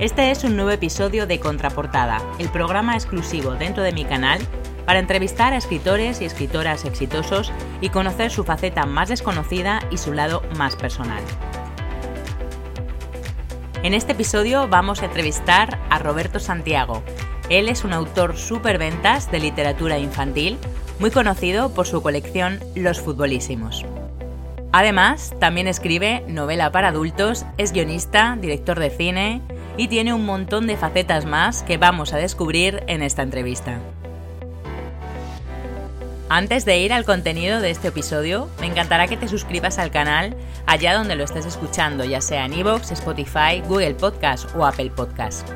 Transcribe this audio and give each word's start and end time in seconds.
Este 0.00 0.32
es 0.32 0.42
un 0.42 0.56
nuevo 0.56 0.72
episodio 0.72 1.28
de 1.28 1.38
Contraportada, 1.38 2.20
el 2.40 2.48
programa 2.48 2.94
exclusivo 2.94 3.52
dentro 3.52 3.84
de 3.84 3.92
mi 3.92 4.04
canal 4.04 4.40
para 4.86 4.98
entrevistar 4.98 5.52
a 5.52 5.56
escritores 5.56 6.20
y 6.20 6.24
escritoras 6.24 6.84
exitosos 6.84 7.52
y 7.80 7.90
conocer 7.90 8.32
su 8.32 8.42
faceta 8.42 8.86
más 8.86 9.08
desconocida 9.08 9.78
y 9.92 9.98
su 9.98 10.12
lado 10.12 10.42
más 10.58 10.74
personal. 10.74 11.22
En 13.84 13.94
este 13.94 14.12
episodio 14.12 14.66
vamos 14.66 15.00
a 15.00 15.04
entrevistar 15.04 15.78
a 15.90 16.00
Roberto 16.00 16.40
Santiago. 16.40 17.04
Él 17.48 17.68
es 17.68 17.84
un 17.84 17.92
autor 17.92 18.36
superventas 18.36 19.30
de 19.30 19.38
literatura 19.38 20.00
infantil, 20.00 20.58
muy 20.98 21.12
conocido 21.12 21.72
por 21.72 21.86
su 21.86 22.02
colección 22.02 22.58
Los 22.74 23.00
Futbolísimos. 23.00 23.86
Además, 24.72 25.32
también 25.38 25.68
escribe 25.68 26.24
novela 26.26 26.72
para 26.72 26.88
adultos, 26.88 27.46
es 27.58 27.70
guionista, 27.70 28.36
director 28.40 28.80
de 28.80 28.90
cine, 28.90 29.40
y 29.76 29.88
tiene 29.88 30.12
un 30.12 30.24
montón 30.24 30.66
de 30.66 30.76
facetas 30.76 31.24
más 31.24 31.62
que 31.62 31.78
vamos 31.78 32.12
a 32.12 32.18
descubrir 32.18 32.82
en 32.86 33.02
esta 33.02 33.22
entrevista. 33.22 33.80
Antes 36.28 36.64
de 36.64 36.78
ir 36.78 36.92
al 36.92 37.04
contenido 37.04 37.60
de 37.60 37.70
este 37.70 37.88
episodio, 37.88 38.48
me 38.60 38.66
encantará 38.66 39.06
que 39.06 39.16
te 39.16 39.28
suscribas 39.28 39.78
al 39.78 39.90
canal 39.90 40.34
allá 40.66 40.94
donde 40.94 41.16
lo 41.16 41.24
estés 41.24 41.46
escuchando, 41.46 42.04
ya 42.04 42.20
sea 42.20 42.46
en 42.46 42.54
iVoox, 42.54 42.92
Spotify, 42.92 43.62
Google 43.68 43.94
Podcast 43.94 44.54
o 44.56 44.64
Apple 44.64 44.90
Podcast. 44.90 45.48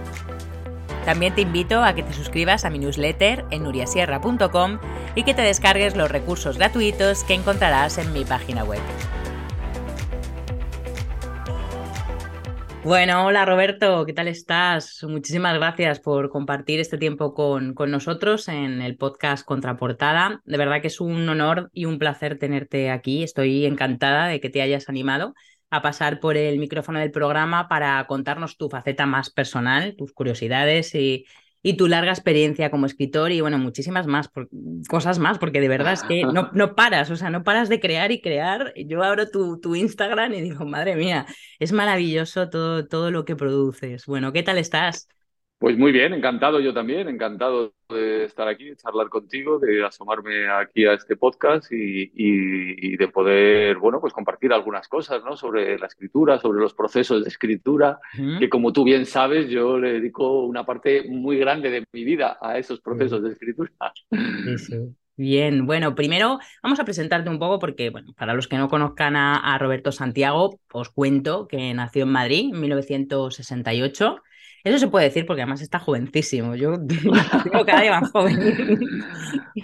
También 1.05 1.35
te 1.35 1.41
invito 1.41 1.83
a 1.83 1.95
que 1.95 2.03
te 2.03 2.13
suscribas 2.13 2.67
a 2.67 2.71
mi 2.71 2.79
newsletter 2.79 3.47
en 3.51 3.63
nuriasierra.com 3.63 4.79
y 5.15 5.23
que 5.23 5.33
te 5.33 5.41
descargues 5.41 5.97
los 5.97 6.11
recursos 6.11 6.59
gratuitos 6.59 7.25
que 7.25 7.33
encontrarás 7.33 7.97
en 7.97 8.13
mi 8.13 8.27
página 8.27 8.63
web. 8.63 8.81
Bueno, 12.85 13.27
hola 13.27 13.45
Roberto, 13.45 14.07
¿qué 14.07 14.13
tal 14.13 14.29
estás? 14.29 15.03
Muchísimas 15.03 15.55
gracias 15.55 16.01
por 16.01 16.31
compartir 16.31 16.81
este 16.81 16.97
tiempo 16.97 17.35
con, 17.35 17.75
con, 17.75 17.91
nosotros 17.91 18.49
en 18.49 18.81
el 18.81 18.97
podcast 18.97 19.45
Contraportada. 19.45 20.41
De 20.45 20.57
verdad 20.57 20.81
que 20.81 20.87
es 20.87 21.01
un 21.01 21.29
honor 21.29 21.71
y 21.73 21.85
un 21.87 21.99
placer 21.99 22.39
tenerte 22.39 22.91
aquí. 22.91 23.25
Estoy 23.25 23.67
encantada 23.67 24.29
de 24.29 24.41
que 24.41 24.49
te 24.49 24.63
hayas 24.63 24.89
animado 24.89 25.35
a 25.71 25.83
pasar 25.83 26.21
por 26.21 26.37
el 26.37 26.59
micrófono 26.59 27.01
del 27.01 27.11
programa 27.11 27.69
para 27.69 28.07
contarnos 28.07 28.57
tu 28.57 28.71
faceta 28.71 29.07
más 29.07 29.29
personal, 29.29 29.97
tus 29.97 30.13
curiosidades 30.13 30.95
y, 30.95 31.27
y 31.63 31.77
tu 31.77 31.89
larga 31.89 32.13
experiencia 32.13 32.71
como 32.71 32.87
escritor 32.87 33.33
y 33.33 33.41
bueno, 33.41 33.59
muchísimas 33.59 34.07
más 34.07 34.31
cosas 34.89 35.19
más, 35.19 35.39
porque 35.39 35.61
de 35.61 35.69
verdad 35.69 35.93
es 35.93 36.03
que 36.03 36.23
no, 36.33 36.51
no 36.53 36.75
paras, 36.75 37.11
o 37.11 37.17
sea, 37.17 37.31
no 37.31 37.45
paras 37.45 37.69
de 37.69 37.81
crear 37.81 38.13
y 38.13 38.21
crear. 38.21 38.73
Yo 38.77 39.03
abro 39.03 39.29
tu, 39.29 39.61
tu 39.61 39.75
Instagram 39.75 40.35
y 40.35 40.41
digo, 40.43 40.65
madre 40.65 40.97
mía, 40.97 41.27
es 41.59 41.73
maravilloso 41.73 42.49
todo, 42.51 42.87
todo 42.87 43.11
lo 43.11 43.25
que 43.25 43.37
produces. 43.37 44.07
Bueno, 44.07 44.33
¿qué 44.33 44.43
tal 44.43 44.59
estás? 44.59 45.09
Pues 45.59 45.77
muy 45.77 45.91
bien, 45.91 46.15
encantado 46.15 46.61
yo 46.61 46.73
también, 46.73 47.09
encantado 47.09 47.75
de 47.89 48.25
estar 48.25 48.47
aquí, 48.47 48.67
de 48.67 48.77
charlar 48.77 49.09
contigo, 49.09 49.59
de 49.59 49.85
asomarme 49.85 50.49
aquí 50.49 50.87
a 50.87 50.93
este 50.93 51.17
podcast 51.17 51.73
y, 51.73 52.13
y, 52.15 52.97
de 52.97 53.09
poder, 53.09 53.77
bueno, 53.79 54.01
pues 54.01 54.13
compartir 54.13 54.53
algunas 54.53 54.87
cosas, 54.87 55.25
¿no? 55.25 55.37
Sobre 55.37 55.77
la 55.77 55.87
escritura, 55.87 56.39
sobre 56.39 56.61
los 56.61 56.75
procesos 56.75 57.25
de 57.25 57.29
escritura, 57.29 57.99
que 58.39 58.49
como 58.49 58.73
tú 58.73 58.85
bien 58.85 59.05
sabes, 59.05 59.49
yo 59.49 59.79
le 59.79 59.95
dedico 59.95 60.45
una 60.45 60.65
parte 60.65 61.09
muy 61.09 61.39
grande 61.39 61.71
de 61.71 61.85
mi 61.93 62.05
vida 62.05 62.39
a 62.41 62.57
esos 62.57 62.81
procesos 62.81 63.21
de 63.25 63.31
escritura. 63.31 63.73
Sí, 64.45 64.59
sí. 64.59 64.77
Bien, 65.21 65.67
bueno, 65.67 65.97
primero 65.97 66.39
vamos 66.63 66.79
a 66.79 66.85
presentarte 66.85 67.29
un 67.29 67.41
poco 67.41 67.59
porque, 67.59 67.91
bueno, 67.91 68.13
para 68.17 68.35
los 68.35 68.47
que 68.47 68.57
no 68.57 68.69
conozcan 68.69 69.17
a, 69.17 69.35
a 69.35 69.59
Roberto 69.59 69.91
Santiago, 69.91 70.61
os 70.73 70.91
cuento 70.91 71.49
que 71.49 71.75
nació 71.75 72.05
en 72.05 72.11
Madrid 72.11 72.51
en 72.55 72.61
1968 72.61 74.23
eso 74.65 74.79
se 74.79 74.89
puede 74.89 75.07
decir 75.07 75.27
porque 75.27 75.43
además 75.43 75.61
está 75.61 75.79
jovencísimo. 75.79 76.55
Yo 76.55 76.75
tengo 76.89 77.65
cada 77.65 77.81
día 77.81 78.01
más 78.01 78.11
joven. 78.11 78.39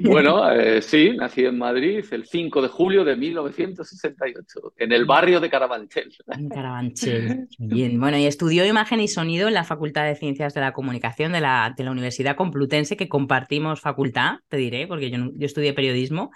Bueno, 0.01 0.51
eh, 0.51 0.83
sí, 0.83 1.13
nací 1.17 1.45
en 1.45 1.57
Madrid 1.57 2.05
el 2.11 2.27
5 2.27 2.63
de 2.63 2.69
julio 2.69 3.05
de 3.05 3.15
1968, 3.17 4.75
en 4.77 4.93
el 4.93 5.05
barrio 5.05 5.39
de 5.39 5.49
Carabanchel. 5.49 6.13
En 6.37 6.49
Carabanchel. 6.49 7.47
Bien, 7.59 7.99
bueno, 8.01 8.19
y 8.19 8.27
estudió 8.27 8.67
imagen 8.67 9.01
y 9.01 9.07
sonido 9.07 9.47
en 9.47 9.55
la 9.55 9.63
Facultad 9.63 10.05
de 10.05 10.17
Ciencias 10.17 10.53
de 10.53 10.61
la 10.61 10.73
Comunicación 10.73 11.31
de 11.31 11.41
la, 11.41 11.73
de 11.77 11.85
la 11.85 11.93
Universidad 11.93 12.35
Complutense, 12.35 12.97
que 12.97 13.09
compartimos 13.09 13.81
facultad, 13.81 14.39
te 14.49 14.57
diré, 14.57 14.89
porque 14.89 15.11
yo, 15.11 15.19
yo 15.33 15.47
estudié 15.47 15.73
periodismo. 15.75 16.33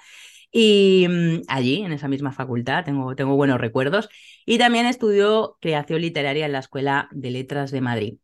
Y 0.50 1.06
mm, 1.08 1.42
allí, 1.48 1.82
en 1.82 1.92
esa 1.92 2.08
misma 2.08 2.32
facultad, 2.32 2.84
tengo, 2.84 3.14
tengo 3.14 3.36
buenos 3.36 3.60
recuerdos. 3.60 4.08
Y 4.46 4.58
también 4.58 4.86
estudió 4.86 5.56
creación 5.60 6.00
literaria 6.00 6.46
en 6.46 6.52
la 6.52 6.60
Escuela 6.60 7.08
de 7.10 7.30
Letras 7.30 7.70
de 7.70 7.80
Madrid. 7.80 8.14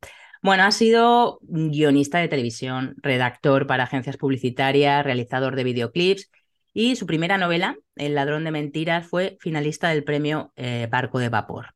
Bueno, 0.44 0.64
ha 0.64 0.72
sido 0.72 1.38
guionista 1.40 2.18
de 2.18 2.28
televisión, 2.28 2.96
redactor 2.98 3.66
para 3.66 3.84
agencias 3.84 4.18
publicitarias, 4.18 5.02
realizador 5.02 5.56
de 5.56 5.64
videoclips 5.64 6.30
y 6.74 6.96
su 6.96 7.06
primera 7.06 7.38
novela, 7.38 7.78
El 7.96 8.14
ladrón 8.14 8.44
de 8.44 8.50
mentiras, 8.50 9.06
fue 9.06 9.38
finalista 9.40 9.88
del 9.88 10.04
premio 10.04 10.52
eh, 10.56 10.86
Barco 10.90 11.18
de 11.18 11.30
Vapor. 11.30 11.68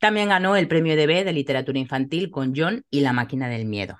También 0.00 0.30
ganó 0.30 0.56
el 0.56 0.68
premio 0.68 0.94
EDB 0.94 1.22
de 1.22 1.34
literatura 1.34 1.78
infantil 1.78 2.30
con 2.30 2.54
John 2.56 2.82
y 2.88 3.00
La 3.00 3.12
máquina 3.12 3.46
del 3.50 3.66
miedo. 3.66 3.98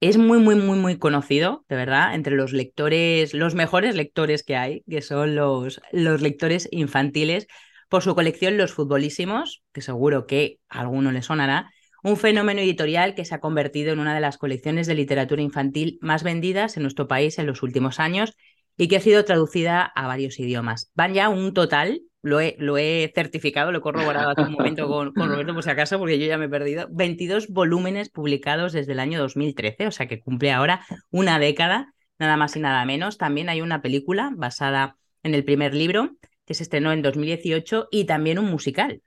Es 0.00 0.16
muy, 0.16 0.38
muy, 0.38 0.54
muy, 0.54 0.78
muy 0.78 0.96
conocido, 0.96 1.66
de 1.68 1.76
verdad, 1.76 2.14
entre 2.14 2.36
los 2.36 2.54
lectores, 2.54 3.34
los 3.34 3.54
mejores 3.54 3.96
lectores 3.96 4.42
que 4.42 4.56
hay, 4.56 4.82
que 4.88 5.02
son 5.02 5.34
los, 5.34 5.82
los 5.92 6.22
lectores 6.22 6.70
infantiles, 6.70 7.48
por 7.90 8.02
su 8.02 8.14
colección 8.14 8.56
Los 8.56 8.72
Futbolísimos, 8.72 9.62
que 9.74 9.82
seguro 9.82 10.26
que 10.26 10.58
a 10.70 10.80
alguno 10.80 11.12
le 11.12 11.20
sonará, 11.20 11.70
un 12.02 12.16
fenómeno 12.16 12.60
editorial 12.60 13.14
que 13.14 13.24
se 13.24 13.34
ha 13.34 13.40
convertido 13.40 13.92
en 13.92 14.00
una 14.00 14.14
de 14.14 14.20
las 14.20 14.38
colecciones 14.38 14.86
de 14.86 14.94
literatura 14.94 15.42
infantil 15.42 15.98
más 16.00 16.22
vendidas 16.22 16.76
en 16.76 16.82
nuestro 16.82 17.08
país 17.08 17.38
en 17.38 17.46
los 17.46 17.62
últimos 17.62 18.00
años 18.00 18.36
y 18.76 18.88
que 18.88 18.96
ha 18.96 19.00
sido 19.00 19.24
traducida 19.24 19.82
a 19.84 20.06
varios 20.06 20.38
idiomas. 20.38 20.90
Van 20.94 21.12
ya 21.12 21.28
un 21.28 21.52
total, 21.52 22.00
lo 22.22 22.40
he, 22.40 22.56
lo 22.58 22.78
he 22.78 23.12
certificado, 23.14 23.72
lo 23.72 23.78
he 23.78 23.82
corroborado 23.82 24.30
hace 24.30 24.42
un 24.42 24.52
momento 24.52 24.88
con, 24.88 25.12
con, 25.12 25.28
Roberto 25.28 25.54
por 25.54 25.62
si 25.62 25.70
acaso, 25.70 25.98
porque 25.98 26.18
yo 26.18 26.26
ya 26.26 26.38
me 26.38 26.46
he 26.46 26.48
perdido, 26.48 26.88
22 26.90 27.48
volúmenes 27.48 28.08
publicados 28.08 28.72
desde 28.72 28.92
el 28.92 29.00
año 29.00 29.18
2013, 29.18 29.86
o 29.86 29.90
sea 29.90 30.06
que 30.06 30.20
cumple 30.20 30.52
ahora 30.52 30.84
una 31.10 31.38
década, 31.38 31.92
nada 32.18 32.36
más 32.36 32.56
y 32.56 32.60
nada 32.60 32.84
menos. 32.86 33.18
También 33.18 33.50
hay 33.50 33.60
una 33.60 33.82
película 33.82 34.32
basada 34.34 34.96
en 35.22 35.34
el 35.34 35.44
primer 35.44 35.74
libro 35.74 36.16
que 36.46 36.54
se 36.54 36.62
estrenó 36.62 36.92
en 36.92 37.02
2018 37.02 37.88
y 37.90 38.04
también 38.04 38.38
un 38.38 38.46
musical 38.46 39.02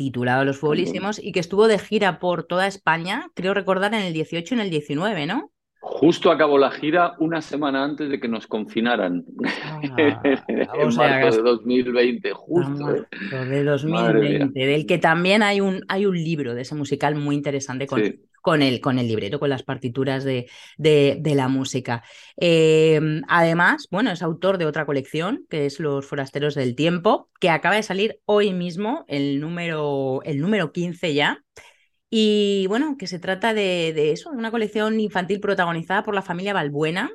titulado 0.00 0.46
Los 0.46 0.58
Futbolísimos 0.58 1.22
y 1.22 1.32
que 1.32 1.40
estuvo 1.40 1.68
de 1.68 1.78
gira 1.78 2.18
por 2.18 2.44
toda 2.44 2.66
España, 2.66 3.28
creo 3.34 3.52
recordar 3.52 3.92
en 3.92 4.00
el 4.00 4.14
18 4.14 4.54
y 4.54 4.58
en 4.58 4.64
el 4.64 4.70
19, 4.70 5.26
¿no? 5.26 5.52
Justo 5.82 6.30
acabó 6.30 6.56
la 6.56 6.70
gira 6.70 7.14
una 7.18 7.42
semana 7.42 7.84
antes 7.84 8.08
de 8.08 8.18
que 8.18 8.28
nos 8.28 8.46
confinaran. 8.46 9.24
Ah, 9.44 9.80
en 10.48 10.96
marzo 10.96 11.36
de 11.36 11.42
2020, 11.42 12.32
justo. 12.32 12.96
¿eh? 12.96 13.06
De 13.46 13.64
2020, 13.64 14.58
del 14.58 14.86
que 14.86 14.98
también 14.98 15.42
hay 15.42 15.60
un, 15.60 15.82
hay 15.88 16.06
un 16.06 16.16
libro 16.16 16.54
de 16.54 16.62
ese 16.62 16.74
musical 16.74 17.14
muy 17.16 17.34
interesante 17.36 17.86
con, 17.86 18.02
con 18.40 18.62
el, 18.62 18.80
con 18.80 18.98
el 18.98 19.08
libreto, 19.08 19.38
con 19.40 19.50
las 19.50 19.62
partituras 19.62 20.24
de, 20.24 20.50
de, 20.78 21.34
la 21.34 21.48
música. 21.48 22.02
Em, 22.36 23.22
además, 23.28 23.86
bueno, 23.90 24.10
es 24.10 24.22
autor 24.22 24.58
de 24.58 24.66
otra 24.66 24.86
colección, 24.86 25.46
que 25.48 25.66
es 25.66 25.80
Los 25.80 26.06
Forasteros 26.06 26.54
del 26.54 26.74
Tiempo, 26.74 27.30
que 27.40 27.50
acaba 27.50 27.76
de 27.76 27.82
salir 27.82 28.20
hoy 28.24 28.52
mismo, 28.52 29.04
el 29.08 29.40
número, 29.40 30.22
el 30.24 30.40
número 30.40 30.72
15 30.72 31.14
ya. 31.14 31.44
Y 32.10 32.66
bueno, 32.66 32.96
que 32.98 33.06
se 33.06 33.20
trata 33.20 33.54
de, 33.54 33.92
de 33.94 34.10
eso, 34.12 34.30
de 34.32 34.36
una 34.36 34.50
colección 34.50 34.98
infantil 34.98 35.38
protagonizada 35.40 36.02
por 36.02 36.14
la 36.14 36.22
familia 36.22 36.52
Balbuena, 36.52 37.10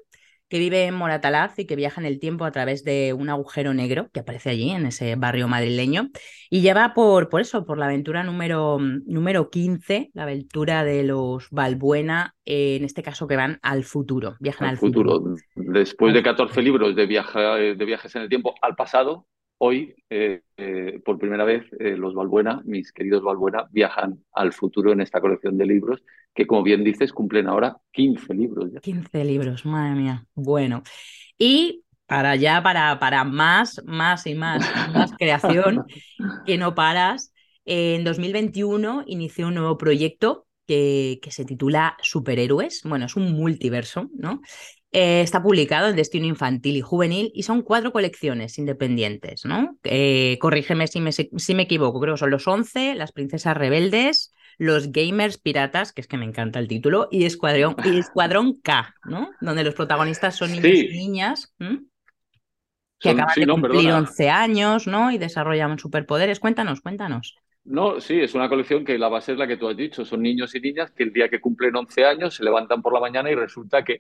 que 0.56 0.60
vive 0.60 0.86
en 0.86 0.96
Moratalaz 0.96 1.60
y 1.60 1.66
que 1.66 1.76
viaja 1.76 2.00
en 2.00 2.08
el 2.08 2.18
tiempo 2.18 2.46
a 2.46 2.52
través 2.52 2.86
de 2.86 3.12
un 3.12 3.30
agujero 3.30 3.74
negro 3.74 4.08
que 4.14 4.22
aparece 4.22 4.52
allí 4.52 4.72
en 4.72 4.86
ese 4.86 5.18
barrio 5.18 5.50
madrileño. 5.50 6.12
Y 6.50 6.62
lleva 6.62 6.94
por, 6.94 7.28
por 7.28 7.42
eso, 7.42 7.66
por 7.66 7.78
la 7.78 7.88
aventura 7.88 8.24
número, 8.24 8.78
número 8.80 9.50
15, 9.50 10.12
la 10.14 10.24
aventura 10.24 10.86
de 10.86 11.04
los 11.04 11.50
Balbuena, 11.50 12.38
en 12.46 12.86
este 12.86 13.04
caso 13.04 13.28
que 13.28 13.36
van 13.36 13.60
al 13.64 13.84
futuro, 13.84 14.38
viajan 14.40 14.70
al, 14.70 14.78
futuro. 14.78 15.22
Después 15.56 16.14
de 16.14 16.24
14 16.24 16.62
libros 16.62 16.96
de, 16.96 17.06
viaje, 17.06 17.38
de 17.76 17.86
viajes 17.86 18.16
en 18.16 18.22
el 18.22 18.30
tiempo 18.30 18.56
al 18.62 18.78
pasado, 18.78 19.28
hoy, 19.58 19.96
eh, 20.10 20.42
eh, 20.58 21.02
por 21.04 21.18
primera 21.18 21.44
vez, 21.44 21.64
eh, 21.80 21.96
los 21.98 22.14
Balbuena, 22.14 22.62
mis 22.66 22.92
queridos 22.92 23.24
Balbuena, 23.24 23.68
viajan 23.72 24.24
al 24.34 24.54
futuro 24.54 24.92
en 24.92 25.02
esta 25.02 25.22
colección 25.22 25.58
de 25.58 25.66
libros, 25.66 26.04
que 26.34 26.46
como 26.46 26.64
bien 26.64 26.84
dices, 26.84 27.14
cumplen 27.14 27.48
ahora 27.48 27.78
15 27.92 28.34
libros. 28.34 28.72
Ya. 28.72 28.80
15 28.80 29.24
libros, 29.24 29.66
madre 29.66 29.96
mía. 29.96 30.26
Bueno, 30.34 30.84
y 31.38 31.84
para 32.06 32.36
ya, 32.36 32.62
para, 32.62 33.00
para 33.00 33.24
más, 33.24 33.82
más 33.86 34.28
y 34.28 34.36
más, 34.36 34.64
más 34.94 35.12
creación, 35.18 35.86
que 36.46 36.58
no 36.58 36.76
paras, 36.76 37.34
en 37.66 38.04
2021 38.04 39.04
inició 39.08 39.48
un 39.48 39.56
nuevo 39.56 39.78
proyecto 39.78 40.46
que, 40.68 41.20
que, 41.22 41.32
se 41.32 41.46
titula 41.46 41.98
Superhéroes. 42.02 42.82
Bueno, 42.84 43.06
es 43.06 43.16
un 43.16 43.32
multiverso, 43.34 44.10
¿no? 44.16 44.42
Eh, 44.98 45.20
está 45.20 45.44
publicado 45.44 45.90
en 45.90 45.98
Destino 45.98 46.26
Infantil 46.26 46.78
y 46.78 46.82
Juvenil 46.82 47.30
y 47.36 47.44
son 47.44 47.64
cuatro 47.64 47.92
colecciones 47.92 48.58
independientes, 48.58 49.44
¿no? 49.44 49.78
Eh, 49.84 50.38
corrígeme 50.40 50.88
si 50.88 51.02
me, 51.02 51.12
si 51.12 51.54
me, 51.54 51.64
equivoco, 51.64 52.00
creo 52.00 52.14
que 52.14 52.20
son 52.20 52.30
los 52.30 52.48
11, 52.48 52.96
las 52.96 53.12
princesas 53.12 53.58
rebeldes, 53.58 54.34
los 54.58 54.94
gamers 54.94 55.38
piratas, 55.38 55.92
que 55.92 56.00
es 56.00 56.08
que 56.08 56.16
me 56.16 56.24
encanta 56.24 56.60
el 56.60 56.70
título, 56.70 57.10
y 57.12 57.26
Escuadrón, 57.26 57.76
y 57.84 57.98
Escuadrón 57.98 58.62
K, 58.62 58.96
¿no? 59.04 59.32
Donde 59.42 59.66
los 59.66 59.74
protagonistas 59.74 60.38
son 60.38 60.54
niños 60.54 60.66
y 60.66 60.98
niñas. 60.98 61.54
Que 62.98 63.10
acaban 63.10 63.36
de 63.36 63.48
cumplir 63.48 63.92
11 63.92 64.30
años, 64.30 64.88
¿no? 64.88 65.12
Y 65.12 65.18
desarrollan 65.18 65.78
superpoderes. 65.78 66.40
Cuéntanos, 66.40 66.80
cuéntanos. 66.80 67.36
No, 67.66 68.00
sí, 68.00 68.20
es 68.20 68.36
una 68.36 68.48
colección 68.48 68.86
que 68.86 68.98
la 68.98 69.10
base 69.10 69.34
es 69.34 69.38
la 69.38 69.48
que 69.48 69.58
tú 69.58 69.68
has 69.68 69.76
dicho. 69.76 70.06
Son 70.06 70.22
niños 70.22 70.54
y 70.56 70.60
niñas 70.60 70.92
que 70.92 71.04
el 71.04 71.12
día 71.12 71.30
que 71.30 71.42
cumplen 71.42 71.76
11 71.76 72.06
años 72.06 72.36
se 72.36 72.44
levantan 72.44 72.82
por 72.82 72.94
la 72.94 73.00
mañana 73.00 73.32
y 73.32 73.36
resulta 73.36 73.84
que 73.84 74.00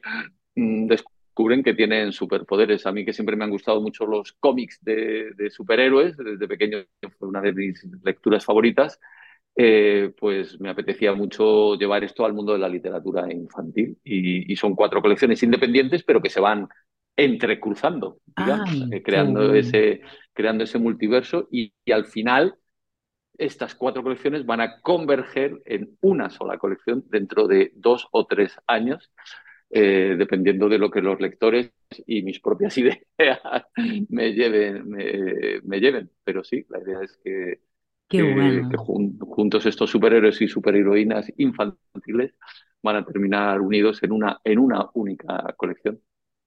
Mm, 0.55 0.87
descubren 0.87 1.63
que 1.63 1.73
tienen 1.73 2.11
superpoderes. 2.11 2.85
A 2.85 2.91
mí 2.91 3.05
que 3.05 3.13
siempre 3.13 3.35
me 3.35 3.43
han 3.43 3.49
gustado 3.49 3.81
mucho 3.81 4.05
los 4.05 4.33
cómics 4.33 4.79
de, 4.83 5.49
superhéroes, 5.49 6.17
desde 6.17 6.47
pequeño 6.47 6.85
fue 7.17 7.27
una 7.27 7.41
de 7.41 7.53
mis 7.53 7.85
lecturas 8.03 8.45
favoritas, 8.45 8.99
eh, 9.55 10.13
pues 10.19 10.59
me 10.59 10.69
apetecía 10.69 11.13
mucho 11.13 11.75
llevar 11.75 12.03
esto 12.03 12.25
al 12.25 12.33
mundo 12.33 12.53
de 12.53 12.59
la 12.59 12.69
literatura 12.69 13.31
infantil. 13.31 13.97
Y, 14.03 14.55
son 14.55 14.75
cuatro 14.75 15.01
colecciones 15.01 15.43
independientes, 15.43 16.03
pero 16.03 16.21
que 16.21 16.29
se 16.29 16.39
van 16.39 16.67
entrecruzando, 17.17 18.19
eh, 18.91 19.01
creando, 19.03 19.53
ese, 19.53 20.01
creando 20.33 20.65
ese 20.65 20.79
multiverso 20.79 21.47
y, 21.49 21.73
y 21.85 21.91
al 21.91 22.05
final 22.05 22.55
estas 23.37 23.75
cuatro 23.75 24.03
colecciones 24.03 24.45
van 24.45 24.61
a 24.61 24.81
converger 24.81 25.61
en 25.65 25.97
una 26.01 26.29
sola 26.29 26.57
colección 26.57 27.03
dentro 27.09 27.47
de 27.47 27.71
dos 27.75 28.07
o 28.11 28.25
tres 28.25 28.57
años 28.67 29.11
eh, 29.71 30.15
dependiendo 30.17 30.69
de 30.69 30.77
lo 30.77 30.91
que 30.91 31.01
los 31.01 31.19
lectores 31.19 31.71
y 32.05 32.21
mis 32.21 32.39
propias 32.39 32.77
ideas 32.77 32.99
me 34.09 34.33
lleven, 34.33 34.89
me, 34.89 35.79
lleven. 35.79 36.09
Pero 36.23 36.43
sí, 36.43 36.65
la 36.69 36.79
idea 36.79 37.01
es 37.01 37.17
que, 37.23 37.59
juntos 38.77 39.65
estos 39.65 39.89
superhéroes 39.89 40.39
y 40.41 40.47
superheroínas 40.47 41.31
infantiles 41.37 42.35
van 42.81 42.97
a 42.97 43.05
terminar 43.05 43.59
unidos 43.59 44.01
en 44.03 44.11
una, 44.11 44.39
en 44.43 44.59
una 44.59 44.89
única 44.93 45.53
colección. 45.57 45.99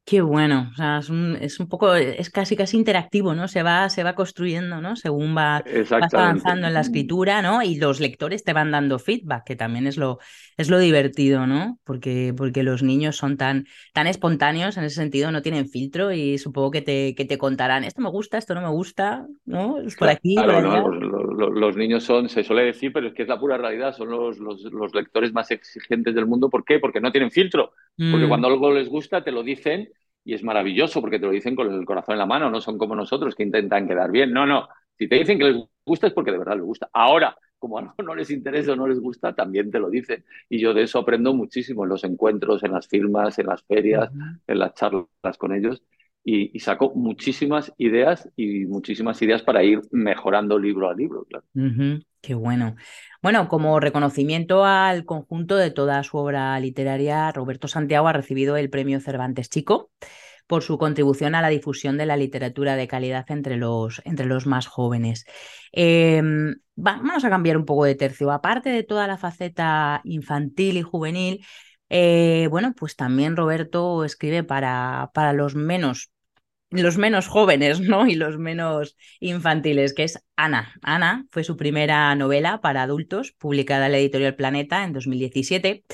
Qué 0.08 0.22
bueno, 0.22 0.70
o 0.72 0.74
sea, 0.74 0.98
es 1.00 1.10
un, 1.10 1.36
es 1.38 1.60
un, 1.60 1.68
poco, 1.68 1.94
es 1.94 2.30
casi 2.30 2.56
casi 2.56 2.78
interactivo, 2.78 3.34
¿no? 3.34 3.46
Se 3.46 3.62
va, 3.62 3.90
se 3.90 4.02
va 4.02 4.14
construyendo, 4.14 4.80
¿no? 4.80 4.96
Según 4.96 5.36
va, 5.36 5.62
vas 5.90 6.14
avanzando 6.14 6.66
en 6.66 6.72
la 6.72 6.80
escritura, 6.80 7.42
¿no? 7.42 7.62
Y 7.62 7.76
los 7.76 8.00
lectores 8.00 8.42
te 8.42 8.54
van 8.54 8.70
dando 8.70 8.98
feedback, 8.98 9.44
que 9.44 9.54
también 9.54 9.86
es 9.86 9.98
lo, 9.98 10.18
es 10.56 10.70
lo 10.70 10.78
divertido, 10.78 11.46
¿no? 11.46 11.78
Porque, 11.84 12.32
porque 12.34 12.62
los 12.62 12.82
niños 12.82 13.16
son 13.16 13.36
tan, 13.36 13.66
tan 13.92 14.06
espontáneos 14.06 14.78
en 14.78 14.84
ese 14.84 14.96
sentido, 14.96 15.30
no 15.30 15.42
tienen 15.42 15.68
filtro 15.68 16.10
y 16.10 16.38
supongo 16.38 16.70
que 16.70 16.80
te, 16.80 17.14
que 17.14 17.26
te 17.26 17.36
contarán, 17.36 17.84
esto 17.84 18.00
me 18.00 18.08
gusta, 18.08 18.38
esto 18.38 18.54
no 18.54 18.62
me 18.62 18.70
gusta, 18.70 19.26
¿no? 19.44 19.78
Es 19.78 19.94
por 19.94 20.08
aquí, 20.08 20.36
Los, 20.36 21.76
niños 21.76 22.02
son, 22.02 22.30
se 22.30 22.44
suele 22.44 22.62
decir, 22.62 22.94
pero 22.94 23.08
es 23.08 23.12
que 23.12 23.24
es 23.24 23.28
la 23.28 23.38
pura 23.38 23.58
realidad, 23.58 23.94
son 23.94 24.08
los, 24.08 24.38
los, 24.38 24.94
lectores 24.94 25.34
más 25.34 25.50
exigentes 25.50 26.14
del 26.14 26.24
mundo. 26.24 26.48
¿Por 26.48 26.64
qué? 26.64 26.78
Porque 26.78 26.98
no 26.98 27.12
tienen 27.12 27.30
filtro. 27.30 27.72
Porque 27.94 28.24
mm. 28.24 28.28
cuando 28.28 28.48
algo 28.48 28.72
les 28.72 28.88
gusta, 28.88 29.22
te 29.22 29.32
lo 29.32 29.42
dicen 29.42 29.90
y 30.28 30.34
es 30.34 30.44
maravilloso 30.44 31.00
porque 31.00 31.18
te 31.18 31.24
lo 31.24 31.32
dicen 31.32 31.56
con 31.56 31.72
el 31.72 31.86
corazón 31.86 32.12
en 32.12 32.18
la 32.18 32.26
mano, 32.26 32.50
no 32.50 32.60
son 32.60 32.76
como 32.76 32.94
nosotros 32.94 33.34
que 33.34 33.44
intentan 33.44 33.88
quedar 33.88 34.10
bien. 34.10 34.30
No, 34.30 34.44
no. 34.44 34.68
Si 34.98 35.08
te 35.08 35.16
dicen 35.16 35.38
que 35.38 35.44
les 35.46 35.56
gusta 35.86 36.06
es 36.06 36.12
porque 36.12 36.30
de 36.30 36.36
verdad 36.36 36.56
les 36.56 36.66
gusta. 36.66 36.90
Ahora, 36.92 37.34
como 37.58 37.78
algo 37.78 37.94
no 38.04 38.14
les 38.14 38.30
interesa 38.30 38.72
o 38.72 38.76
no 38.76 38.86
les 38.86 39.00
gusta, 39.00 39.34
también 39.34 39.70
te 39.70 39.78
lo 39.78 39.88
dicen. 39.88 40.26
Y 40.50 40.58
yo 40.58 40.74
de 40.74 40.82
eso 40.82 40.98
aprendo 40.98 41.32
muchísimo 41.32 41.84
en 41.84 41.88
los 41.88 42.04
encuentros, 42.04 42.62
en 42.62 42.72
las 42.72 42.86
firmas, 42.88 43.38
en 43.38 43.46
las 43.46 43.62
ferias, 43.62 44.10
en 44.46 44.58
las 44.58 44.74
charlas 44.74 45.38
con 45.38 45.54
ellos. 45.54 45.82
Y, 46.22 46.58
saco 46.60 46.92
muchísimas 46.94 47.72
ideas 47.78 48.28
y 48.36 48.66
muchísimas 48.66 49.22
ideas 49.22 49.40
para 49.42 49.64
ir 49.64 49.80
mejorando 49.92 50.58
libro 50.58 50.90
a 50.90 50.94
libro. 50.94 51.24
Claro. 51.24 51.46
Qué 52.20 52.34
bueno. 52.34 52.76
Bueno, 53.22 53.48
como 53.48 53.78
reconocimiento 53.80 54.64
al 54.64 55.04
conjunto 55.04 55.56
de 55.56 55.70
toda 55.70 56.02
su 56.02 56.16
obra 56.18 56.58
literaria, 56.60 57.30
Roberto 57.32 57.68
Santiago 57.68 58.08
ha 58.08 58.12
recibido 58.12 58.56
el 58.56 58.70
premio 58.70 59.00
Cervantes 59.00 59.48
Chico 59.50 59.90
por 60.48 60.62
su 60.62 60.78
contribución 60.78 61.34
a 61.34 61.42
la 61.42 61.48
difusión 61.48 61.98
de 61.98 62.06
la 62.06 62.16
literatura 62.16 62.74
de 62.74 62.88
calidad 62.88 63.26
entre 63.28 63.56
los, 63.56 64.02
entre 64.04 64.26
los 64.26 64.46
más 64.46 64.66
jóvenes. 64.66 65.26
Em, 65.72 66.56
vamos 66.74 67.24
a 67.24 67.30
cambiar 67.30 67.56
un 67.56 67.66
poco 67.66 67.84
de 67.84 67.94
tercio. 67.94 68.32
Aparte 68.32 68.70
de 68.70 68.82
toda 68.82 69.06
la 69.06 69.18
faceta 69.18 70.00
infantil 70.04 70.78
y 70.78 70.82
juvenil, 70.82 71.44
eh, 71.90 72.48
bueno, 72.50 72.74
pues 72.76 72.96
también 72.96 73.36
Roberto 73.36 74.04
escribe 74.04 74.42
para, 74.42 75.10
para 75.14 75.32
los 75.32 75.54
menos 75.54 76.10
los 76.70 76.98
menos 76.98 77.28
jóvenes, 77.28 77.80
¿no? 77.80 78.06
Y 78.06 78.14
los 78.14 78.38
menos 78.38 78.96
infantiles, 79.20 79.94
que 79.94 80.04
es 80.04 80.22
Ana. 80.36 80.74
Ana 80.82 81.26
fue 81.30 81.44
su 81.44 81.56
primera 81.56 82.14
novela 82.14 82.60
para 82.60 82.82
adultos, 82.82 83.32
publicada 83.32 83.86
en 83.86 83.92
la 83.92 83.98
editorial 83.98 84.34
Planeta 84.34 84.84
en 84.84 84.92
2017. 84.92 85.84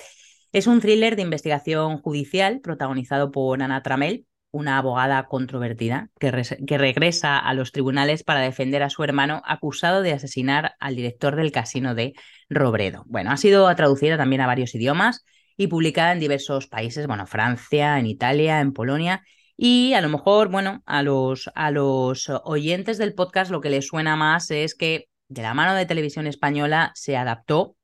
Es 0.52 0.66
un 0.66 0.80
thriller 0.80 1.16
de 1.16 1.22
investigación 1.22 1.98
judicial 1.98 2.60
protagonizado 2.60 3.30
por 3.30 3.62
Ana 3.62 3.82
Tramel, 3.82 4.26
una 4.50 4.78
abogada 4.78 5.26
controvertida 5.26 6.10
que, 6.20 6.30
regresa 6.30 7.38
a 7.38 7.54
los 7.54 7.72
tribunales 7.72 8.22
para 8.22 8.40
defender 8.40 8.84
a 8.84 8.90
su 8.90 9.02
hermano 9.02 9.42
acusado 9.44 10.00
de 10.00 10.12
asesinar 10.12 10.74
al 10.78 10.94
director 10.94 11.34
del 11.34 11.50
casino 11.50 11.96
de 11.96 12.14
Robredo. 12.48 13.02
Bueno, 13.06 13.32
ha 13.32 13.36
sido 13.36 13.74
traducida 13.74 14.16
también 14.16 14.42
a 14.42 14.46
varios 14.46 14.74
idiomas 14.76 15.24
y 15.56 15.66
publicada 15.66 16.12
en 16.12 16.20
diversos 16.20 16.68
países, 16.68 17.08
bueno, 17.08 17.26
Francia, 17.26 17.98
en 17.98 18.06
Italia, 18.06 18.60
en 18.60 18.72
Polonia 18.72 19.24
y 19.56 19.94
a 19.94 20.00
lo 20.00 20.08
mejor, 20.08 20.48
bueno, 20.48 20.82
a 20.86 21.02
los, 21.02 21.50
a 21.54 21.70
los 21.70 22.30
oyentes 22.44 22.98
del 22.98 23.14
podcast 23.14 23.50
lo 23.50 23.60
que 23.60 23.70
les 23.70 23.86
suena 23.86 24.16
más 24.16 24.50
es 24.50 24.74
que 24.74 25.08
de 25.28 25.42
la 25.42 25.54
mano 25.54 25.74
de 25.74 25.86
televisión 25.86 26.26
española 26.26 26.92
se 26.94 27.16
adaptó 27.16 27.76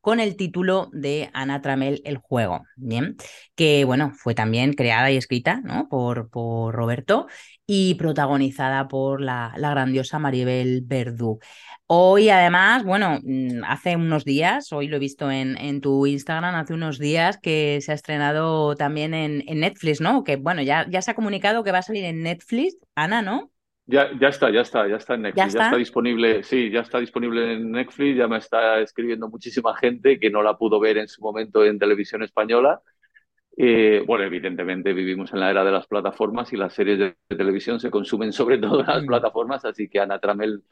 con 0.00 0.18
el 0.18 0.36
título 0.36 0.90
de 0.92 1.30
Ana 1.32 1.62
Tramel 1.62 2.02
El 2.04 2.18
Juego, 2.18 2.64
¿bien? 2.76 3.16
Que, 3.54 3.84
bueno, 3.84 4.12
fue 4.16 4.34
también 4.34 4.72
creada 4.72 5.12
y 5.12 5.16
escrita, 5.16 5.60
¿no? 5.62 5.88
Por, 5.88 6.28
por 6.28 6.74
Roberto 6.74 7.28
y 7.66 7.94
protagonizada 7.94 8.88
por 8.88 9.20
la, 9.20 9.52
la 9.56 9.70
grandiosa 9.70 10.18
Maribel 10.18 10.82
Verdú. 10.84 11.38
Hoy, 11.86 12.30
además, 12.30 12.84
bueno, 12.84 13.20
mm, 13.22 13.64
hace 13.66 13.96
unos 13.96 14.24
días, 14.24 14.72
hoy 14.72 14.88
lo 14.88 14.96
he 14.96 14.98
visto 14.98 15.30
en, 15.30 15.56
en 15.58 15.80
tu 15.80 16.06
Instagram, 16.06 16.54
hace 16.54 16.74
unos 16.74 16.98
días 16.98 17.38
que 17.38 17.80
se 17.82 17.92
ha 17.92 17.94
estrenado 17.94 18.74
también 18.76 19.14
en, 19.14 19.44
en, 19.46 19.60
Netflix, 19.60 20.00
¿no? 20.00 20.24
Que 20.24 20.36
bueno, 20.36 20.62
ya, 20.62 20.86
ya 20.88 21.02
se 21.02 21.10
ha 21.10 21.14
comunicado 21.14 21.62
que 21.64 21.72
va 21.72 21.78
a 21.78 21.82
salir 21.82 22.04
en 22.04 22.22
Netflix, 22.22 22.76
Ana, 22.94 23.22
¿no? 23.22 23.50
Ya, 23.86 24.10
ya 24.18 24.28
está, 24.28 24.50
ya 24.50 24.60
está, 24.60 24.88
ya 24.88 24.96
está 24.96 25.14
en 25.14 25.22
Netflix. 25.22 25.54
¿Ya 25.54 25.64
está? 25.64 25.76
disponible, 25.76 26.42
sí, 26.44 26.70
ya 26.70 26.80
está 26.80 26.98
disponible 26.98 27.54
en 27.54 27.72
Netflix. 27.72 28.16
Ya 28.16 28.28
me 28.28 28.38
está 28.38 28.80
escribiendo 28.80 29.28
muchísima 29.28 29.76
gente 29.76 30.20
que 30.20 30.30
no 30.30 30.42
la 30.42 30.56
pudo 30.56 30.78
ver 30.78 30.98
en 30.98 31.08
su 31.08 31.20
momento 31.20 31.64
en 31.64 31.78
televisión 31.78 32.22
española. 32.22 32.80
Eh, 33.56 34.02
bueno, 34.06 34.24
evidentemente 34.24 34.92
vivimos 34.92 35.32
en 35.32 35.40
la 35.40 35.50
era 35.50 35.64
de 35.64 35.72
las 35.72 35.86
plataformas 35.86 36.52
y 36.52 36.56
las 36.56 36.72
series 36.72 36.98
de, 36.98 37.16
televisión 37.28 37.78
se 37.80 37.90
consumen 37.90 38.32
sobre 38.32 38.58
todo 38.58 38.80
en 38.80 38.86
las 38.86 39.02
mm. 39.02 39.06
plataformas, 39.06 39.64
así 39.64 39.88
que 39.88 40.00
Ana 40.00 40.18
Tramel 40.18 40.62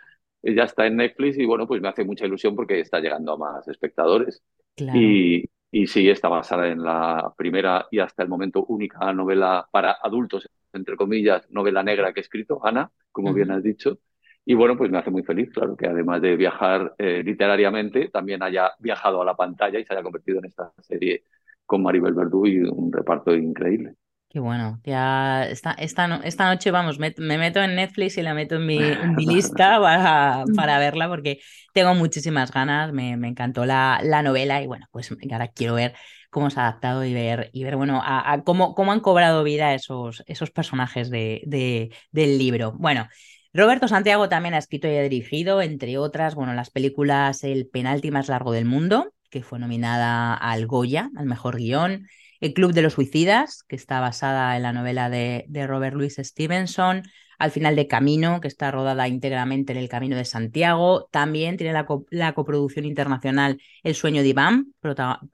eh, 0.42 0.54
ya 0.54 0.64
está 0.64 0.86
en 0.86 0.96
Netflix 0.96 1.38
y 1.38 1.44
bueno, 1.44 1.66
pues 1.66 1.82
me 1.82 1.88
hace 1.88 2.04
mucha 2.04 2.26
ilusión 2.26 2.56
porque 2.56 2.80
está 2.80 3.00
llegando 3.00 3.32
a 3.32 3.38
más 3.38 3.68
espectadores. 3.68 4.42
Y, 4.76 5.44
y 5.70 5.86
sí, 5.86 6.08
está 6.08 6.28
basada 6.28 6.68
en 6.68 6.82
la 6.82 7.34
primera 7.36 7.86
y 7.90 7.98
hasta 7.98 8.22
el 8.22 8.30
momento 8.30 8.64
única 8.64 9.12
novela 9.12 9.68
para 9.70 9.98
adultos 10.02 10.48
entre 10.72 10.96
comillas, 10.96 11.48
novela 11.50 11.82
negra 11.82 12.12
que 12.12 12.20
he 12.20 12.22
escrito, 12.22 12.64
Ana, 12.64 12.90
como 13.12 13.32
bien 13.32 13.50
has 13.50 13.62
dicho. 13.62 13.98
Y 14.44 14.54
bueno, 14.54 14.76
pues 14.76 14.90
me 14.90 14.98
hace 14.98 15.10
muy 15.10 15.22
feliz, 15.22 15.50
claro, 15.50 15.76
que 15.76 15.86
además 15.86 16.22
de 16.22 16.36
viajar 16.36 16.94
eh, 16.98 17.22
literariamente, 17.24 18.08
también 18.08 18.42
haya 18.42 18.72
viajado 18.78 19.20
a 19.22 19.24
la 19.24 19.36
pantalla 19.36 19.78
y 19.78 19.84
se 19.84 19.92
haya 19.92 20.02
convertido 20.02 20.38
en 20.38 20.46
esta 20.46 20.72
serie 20.80 21.24
con 21.70 21.84
Maribel 21.84 22.14
Verdú 22.14 22.46
y 22.46 22.58
un 22.58 22.92
reparto 22.92 23.32
increíble. 23.32 23.94
Qué 24.28 24.40
bueno, 24.40 24.80
ya 24.82 25.46
esta, 25.46 25.70
esta, 25.72 26.20
esta 26.24 26.48
noche, 26.48 26.72
vamos, 26.72 26.98
me, 26.98 27.14
meto 27.16 27.62
en 27.62 27.76
Netflix 27.76 28.18
y 28.18 28.22
la 28.22 28.34
meto 28.34 28.56
en 28.56 28.66
mi, 28.66 28.78
lista 29.24 29.78
para, 29.80 30.44
para, 30.56 30.78
verla 30.80 31.08
porque 31.08 31.38
tengo 31.72 31.94
muchísimas 31.94 32.50
ganas, 32.50 32.92
me, 32.92 33.16
me 33.16 33.28
encantó 33.28 33.66
la, 33.66 34.00
la 34.02 34.24
novela 34.24 34.60
y 34.60 34.66
bueno, 34.66 34.86
pues 34.90 35.12
ahora 35.30 35.46
quiero 35.46 35.74
ver 35.74 35.94
cómo 36.28 36.50
se 36.50 36.58
ha 36.58 36.64
adaptado 36.64 37.04
y 37.04 37.14
ver, 37.14 37.50
y 37.52 37.62
ver 37.62 37.76
bueno, 37.76 38.00
a, 38.02 38.42
cómo, 38.44 38.74
cómo 38.74 38.90
han 38.90 39.00
cobrado 39.00 39.44
vida 39.44 39.72
esos, 39.74 40.24
esos 40.26 40.50
personajes 40.50 41.08
de, 41.08 41.42
de, 41.46 41.94
del 42.10 42.36
libro. 42.36 42.72
Bueno, 42.78 43.08
Roberto 43.52 43.86
Santiago 43.86 44.28
también 44.28 44.54
ha 44.54 44.58
escrito 44.58 44.88
y 44.88 44.96
ha 44.96 45.02
dirigido, 45.02 45.62
entre 45.62 45.98
otras, 45.98 46.34
bueno, 46.34 46.52
las 46.54 46.70
películas 46.70 47.44
El 47.44 47.68
penalti 47.68 48.10
más 48.10 48.28
largo 48.28 48.50
del 48.50 48.64
mundo, 48.64 49.12
que 49.30 49.42
fue 49.42 49.58
nominada 49.58 50.34
al 50.34 50.66
Goya, 50.66 51.10
al 51.16 51.26
mejor 51.26 51.56
guion, 51.56 52.08
El 52.40 52.54
Club 52.54 52.72
de 52.72 52.82
los 52.82 52.94
Suicidas, 52.94 53.62
que 53.68 53.76
está 53.76 54.00
basada 54.00 54.56
en 54.56 54.62
la 54.62 54.72
novela 54.72 55.08
de, 55.10 55.46
Robert 55.66 55.94
Louis 55.96 56.16
Stevenson, 56.16 57.02
Al 57.38 57.50
final 57.50 57.76
de 57.76 57.86
Camino, 57.86 58.40
que 58.40 58.48
está 58.48 58.70
rodada 58.70 59.08
íntegramente 59.08 59.72
en 59.72 59.78
el 59.78 59.88
Camino 59.88 60.16
de 60.16 60.24
Santiago, 60.26 61.08
también 61.10 61.56
tiene 61.56 61.72
la, 61.72 61.86
co 61.86 62.04
la 62.10 62.34
coproducción 62.34 62.84
internacional 62.84 63.58
El 63.82 63.94
sueño 63.94 64.22
de 64.22 64.28
Iván, 64.28 64.74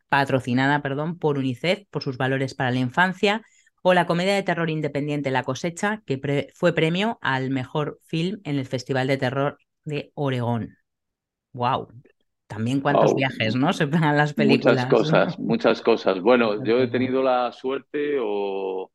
patrocinada 0.08 0.82
perdón, 0.82 1.18
por 1.18 1.38
UNICEF 1.38 1.86
por 1.90 2.02
sus 2.02 2.16
valores 2.16 2.54
para 2.54 2.70
la 2.70 2.78
infancia, 2.78 3.42
o 3.82 3.94
la 3.94 4.06
comedia 4.06 4.34
de 4.34 4.42
terror 4.42 4.68
independiente 4.70 5.30
La 5.30 5.44
cosecha, 5.44 6.02
que 6.06 6.48
fue 6.54 6.74
premio 6.74 7.18
al 7.22 7.50
mejor 7.50 7.98
film 8.04 8.40
en 8.44 8.58
el 8.58 8.66
Festival 8.66 9.06
de 9.06 9.16
Terror 9.16 9.58
de 9.84 10.10
Oregón. 10.14 10.76
¡Wow! 11.52 11.88
También 12.46 12.80
cuántos 12.80 13.14
viajes, 13.14 13.56
¿no? 13.56 13.72
Se 13.72 13.86
pegan 13.86 14.16
las 14.16 14.32
películas. 14.32 14.76
Muchas 14.76 14.90
cosas, 14.90 15.38
¿no? 15.38 15.44
muchas 15.44 15.82
cosas. 15.82 16.20
Bueno, 16.20 16.64
yo 16.64 16.80
he 16.80 16.88
tenido 16.88 17.22
la 17.22 17.50
suerte 17.52 18.18
o, 18.20 18.92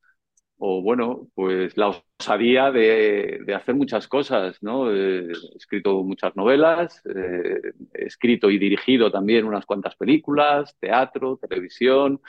o 0.57 0.81
bueno, 0.81 1.27
pues 1.35 1.75
la 1.75 1.89
osadía 2.19 2.71
de, 2.71 3.39
de, 3.45 3.53
hacer 3.53 3.75
muchas 3.75 4.07
cosas, 4.07 4.57
¿no? 4.61 4.89
He 4.93 5.31
escrito 5.55 6.01
muchas 6.03 6.35
novelas, 6.35 7.01
eh, 7.05 7.73
he 7.93 8.05
escrito 8.05 8.49
y 8.49 8.57
dirigido 8.57 9.11
también 9.11 9.45
unas 9.45 9.65
cuantas 9.65 9.95
películas, 9.95 10.77
teatro, 10.79 11.37
televisión, 11.37 12.21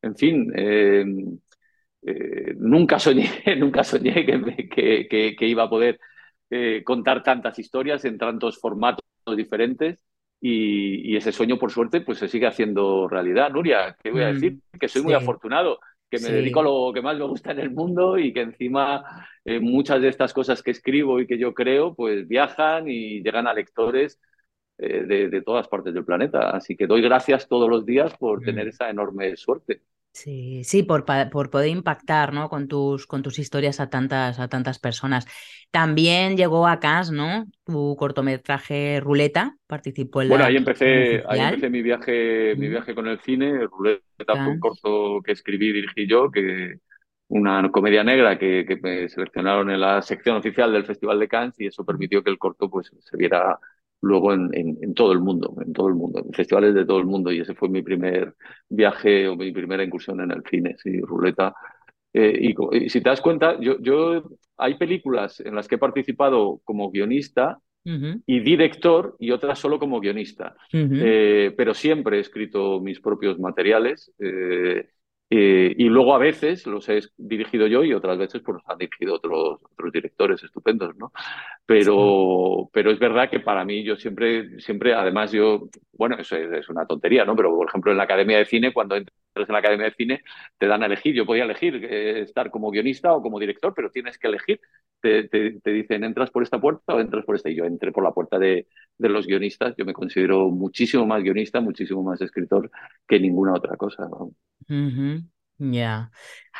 en 0.00 0.16
fin. 0.16 0.52
Eh, 0.56 1.04
eh, 2.02 2.54
nunca 2.56 2.98
soñé, 2.98 3.28
nunca 3.58 3.84
soñé 3.84 4.26
que, 4.26 4.68
que, 4.68 5.08
que, 5.08 5.36
que 5.36 5.46
iba 5.46 5.64
a 5.64 5.70
poder 5.70 6.00
eh, 6.50 6.82
contar 6.84 7.22
tantas 7.22 7.58
historias 7.58 8.04
en 8.04 8.18
tantos 8.18 8.58
formatos 8.60 9.04
diferentes 9.36 10.04
y, 10.44 11.12
y, 11.12 11.16
ese 11.16 11.30
sueño, 11.30 11.56
por 11.56 11.70
suerte, 11.70 12.00
pues 12.00 12.18
se 12.18 12.26
sigue 12.26 12.48
haciendo 12.48 13.06
realidad. 13.06 13.52
Nuria, 13.52 13.96
¿qué 14.02 14.10
voy 14.10 14.22
a 14.22 14.32
decir? 14.32 14.58
Que 14.78 14.88
soy 14.88 15.02
sí. 15.02 15.06
muy 15.06 15.14
afortunado, 15.14 15.78
que 16.10 16.18
me 16.18 16.26
sí. 16.26 16.32
dedico 16.32 16.58
a 16.58 16.64
lo 16.64 16.90
que 16.92 17.00
más 17.00 17.16
me 17.16 17.24
gusta 17.24 17.52
en 17.52 17.60
el 17.60 17.70
mundo 17.70 18.18
y 18.18 18.32
que 18.32 18.40
encima 18.40 19.04
eh, 19.44 19.60
muchas 19.60 20.02
de 20.02 20.08
estas 20.08 20.32
cosas 20.32 20.60
que 20.60 20.72
escribo 20.72 21.20
y 21.20 21.28
que 21.28 21.38
yo 21.38 21.54
creo, 21.54 21.94
pues 21.94 22.26
viajan 22.26 22.88
y 22.88 23.22
llegan 23.22 23.46
a 23.46 23.54
lectores 23.54 24.20
eh, 24.78 25.04
de, 25.04 25.28
de, 25.28 25.42
todas 25.42 25.68
partes 25.68 25.94
del 25.94 26.04
planeta. 26.04 26.50
Así 26.50 26.76
que 26.76 26.88
doy 26.88 27.02
gracias 27.02 27.46
todos 27.46 27.70
los 27.70 27.86
días 27.86 28.12
por 28.18 28.42
mm. 28.42 28.44
tener 28.44 28.66
esa 28.66 28.90
enorme 28.90 29.36
suerte. 29.36 29.82
Sí, 30.12 30.62
sí, 30.64 30.82
por, 30.82 31.06
por 31.30 31.48
poder 31.48 31.68
impactar, 31.68 32.34
¿no? 32.34 32.50
Con 32.50 32.68
tus, 32.68 33.06
con 33.06 33.22
tus 33.22 33.38
historias 33.38 33.80
a 33.80 33.88
tantas, 33.88 34.38
a 34.38 34.48
tantas 34.48 34.78
personas. 34.78 35.26
También 35.70 36.36
llegó 36.36 36.66
a 36.66 36.80
Cannes, 36.80 37.10
¿no? 37.10 37.46
Tu 37.64 37.96
cortometraje 37.96 39.00
Ruleta, 39.00 39.56
participó 39.66 40.20
en 40.20 40.28
la... 40.28 40.32
Bueno, 40.34 40.44
ahí 40.44 40.56
empecé, 40.56 41.22
ahí 41.26 41.40
empecé 41.40 41.70
mi 41.70 41.80
viaje, 41.80 42.54
mi 42.56 42.68
viaje 42.68 42.94
con 42.94 43.08
el 43.08 43.20
cine. 43.20 43.66
Ruleta 43.66 44.34
fue 44.34 44.48
un 44.48 44.60
corto 44.60 45.22
que 45.24 45.32
escribí 45.32 45.70
y 45.70 45.72
dirigí 45.72 46.06
yo, 46.06 46.30
que 46.30 46.76
una 47.28 47.70
comedia 47.70 48.04
negra 48.04 48.38
que, 48.38 48.66
que 48.68 48.76
me 48.76 49.08
seleccionaron 49.08 49.70
en 49.70 49.80
la 49.80 50.02
sección 50.02 50.36
oficial 50.36 50.70
del 50.74 50.84
Festival 50.84 51.18
de 51.18 51.28
Cannes 51.28 51.58
y 51.58 51.66
eso 51.68 51.86
permitió 51.86 52.22
que 52.22 52.28
el 52.30 52.38
corto 52.38 52.68
pues 52.68 52.90
se 52.98 53.16
viera 53.16 53.58
luego 54.02 54.34
en, 54.34 54.50
en, 54.52 54.78
en, 54.82 54.94
todo 54.94 55.12
el 55.12 55.20
mundo, 55.20 55.54
en 55.64 55.72
todo 55.72 55.88
el 55.88 55.94
mundo, 55.94 56.22
en 56.24 56.32
festivales 56.32 56.74
de 56.74 56.84
todo 56.84 56.98
el 56.98 57.06
mundo. 57.06 57.32
Y 57.32 57.40
ese 57.40 57.54
fue 57.54 57.68
mi 57.68 57.82
primer 57.82 58.34
viaje 58.68 59.28
o 59.28 59.36
mi 59.36 59.52
primera 59.52 59.84
incursión 59.84 60.20
en 60.20 60.32
el 60.32 60.42
cine, 60.48 60.76
sí, 60.82 61.00
ruleta. 61.00 61.54
Eh, 62.12 62.52
y, 62.52 62.84
y, 62.84 62.88
si 62.90 63.00
te 63.00 63.08
das 63.08 63.20
cuenta, 63.20 63.58
yo, 63.60 63.78
yo 63.80 64.24
hay 64.58 64.74
películas 64.74 65.40
en 65.40 65.54
las 65.54 65.66
que 65.66 65.76
he 65.76 65.78
participado 65.78 66.60
como 66.64 66.90
guionista 66.90 67.58
uh 67.84 67.90
-huh. 67.90 68.22
y 68.26 68.40
director 68.40 69.16
y 69.18 69.30
otras 69.30 69.58
solo 69.58 69.78
como 69.78 70.00
guionista. 70.00 70.56
Uh 70.72 70.76
-huh. 70.78 71.00
eh, 71.02 71.54
pero 71.56 71.72
siempre 71.72 72.18
he 72.18 72.20
escrito 72.20 72.80
mis 72.80 73.00
propios 73.00 73.38
materiales. 73.38 74.12
Eh, 74.18 74.88
eh, 75.34 75.74
y 75.78 75.84
luego 75.84 76.14
a 76.14 76.18
veces 76.18 76.66
los 76.66 76.86
he 76.90 77.00
dirigido 77.16 77.66
yo 77.66 77.82
y 77.84 77.94
otras 77.94 78.18
veces 78.18 78.42
pues 78.44 78.56
los 78.56 78.68
han 78.68 78.76
dirigido 78.76 79.14
otros, 79.14 79.60
otros 79.62 79.90
directores 79.90 80.44
estupendos, 80.44 80.94
¿no? 80.96 81.10
Pero, 81.64 82.64
sí. 82.64 82.70
pero 82.70 82.90
es 82.90 82.98
verdad 82.98 83.30
que 83.30 83.40
para 83.40 83.64
mí 83.64 83.82
yo 83.82 83.96
siempre, 83.96 84.60
siempre, 84.60 84.92
además 84.92 85.32
yo, 85.32 85.70
bueno, 85.94 86.16
eso 86.18 86.36
es, 86.36 86.52
es, 86.52 86.68
una 86.68 86.84
tontería, 86.84 87.24
¿no? 87.24 87.34
Pero 87.34 87.48
por 87.56 87.66
ejemplo 87.66 87.90
en 87.90 87.96
la 87.96 88.04
Academia 88.04 88.36
de 88.36 88.44
Cine, 88.44 88.74
cuando 88.74 88.94
entras 88.94 89.16
en 89.34 89.52
la 89.52 89.58
Academia 89.58 89.86
de 89.86 89.94
Cine, 89.94 90.22
te 90.58 90.66
dan 90.66 90.82
a 90.82 90.86
elegir. 90.86 91.14
Yo 91.14 91.26
podía 91.26 91.44
elegir 91.44 91.84
eh, 91.84 92.20
estar 92.20 92.50
como 92.50 92.70
guionista 92.70 93.12
o 93.12 93.22
como 93.22 93.38
director, 93.38 93.72
pero 93.74 93.90
tienes 93.90 94.18
que 94.18 94.28
elegir. 94.28 94.60
Te, 95.00 95.28
te, 95.28 95.60
te, 95.60 95.70
dicen, 95.72 96.04
¿entras 96.04 96.30
por 96.30 96.42
esta 96.42 96.60
puerta 96.60 96.94
o 96.94 97.00
entras 97.00 97.24
por 97.24 97.34
esta? 97.34 97.50
Y 97.50 97.56
yo 97.56 97.64
entré 97.64 97.90
por 97.90 98.04
la 98.04 98.12
puerta 98.12 98.38
de, 98.38 98.68
de 98.98 99.08
los 99.08 99.26
guionistas. 99.26 99.74
Yo 99.76 99.84
me 99.84 99.92
considero 99.92 100.48
muchísimo 100.48 101.06
más 101.06 101.22
guionista, 101.22 101.60
muchísimo 101.60 102.02
más 102.02 102.20
escritor 102.20 102.70
que 103.06 103.18
ninguna 103.18 103.54
otra 103.54 103.76
cosa. 103.76 104.08
Ya. 105.58 106.10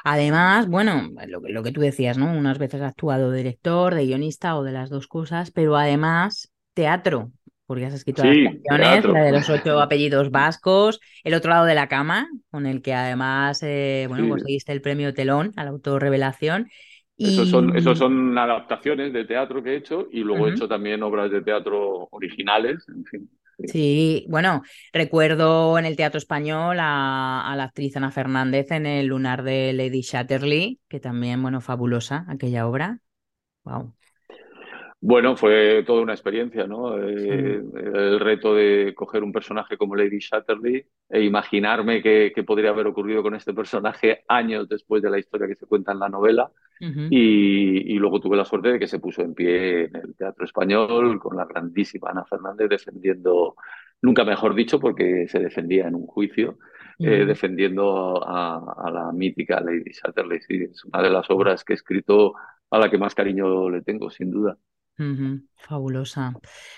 Además, 0.05 0.69
bueno, 0.69 1.11
lo, 1.27 1.41
lo, 1.41 1.63
que 1.63 1.73
tú 1.73 1.81
decías, 1.81 2.19
¿no? 2.19 2.33
Unas 2.33 2.59
veces 2.59 2.81
has 2.81 2.91
actuado 2.91 3.31
de 3.31 3.39
director, 3.39 3.95
de 3.95 4.07
guionista 4.07 4.57
o 4.57 4.63
de 4.63 4.73
las 4.73 4.91
dos 4.91 5.09
cosas, 5.09 5.51
pero 5.51 5.77
además 5.77 6.53
teatro, 6.75 7.33
porque 7.73 7.87
has 7.87 7.95
escrito 7.95 8.21
sí, 8.21 8.43
las 8.43 8.55
canciones, 8.69 9.05
la 9.07 9.25
de 9.25 9.33
los 9.33 9.49
ocho 9.49 9.81
apellidos 9.81 10.31
vascos, 10.31 11.01
El 11.25 11.33
otro 11.33 11.53
lado 11.53 11.65
de 11.65 11.75
la 11.75 11.89
cama, 11.89 12.29
con 12.51 12.67
el 12.67 12.83
que 12.83 12.93
además, 12.93 13.63
eh, 13.63 14.05
bueno, 14.11 14.25
sí. 14.25 14.29
conseguiste 14.29 14.73
el 14.73 14.83
premio 14.83 15.15
Telón 15.15 15.53
a 15.57 15.65
la 15.65 15.71
autorrevelación. 15.71 16.69
Y... 17.17 17.33
Esos, 17.33 17.49
son, 17.49 17.75
esos 17.75 17.97
son 17.97 18.37
adaptaciones 18.37 19.15
de 19.15 19.25
teatro 19.25 19.63
que 19.63 19.71
he 19.71 19.77
hecho 19.77 20.07
y 20.13 20.21
luego 20.21 20.45
uh 20.45 20.47
-huh. 20.49 20.51
he 20.51 20.55
hecho 20.55 20.69
también 20.69 21.03
obras 21.03 21.31
de 21.31 21.41
teatro 21.41 22.09
originales, 22.11 22.85
en 22.89 23.05
fin. 23.07 23.31
Sí, 23.69 24.27
bueno, 24.29 24.63
recuerdo 24.93 25.79
en 25.79 25.87
el 25.87 25.97
Teatro 25.97 26.19
Español 26.19 26.77
a, 26.79 27.51
a, 27.51 27.57
la 27.57 27.65
actriz 27.65 27.97
Ana 27.97 28.11
Fernández 28.11 28.71
en 28.71 28.85
el 28.85 29.07
lunar 29.07 29.45
de 29.45 29.73
Lady 29.73 30.03
Chatterley, 30.03 30.79
que 30.89 31.01
también, 31.01 31.41
bueno, 31.41 31.63
fabulosa 31.63 32.27
aquella 32.29 32.67
obra. 32.67 32.99
Wow. 33.65 33.95
Bueno, 35.05 35.37
fue 35.37 35.83
toda 35.85 36.01
una 36.01 36.13
experiencia, 36.13 36.65
¿no? 36.69 36.97
Sí. 36.97 37.29
Eh, 37.29 37.61
el 37.75 38.21
reto 38.21 38.55
de 38.55 38.95
coger 38.95 39.25
un 39.25 39.33
personaje 39.33 39.77
como 39.77 39.97
Lady 39.97 40.21
Chatterley 40.21 40.87
e 41.09 41.23
imaginarme 41.25 42.01
qué, 42.01 42.31
qué, 42.33 42.45
podría 42.45 42.71
haber 42.71 42.87
ocurrido 42.87 43.21
con 43.21 43.35
este 43.35 43.53
personaje 43.53 44.23
años 44.29 44.69
después 44.69 45.03
de 45.03 45.11
la 45.11 45.19
historia 45.19 45.49
que 45.49 45.57
se 45.57 45.67
cuenta 45.67 45.91
en 45.91 45.99
la 45.99 46.09
novela. 46.09 46.53
Uh 46.81 46.85
-huh. 46.85 47.09
y, 47.11 47.95
y, 47.95 47.99
luego 47.99 48.21
tuve 48.21 48.37
la 48.37 48.45
suerte 48.45 48.73
de 48.73 48.79
que 48.79 48.87
se 48.87 49.01
puso 49.01 49.23
en 49.23 49.35
pie 49.35 49.87
en 49.87 49.97
el 49.97 50.15
Teatro 50.15 50.45
Español 50.45 51.19
con 51.19 51.37
la 51.37 51.47
grandísima 51.47 52.11
Ana 52.11 52.25
Fernández 52.25 52.69
defendiendo, 52.69 53.57
nunca 54.03 54.25
mejor 54.25 54.55
dicho, 54.55 54.79
porque 54.79 55.27
se 55.27 55.41
defendía 55.41 55.89
en 55.89 55.97
un 55.97 56.07
juicio, 56.07 56.51
uh 56.51 57.05
-huh. 57.05 57.09
eh, 57.09 57.27
defendiendo 57.27 58.23
a, 58.25 58.87
a, 58.87 58.91
la 58.91 59.11
mítica 59.13 59.61
Lady 59.61 59.91
Chatterley. 59.91 60.41
Sí, 60.43 60.63
es 60.71 60.85
una 60.85 61.03
de 61.03 61.11
las 61.11 61.29
obras 61.29 61.65
que 61.65 61.73
he 61.73 61.77
escrito 61.77 62.35
a 62.71 62.79
la 62.79 62.89
que 62.89 62.99
más 62.99 63.15
cariño 63.17 63.69
le 63.69 63.83
tengo, 63.83 64.09
sin 64.09 64.31
duda. 64.31 64.57
Uh 64.99 65.03
-huh. 65.03 65.43
Fabulosa. 65.57 66.33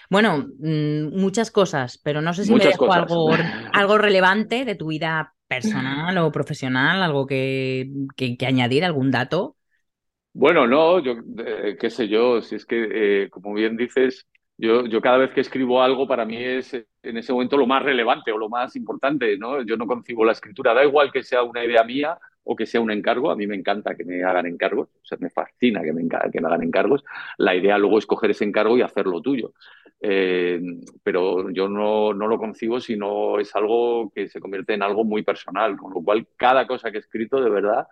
Bueno, 0.09 0.47
mmm, 0.59 1.19
muchas 1.19 1.51
cosas, 1.51 2.01
pero 2.03 2.21
no 2.21 2.33
sé 2.33 2.45
si 2.45 2.53
muchas 2.53 2.67
me 2.67 2.71
dejo 2.73 2.93
algo, 2.93 3.29
algo 3.73 3.99
relevante 3.99 4.65
de 4.65 4.75
tu 4.75 4.89
vida 4.89 5.35
personal 5.49 6.17
o 6.19 6.33
profesional, 6.33 7.03
algo 7.03 7.27
que, 7.27 7.91
que, 8.17 8.37
que 8.37 8.47
añadir, 8.47 8.85
algún 8.85 9.11
dato. 9.11 9.57
Bueno, 10.33 10.67
no, 10.67 10.99
yo 10.99 11.15
eh, 11.39 11.77
qué 11.79 11.91
sé 11.91 12.09
yo, 12.09 12.43
si 12.43 12.57
es 12.57 12.67
que, 12.67 12.89
eh, 13.25 13.31
como 13.31 13.55
bien 13.55 13.77
dices, 13.77 14.27
yo, 14.57 14.85
yo 14.87 15.01
cada 15.01 15.19
vez 15.19 15.31
que 15.31 15.41
escribo 15.41 15.83
algo 15.83 16.09
para 16.09 16.25
mí 16.25 16.37
es 16.37 16.75
en 16.75 17.17
ese 17.17 17.33
momento 17.33 17.57
lo 17.57 17.67
más 17.67 17.83
relevante 17.83 18.33
o 18.33 18.39
lo 18.39 18.49
más 18.49 18.75
importante, 18.77 19.37
¿no? 19.39 19.63
Yo 19.63 19.77
no 19.77 19.87
concibo 19.87 20.25
la 20.25 20.33
escritura, 20.33 20.75
da 20.75 20.85
igual 20.85 21.13
que 21.13 21.23
sea 21.23 21.43
una 21.43 21.65
idea 21.65 21.85
mía 21.85 22.19
o 22.45 22.55
que 22.55 22.67
sea 22.67 22.81
un 22.81 22.91
encargo. 22.91 23.31
A 23.31 23.37
mí 23.37 23.47
me 23.47 23.57
encanta 23.57 23.95
que 23.95 24.05
me 24.05 24.23
hagan 24.23 24.47
encargos, 24.47 24.89
o 24.89 25.05
sea, 25.05 25.19
me 25.21 25.31
fascina 25.31 25.83
que 25.83 25.93
me, 25.93 26.07
que 26.09 26.41
me 26.41 26.47
hagan 26.47 26.63
encargos. 26.63 27.05
La 27.39 27.55
idea 27.55 27.79
luego 27.79 27.99
es 27.99 28.07
coger 28.07 28.31
ese 28.31 28.45
encargo 28.45 28.77
y 28.79 28.83
hacerlo 28.83 29.21
tuyo. 29.21 29.53
Eh, 30.01 30.61
pero 31.03 31.51
yo 31.51 31.69
no, 31.69 32.13
no, 32.13 32.27
lo 32.27 32.39
concibo 32.39 32.79
si 32.79 32.97
no 32.97 33.39
es 33.39 33.55
algo 33.57 34.11
que 34.15 34.29
se 34.29 34.41
convierte 34.41 34.75
en 34.75 34.83
algo 34.83 35.05
muy 35.05 35.23
personal, 35.23 35.77
con 35.79 35.95
lo 35.95 36.03
cual 36.03 36.27
cada 36.37 36.67
cosa 36.67 36.91
que 36.91 36.99
he 36.99 37.01
escrito 37.01 37.41
de 37.41 37.49
verdad 37.49 37.87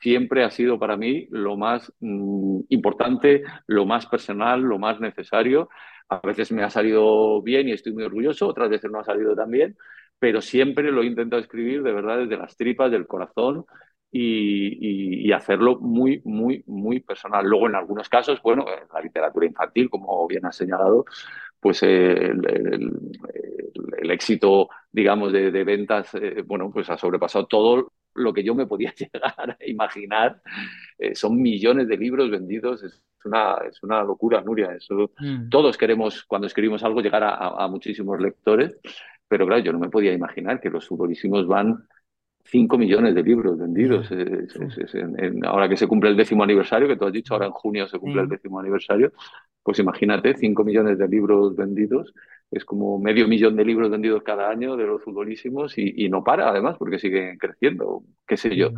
siempre 0.00 0.42
ha 0.42 0.50
sido 0.50 0.78
para 0.78 0.96
mí 0.96 1.28
lo 1.30 1.56
más 1.56 1.92
mm, 2.00 2.60
importante, 2.70 3.44
lo 3.66 3.86
más 3.86 4.06
personal, 4.06 4.60
lo 4.62 4.78
más 4.78 5.00
necesario. 5.00 5.68
A 6.08 6.20
veces 6.26 6.50
me 6.52 6.62
ha 6.62 6.70
salido 6.70 7.42
bien 7.42 7.68
y 7.68 7.72
estoy 7.72 7.92
muy 7.92 8.04
orgulloso, 8.04 8.48
otras 8.48 8.70
veces 8.70 8.90
no 8.90 9.00
ha 9.00 9.04
salido 9.04 9.34
tan 9.36 9.50
bien, 9.50 9.76
pero 10.18 10.40
siempre 10.40 10.90
lo 10.90 11.02
he 11.02 11.06
intentado 11.06 11.40
escribir 11.40 11.82
de 11.82 11.92
verdad 11.92 12.18
desde 12.18 12.36
las 12.36 12.56
tripas, 12.56 12.90
del 12.90 13.06
corazón, 13.06 13.66
y, 14.12 15.22
y, 15.22 15.26
y, 15.26 15.32
hacerlo 15.32 15.80
muy, 15.80 16.20
muy, 16.24 16.62
muy 16.66 17.00
personal. 17.00 17.46
Luego, 17.46 17.66
en 17.66 17.76
algunos 17.76 18.08
casos, 18.10 18.40
bueno, 18.42 18.66
en 18.68 18.86
la 18.92 19.00
literatura 19.00 19.46
infantil, 19.46 19.88
como 19.88 20.28
bien 20.28 20.44
has 20.44 20.56
señalado, 20.56 21.06
pues 21.58 21.82
el, 21.82 22.44
el, 22.46 22.92
el 24.02 24.10
éxito, 24.10 24.68
digamos, 24.90 25.32
de, 25.32 25.50
de 25.50 25.64
ventas, 25.64 26.14
eh, 26.14 26.42
bueno, 26.46 26.70
pues 26.70 26.90
ha 26.90 26.98
sobrepasado 26.98 27.46
todo 27.46 27.92
lo 28.14 28.32
que 28.32 28.44
yo 28.44 28.54
me 28.54 28.66
podía 28.66 28.92
llegar 28.98 29.50
a 29.50 29.56
imaginar. 29.66 30.42
Eh, 30.98 31.14
son 31.14 31.40
millones 31.40 31.88
de 31.88 31.96
libros 31.96 32.30
vendidos, 32.30 32.82
es 32.82 33.02
una, 33.24 33.56
es 33.68 33.82
una 33.82 34.02
locura, 34.02 34.40
Nuria. 34.42 34.74
Eso, 34.74 35.12
mm. 35.18 35.48
Todos 35.48 35.78
queremos, 35.78 36.24
cuando 36.24 36.46
escribimos 36.46 36.82
algo, 36.82 37.00
llegar 37.00 37.22
a, 37.24 37.66
muchísimos 37.68 38.20
lectores, 38.20 38.78
pero 39.28 39.46
claro, 39.46 39.62
yo 39.62 39.72
no 39.72 39.78
me 39.78 39.88
podía 39.88 40.12
imaginar 40.12 40.60
que 40.60 40.70
los 40.70 40.86
futbolísimos 40.86 41.46
van 41.46 41.86
5 42.44 42.78
millones 42.78 43.14
de 43.14 43.22
libros 43.22 43.58
vendidos. 43.58 44.08
ahora 45.44 45.68
que 45.68 45.76
se 45.76 45.86
cumple 45.86 46.10
el 46.10 46.16
décimo 46.16 46.42
aniversario, 46.42 46.88
que 46.88 46.96
tú 46.96 47.06
has 47.06 47.12
dicho, 47.12 47.34
ahora 47.34 47.46
en 47.46 47.52
junio 47.52 47.88
se 47.88 47.98
cumple 47.98 48.22
el 48.22 48.28
décimo 48.28 48.60
aniversario, 48.60 49.12
pues 49.62 49.78
imagínate, 49.78 50.34
5 50.36 50.64
millones 50.64 50.98
de 50.98 51.08
libros 51.08 51.54
vendidos, 51.56 52.12
es 52.50 52.64
como 52.64 52.98
medio 52.98 53.26
millón 53.26 53.56
de 53.56 53.64
libros 53.64 53.90
vendidos 53.90 54.22
cada 54.22 54.50
año 54.50 54.76
de 54.76 54.86
los 54.86 55.02
futbolísimos 55.02 55.78
y, 55.78 56.08
no 56.08 56.22
para 56.22 56.50
además 56.50 56.76
porque 56.78 56.98
siguen 56.98 57.38
creciendo, 57.38 58.02
qué 58.26 58.36
sé 58.36 58.54
yo. 58.54 58.70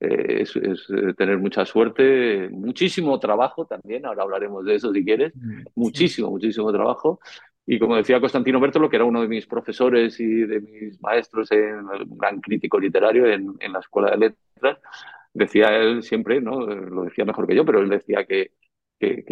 Eh, 0.00 0.42
es, 0.42 0.56
eh, 0.56 1.12
tener 1.16 1.38
mucha 1.38 1.66
suerte, 1.66 2.48
muchísimo 2.50 3.20
trabajo 3.20 3.66
también, 3.66 4.06
ahora 4.06 4.22
hablaremos 4.22 4.64
de 4.64 4.76
eso 4.76 4.92
si 4.94 5.04
quieres, 5.04 5.34
muchísimo, 5.74 6.30
muchísimo 6.30 6.72
trabajo. 6.72 7.20
Y 7.66 7.78
como 7.78 7.96
decía 7.96 8.20
Constantino 8.20 8.60
Bertolo, 8.60 8.88
que 8.88 8.96
era 8.96 9.04
uno 9.04 9.22
de 9.22 9.28
mis 9.28 9.46
profesores 9.46 10.18
y 10.18 10.26
de 10.26 10.60
mis 10.60 11.00
maestros, 11.00 11.50
en, 11.52 11.86
un 11.86 12.18
gran 12.18 12.40
crítico 12.40 12.78
literario 12.80 13.26
en, 13.26 13.56
la 13.72 13.78
Escuela 13.78 14.10
de 14.10 14.16
Letras, 14.18 14.78
decía 15.32 15.76
él 15.76 16.02
siempre, 16.02 16.40
¿no? 16.40 16.66
lo 16.66 17.04
decía 17.04 17.24
mejor 17.24 17.46
que 17.46 17.54
yo, 17.54 17.64
pero 17.64 17.80
él 17.80 17.88
decía 17.88 18.24
que 18.24 18.52
que, 19.00 19.24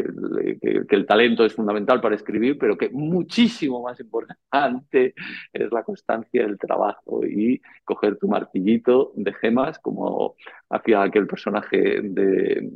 el 0.91 1.07
talento 1.07 1.45
es 1.45 1.55
fundamental 1.55 2.01
para 2.01 2.15
escribir, 2.15 2.59
pero 2.59 2.77
que 2.79 2.89
muchísimo 2.91 3.83
más 3.83 4.01
importante 4.01 5.15
es 5.53 5.73
la 5.73 5.83
constancia 5.85 6.43
del 6.43 6.59
trabajo 6.59 7.25
y 7.27 7.61
coger 7.85 8.17
tu 8.17 8.29
martillito 8.29 9.13
de 9.15 9.33
gemas, 9.35 9.79
como 9.79 10.37
hacía 10.71 11.03
aquel 11.03 11.27
personaje 11.27 12.01
de, 12.03 12.71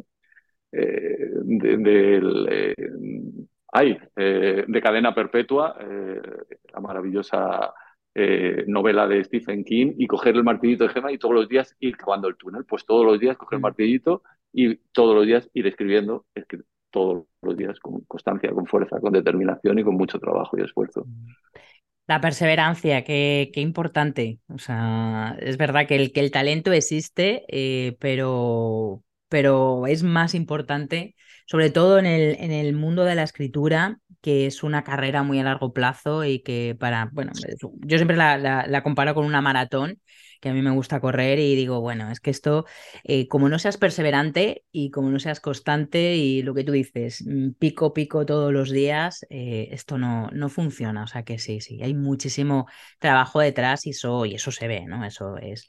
eh, 0.72 1.30
de, 1.44 2.74
eh, 3.80 3.98
eh, 4.16 4.64
de 4.66 4.82
cadena 4.82 5.14
perpetua, 5.14 5.76
la 5.78 6.80
maravillosa 6.80 7.72
novela 8.66 9.06
de 9.08 9.24
Stephen 9.24 9.64
King 9.64 9.94
y 9.96 10.06
coger 10.06 10.36
el 10.36 10.44
martillito 10.44 10.84
de 10.84 10.90
gema 10.90 11.10
y 11.12 11.18
todos 11.18 11.34
los 11.34 11.48
días 11.48 11.74
ir 11.80 11.96
cavando 11.96 12.28
el 12.28 12.36
túnel. 12.36 12.64
Pues 12.66 12.84
todos 12.84 13.06
los 13.06 13.18
días 13.18 13.36
coger 13.36 13.56
el 13.56 13.60
mm. 13.60 13.62
martillito 13.62 14.22
y 14.52 14.76
todos 14.92 15.14
los 15.14 15.26
días 15.26 15.48
ir 15.54 15.66
escribiendo, 15.66 16.26
todos 16.90 17.24
los 17.40 17.56
días 17.56 17.80
con 17.80 18.02
constancia, 18.02 18.50
con 18.50 18.66
fuerza, 18.66 19.00
con 19.00 19.12
determinación 19.12 19.78
y 19.78 19.84
con 19.84 19.94
mucho 19.94 20.18
trabajo 20.18 20.58
y 20.58 20.62
esfuerzo. 20.62 21.06
La 22.06 22.20
perseverancia, 22.20 23.04
qué, 23.04 23.50
qué 23.54 23.60
importante. 23.60 24.40
O 24.48 24.58
sea, 24.58 25.36
es 25.40 25.56
verdad 25.56 25.86
que 25.86 25.96
el, 25.96 26.12
que 26.12 26.20
el 26.20 26.30
talento 26.30 26.72
existe, 26.72 27.44
eh, 27.48 27.96
pero, 28.00 29.02
pero 29.28 29.86
es 29.86 30.02
más 30.02 30.34
importante, 30.34 31.14
sobre 31.46 31.70
todo 31.70 31.98
en 31.98 32.06
el, 32.06 32.36
en 32.40 32.52
el 32.52 32.74
mundo 32.74 33.04
de 33.04 33.14
la 33.14 33.22
escritura, 33.24 33.98
que 34.20 34.46
es 34.46 34.62
una 34.62 34.84
carrera 34.84 35.22
muy 35.22 35.38
a 35.40 35.44
largo 35.44 35.72
plazo 35.72 36.24
y 36.24 36.40
que 36.40 36.76
para, 36.78 37.08
bueno, 37.12 37.32
yo 37.80 37.98
siempre 37.98 38.16
la, 38.16 38.38
la 38.38 38.82
comparo 38.82 39.14
con 39.14 39.24
una 39.26 39.40
maratón 39.40 40.00
que 40.40 40.48
a 40.48 40.52
mí 40.54 40.60
me 40.62 40.70
gusta 40.72 41.00
correr 41.00 41.38
y 41.38 41.54
digo, 41.54 41.80
bueno, 41.80 42.10
es 42.10 42.18
que 42.20 42.30
esto, 42.30 42.66
eh, 43.04 43.28
como 43.28 43.48
no 43.48 43.58
seas 43.60 43.76
perseverante 43.76 44.64
y 44.72 44.90
como 44.90 45.08
no 45.10 45.18
seas 45.20 45.38
constante 45.40 46.16
y 46.16 46.42
lo 46.42 46.52
que 46.54 46.64
tú 46.64 46.72
dices, 46.72 47.22
mm, 47.24 47.52
pico, 47.58 47.94
pico 47.94 48.26
todos 48.26 48.52
los 48.52 48.70
días, 48.70 49.24
eh, 49.30 49.68
esto 49.70 49.98
no, 49.98 50.28
no 50.32 50.48
funciona. 50.48 51.04
O 51.04 51.06
sea 51.06 51.22
que 51.22 51.38
sí, 51.38 51.60
sí, 51.60 51.80
hay 51.82 51.94
muchísimo 51.94 52.66
trabajo 52.98 53.40
detrás 53.40 53.86
y 53.86 53.90
eso, 53.90 54.26
y 54.26 54.34
eso 54.34 54.50
se 54.50 54.66
ve, 54.68 54.84
¿no? 54.86 55.04
Eso 55.04 55.36
es, 55.38 55.66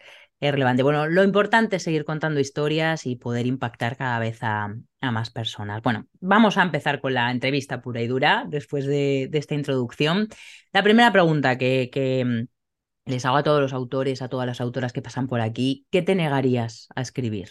relevante. 0.52 0.84
Bueno, 0.84 1.08
lo 1.08 1.24
importante 1.24 1.78
es 1.78 1.84
seguir 1.84 2.06
contando 2.06 2.40
historias 2.40 3.06
y 3.06 3.16
poder 3.16 3.46
impactar 3.46 3.98
cada 3.98 4.20
vez 4.20 4.40
a, 4.42 4.76
más 5.02 5.32
personas. 5.32 5.82
Bueno, 5.82 6.08
vamos 6.22 6.58
a 6.58 6.64
empezar 6.64 7.02
con 7.02 7.14
la 7.14 7.32
entrevista 7.32 7.82
pura 7.82 8.02
y 8.02 8.08
dura 8.08 8.46
después 8.48 8.86
de, 8.86 9.30
esta 9.34 9.56
introducción. 9.56 10.28
La 10.72 10.84
primera 10.84 11.12
pregunta 11.12 11.58
que, 11.58 11.90
que, 11.92 12.48
les 13.06 13.26
hago 13.26 13.38
a 13.38 13.44
todos 13.44 13.62
los 13.62 13.74
autores, 13.74 14.22
a 14.22 14.30
todas 14.30 14.48
las 14.48 14.62
autoras 14.62 14.94
que 14.94 15.02
pasan 15.02 15.27
por 15.27 15.42
aquí, 15.42 15.86
¿qué 15.92 16.01
te 16.01 16.16
negarías 16.16 16.88
a 16.96 17.01
escribir? 17.01 17.50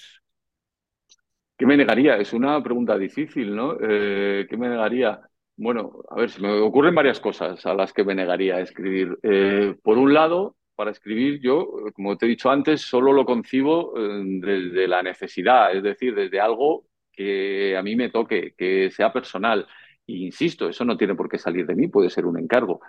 ¿Qué 1.59 1.67
me 1.67 1.77
negaría? 1.77 2.17
Es 2.17 2.33
una 2.33 2.63
pregunta 2.63 2.97
difícil, 2.99 3.55
¿no? 3.55 3.77
Eh, 3.81 4.47
¿Qué 4.49 4.57
me 4.57 4.69
negaría? 4.69 5.21
Bueno, 5.57 6.03
a 6.11 6.17
ver, 6.17 6.31
se 6.31 6.41
me 6.41 6.51
ocurren 6.61 6.95
varias 6.95 7.21
cosas 7.21 7.65
a 7.67 7.75
las 7.75 7.93
que 7.93 8.05
me 8.05 8.15
negaría 8.15 8.57
a 8.57 8.61
escribir. 8.61 9.19
Eh, 9.23 9.77
por 9.83 9.99
un 9.99 10.15
lado, 10.15 10.57
para 10.83 10.91
escribir 10.91 11.39
yo, 11.41 11.65
como 11.95 12.17
te 12.19 12.27
he 12.27 12.29
dicho 12.29 12.51
antes, 12.51 12.81
solo 12.81 13.13
lo 13.13 13.25
concibo 13.25 13.97
eh, 13.97 14.21
desde 14.41 14.89
la 14.89 15.01
necesidad, 15.01 15.73
es 15.73 15.81
decir, 15.81 16.13
desde 16.13 16.41
algo 16.41 16.89
que 17.13 17.77
a 17.77 17.83
mí 17.85 17.95
me 17.95 18.11
toque, 18.11 18.53
que 18.59 18.91
sea 18.91 19.13
personal. 19.13 19.65
E 20.09 20.15
insisto, 20.15 20.69
eso 20.69 20.85
no 20.85 20.97
tiene 20.97 21.15
por 21.15 21.29
qué 21.29 21.39
salir 21.39 21.67
de 21.67 21.77
mí, 21.77 21.87
puede 21.87 22.11
ser 22.11 22.27
un 22.27 22.37
encargo. 22.37 22.81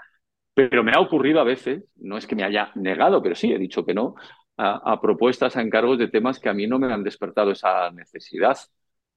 Pero 0.56 0.84
me 0.84 0.94
ha 0.94 1.00
ocurrido 1.00 1.40
a 1.40 1.44
veces, 1.44 1.84
no 1.98 2.18
es 2.18 2.26
que 2.26 2.36
me 2.36 2.44
haya 2.44 2.72
negado, 2.74 3.22
pero 3.22 3.36
sí 3.36 3.52
he 3.52 3.60
dicho 3.60 3.86
que 3.86 3.94
no, 3.94 4.16
a, 4.58 5.00
propuestas, 5.00 5.56
a 5.56 5.62
encargos 5.62 6.00
de 6.00 6.08
temas 6.08 6.40
que 6.40 6.50
a 6.50 6.54
mí 6.56 6.66
no 6.66 6.80
me 6.80 6.92
han 6.92 7.04
despertado 7.04 7.52
esa 7.52 7.92
necesidad. 7.92 8.58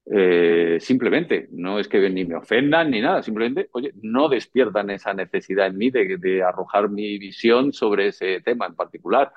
Eh, 0.09 0.79
simplemente, 0.81 1.49
no 1.51 1.79
es 1.79 1.89
que 1.89 2.09
ni 2.11 2.25
me 2.25 2.37
ofendan 2.37 2.91
ni 2.91 3.01
nada, 3.01 3.23
simplemente, 3.23 3.69
oye, 3.73 3.93
no 4.03 4.29
despiertan 4.29 4.91
esa 4.91 5.13
necesidad 5.15 5.67
en 5.67 5.77
mí 5.77 5.91
de, 5.91 6.43
arrojar 6.43 6.89
mi 6.91 7.19
visión 7.19 7.73
sobre 7.73 8.09
ese 8.09 8.41
tema 8.41 8.67
en 8.67 8.75
particular. 8.77 9.33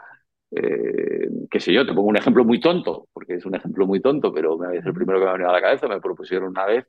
Eh, 0.51 1.27
qué 1.49 1.59
sé 1.59 1.73
yo, 1.73 1.85
te 1.85 1.93
pongo 1.93 2.07
un 2.09 2.17
ejemplo 2.17 2.45
muy 2.45 2.59
tonto, 2.59 3.07
porque 3.13 3.35
es 3.35 3.45
un 3.45 3.55
ejemplo 3.55 3.87
muy 3.87 3.99
tonto, 4.01 4.33
pero 4.33 4.57
es 4.71 4.85
el 4.85 4.93
primero 4.93 5.19
que 5.19 5.25
me 5.25 5.29
ha 5.31 5.33
venido 5.33 5.49
a 5.49 5.53
la 5.53 5.61
cabeza. 5.61 5.87
Me 5.87 6.01
propusieron 6.01 6.49
una 6.49 6.65
vez 6.65 6.85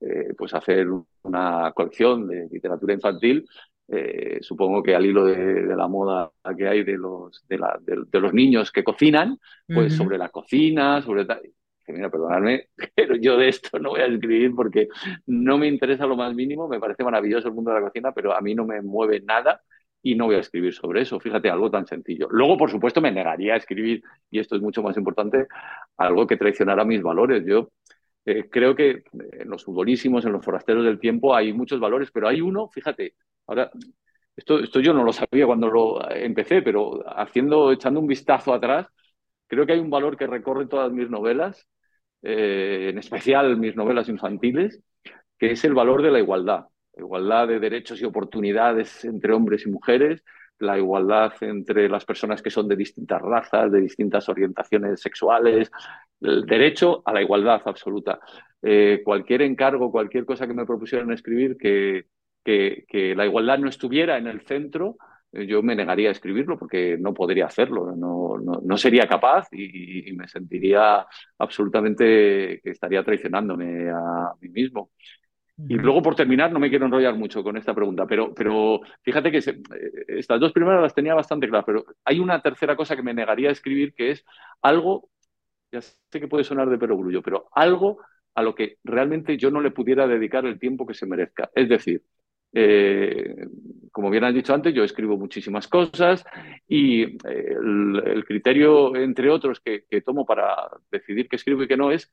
eh, 0.00 0.34
pues 0.36 0.54
hacer 0.54 0.86
una 1.22 1.72
colección 1.74 2.28
de 2.28 2.48
literatura 2.50 2.94
infantil 2.94 3.46
eh, 3.88 4.38
supongo 4.42 4.82
que 4.82 4.96
al 4.96 5.06
hilo 5.06 5.26
de, 5.26 5.76
la 5.76 5.86
moda 5.86 6.32
que 6.56 6.66
hay 6.66 6.82
de 6.82 6.98
los, 6.98 7.44
de, 7.48 8.20
los 8.20 8.34
niños 8.34 8.72
que 8.72 8.82
cocinan, 8.82 9.38
pues 9.66 9.96
sobre 9.96 10.18
la 10.18 10.28
cocina, 10.30 11.00
sobre 11.02 11.24
tal. 11.24 11.42
Mira, 11.92 12.10
perdonadme, 12.10 12.68
pero 12.94 13.16
yo 13.16 13.36
de 13.36 13.48
esto 13.48 13.78
no 13.78 13.90
voy 13.90 14.00
a 14.00 14.06
escribir 14.06 14.54
porque 14.54 14.88
no 15.26 15.58
me 15.58 15.68
interesa 15.68 16.06
lo 16.06 16.16
más 16.16 16.34
mínimo, 16.34 16.68
me 16.68 16.80
parece 16.80 17.04
maravilloso 17.04 17.48
el 17.48 17.54
mundo 17.54 17.70
de 17.70 17.80
la 17.80 17.86
cocina, 17.86 18.12
pero 18.12 18.34
a 18.34 18.40
mí 18.40 18.54
no 18.54 18.64
me 18.66 18.82
mueve 18.82 19.20
nada 19.20 19.60
y 20.02 20.14
no 20.14 20.26
voy 20.26 20.36
a 20.36 20.38
escribir 20.40 20.72
sobre 20.74 21.02
eso. 21.02 21.18
Fíjate, 21.20 21.50
algo 21.50 21.70
tan 21.70 21.86
sencillo. 21.86 22.28
Luego, 22.30 22.56
por 22.56 22.70
supuesto, 22.70 23.00
me 23.00 23.10
negaría 23.10 23.54
a 23.54 23.56
escribir, 23.56 24.02
y 24.30 24.38
esto 24.38 24.54
es 24.56 24.62
mucho 24.62 24.82
más 24.82 24.96
importante, 24.96 25.46
algo 25.96 26.26
que 26.26 26.36
traicionara 26.36 26.84
mis 26.84 27.02
valores. 27.02 27.44
Yo 27.46 27.70
eh, 28.24 28.48
creo 28.50 28.74
que 28.74 29.04
en 29.32 29.48
los 29.48 29.64
futbolísimos, 29.64 30.24
en 30.24 30.32
los 30.32 30.44
forasteros 30.44 30.84
del 30.84 30.98
tiempo, 31.00 31.34
hay 31.34 31.52
muchos 31.52 31.80
valores, 31.80 32.10
pero 32.12 32.28
hay 32.28 32.40
uno, 32.40 32.68
fíjate, 32.68 33.14
ahora, 33.46 33.70
esto, 34.36 34.58
esto 34.60 34.80
yo 34.80 34.92
no 34.92 35.04
lo 35.04 35.12
sabía 35.12 35.46
cuando 35.46 35.68
lo 35.68 36.10
empecé, 36.10 36.62
pero 36.62 37.02
haciendo, 37.18 37.72
echando 37.72 38.00
un 38.00 38.06
vistazo 38.06 38.52
atrás, 38.52 38.86
creo 39.46 39.66
que 39.66 39.72
hay 39.72 39.78
un 39.80 39.90
valor 39.90 40.16
que 40.16 40.26
recorre 40.26 40.66
todas 40.66 40.92
mis 40.92 41.08
novelas, 41.10 41.66
eh, 42.22 42.88
en 42.90 42.98
especial 42.98 43.56
mis 43.56 43.76
novelas 43.76 44.08
infantiles, 44.08 44.80
que 45.38 45.52
es 45.52 45.64
el 45.64 45.74
valor 45.74 46.02
de 46.02 46.10
la 46.10 46.18
igualdad. 46.18 46.66
igualdad 46.96 47.48
de 47.48 47.60
derechos 47.60 48.00
y 48.00 48.04
oportunidades 48.04 49.04
entre 49.04 49.32
hombres 49.32 49.66
y 49.66 49.70
mujeres, 49.70 50.24
la 50.58 50.78
igualdad 50.78 51.32
entre 51.42 51.88
las 51.88 52.04
personas 52.04 52.40
que 52.40 52.50
son 52.50 52.68
de 52.68 52.76
distintas 52.76 53.20
razas, 53.20 53.70
de 53.70 53.80
distintas 53.80 54.28
orientaciones 54.28 55.00
sexuales, 55.00 55.70
el 56.20 56.46
derecho 56.46 57.02
a 57.04 57.12
la 57.12 57.22
igualdad 57.22 57.60
absoluta. 57.64 58.20
Eh, 58.62 59.02
cualquier 59.04 59.42
encargo, 59.42 59.92
cualquier 59.92 60.24
cosa 60.24 60.46
que 60.46 60.54
me 60.54 60.66
propusieran 60.66 61.12
escribir 61.12 61.56
que, 61.58 62.06
que, 62.42 63.14
la 63.14 63.26
igualdad 63.26 63.58
no 63.58 63.68
estuviera 63.68 64.16
en 64.18 64.26
el 64.26 64.40
centro, 64.42 64.96
yo 65.44 65.62
me 65.62 65.74
negaría 65.74 66.08
a 66.08 66.12
escribirlo 66.12 66.58
porque 66.58 66.96
no 66.98 67.12
podría 67.12 67.46
hacerlo, 67.46 67.94
no, 67.96 68.38
no, 68.38 68.76
sería 68.78 69.06
capaz 69.06 69.48
y, 69.52 70.12
me 70.12 70.28
sentiría 70.28 71.06
absolutamente 71.38 72.60
que 72.62 72.70
estaría 72.70 73.04
traicionándome 73.04 73.90
a 73.90 74.32
mí 74.40 74.48
mismo. 74.48 74.90
Y 75.68 75.74
luego, 75.74 76.02
por 76.02 76.14
terminar, 76.14 76.52
no 76.52 76.58
me 76.58 76.68
quiero 76.68 76.84
enrollar 76.84 77.14
mucho 77.14 77.42
con 77.42 77.56
esta 77.56 77.74
pregunta, 77.74 78.06
pero, 78.06 78.34
pero 78.34 78.80
fíjate 79.02 79.30
que 79.30 79.38
eh, 79.38 79.60
estas 80.08 80.38
dos 80.38 80.52
primeras 80.52 80.82
las 80.82 80.94
tenía 80.94 81.14
bastante 81.14 81.48
claras, 81.48 81.64
pero 81.64 81.86
hay 82.04 82.18
una 82.20 82.42
tercera 82.42 82.76
cosa 82.76 82.94
que 82.94 83.02
me 83.02 83.14
negaría 83.14 83.48
a 83.48 83.52
escribir, 83.52 83.94
que 83.94 84.10
es 84.10 84.24
algo, 84.60 85.08
ya 85.72 85.80
sé 85.80 85.96
que 86.20 86.28
puede 86.28 86.44
sonar 86.44 86.68
de 86.68 86.78
perogrullo, 86.78 87.22
pero 87.22 87.48
algo 87.52 87.98
a 88.34 88.42
lo 88.42 88.54
que 88.54 88.78
realmente 88.84 89.38
yo 89.38 89.50
no 89.50 89.62
le 89.62 89.70
pudiera 89.70 90.06
dedicar 90.06 90.44
el 90.44 90.58
tiempo 90.58 90.86
que 90.86 90.94
se 90.94 91.06
merezca. 91.06 91.50
Es 91.54 91.70
decir, 91.70 92.02
eh, 92.52 93.34
como 93.96 94.10
bien 94.10 94.24
has 94.24 94.34
dicho 94.34 94.52
antes, 94.52 94.74
yo 94.74 94.84
escribo 94.84 95.16
muchísimas 95.16 95.68
cosas 95.68 96.22
y 96.68 97.02
eh, 97.04 97.16
el, 97.24 98.26
criterio, 98.26 98.94
entre 98.94 99.30
otros, 99.30 99.58
que, 99.58 99.86
tomo 100.02 100.26
para 100.26 100.68
decidir 100.90 101.30
qué 101.30 101.36
escribo 101.36 101.62
y 101.62 101.66
qué 101.66 101.78
no 101.78 101.90
es 101.90 102.12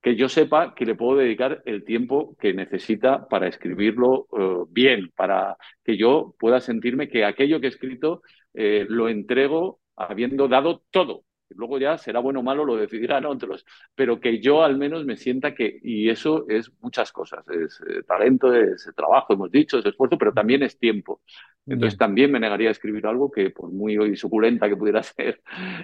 que 0.00 0.16
yo 0.16 0.30
sepa 0.30 0.74
que 0.74 0.86
le 0.86 0.94
puedo 0.94 1.18
dedicar 1.18 1.62
el 1.66 1.84
tiempo 1.84 2.34
que 2.40 2.54
necesita 2.54 3.28
para 3.28 3.46
escribirlo 3.46 4.26
eh, 4.38 4.64
bien, 4.70 5.12
para 5.14 5.58
que 5.84 5.98
yo 5.98 6.34
pueda 6.38 6.60
sentirme 6.60 7.10
que 7.10 7.26
aquello 7.26 7.60
que 7.60 7.66
he 7.66 7.70
escrito 7.70 8.22
lo 8.54 9.10
entrego 9.10 9.80
habiendo 9.96 10.48
dado 10.48 10.82
todo, 10.90 11.24
luego 11.56 11.78
ya 11.78 11.98
será 11.98 12.20
bueno 12.20 12.40
o 12.40 12.42
malo, 12.42 12.64
lo 12.64 12.76
decidirán 12.76 13.24
otros, 13.26 13.64
pero 13.94 14.20
que 14.20 14.40
yo 14.40 14.62
al 14.62 14.76
menos 14.76 15.04
me 15.04 15.16
sienta 15.16 15.54
que, 15.54 15.78
y 15.82 16.08
eso 16.08 16.46
es 16.48 16.72
muchas 16.80 17.12
cosas, 17.12 17.48
es 17.48 17.80
eh, 17.88 18.02
talento, 18.06 18.54
es 18.54 18.90
trabajo, 18.96 19.34
hemos 19.34 19.50
dicho, 19.50 19.78
es 19.78 19.86
esfuerzo, 19.86 20.18
pero 20.18 20.32
también 20.32 20.62
es 20.62 20.78
tiempo. 20.78 21.20
Entonces 21.64 21.96
también 21.96 22.32
me 22.32 22.40
negaría 22.40 22.68
a 22.68 22.72
escribir 22.72 23.06
algo 23.06 23.30
que 23.30 23.50
por 23.50 23.70
muy 23.70 24.16
suculenta 24.16 24.68
que 24.68 24.76
pudiera 24.76 25.02
ser 25.02 25.40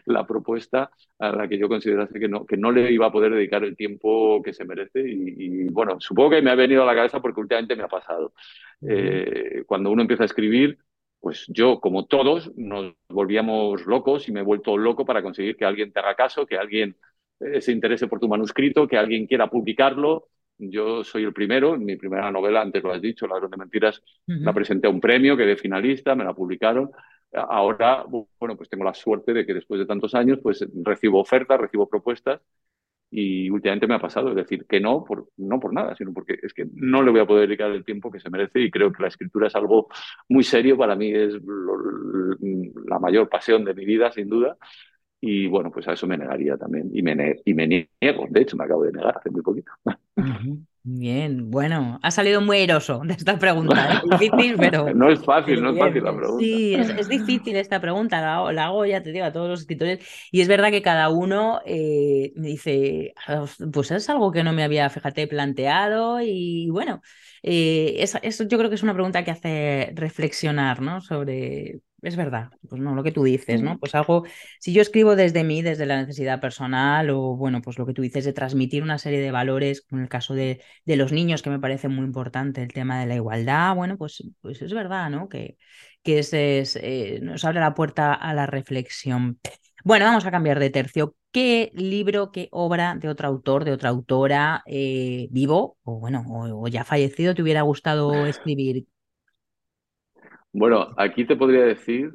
la 0.06 0.26
propuesta, 0.26 0.90
a 1.18 1.30
la 1.30 1.48
que 1.48 1.58
yo 1.58 1.68
considerase 1.68 2.18
que 2.18 2.28
no, 2.28 2.44
que 2.46 2.56
no 2.56 2.72
le 2.72 2.90
iba 2.92 3.06
a 3.06 3.12
poder 3.12 3.32
dedicar 3.32 3.64
el 3.64 3.76
tiempo 3.76 4.42
que 4.42 4.52
se 4.52 4.64
merece. 4.64 5.02
Y, 5.06 5.68
bueno, 5.68 6.00
supongo 6.00 6.30
que 6.30 6.42
me 6.42 6.50
ha 6.50 6.54
venido 6.54 6.82
a 6.82 6.86
la 6.86 6.94
cabeza 6.94 7.20
porque 7.20 7.40
últimamente 7.40 7.76
me 7.76 7.84
ha 7.84 7.88
pasado. 7.88 8.32
Eh, 8.82 9.62
cuando 9.66 9.90
uno 9.90 10.02
empieza 10.02 10.24
a 10.24 10.26
escribir, 10.26 10.78
pues 11.20 11.46
yo, 11.48 11.80
como 11.80 12.06
todos, 12.06 12.52
nos 12.56 12.94
volvíamos 13.08 13.86
locos 13.86 14.28
y 14.28 14.32
me 14.32 14.40
he 14.40 14.44
vuelto 14.44 14.76
loco 14.76 15.04
para 15.04 15.22
conseguir 15.22 15.56
que 15.56 15.64
alguien 15.64 15.92
te 15.92 16.00
haga 16.00 16.14
caso, 16.14 16.46
que 16.46 16.56
alguien 16.56 16.96
eh, 17.40 17.60
se 17.60 17.72
interese 17.72 18.06
por 18.06 18.20
tu 18.20 18.28
manuscrito, 18.28 18.86
que 18.86 18.96
alguien 18.96 19.26
quiera 19.26 19.48
publicarlo. 19.48 20.28
Yo 20.58 21.04
soy 21.04 21.24
el 21.24 21.32
primero, 21.32 21.76
mi 21.76 21.96
primera 21.96 22.30
novela, 22.30 22.60
antes 22.62 22.82
lo 22.82 22.92
has 22.92 23.00
dicho, 23.00 23.26
Ladrón 23.26 23.50
de 23.50 23.56
Mentiras, 23.56 24.02
la 24.26 24.52
presenté 24.52 24.88
a 24.88 24.90
un 24.90 25.00
premio, 25.00 25.36
quedé 25.36 25.56
finalista, 25.56 26.16
me 26.16 26.24
la 26.24 26.34
publicaron. 26.34 26.90
Ahora, 27.32 28.04
bueno, 28.08 28.56
pues 28.56 28.68
tengo 28.68 28.82
la 28.82 28.94
suerte 28.94 29.32
de 29.32 29.46
que 29.46 29.54
después 29.54 29.78
de 29.78 29.86
tantos 29.86 30.16
años, 30.16 30.40
pues 30.42 30.66
recibo 30.82 31.20
ofertas, 31.20 31.60
recibo 31.60 31.88
propuestas 31.88 32.40
y 33.10 33.48
últimamente 33.50 33.86
me 33.86 33.94
ha 33.94 33.98
pasado, 33.98 34.30
es 34.30 34.36
decir, 34.36 34.66
que 34.66 34.80
no 34.80 35.04
por, 35.04 35.28
no 35.38 35.58
por 35.58 35.72
nada, 35.72 35.94
sino 35.96 36.12
porque 36.12 36.38
es 36.42 36.52
que 36.52 36.66
no 36.74 37.02
le 37.02 37.10
voy 37.10 37.20
a 37.20 37.26
poder 37.26 37.48
dedicar 37.48 37.70
el 37.70 37.84
tiempo 37.84 38.10
que 38.10 38.20
se 38.20 38.30
merece 38.30 38.60
y 38.60 38.70
creo 38.70 38.92
que 38.92 39.02
la 39.02 39.08
escritura 39.08 39.46
es 39.46 39.54
algo 39.54 39.88
muy 40.28 40.44
serio, 40.44 40.76
para 40.76 40.94
mí 40.94 41.10
es 41.12 41.34
la 42.86 42.98
mayor 42.98 43.28
pasión 43.28 43.64
de 43.64 43.74
mi 43.74 43.84
vida, 43.84 44.12
sin 44.12 44.28
duda, 44.28 44.56
y 45.20 45.46
bueno, 45.46 45.70
pues 45.70 45.88
a 45.88 45.94
eso 45.94 46.06
me 46.06 46.18
negaría 46.18 46.56
también, 46.56 46.90
y 46.92 47.02
me, 47.02 47.36
y 47.44 47.54
me 47.54 47.66
niego, 47.66 48.26
de 48.28 48.40
hecho 48.40 48.56
me 48.56 48.64
acabo 48.64 48.84
de 48.84 48.92
negar 48.92 49.16
hace 49.18 49.30
muy 49.30 49.42
poquito. 49.42 49.72
Bien, 50.90 51.50
bueno, 51.50 52.00
ha 52.02 52.10
salido 52.10 52.40
muy 52.40 52.60
eroso 52.60 53.02
de 53.04 53.12
esta 53.12 53.38
pregunta. 53.38 53.92
¿eh? 53.92 54.08
Difícil, 54.18 54.56
pero. 54.56 54.94
No 54.94 55.10
es 55.10 55.22
fácil, 55.22 55.62
no 55.62 55.72
es 55.72 55.78
fácil 55.78 56.02
la 56.02 56.16
pregunta. 56.16 56.42
Sí, 56.42 56.74
es, 56.74 57.08
difícil 57.08 57.56
esta 57.56 57.78
pregunta, 57.78 58.22
la, 58.22 58.64
hago, 58.64 58.86
ya 58.86 59.02
te 59.02 59.12
digo, 59.12 59.26
a 59.26 59.32
todos 59.32 59.50
los 59.50 59.60
escritores. 59.60 60.00
Y 60.32 60.40
es 60.40 60.48
verdad 60.48 60.70
que 60.70 60.80
cada 60.80 61.10
uno 61.10 61.60
eh, 61.66 62.32
me 62.36 62.48
dice, 62.48 63.12
ah, 63.26 63.44
pues 63.70 63.90
es 63.90 64.08
algo 64.08 64.32
que 64.32 64.42
no 64.42 64.54
me 64.54 64.64
había, 64.64 64.88
fíjate, 64.88 65.26
planteado. 65.26 66.22
Y 66.22 66.70
bueno, 66.70 67.02
eh, 67.42 67.96
eso 67.98 68.44
yo 68.44 68.56
creo 68.56 68.70
que 68.70 68.76
es 68.76 68.82
una 68.82 68.94
pregunta 68.94 69.24
que 69.24 69.30
hace 69.30 69.92
reflexionar, 69.94 70.80
¿no? 70.80 71.02
Sobre 71.02 71.80
es 72.02 72.16
verdad, 72.16 72.50
pues 72.68 72.80
no, 72.80 72.94
lo 72.94 73.02
que 73.02 73.12
tú 73.12 73.24
dices, 73.24 73.62
¿no? 73.62 73.78
Pues 73.78 73.94
algo, 73.94 74.24
si 74.60 74.72
yo 74.72 74.82
escribo 74.82 75.16
desde 75.16 75.44
mí, 75.44 75.62
desde 75.62 75.86
la 75.86 76.00
necesidad 76.00 76.40
personal, 76.40 77.10
o 77.10 77.36
bueno, 77.36 77.60
pues 77.62 77.78
lo 77.78 77.86
que 77.86 77.92
tú 77.94 78.02
dices 78.02 78.24
de 78.24 78.32
transmitir 78.32 78.82
una 78.82 78.98
serie 78.98 79.20
de 79.20 79.30
valores, 79.32 79.82
como 79.82 79.98
en 80.00 80.04
el 80.04 80.08
caso 80.08 80.34
de, 80.34 80.62
de 80.84 80.96
los 80.96 81.12
niños, 81.12 81.42
que 81.42 81.50
me 81.50 81.58
parece 81.58 81.88
muy 81.88 82.04
importante, 82.04 82.62
el 82.62 82.72
tema 82.72 83.00
de 83.00 83.06
la 83.06 83.16
igualdad, 83.16 83.74
bueno, 83.74 83.96
pues, 83.96 84.22
pues 84.40 84.62
es 84.62 84.72
verdad, 84.72 85.10
¿no? 85.10 85.28
Que, 85.28 85.56
que 86.02 86.20
es, 86.20 86.32
eh, 86.34 87.18
nos 87.22 87.44
abre 87.44 87.60
la 87.60 87.74
puerta 87.74 88.14
a 88.14 88.32
la 88.34 88.46
reflexión. 88.46 89.40
Bueno, 89.84 90.04
vamos 90.06 90.26
a 90.26 90.30
cambiar 90.30 90.58
de 90.58 90.70
tercio. 90.70 91.14
¿Qué 91.32 91.70
libro, 91.74 92.32
qué 92.32 92.48
obra 92.52 92.94
de 92.96 93.08
otro 93.08 93.28
autor, 93.28 93.64
de 93.64 93.72
otra 93.72 93.90
autora 93.90 94.62
eh, 94.66 95.28
vivo, 95.30 95.78
o 95.84 95.98
bueno, 96.00 96.24
o 96.26 96.68
ya 96.68 96.84
fallecido, 96.84 97.34
te 97.34 97.42
hubiera 97.42 97.62
gustado 97.62 98.26
escribir? 98.26 98.86
Bueno, 100.58 100.88
aquí 100.96 101.24
te 101.24 101.36
podría 101.36 101.62
decir. 101.62 102.12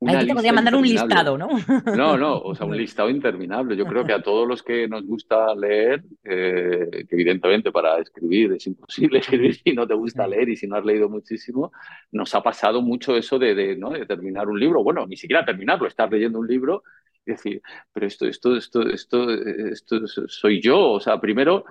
Una 0.00 0.18
aquí 0.18 0.28
te 0.28 0.34
podría 0.34 0.52
mandar 0.52 0.74
un 0.74 0.84
listado, 0.84 1.36
¿no? 1.36 1.48
No, 1.94 2.16
no, 2.16 2.38
o 2.38 2.54
sea, 2.54 2.66
un 2.66 2.76
listado 2.76 3.10
interminable. 3.10 3.76
Yo 3.76 3.84
creo 3.84 4.04
que 4.06 4.14
a 4.14 4.22
todos 4.22 4.48
los 4.48 4.62
que 4.62 4.88
nos 4.88 5.04
gusta 5.04 5.54
leer, 5.54 6.02
eh, 6.24 7.04
que 7.06 7.14
evidentemente 7.14 7.70
para 7.72 7.98
escribir 7.98 8.52
es 8.52 8.66
imposible 8.66 9.18
escribir 9.18 9.56
si 9.56 9.72
no 9.72 9.86
te 9.86 9.94
gusta 9.94 10.26
leer 10.26 10.48
y 10.48 10.56
si 10.56 10.66
no 10.66 10.76
has 10.76 10.84
leído 10.84 11.10
muchísimo, 11.10 11.72
nos 12.12 12.34
ha 12.34 12.42
pasado 12.42 12.80
mucho 12.80 13.16
eso 13.16 13.38
de, 13.38 13.76
¿no? 13.76 13.90
de 13.90 14.06
terminar 14.06 14.48
un 14.48 14.58
libro. 14.58 14.82
Bueno, 14.82 15.06
ni 15.06 15.16
siquiera 15.16 15.44
terminarlo, 15.44 15.86
estar 15.86 16.10
leyendo 16.10 16.38
un 16.38 16.46
libro 16.46 16.84
y 17.26 17.32
decir, 17.32 17.60
pero 17.92 18.06
esto, 18.06 18.26
esto, 18.26 18.56
esto, 18.56 18.88
esto, 18.88 19.30
esto 19.30 20.06
soy 20.06 20.62
yo. 20.62 20.92
O 20.92 21.00
sea, 21.00 21.20
primero 21.20 21.64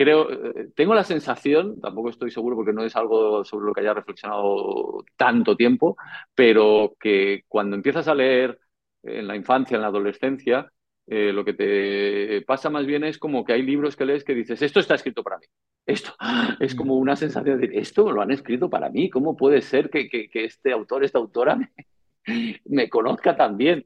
creo, 0.00 0.30
eh, 0.32 0.70
tengo 0.74 0.94
la 0.94 1.04
sensación, 1.04 1.78
tampoco 1.78 2.08
estoy 2.08 2.30
seguro 2.30 2.56
porque 2.56 2.72
no 2.72 2.82
es 2.82 2.96
algo 2.96 3.44
sobre 3.44 3.66
lo 3.66 3.74
que 3.74 3.82
haya 3.82 3.92
reflexionado 3.92 5.04
tanto 5.14 5.56
tiempo, 5.56 5.94
pero 6.34 6.94
que 6.98 7.42
cuando 7.46 7.76
empiezas 7.76 8.08
a 8.08 8.14
leer 8.14 8.58
en 9.02 9.26
la 9.26 9.36
infancia, 9.36 9.74
en 9.74 9.82
la 9.82 9.88
adolescencia, 9.88 10.72
eh, 11.06 11.34
lo 11.34 11.44
que 11.44 11.52
te 11.52 12.40
pasa 12.46 12.70
más 12.70 12.86
bien 12.86 13.04
es 13.04 13.18
como 13.18 13.44
que 13.44 13.52
hay 13.52 13.62
libros 13.62 13.94
que 13.94 14.06
lees 14.06 14.24
que 14.24 14.34
dices, 14.34 14.62
esto 14.62 14.80
está 14.80 14.94
escrito 14.94 15.22
para 15.22 15.36
mí. 15.36 15.44
Esto 15.84 16.14
es 16.60 16.74
como 16.74 16.94
una 16.96 17.14
sensación 17.14 17.60
de, 17.60 17.68
esto 17.74 18.10
lo 18.10 18.22
han 18.22 18.30
escrito 18.30 18.70
para 18.70 18.88
mí. 18.88 19.10
¿Cómo 19.10 19.36
puede 19.36 19.60
ser 19.60 19.90
que, 19.90 20.08
que, 20.08 20.30
este 20.32 20.72
autor, 20.72 21.04
esta 21.04 21.18
autora 21.18 21.56
me, 22.26 22.60
me 22.64 22.88
conozca 22.88 23.36
tan 23.36 23.58
bien? 23.58 23.84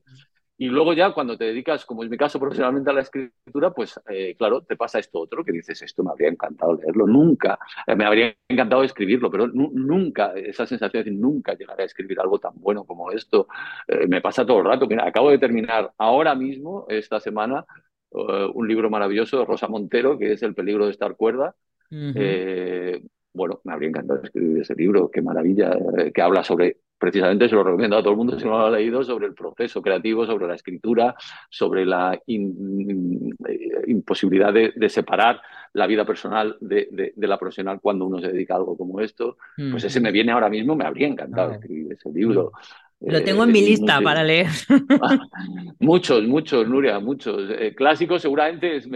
Y 0.56 0.68
luego 0.68 0.92
ya 0.92 1.12
cuando 1.12 1.36
te 1.36 1.44
dedicas, 1.46 1.84
como 1.84 2.04
es 2.04 2.10
mi 2.10 2.16
caso 2.16 2.38
profesionalmente 2.38 2.88
a 2.90 2.92
la 2.92 3.00
escritura, 3.00 3.72
pues 3.72 4.00
eh, 4.08 4.36
claro, 4.38 4.62
te 4.62 4.76
pasa 4.76 5.00
esto 5.00 5.18
otro, 5.18 5.44
que 5.44 5.50
dices, 5.50 5.82
esto 5.82 6.04
me 6.04 6.12
habría 6.12 6.28
encantado 6.28 6.74
leerlo, 6.74 7.08
nunca, 7.08 7.58
eh, 7.86 7.96
me 7.96 8.04
habría 8.04 8.36
encantado 8.48 8.84
escribirlo, 8.84 9.30
pero 9.32 9.48
nunca, 9.48 10.32
esa 10.34 10.64
sensación 10.64 11.02
de 11.02 11.10
decir, 11.10 11.20
nunca 11.20 11.54
llegaré 11.54 11.82
a 11.82 11.86
escribir 11.86 12.20
algo 12.20 12.38
tan 12.38 12.52
bueno 12.54 12.84
como 12.84 13.10
esto, 13.10 13.48
eh, 13.88 14.06
me 14.06 14.20
pasa 14.20 14.46
todo 14.46 14.58
el 14.58 14.66
rato. 14.66 14.86
Mira, 14.86 15.06
acabo 15.06 15.30
de 15.30 15.38
terminar 15.38 15.92
ahora 15.98 16.36
mismo, 16.36 16.86
esta 16.88 17.18
semana, 17.18 17.64
un 18.10 18.68
libro 18.68 18.88
maravilloso 18.90 19.40
de 19.40 19.44
Rosa 19.44 19.66
Montero, 19.66 20.16
que 20.16 20.32
es 20.32 20.42
El 20.44 20.54
peligro 20.54 20.84
de 20.84 20.92
estar 20.92 21.16
cuerda. 21.16 21.56
Bueno, 23.35 23.61
me 23.64 23.73
habría 23.73 23.90
encantado 23.90 24.23
escribir 24.23 24.62
ese 24.62 24.75
libro, 24.75 25.11
qué 25.11 25.20
maravilla, 25.20 25.77
que 26.14 26.23
habla 26.23 26.42
sobre 26.44 26.79
precisamente 27.05 27.49
se 27.49 27.55
lo 27.55 27.64
recomiendo 27.64 27.99
a 27.99 28.01
todo 28.01 28.12
el 28.12 28.16
mundo 28.16 28.38
si 28.38 28.47
no 28.47 28.53
lo 28.53 28.66
ha 28.66 28.70
leído, 28.70 29.05
sobre 29.05 29.27
el 29.27 29.35
proceso 29.35 29.83
creativo, 29.83 30.25
sobre 30.25 30.47
la 30.47 30.55
escritura, 30.55 31.14
sobre 31.51 31.85
la 31.85 32.18
imposibilidad 33.87 34.53
de, 34.53 34.88
separar 34.88 35.40
la 35.75 35.87
vida 35.87 36.07
personal 36.07 36.57
de, 36.61 37.12
la 37.16 37.38
profesional 37.38 37.81
cuando 37.83 38.07
uno 38.07 38.20
se 38.20 38.29
dedica 38.29 38.55
a 38.55 38.57
algo 38.59 38.77
como 38.77 39.01
esto. 39.01 39.37
Pues 39.70 39.85
ese 39.85 40.01
me 40.01 40.12
viene 40.12 40.33
ahora 40.33 40.49
mismo, 40.49 40.75
me 40.77 40.87
habría 40.87 41.09
encantado 41.09 41.53
escribir 41.53 41.92
ese 41.92 42.11
libro. 42.11 42.53
Lo 43.01 43.23
tengo 43.23 43.44
en 43.44 43.53
mi 43.53 43.59
eh, 43.59 43.68
lista 43.68 44.01
para 44.01 44.25
leer. 44.25 44.47
muchos, 45.81 46.25
muchos, 46.25 46.66
Nuria, 46.66 47.01
muchos. 47.01 47.51
Eh, 47.51 47.75
clásicos 47.75 48.23
seguramente 48.23 48.77
es, 48.77 48.88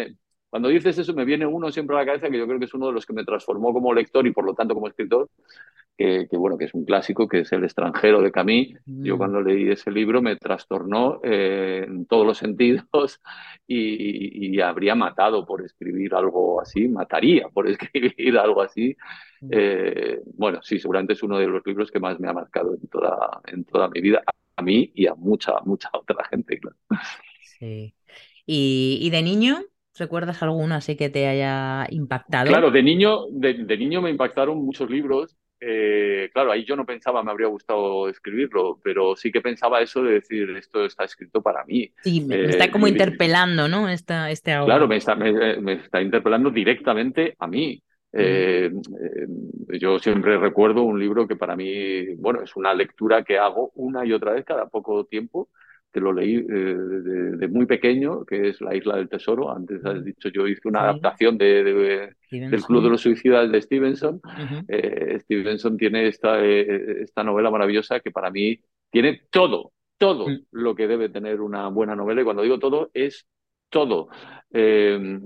cuando 0.50 0.68
dices 0.68 0.98
eso 0.98 1.14
me 1.14 1.24
viene 1.24 1.46
uno 1.46 1.70
siempre 1.70 1.96
a 1.96 2.00
la 2.00 2.06
cabeza 2.06 2.30
que 2.30 2.38
yo 2.38 2.46
creo 2.46 2.58
que 2.58 2.64
es 2.64 2.74
uno 2.74 2.86
de 2.86 2.92
los 2.92 3.04
que 3.04 3.12
me 3.12 3.24
transformó 3.24 3.72
como 3.72 3.92
lector 3.92 4.26
y 4.26 4.32
por 4.32 4.44
lo 4.44 4.54
tanto 4.54 4.74
como 4.74 4.88
escritor, 4.88 5.28
que, 5.98 6.28
bueno, 6.32 6.56
que 6.56 6.66
es 6.66 6.74
un 6.74 6.84
clásico, 6.84 7.26
que 7.26 7.40
es 7.40 7.52
El 7.52 7.64
extranjero 7.64 8.22
de 8.22 8.30
Camille. 8.30 8.78
Yo 8.86 9.16
mm. 9.16 9.18
cuando 9.18 9.42
leí 9.42 9.68
ese 9.68 9.90
libro 9.90 10.22
me 10.22 10.36
trastornó 10.36 11.20
eh, 11.24 11.84
en 11.86 12.06
todos 12.06 12.24
los 12.24 12.38
sentidos 12.38 13.20
y, 13.66 14.60
habría 14.60 14.94
matado 14.94 15.46
por 15.46 15.64
escribir 15.64 16.14
algo 16.14 16.60
así, 16.60 16.88
mataría 16.88 17.48
por 17.48 17.68
escribir 17.68 18.38
algo 18.38 18.62
así. 18.62 18.96
Mm. 19.40 19.48
Eh, 19.50 20.20
bueno, 20.34 20.60
sí, 20.62 20.78
seguramente 20.78 21.14
es 21.14 21.22
uno 21.22 21.38
de 21.38 21.48
los 21.48 21.66
libros 21.66 21.90
que 21.90 22.00
más 22.00 22.18
me 22.20 22.28
ha 22.28 22.32
marcado 22.32 22.74
en 22.74 22.88
toda, 22.88 23.40
en 23.46 23.64
toda 23.64 23.88
mi 23.88 24.00
vida, 24.00 24.22
a 24.56 24.62
mí 24.62 24.90
y 24.94 25.06
a 25.06 25.14
mucha, 25.14 25.54
mucha 25.64 25.90
otra 25.92 26.24
gente, 26.24 26.58
claro. 26.58 26.76
Sí. 27.42 27.94
¿Y, 28.46 28.98
y 29.02 29.10
de 29.10 29.22
niño? 29.22 29.58
¿Recuerdas 29.98 30.42
alguno 30.42 30.74
así 30.74 30.96
que 30.96 31.10
te 31.10 31.26
haya 31.26 31.86
impactado? 31.90 32.46
Claro, 32.46 32.70
de 32.70 32.82
niño, 32.82 33.26
de, 33.30 33.76
niño 33.76 34.00
me 34.00 34.10
impactaron 34.10 34.64
muchos 34.64 34.88
libros. 34.88 35.36
Eh, 35.60 36.30
claro, 36.32 36.52
ahí 36.52 36.64
yo 36.64 36.76
no 36.76 36.86
pensaba, 36.86 37.22
me 37.24 37.32
habría 37.32 37.48
gustado 37.48 38.08
escribirlo, 38.08 38.78
pero 38.82 39.16
sí 39.16 39.32
que 39.32 39.40
pensaba 39.40 39.80
eso 39.80 40.02
de 40.02 40.14
decir, 40.14 40.50
esto 40.50 40.84
está 40.84 41.04
escrito 41.04 41.42
para 41.42 41.64
mí. 41.64 41.90
Sí, 42.02 42.20
me, 42.20 42.44
está 42.44 42.66
eh, 42.66 42.70
como 42.70 42.86
interpelando, 42.86 43.66
¿no? 43.66 43.88
Esta, 43.88 44.30
este 44.30 44.52
Claro, 44.64 44.86
me 44.86 44.96
está, 44.96 45.16
me, 45.16 45.72
está 45.72 46.00
interpelando 46.00 46.50
directamente 46.50 47.34
a 47.38 47.48
mí. 47.48 47.82
Eh, 48.12 48.70
yo 49.80 49.98
siempre 49.98 50.38
recuerdo 50.38 50.82
un 50.82 50.98
libro 50.98 51.26
que 51.26 51.36
para 51.36 51.56
mí, 51.56 52.14
bueno, 52.14 52.40
es 52.42 52.54
una 52.56 52.72
lectura 52.72 53.24
que 53.24 53.36
hago 53.36 53.72
una 53.74 54.06
y 54.06 54.12
otra 54.12 54.32
vez 54.32 54.44
cada 54.44 54.68
poco 54.68 55.04
tiempo 55.04 55.48
que 55.92 56.00
lo 56.00 56.12
leí 56.12 56.36
eh, 56.36 56.44
de, 56.48 57.48
muy 57.48 57.66
pequeño, 57.66 58.24
que 58.24 58.48
es 58.48 58.60
La 58.60 58.74
Isla 58.74 58.96
del 58.96 59.08
Tesoro. 59.08 59.50
Antes 59.50 59.84
has 59.84 60.04
dicho, 60.04 60.28
yo 60.28 60.46
hice 60.46 60.68
una 60.68 60.82
adaptación 60.82 61.38
de, 61.38 61.64
del 62.30 62.62
Club 62.64 62.82
de 62.82 62.90
los 62.90 63.00
Suicidas 63.00 63.50
de 63.50 63.62
Stevenson. 63.62 64.20
Eh, 64.68 65.18
Stevenson 65.20 65.76
tiene 65.76 66.08
esta, 66.08 66.44
eh, 66.44 67.02
esta 67.02 67.24
novela 67.24 67.50
maravillosa 67.50 68.00
que 68.00 68.10
para 68.10 68.30
mí 68.30 68.60
tiene 68.90 69.22
todo, 69.30 69.72
todo 69.96 70.28
mm. 70.28 70.46
lo 70.52 70.74
que 70.74 70.86
debe 70.86 71.08
tener 71.08 71.40
una 71.40 71.68
buena 71.68 71.96
novela. 71.96 72.20
Y 72.20 72.24
cuando 72.24 72.42
digo 72.42 72.58
todo, 72.58 72.90
es 72.92 73.26
todo. 73.70 74.08
es 74.50 75.18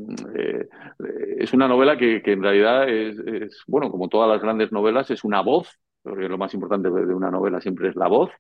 una 1.52 1.68
novela 1.68 1.96
que, 1.96 2.22
que 2.22 2.32
en 2.32 2.42
realidad 2.42 2.88
es, 2.88 3.18
es, 3.18 3.62
bueno, 3.66 3.90
como 3.90 4.08
todas 4.08 4.28
las 4.28 4.40
grandes 4.40 4.70
novelas, 4.70 5.10
es 5.10 5.24
una 5.24 5.42
voz, 5.42 5.76
porque 6.02 6.28
lo 6.28 6.38
más 6.38 6.54
importante 6.54 6.88
de 6.88 7.14
una 7.14 7.30
novela 7.32 7.60
siempre 7.60 7.88
es 7.88 7.96
la 7.96 8.06
voz. 8.06 8.30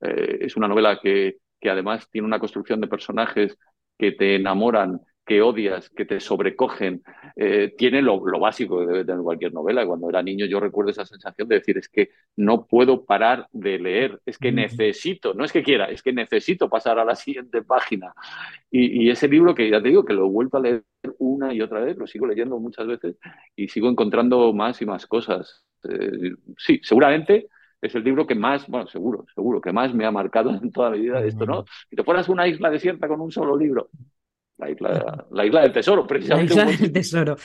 es 0.00 0.56
una 0.56 0.68
novela 0.68 0.98
que 1.00 1.38
que 1.60 1.70
además 1.70 2.08
tiene 2.10 2.26
una 2.26 2.38
construcción 2.38 2.80
de 2.80 2.88
personajes 2.88 3.58
que 3.98 4.12
te 4.12 4.36
enamoran, 4.36 5.00
que 5.28 5.42
odias, 5.42 5.90
que 5.90 6.06
te 6.06 6.20
sobrecogen, 6.20 7.02
eh, 7.36 7.74
tiene 7.76 8.00
lo, 8.00 8.18
básico 8.40 8.80
que 8.80 8.86
debe 8.86 9.04
tener 9.04 9.20
cualquier 9.20 9.52
novela. 9.52 9.86
Cuando 9.86 10.08
era 10.08 10.22
niño 10.22 10.46
yo 10.46 10.58
recuerdo 10.58 10.90
esa 10.90 11.04
sensación 11.04 11.46
de 11.48 11.56
decir, 11.56 11.76
es 11.76 11.88
que 11.88 12.10
no 12.34 12.66
puedo 12.66 13.04
parar 13.04 13.46
de 13.52 13.78
leer, 13.78 14.20
es 14.24 14.38
que 14.38 14.50
necesito, 14.50 15.34
no 15.34 15.44
es 15.44 15.52
que 15.52 15.62
quiera, 15.62 15.84
es 15.90 16.02
que 16.02 16.14
necesito 16.14 16.70
pasar 16.70 16.98
a 16.98 17.04
la 17.04 17.14
siguiente 17.14 17.62
página. 17.62 18.14
Y, 18.70 19.10
ese 19.10 19.28
libro 19.28 19.54
que 19.54 19.70
ya 19.70 19.82
te 19.82 19.88
digo 19.88 20.04
que 20.04 20.14
lo 20.14 20.26
he 20.26 20.30
vuelto 20.30 20.56
a 20.56 20.60
leer 20.60 20.84
una 21.18 21.52
y 21.52 21.60
otra 21.60 21.80
vez, 21.80 21.96
lo 21.98 22.06
sigo 22.06 22.26
leyendo 22.26 22.58
muchas 22.58 22.86
veces 22.86 23.16
y 23.54 23.68
sigo 23.68 23.88
encontrando 23.90 24.52
más 24.54 24.80
y 24.80 24.86
más 24.86 25.06
cosas. 25.06 25.66
Eh, 25.84 26.34
sí, 26.56 26.80
seguramente 26.82 27.48
es 27.80 27.94
el 27.94 28.04
libro 28.04 28.26
que 28.26 28.34
más, 28.34 28.66
bueno, 28.66 28.86
seguro, 28.88 29.24
seguro, 29.34 29.60
que 29.60 29.72
más 29.72 29.94
me 29.94 30.04
ha 30.04 30.10
marcado 30.10 30.50
en 30.50 30.70
toda 30.72 30.90
mi 30.90 31.00
vida 31.00 31.20
de 31.20 31.28
esto, 31.28 31.46
¿no? 31.46 31.64
Si 31.88 31.96
te 31.96 32.04
fueras 32.04 32.28
una 32.28 32.46
isla 32.46 32.70
desierta 32.70 33.06
con 33.08 33.20
un 33.20 33.30
solo 33.30 33.56
libro, 33.56 33.90
la 34.58 34.70
isla, 34.70 35.26
la 35.30 35.46
isla 35.46 35.60
del 35.60 35.72
tesoro, 35.72 36.04
precisamente. 36.04 36.52
La 36.56 36.64
isla 36.64 36.76
del 36.76 36.92
tesoro. 36.92 37.36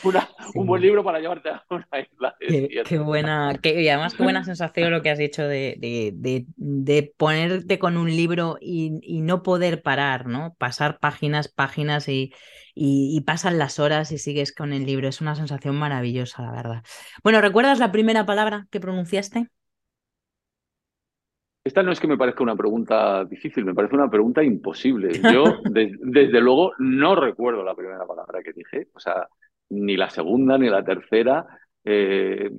Un 0.56 0.65
buen 0.65 0.82
libro 0.82 1.04
para 1.04 1.19
llevarte 1.19 1.50
a 1.50 1.63
una 1.69 1.88
isla. 2.00 2.36
Qué, 2.39 2.82
qué 2.84 2.98
buena, 2.98 3.60
y 3.62 3.88
además 3.88 4.15
qué 4.15 4.24
buena 4.24 4.43
sensación 4.43 4.91
lo 4.91 5.04
que 5.04 5.12
has 5.12 5.19
dicho 5.19 5.48
de, 5.48 5.76
de, 5.78 6.46
de, 6.56 7.13
ponerte 7.15 7.78
con 7.78 7.98
un 7.98 8.10
libro 8.10 8.58
y, 8.60 9.00
y, 9.04 9.22
no 9.22 9.43
poder 9.43 9.84
parar, 9.84 10.26
¿no? 10.26 10.56
Pasar 10.58 10.98
páginas, 11.00 11.50
páginas 11.50 12.10
y, 12.10 12.34
y, 12.74 13.15
y, 13.15 13.22
pasan 13.22 13.60
las 13.60 13.78
horas 13.78 14.12
y 14.12 14.17
sigues 14.17 14.52
con 14.52 14.74
el 14.74 14.88
libro. 14.88 15.08
Es 15.08 15.22
una 15.22 15.36
sensación 15.36 15.76
maravillosa, 15.76 16.41
la 16.41 16.52
verdad. 16.52 16.84
Bueno, 17.24 17.41
¿recuerdas 17.41 17.78
la 17.78 17.91
primera 17.91 18.26
palabra 18.26 18.65
que 18.72 18.80
pronunciaste? 18.80 19.50
Esta 21.63 21.82
no 21.82 21.91
es 21.91 21.99
que 21.99 22.08
me 22.08 22.17
parezca 22.17 22.43
una 22.43 22.56
pregunta 22.56 23.23
difícil, 23.23 23.63
me 23.63 23.73
parece 23.73 23.95
una 23.95 24.10
pregunta 24.10 24.43
imposible. 24.43 25.12
Yo, 25.34 25.62
desde 25.63 26.41
luego, 26.41 26.73
no 26.80 27.15
recuerdo 27.15 27.63
la 27.63 27.76
primera 27.76 28.06
palabra 28.06 28.41
que 28.43 28.54
dije, 28.54 28.88
o 28.93 28.99
sea, 28.99 29.28
ni 29.69 29.95
la 29.95 30.10
segunda 30.10 30.58
ni 30.58 30.69
la 30.69 30.84
tercera. 30.84 31.45
Eh, 31.86 32.52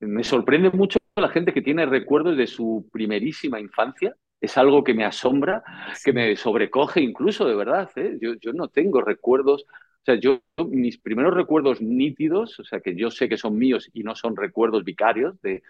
me 0.00 0.24
sorprende 0.24 0.70
mucho 0.70 0.98
la 1.16 1.28
gente 1.28 1.52
que 1.52 1.62
tiene 1.62 1.86
recuerdos 1.86 2.36
de 2.36 2.46
su 2.46 2.88
primerísima 2.92 3.60
infancia. 3.60 4.14
Es 4.40 4.56
algo 4.56 4.82
que 4.82 4.94
me 4.94 5.04
asombra, 5.04 5.62
que 6.04 6.12
me 6.12 6.34
sobrecoge 6.36 7.00
incluso, 7.00 7.46
de 7.46 7.54
verdad. 7.54 7.90
¿eh? 7.96 8.18
Yo, 8.20 8.34
yo 8.40 8.52
no 8.52 8.68
tengo 8.68 9.00
recuerdos 9.00 9.66
o 10.02 10.04
sea, 10.04 10.16
yo, 10.16 10.40
mis 10.68 10.98
primeros 10.98 11.32
recuerdos 11.32 11.80
nítidos, 11.80 12.58
o 12.58 12.64
sea, 12.64 12.80
que 12.80 12.96
yo 12.96 13.08
sé 13.12 13.28
que 13.28 13.36
son 13.36 13.56
míos 13.56 13.88
y 13.92 14.02
no 14.02 14.16
son 14.16 14.36
recuerdos 14.36 14.82
vicarios, 14.82 15.40
de, 15.42 15.62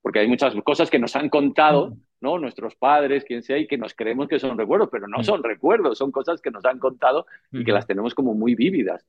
porque 0.00 0.20
hay 0.20 0.28
muchas 0.28 0.54
cosas 0.62 0.88
que 0.88 1.00
nos 1.00 1.16
han 1.16 1.28
contado, 1.28 1.96
¿no? 2.20 2.38
Nuestros 2.38 2.74
padres, 2.76 3.24
quien 3.24 3.42
sea, 3.42 3.58
y 3.58 3.66
que 3.66 3.78
nos 3.78 3.94
creemos 3.94 4.28
que 4.28 4.38
son 4.38 4.58
recuerdos, 4.58 4.88
pero 4.90 5.08
no 5.08 5.22
son 5.24 5.42
recuerdos, 5.42 5.98
son 5.98 6.10
cosas 6.10 6.40
que 6.40 6.50
nos 6.50 6.64
han 6.64 6.78
contado 6.78 7.26
y 7.50 7.64
que 7.64 7.72
las 7.72 7.86
tenemos 7.86 8.14
como 8.14 8.34
muy 8.34 8.54
vívidas. 8.54 9.06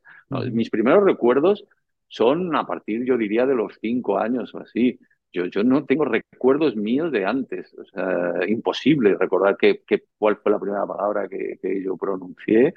Mis 0.51 0.69
primeros 0.69 1.03
recuerdos 1.03 1.65
son 2.07 2.55
a 2.55 2.65
partir, 2.65 3.05
yo 3.05 3.17
diría, 3.17 3.45
de 3.45 3.55
los 3.55 3.77
cinco 3.79 4.17
años 4.17 4.53
o 4.55 4.59
así. 4.59 4.99
Yo, 5.33 5.45
yo 5.45 5.63
no 5.63 5.85
tengo 5.85 6.03
recuerdos 6.03 6.75
míos 6.75 7.11
de 7.11 7.25
antes. 7.25 7.73
O 7.77 7.85
sea, 7.85 8.47
imposible 8.47 9.15
recordar 9.15 9.55
que, 9.57 9.81
cuál 10.17 10.37
fue 10.37 10.51
la 10.51 10.59
primera 10.59 10.85
palabra 10.85 11.27
que, 11.27 11.57
que 11.61 11.81
yo 11.81 11.95
pronuncié. 11.95 12.73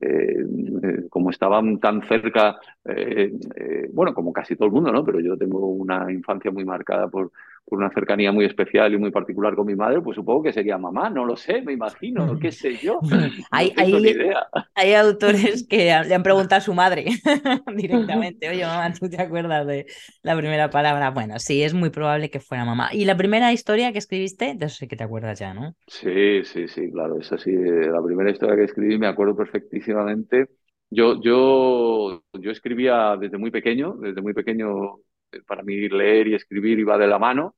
Eh, 0.00 0.44
eh, 0.82 1.08
como 1.08 1.30
estaban 1.30 1.78
tan 1.78 2.02
cerca, 2.02 2.58
eh, 2.84 3.32
bueno, 3.92 4.12
como 4.12 4.32
casi 4.32 4.54
todo 4.54 4.66
el 4.66 4.72
mundo, 4.72 4.92
¿no? 4.92 5.04
Pero 5.04 5.20
yo 5.20 5.38
tengo 5.38 5.66
una 5.66 6.12
infancia 6.12 6.50
muy 6.50 6.64
marcada 6.64 7.08
por, 7.08 7.32
por 7.66 7.78
una 7.78 7.90
cercanía 7.90 8.30
muy 8.30 8.44
especial 8.44 8.92
y 8.92 8.98
muy 8.98 9.10
particular 9.10 9.54
con 9.54 9.66
mi 9.66 9.74
madre, 9.74 10.00
pues 10.00 10.16
supongo 10.16 10.42
que 10.42 10.52
sería 10.52 10.76
mamá, 10.76 11.08
no 11.08 11.24
lo 11.24 11.36
sé, 11.36 11.62
me 11.62 11.72
imagino, 11.72 12.38
qué 12.38 12.52
sé 12.52 12.76
yo. 12.76 13.00
hay, 13.50 13.72
hay, 13.76 14.94
autores 14.94 15.66
que 15.66 15.76
le 16.06 16.14
han 16.14 16.22
preguntado 16.22 16.58
a 16.58 16.60
su 16.60 16.74
madre 16.74 17.06
directamente, 17.74 18.50
oye 18.50 18.64
mamá, 18.64 18.92
¿tú 18.92 19.08
te 19.08 19.20
acuerdas 19.20 19.66
de 19.66 19.86
la 20.22 20.36
primera 20.36 20.68
palabra? 20.70 21.10
Bueno, 21.10 21.38
sí, 21.38 21.62
es 21.62 21.72
muy 21.72 21.90
probable 21.90 22.30
que 22.30 22.40
fuera 22.40 22.64
mamá. 22.64 22.90
¿Y 22.92 23.06
la 23.06 23.16
primera 23.16 23.52
historia 23.52 23.92
que 23.92 23.98
escribiste? 23.98 24.54
De 24.54 24.66
eso 24.66 24.76
sí 24.76 24.88
que 24.88 24.96
te 24.96 25.04
acuerdas 25.04 25.38
ya, 25.38 25.54
¿no? 25.54 25.74
Sí, 25.86 26.44
sí, 26.44 26.68
sí, 26.68 26.90
claro, 26.90 27.18
es 27.18 27.32
así. 27.32 27.52
La 27.52 28.02
primera 28.02 28.30
historia 28.30 28.56
que 28.56 28.64
escribí 28.64 28.98
me 28.98 29.06
acuerdo 29.06 29.36
perfectísimamente. 29.36 30.48
Yo, 30.90 31.20
yo, 31.22 32.22
yo 32.34 32.50
escribía 32.50 33.16
desde 33.18 33.38
muy 33.38 33.50
pequeño, 33.50 33.94
desde 33.94 34.20
muy 34.20 34.34
pequeño 34.34 34.98
para 35.46 35.62
mí 35.62 35.88
leer 35.88 36.28
y 36.28 36.34
escribir 36.34 36.78
iba 36.78 36.98
de 36.98 37.06
la 37.06 37.18
mano. 37.18 37.54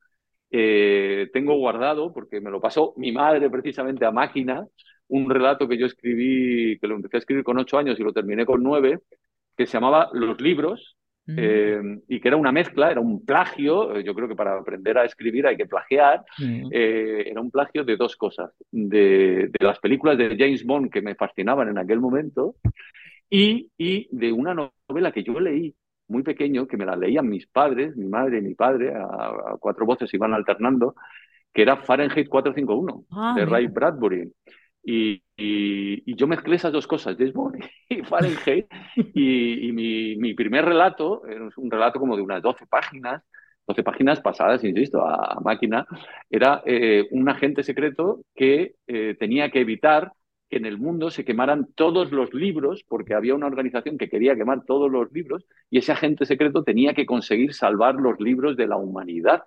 Eh, 0.51 1.29
tengo 1.33 1.57
guardado, 1.57 2.13
porque 2.13 2.41
me 2.41 2.51
lo 2.51 2.61
pasó 2.61 2.95
mi 2.97 3.13
madre 3.13 3.51
precisamente 3.51 4.05
a 4.05 4.13
máquina, 4.13 4.67
un 5.09 5.29
relato 5.29 5.69
que 5.69 5.79
yo 5.79 5.87
escribí, 5.87 6.79
que 6.79 6.87
lo 6.87 6.97
empecé 6.97 7.17
a 7.17 7.21
escribir 7.21 7.45
con 7.45 7.59
ocho 7.59 7.79
años 7.79 7.99
y 7.99 8.03
lo 8.03 8.13
terminé 8.13 8.47
con 8.47 8.63
nueve, 8.63 9.01
que 9.57 9.67
se 9.67 9.75
llamaba 9.75 10.09
Los 10.13 10.41
libros, 10.41 10.97
mm. 11.27 11.35
eh, 11.37 12.01
y 12.09 12.21
que 12.21 12.29
era 12.29 12.37
una 12.37 12.53
mezcla, 12.53 12.91
era 12.91 13.01
un 13.01 13.25
plagio, 13.25 13.99
yo 14.01 14.15
creo 14.15 14.29
que 14.29 14.37
para 14.37 14.59
aprender 14.59 14.99
a 14.99 15.05
escribir 15.05 15.47
hay 15.47 15.57
que 15.57 15.67
plagiar, 15.67 16.25
mm. 16.39 16.69
eh, 16.71 17.25
era 17.29 17.41
un 17.41 17.51
plagio 17.51 17.85
de 17.85 17.97
dos 17.97 18.17
cosas, 18.17 18.51
de, 18.71 19.49
de, 19.49 19.67
las 19.67 19.79
películas 19.79 20.17
de 20.19 20.37
James 20.37 20.65
Bond 20.65 20.91
que 20.91 21.03
me 21.03 21.15
fascinaban 21.15 21.69
en 21.69 21.79
aquel 21.79 22.01
momento 22.01 22.57
y, 23.29 23.71
y 23.77 24.09
de 24.17 24.33
una 24.33 24.55
novela 24.55 25.13
que 25.13 25.25
yo 25.25 25.39
leí 25.41 25.75
muy 26.09 26.23
pequeño, 26.23 26.67
que 26.67 26.77
me 26.77 26.87
la 26.87 26.97
leían 26.97 27.29
mis 27.29 27.47
padres, 27.47 27.97
mi 27.97 28.07
madre 28.07 28.39
y 28.39 28.43
mi 28.43 28.55
padre, 28.55 28.95
a, 28.95 29.57
cuatro 29.59 29.87
voces 29.87 30.13
iban 30.15 30.35
alternando, 30.35 30.95
que 31.53 31.63
era 31.63 31.77
Fahrenheit 31.77 32.29
451, 32.29 33.05
ah, 33.13 33.35
de 33.37 33.45
Ray 33.47 33.67
Bradbury. 33.67 34.31
Y, 34.85 35.21
y, 35.37 36.15
yo 36.15 36.29
mezclé 36.29 36.57
esas 36.57 36.73
dos 36.73 36.87
cosas, 36.87 37.17
James 37.19 37.33
Bond 37.33 37.57
y 37.89 38.03
Fahrenheit, 38.05 38.67
y, 38.95 39.73
mi, 39.73 40.17
mi, 40.17 40.35
primer 40.35 40.65
relato, 40.65 41.27
es 41.27 41.59
un 41.59 41.71
relato 41.71 41.99
como 41.99 42.17
de 42.17 42.23
unas 42.23 42.43
12 42.43 42.67
páginas, 42.67 43.23
12 43.67 43.83
páginas 43.83 44.21
pasadas, 44.21 44.63
insisto, 44.63 45.05
a, 45.05 45.41
máquina, 45.41 45.87
era 46.31 46.63
eh, 46.65 47.09
un 47.11 47.29
agente 47.29 47.65
secreto 47.65 48.21
que 48.35 48.75
eh, 48.87 49.17
tenía 49.19 49.51
que 49.51 49.61
evitar 49.61 50.13
en 50.57 50.67
el 50.67 50.79
mundo 50.79 51.11
se 51.11 51.25
quemaran 51.25 51.69
todos 51.75 52.13
los 52.13 52.33
libros, 52.35 52.85
porque 52.89 53.15
había 53.15 53.35
una 53.35 53.47
organización 53.47 53.99
que 53.99 54.09
quería 54.09 54.37
quemar 54.37 54.65
todos 54.65 54.91
los 54.91 55.13
libros, 55.13 55.47
y 55.71 55.79
ese 55.79 55.93
agente 55.93 56.27
secreto 56.27 56.65
tenía 56.65 56.95
que 56.95 57.07
conseguir 57.07 57.55
salvar 57.55 57.97
los 57.97 58.21
libros 58.21 58.57
de 58.57 58.67
la 58.67 58.77
humanidad. 58.77 59.45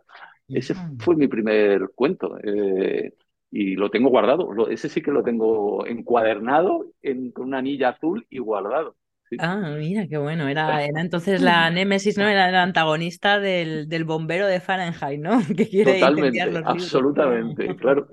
Ese 0.47 0.73
fue 0.99 1.15
mi 1.15 1.27
primer 1.27 1.91
cuento. 1.93 2.37
Eh, 2.43 3.13
y 3.51 3.75
lo 3.75 3.89
tengo 3.89 4.09
guardado. 4.09 4.69
ese 4.69 4.89
sí 4.89 5.01
que 5.01 5.11
lo 5.11 5.23
tengo 5.23 5.85
encuadernado 5.85 6.85
en, 7.01 7.31
con 7.31 7.47
una 7.47 7.59
anilla 7.59 7.89
azul 7.89 8.25
y 8.29 8.39
guardado. 8.39 8.95
Ah, 9.37 9.75
mira, 9.77 10.07
qué 10.07 10.17
bueno. 10.17 10.47
Era, 10.47 10.83
era 10.83 11.01
entonces 11.01 11.41
la 11.41 11.69
Némesis, 11.69 12.17
¿no? 12.17 12.27
Era 12.27 12.49
el 12.49 12.55
antagonista 12.55 13.39
del, 13.39 13.87
del 13.87 14.03
bombero 14.03 14.47
de 14.47 14.59
Fahrenheit, 14.59 15.19
¿no? 15.19 15.39
Que 15.55 15.67
quiere 15.67 15.99
Totalmente, 15.99 16.41
absolutamente, 16.65 17.75
claro. 17.75 18.07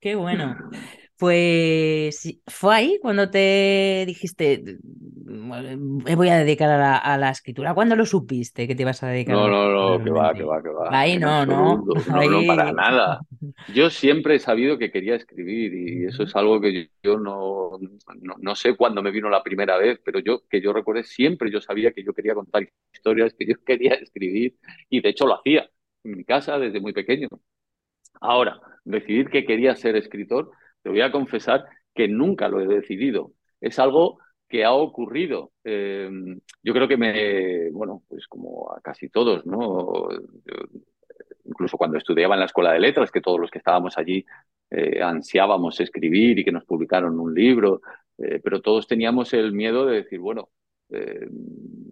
Qué 0.00 0.14
bueno. 0.14 0.56
Pues 1.24 2.38
fue 2.48 2.74
ahí 2.74 2.98
cuando 3.00 3.30
te 3.30 4.04
dijiste, 4.06 4.76
me 5.24 6.14
voy 6.16 6.28
a 6.28 6.36
dedicar 6.36 6.68
a 6.68 7.16
la, 7.16 7.30
escritura. 7.30 7.72
¿Cuándo 7.72 7.96
lo 7.96 8.04
supiste 8.04 8.68
que 8.68 8.74
te 8.74 8.82
ibas 8.82 9.02
a 9.02 9.08
dedicar? 9.08 9.34
No, 9.34 9.48
no, 9.48 9.70
no, 9.96 10.04
que 10.04 10.10
va, 10.10 10.34
que 10.34 10.42
va, 10.42 10.62
que 10.62 10.68
va. 10.68 10.88
Ahí 10.90 11.18
no, 11.18 11.46
no. 11.46 11.82
No, 12.08 12.30
no, 12.30 12.46
para 12.46 12.72
nada. 12.72 13.20
Yo 13.74 13.88
siempre 13.88 14.34
he 14.34 14.38
sabido 14.38 14.76
que 14.76 14.90
quería 14.90 15.14
escribir 15.14 15.72
y 15.72 16.04
eso 16.04 16.24
es 16.24 16.36
algo 16.36 16.60
que 16.60 16.90
yo 17.02 17.18
no, 17.18 17.78
no, 18.38 18.54
sé 18.54 18.76
cuándo 18.76 19.00
me 19.00 19.10
vino 19.10 19.30
la 19.30 19.42
primera 19.42 19.78
vez, 19.78 19.98
pero 20.04 20.18
yo, 20.18 20.42
que 20.50 20.60
yo 20.60 20.74
recuerde, 20.74 21.04
siempre 21.04 21.50
yo 21.50 21.62
sabía 21.62 21.92
que 21.92 22.04
yo 22.04 22.12
quería 22.12 22.34
contar 22.34 22.68
historias, 22.92 23.32
que 23.32 23.46
yo 23.46 23.54
quería 23.64 23.94
escribir 23.94 24.56
y 24.90 25.00
de 25.00 25.08
hecho 25.08 25.26
lo 25.26 25.40
hacía 25.40 25.70
en 26.04 26.18
mi 26.18 26.24
casa 26.24 26.58
desde 26.58 26.80
muy 26.80 26.92
pequeño. 26.92 27.28
Ahora, 28.20 28.60
decidir 28.84 29.30
que 29.30 29.46
quería 29.46 29.74
ser 29.74 29.96
escritor 29.96 30.50
te 30.84 30.90
voy 30.90 31.00
a 31.00 31.10
confesar 31.10 31.64
que 31.94 32.06
nunca 32.06 32.46
lo 32.48 32.60
he 32.60 32.66
decidido. 32.66 33.32
Es 33.60 33.78
algo 33.78 34.18
que 34.46 34.64
ha 34.64 34.72
ocurrido. 34.74 35.52
Eh, 35.64 36.10
yo 36.62 36.72
creo 36.74 36.86
que 36.86 36.98
me, 36.98 37.70
bueno, 37.70 38.02
pues 38.06 38.26
como 38.28 38.70
a 38.70 38.80
casi 38.80 39.08
todos, 39.08 39.44
¿no? 39.46 40.08
incluso 41.46 41.76
cuando 41.76 41.98
estudiaba 41.98 42.34
en 42.34 42.40
la 42.40 42.46
escuela 42.46 42.72
de 42.72 42.80
letras, 42.80 43.10
que 43.10 43.20
todos 43.20 43.40
los 43.40 43.50
que 43.50 43.58
estábamos 43.58 43.96
allí 43.96 44.24
eh, 44.70 45.02
ansiábamos 45.02 45.80
escribir 45.80 46.38
y 46.38 46.44
que 46.44 46.52
nos 46.52 46.64
publicaron 46.64 47.18
un 47.18 47.34
libro, 47.34 47.80
eh, 48.18 48.40
pero 48.42 48.60
todos 48.60 48.86
teníamos 48.86 49.32
el 49.32 49.52
miedo 49.52 49.86
de 49.86 50.02
decir, 50.02 50.20
bueno, 50.20 50.50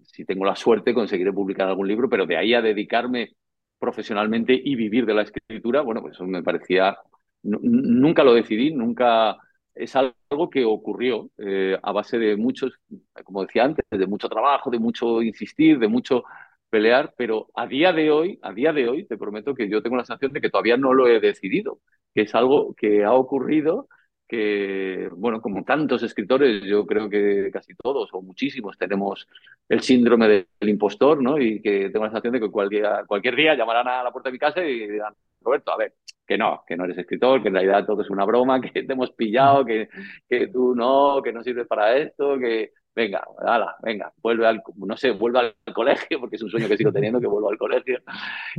si 0.03 0.25
tengo 0.25 0.45
la 0.45 0.55
suerte 0.55 0.95
conseguiré 0.95 1.33
publicar 1.33 1.67
algún 1.67 1.89
libro, 1.89 2.09
pero 2.09 2.25
de 2.25 2.37
ahí 2.37 2.55
a 2.55 2.63
dedicarme 2.63 3.35
profesionalmente 3.79 4.53
y 4.55 4.77
vivir 4.77 5.07
de 5.07 5.15
la 5.15 5.23
escritura, 5.23 5.81
bueno, 5.81 6.03
pues 6.03 6.15
eso 6.15 6.25
me 6.25 6.43
parecía 6.43 6.97
nunca 7.43 8.25
lo 8.25 8.35
decidí, 8.35 8.73
nunca 8.73 9.39
es 9.75 9.97
algo 9.97 10.51
que 10.51 10.65
ocurrió 10.65 11.31
eh, 11.39 11.79
a 11.83 11.93
base 11.93 12.19
de 12.19 12.37
muchos, 12.37 12.79
como 13.25 13.43
decía 13.43 13.65
antes, 13.65 13.85
de 13.91 14.07
mucho 14.07 14.29
trabajo, 14.29 14.71
de 14.71 14.79
mucho 14.79 15.23
insistir, 15.23 15.79
de 15.79 15.89
mucho 15.89 16.25
pelear, 16.71 17.15
pero 17.17 17.49
a 17.55 17.67
día 17.67 17.93
de 17.93 18.11
hoy, 18.11 18.39
a 18.43 18.53
día 18.53 18.73
de 18.73 18.89
hoy, 18.89 19.05
te 19.05 19.19
prometo 19.19 19.55
que 19.55 19.69
yo 19.69 19.83
tengo 19.83 19.97
la 19.97 20.05
sensación 20.05 20.33
de 20.33 20.41
que 20.41 20.51
todavía 20.51 20.77
no 20.77 20.95
lo 20.95 21.07
he 21.09 21.21
decidido, 21.21 21.81
que 22.15 22.23
es 22.23 22.35
algo 22.35 22.75
que 22.75 23.05
ha 23.05 23.13
ocurrido, 23.13 23.89
que, 24.27 25.11
bueno, 25.15 25.43
como 25.43 25.65
tantos 25.65 26.03
escritores, 26.03 26.65
yo 26.65 26.87
creo 26.87 27.11
que 27.11 27.51
casi 27.53 27.75
todos 27.75 28.09
o 28.15 28.23
muchísimos 28.23 28.79
tenemos 28.79 29.29
el 29.69 29.83
síndrome 29.83 30.47
del 30.59 30.69
impostor, 30.71 31.23
¿no? 31.23 31.39
Y 31.39 31.61
que 31.61 31.91
tengo 31.91 32.07
la 32.07 32.11
sensación 32.11 32.33
de 32.33 32.41
que 32.41 32.51
cualquier, 32.51 33.05
cualquier 33.07 33.37
día 33.37 33.55
llamarán 33.55 33.89
a 33.89 34.03
la 34.03 34.11
puerta 34.11 34.31
de 34.31 34.33
mi 34.33 34.39
casa 34.39 34.65
y 34.65 34.89
dirán, 34.89 35.15
Roberto, 35.43 35.73
a 35.73 35.77
ver, 35.77 35.95
que 36.33 36.39
no, 36.39 36.65
que 36.67 36.77
no 36.79 36.85
eres 36.85 36.97
escritor, 36.97 37.43
que 37.43 37.49
en 37.49 37.55
realidad 37.55 37.85
todo 37.85 38.01
es 38.01 38.09
una 38.09 38.25
broma, 38.25 38.59
que 38.73 38.85
te 38.85 38.93
hemos 38.93 39.13
pillado, 39.13 39.67
que, 39.67 39.89
que 40.29 40.47
tú 40.49 40.75
no, 40.75 41.21
que 41.23 41.33
no 41.33 41.43
sirves 41.43 41.67
para 41.67 41.97
esto, 41.99 42.39
que 42.39 42.73
venga, 42.95 43.23
ala, 43.39 43.77
venga, 43.83 44.11
vuelve 44.23 44.47
al, 44.47 44.63
no 44.77 44.97
sé, 44.97 45.11
vuelve 45.11 45.41
al 45.41 45.55
colegio, 45.75 46.21
porque 46.21 46.37
es 46.37 46.43
un 46.43 46.51
sueño 46.51 46.69
que 46.69 46.79
sigo 46.79 46.91
teniendo, 46.91 47.21
que 47.21 47.27
vuelva 47.27 47.51
al 47.51 47.59
colegio. 47.59 47.99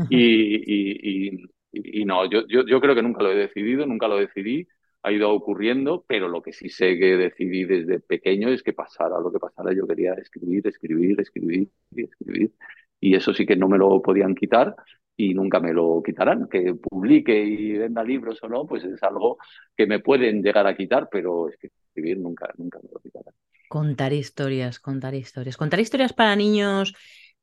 Y, 0.10 1.32
y, 1.32 1.44
y, 1.72 2.06
no, 2.06 2.30
yo, 2.30 2.46
yo, 2.48 2.64
yo 2.64 2.80
creo 2.80 2.94
que 2.94 3.02
nunca 3.02 3.24
lo 3.24 3.32
he 3.32 3.36
decidido, 3.36 3.88
nunca 3.88 4.08
lo 4.08 4.18
decidí 4.18 4.68
ha 5.06 5.12
ido 5.12 5.32
ocurriendo, 5.32 6.06
pero 6.08 6.30
lo 6.30 6.42
que 6.42 6.54
sí 6.54 6.70
sé 6.70 6.98
que 6.98 7.18
decidí 7.18 7.66
desde 7.66 8.00
pequeño 8.00 8.48
es 8.48 8.64
que 8.64 8.72
pasara 8.72 9.20
lo 9.20 9.34
que 9.34 9.40
pasara, 9.40 9.74
yo 9.74 9.86
quería 9.86 10.14
escribir, 10.14 10.66
escribir, 10.66 11.20
escribir 11.20 11.70
escribir. 11.94 12.54
Y 13.02 13.16
eso 13.16 13.34
sí 13.34 13.46
que 13.46 13.58
no 13.58 13.68
me 13.68 13.78
lo 13.78 14.02
podían 14.02 14.34
quitar 14.34 14.78
y 15.16 15.34
nunca 15.34 15.60
me 15.60 15.74
lo 15.74 16.02
quitarán. 16.04 16.48
Que 16.48 16.76
publique 16.76 17.44
y 17.44 17.78
venda 17.78 18.04
libros 18.04 18.40
o 18.44 18.48
no, 18.48 18.66
pues 18.66 18.84
es 18.84 19.02
algo 19.04 19.38
que 19.76 19.88
me 19.88 20.00
pueden 20.00 20.42
llegar 20.42 20.68
a 20.68 20.76
quitar, 20.76 21.10
pero 21.12 21.50
escribir 21.50 22.20
nunca, 22.20 22.50
nunca 22.58 22.80
me 22.82 22.90
lo 22.94 23.00
quitarán. 23.00 23.34
Contar 23.70 24.14
historias, 24.14 24.80
contar 24.80 25.16
historias. 25.16 25.58
Contar 25.58 25.80
historias 25.80 26.14
para 26.14 26.36
niños 26.36 26.94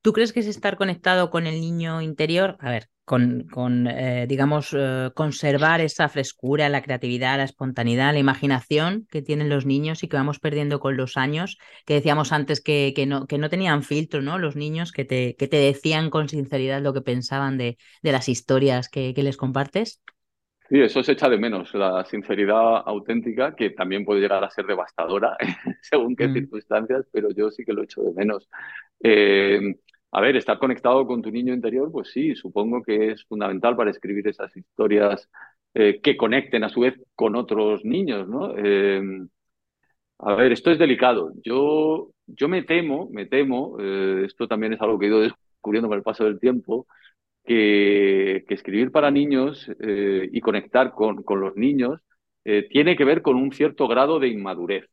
¿Tú 0.03 0.15
crees 0.15 0.33
que 0.33 0.41
es 0.41 0.47
estar 0.47 0.77
conectado 0.79 1.29
con 1.31 1.47
el 1.47 1.61
niño 1.61 2.01
interior? 2.01 2.57
A 2.61 2.71
ver, 2.71 2.89
con, 3.11 3.49
con 3.51 3.89
eh, 3.89 4.27
digamos, 4.29 4.73
eh, 4.73 5.11
conservar 5.17 5.81
esa 5.81 6.09
frescura, 6.09 6.69
la 6.69 6.81
creatividad, 6.81 7.39
la 7.39 7.43
espontaneidad, 7.43 8.13
la 8.13 8.21
imaginación 8.21 9.09
que 9.11 9.21
tienen 9.21 9.49
los 9.49 9.67
niños 9.67 10.05
y 10.05 10.09
que 10.09 10.17
vamos 10.17 10.39
perdiendo 10.39 10.79
con 10.79 10.97
los 10.97 11.17
años, 11.17 11.59
que 11.87 11.95
decíamos 11.95 12.31
antes 12.31 12.61
que, 12.61 12.93
que, 12.95 13.07
no, 13.07 13.27
que 13.27 13.39
no 13.39 13.51
tenían 13.51 13.83
filtro, 13.83 14.23
¿no? 14.23 14.39
Los 14.39 14.55
niños 14.55 14.93
que 14.93 15.05
te, 15.05 15.35
que 15.35 15.49
te 15.49 15.57
decían 15.57 16.09
con 16.09 16.29
sinceridad 16.29 16.81
lo 16.83 16.95
que 16.95 17.01
pensaban 17.01 17.59
de, 17.59 17.79
de 18.01 18.13
las 18.13 18.29
historias 18.29 18.89
que, 18.89 19.13
que 19.13 19.25
les 19.25 19.37
compartes. 19.37 20.01
Sí, 20.69 20.81
eso 20.81 21.03
se 21.03 21.11
echa 21.11 21.29
de 21.29 21.37
menos, 21.37 21.75
la 21.75 22.05
sinceridad 22.05 22.85
auténtica, 22.87 23.57
que 23.57 23.71
también 23.71 24.05
puede 24.05 24.21
llegar 24.21 24.45
a 24.45 24.51
ser 24.51 24.67
devastadora 24.67 25.37
según 25.83 26.15
qué 26.15 26.29
mm. 26.29 26.33
circunstancias, 26.35 27.07
pero 27.11 27.31
yo 27.33 27.51
sí 27.51 27.65
que 27.65 27.73
lo 27.73 27.83
echo 27.83 28.03
de 28.03 28.13
menos. 28.13 28.49
Eh, 29.03 29.75
a 30.13 30.21
ver, 30.21 30.37
estar 30.37 30.59
conectado 30.59 31.07
con 31.07 31.23
tu 31.23 31.31
niño 31.31 31.55
interior, 31.55 31.91
pues 31.93 32.11
sí, 32.11 32.35
supongo 32.35 32.83
que 32.83 33.13
es 33.13 33.25
fundamental 33.27 33.77
para 33.77 33.91
escribir 33.91 34.27
esas 34.29 34.57
historias 34.57 35.29
eh, 35.75 36.01
que 36.03 36.17
conecten 36.17 36.65
a 36.65 36.69
su 36.69 36.81
vez 36.81 36.95
con 37.15 37.37
otros 37.37 37.85
niños, 37.85 38.29
¿no? 38.29 38.55
Eh, 38.57 39.03
a 40.19 40.35
ver, 40.35 40.53
esto 40.53 40.71
es 40.71 40.79
delicado. 40.79 41.33
Yo, 41.43 42.11
yo 42.27 42.49
me 42.49 42.63
temo, 42.63 43.09
me 43.11 43.27
temo, 43.27 43.77
eh, 43.81 44.25
esto 44.27 44.47
también 44.49 44.73
es 44.75 44.81
algo 44.81 44.99
que 44.99 45.07
he 45.07 45.09
ido 45.09 45.21
descubriendo 45.21 45.89
con 45.89 45.97
el 45.99 46.05
paso 46.05 46.25
del 46.25 46.41
tiempo, 46.41 46.87
que, 47.45 48.45
que 48.47 48.55
escribir 48.55 48.93
para 48.93 49.11
niños 49.11 49.71
y 49.81 50.41
conectar 50.41 50.93
con, 50.93 51.23
con 51.23 51.41
los 51.41 51.57
niños 51.57 52.01
tiene 52.71 52.97
que 52.97 53.05
ver 53.05 53.23
con 53.23 53.37
un 53.37 53.53
cierto 53.53 53.89
grado 53.89 54.19
de 54.21 54.29
inmadurez. 54.29 54.87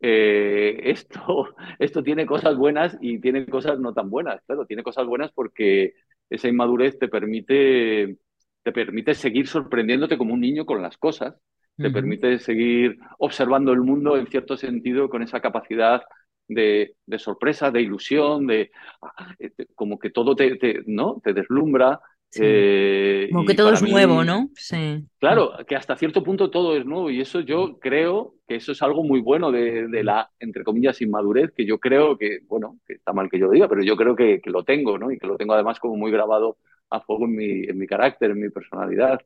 Eh, 0.00 0.80
esto, 0.90 1.54
esto 1.78 2.02
tiene 2.02 2.26
cosas 2.26 2.56
buenas 2.56 2.96
y 3.00 3.20
tiene 3.20 3.46
cosas 3.46 3.78
no 3.78 3.92
tan 3.94 4.10
buenas. 4.10 4.40
Claro, 4.46 4.66
tiene 4.66 4.82
cosas 4.82 5.06
buenas 5.06 5.30
porque 5.32 5.94
esa 6.28 6.48
inmadurez 6.48 6.98
te 6.98 7.08
permite, 7.08 8.18
te 8.62 8.72
permite 8.72 9.14
seguir 9.14 9.46
sorprendiéndote 9.48 10.18
como 10.18 10.34
un 10.34 10.40
niño 10.40 10.64
con 10.66 10.82
las 10.82 10.96
cosas, 10.96 11.34
te 11.80 11.90
permite 11.90 12.38
seguir 12.38 12.98
observando 13.18 13.72
el 13.72 13.80
mundo 13.80 14.16
en 14.16 14.26
cierto 14.26 14.56
sentido 14.56 15.08
con 15.08 15.22
esa 15.22 15.40
capacidad 15.40 16.02
de, 16.48 16.96
de 17.06 17.18
sorpresa, 17.18 17.70
de 17.70 17.82
ilusión, 17.82 18.46
de 18.46 18.70
ah, 19.02 19.34
eh, 19.38 19.52
como 19.74 19.98
que 19.98 20.10
todo 20.10 20.34
te, 20.36 20.56
te, 20.56 20.82
¿no? 20.86 21.20
te 21.22 21.32
deslumbra 21.32 22.00
eh, 22.36 23.28
Como 23.32 23.44
que 23.44 23.54
todo 23.54 23.72
es 23.72 23.82
nuevo, 23.82 24.24
¿no? 24.24 24.50
Sí. 24.54 25.04
Claro, 25.18 25.52
que 25.66 25.76
hasta 25.76 25.96
cierto 25.96 26.22
punto 26.22 26.50
todo 26.50 26.76
es 26.76 26.84
nuevo 26.84 27.10
y 27.10 27.20
eso 27.20 27.40
yo 27.40 27.78
creo 27.78 28.34
que 28.46 28.56
eso 28.56 28.72
es 28.72 28.82
algo 28.82 29.02
muy 29.02 29.20
bueno 29.20 29.50
de, 29.50 30.04
la, 30.04 30.30
entre 30.38 30.64
comillas, 30.64 31.00
inmadurez, 31.00 31.52
que 31.52 31.64
yo 31.64 31.78
creo 31.78 32.16
que, 32.16 32.40
bueno, 32.46 32.78
que 32.86 32.94
está 32.94 33.12
mal 33.12 33.28
que 33.28 33.38
yo 33.38 33.46
lo 33.46 33.52
diga, 33.52 33.68
pero 33.68 33.82
yo 33.82 33.96
creo 33.96 34.14
que, 34.14 34.40
lo 34.44 34.64
tengo, 34.64 34.98
¿no? 34.98 35.10
Y 35.10 35.18
que 35.18 35.26
lo 35.26 35.36
tengo 35.36 35.54
además 35.54 35.80
como 35.80 35.96
muy 35.96 36.10
grabado 36.10 36.58
a 36.90 37.00
fuego 37.00 37.24
en 37.24 37.36
mi, 37.36 37.64
en 37.64 37.78
mi 37.78 37.86
carácter, 37.86 38.30
en 38.30 38.40
mi 38.40 38.50
personalidad. 38.50 39.20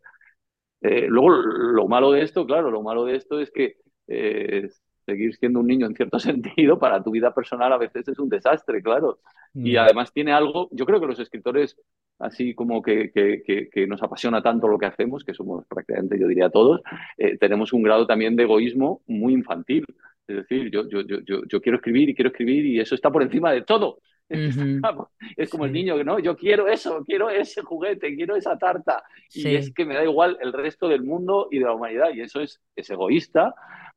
Eh, 0.81 1.07
luego, 1.09 1.31
lo 1.31 1.89
malo 1.89 2.13
de 2.13 2.23
esto, 2.23 2.47
claro, 2.47 2.71
lo 2.71 2.83
malo 2.83 3.05
de 3.05 3.17
esto 3.17 3.41
es 3.41 3.51
que 3.51 3.77
eh, 4.07 4.69
seguir 5.05 5.35
siendo 5.37 5.61
un 5.61 5.67
niño 5.67 5.87
en 5.87 5.95
cierto 5.95 6.19
sentido 6.19 6.79
para 6.79 7.03
tu 7.03 7.11
vida 7.11 7.35
personal 7.35 7.73
a 7.73 7.79
veces 7.79 8.09
es 8.09 8.19
un 8.19 8.29
desastre, 8.29 8.83
claro. 8.83 9.19
Y 9.55 9.75
mm. 9.75 9.79
además 9.79 10.13
tiene 10.13 10.33
algo, 10.33 10.69
yo 10.73 10.85
creo 10.85 11.01
que 11.01 11.07
los 11.07 11.21
escritores, 11.21 11.77
así 12.19 12.55
como 12.55 12.83
que, 12.83 13.11
que, 13.13 13.87
nos 13.87 14.03
apasiona 14.03 14.43
tanto 14.43 14.67
lo 14.69 14.79
que 14.79 14.87
hacemos, 14.87 15.25
que 15.25 15.35
somos 15.35 15.65
prácticamente, 15.67 16.19
yo 16.19 16.27
diría 16.27 16.51
todos, 16.51 16.81
eh, 17.19 17.37
tenemos 17.39 17.73
un 17.73 17.83
grado 17.83 18.07
también 18.07 18.37
de 18.37 18.45
egoísmo 18.45 19.03
muy 19.07 19.33
infantil. 19.33 19.85
Es 20.27 20.37
decir, 20.37 20.71
yo, 20.71 20.89
yo, 20.89 21.03
yo, 21.03 21.43
yo, 21.47 21.61
quiero 21.61 21.77
escribir 21.77 22.09
y 22.09 22.15
quiero 22.15 22.31
escribir 22.31 22.65
y 22.65 22.81
eso 22.81 22.95
está 22.95 23.11
por 23.11 23.23
encima 23.23 23.53
de 23.53 23.63
todo. 23.63 23.99
Es 25.37 25.51
como 25.51 25.67
el 25.67 25.73
niño 25.73 25.97
que 25.97 26.05
no, 26.05 26.19
yo 26.19 26.37
quiero 26.37 26.69
eso, 26.69 27.05
quiero 27.05 27.29
ese 27.29 27.63
juguete, 27.63 28.15
quiero 28.15 28.37
esa 28.37 28.57
tarta. 28.59 29.05
Y 29.33 29.55
es 29.55 29.73
que 29.73 29.85
me 29.85 29.95
da 29.95 30.05
igual 30.05 30.39
el 30.41 30.53
resto 30.53 30.89
del 30.89 31.03
mundo 31.03 31.49
y 31.51 31.59
de 31.59 31.67
la 31.67 31.75
humanidad. 31.75 32.11
Y 32.15 32.23
eso 32.23 32.41
es, 32.41 32.61
es 32.75 32.89
egoísta, 32.91 33.55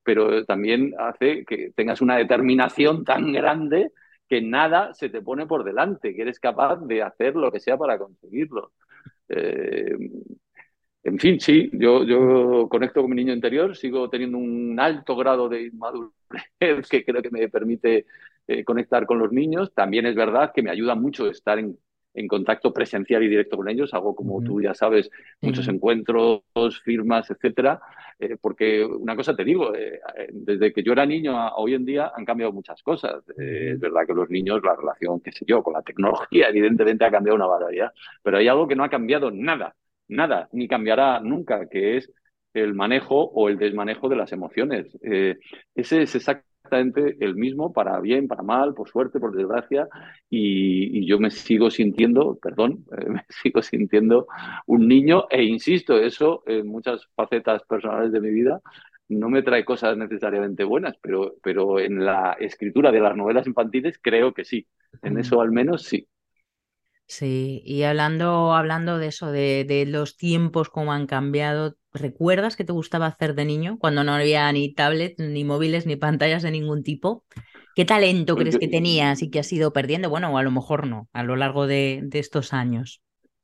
pero 0.07 0.45
también 0.45 0.93
hace 0.97 1.43
que 1.43 1.73
tengas 1.75 1.99
una 1.99 2.15
determinación 2.15 3.03
tan 3.03 3.33
grande 3.33 3.91
que 4.29 4.41
nada 4.41 4.93
se 4.93 5.09
te 5.09 5.21
pone 5.21 5.45
por 5.45 5.65
delante, 5.65 6.15
que 6.15 6.21
eres 6.21 6.39
capaz 6.39 6.77
de 6.77 7.03
hacer 7.03 7.35
lo 7.35 7.51
que 7.51 7.59
sea 7.59 7.77
para 7.77 7.97
conseguirlo. 7.97 8.71
Eh, 9.27 9.97
en 11.03 11.19
fin, 11.19 11.41
sí, 11.41 11.69
yo, 11.73 12.05
yo 12.05 12.69
conecto 12.69 13.01
con 13.01 13.09
mi 13.09 13.17
niño 13.17 13.33
interior, 13.33 13.75
sigo 13.75 14.09
teniendo 14.09 14.37
un 14.37 14.79
alto 14.79 15.13
grado 15.17 15.49
de 15.49 15.63
inmadurez 15.63 16.13
que 16.89 17.03
creo 17.03 17.21
que 17.21 17.29
me 17.29 17.49
permite 17.49 18.05
eh, 18.47 18.63
conectar 18.63 19.05
con 19.05 19.19
los 19.19 19.33
niños. 19.33 19.73
También 19.73 20.05
es 20.05 20.15
verdad 20.15 20.53
que 20.55 20.63
me 20.63 20.71
ayuda 20.71 20.95
mucho 20.95 21.29
estar 21.29 21.59
en, 21.59 21.77
en 22.17 22.27
contacto 22.27 22.73
presencial 22.73 23.23
y 23.23 23.29
directo 23.29 23.57
con 23.57 23.69
ellos, 23.69 23.93
hago 23.93 24.15
como 24.15 24.41
tú 24.41 24.59
ya 24.59 24.73
sabes, 24.73 25.09
muchos 25.39 25.67
encuentros, 25.67 26.41
firmas, 26.83 27.29
etcétera, 27.29 27.79
eh, 28.19 28.37
porque 28.41 28.83
una 28.83 29.15
cosa 29.15 29.35
te 29.35 29.43
digo, 29.43 29.75
eh, 29.75 29.99
desde 30.31 30.73
que 30.73 30.81
yo 30.81 30.93
era 30.93 31.05
niño 31.05 31.37
a 31.37 31.55
hoy 31.57 31.75
en 31.75 31.85
día 31.85 32.11
han 32.15 32.25
cambiado 32.25 32.51
muchas 32.51 32.81
cosas. 32.81 33.23
Eh, 33.37 33.73
es 33.73 33.79
verdad 33.79 34.07
que 34.07 34.13
los 34.13 34.29
niños, 34.31 34.61
la 34.63 34.75
relación, 34.75 35.19
qué 35.21 35.31
sé 35.31 35.45
yo, 35.47 35.61
con 35.61 35.73
la 35.73 35.83
tecnología, 35.83 36.49
evidentemente 36.49 37.05
ha 37.05 37.11
cambiado 37.11 37.35
una 37.35 37.45
barbaridad, 37.45 37.91
pero 38.23 38.37
hay 38.37 38.47
algo 38.47 38.67
que 38.67 38.75
no 38.75 38.83
ha 38.83 38.89
cambiado 38.89 39.29
nada, 39.31 39.75
nada, 40.07 40.49
ni 40.51 40.67
cambiará 40.67 41.19
nunca, 41.19 41.69
que 41.69 41.97
es 41.97 42.11
el 42.53 42.73
manejo 42.73 43.15
o 43.25 43.49
el 43.49 43.57
desmanejo 43.57 44.09
de 44.09 44.15
las 44.15 44.31
emociones. 44.31 44.87
ese 45.03 46.01
es 46.01 46.15
exactamente 46.15 46.46
exactamente 46.67 47.17
el 47.23 47.35
mismo 47.35 47.71
para 47.71 47.99
bien, 47.99 48.27
para 48.27 48.43
mal, 48.43 48.73
por 48.73 48.89
suerte, 48.89 49.19
por 49.19 49.35
desgracia, 49.35 49.87
y, 50.29 51.05
yo 51.07 51.19
me 51.19 51.31
sigo 51.31 51.69
sintiendo, 51.71 52.37
perdón, 52.41 52.85
eh, 52.91 53.05
me 53.09 53.25
sigo 53.29 53.61
sintiendo 53.61 54.27
un 54.65 54.87
niño 54.87 55.27
e 55.29 55.43
insisto, 55.43 55.97
eso 55.97 56.43
en 56.45 56.67
muchas 56.67 57.07
facetas 57.15 57.63
personales 57.63 58.11
de 58.11 58.21
mi 58.21 58.29
vida 58.29 58.61
no 59.09 59.29
me 59.29 59.41
trae 59.41 59.63
cosas 59.63 59.95
necesariamente 59.97 60.65
buenas, 60.65 60.97
pero, 61.01 61.35
pero 61.41 61.79
en 61.79 62.03
la 62.03 62.35
escritura 62.39 62.91
de 62.91 62.99
las 62.99 63.15
novelas 63.15 63.47
infantiles 63.47 63.97
creo 64.01 64.33
que 64.33 64.43
sí, 64.43 64.67
en 65.01 65.17
eso 65.17 65.39
al 65.41 65.51
menos 65.51 65.83
sí. 65.83 66.07
Sí, 67.07 67.61
y 67.65 67.83
hablando, 67.83 68.53
hablando 68.53 68.97
de 68.97 69.07
eso, 69.07 69.31
de, 69.31 69.63
de, 69.65 69.85
los 69.85 70.17
tiempos, 70.17 70.69
cómo 70.69 70.91
han 70.91 71.07
cambiado, 71.07 71.75
¿recuerdas 71.93 72.57
qué 72.57 72.65
te 72.65 72.73
gustaba 72.73 73.05
hacer 73.05 73.33
de 73.33 73.45
niño 73.45 73.77
cuando 73.79 74.03
no 74.03 74.13
había 74.13 74.51
ni 74.51 74.73
tablets, 74.73 75.17
ni 75.17 75.45
móviles, 75.45 75.85
ni 75.85 75.95
pantallas 75.95 76.43
de 76.43 76.51
ningún 76.51 76.83
tipo? 76.83 77.23
¿Qué 77.75 77.85
talento 77.85 78.35
pues 78.35 78.43
crees 78.43 78.57
que 78.57 78.67
tenías 78.67 79.21
y 79.21 79.29
que 79.29 79.39
has 79.39 79.53
ido 79.53 79.71
perdiendo? 79.71 80.09
Bueno, 80.09 80.33
o 80.33 80.37
a 80.37 80.43
lo 80.43 80.51
mejor 80.51 80.85
no, 80.85 81.07
a 81.13 81.23
lo 81.23 81.37
largo 81.37 81.65
de, 81.65 82.01
de 82.03 82.19
estos 82.19 82.51
años. 82.51 83.01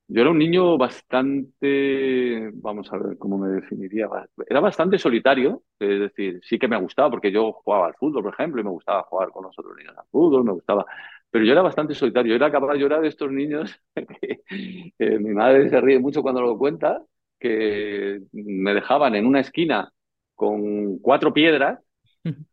Yo 0.09 0.21
era 0.21 0.31
un 0.31 0.37
niño 0.37 0.77
bastante, 0.77 2.51
vamos 2.55 2.91
a 2.91 2.97
ver 2.97 3.17
cómo 3.17 3.37
me 3.37 3.47
definiría, 3.47 4.07
era 4.47 4.59
bastante 4.59 4.99
solitario, 4.99 5.63
es 5.79 5.99
decir, 6.01 6.41
sí 6.43 6.59
que 6.59 6.67
me 6.67 6.79
gustaba 6.79 7.09
porque 7.09 7.31
yo 7.31 7.53
jugaba 7.53 7.87
al 7.87 7.95
fútbol, 7.95 8.23
por 8.23 8.33
ejemplo, 8.33 8.59
y 8.59 8.65
me 8.65 8.69
gustaba 8.69 9.03
jugar 9.03 9.29
con 9.29 9.45
los 9.45 9.57
otros 9.57 9.75
niños 9.77 9.97
al 9.97 10.05
fútbol, 10.11 10.43
me 10.43 10.51
gustaba, 10.51 10.85
pero 11.33 11.45
yo 11.45 11.51
era 11.51 11.63
bastante 11.63 11.95
solitario, 11.95 12.29
yo 12.29 12.35
era 12.35 12.51
capaz 12.51 12.73
de 12.73 12.79
llorar 12.79 13.01
de 13.01 13.07
estos 13.07 13.31
niños, 13.31 13.81
que, 14.99 15.19
mi 15.19 15.31
madre 15.31 15.67
se 15.67 15.81
ríe 15.81 15.97
mucho 15.97 16.21
cuando 16.21 16.41
lo 16.41 16.59
cuenta, 16.59 17.03
que 17.39 18.21
me 18.31 18.75
dejaban 18.75 19.15
en 19.15 19.25
una 19.25 19.39
esquina 19.39 19.91
con 20.35 20.99
cuatro 20.99 21.33
piedras 21.33 21.79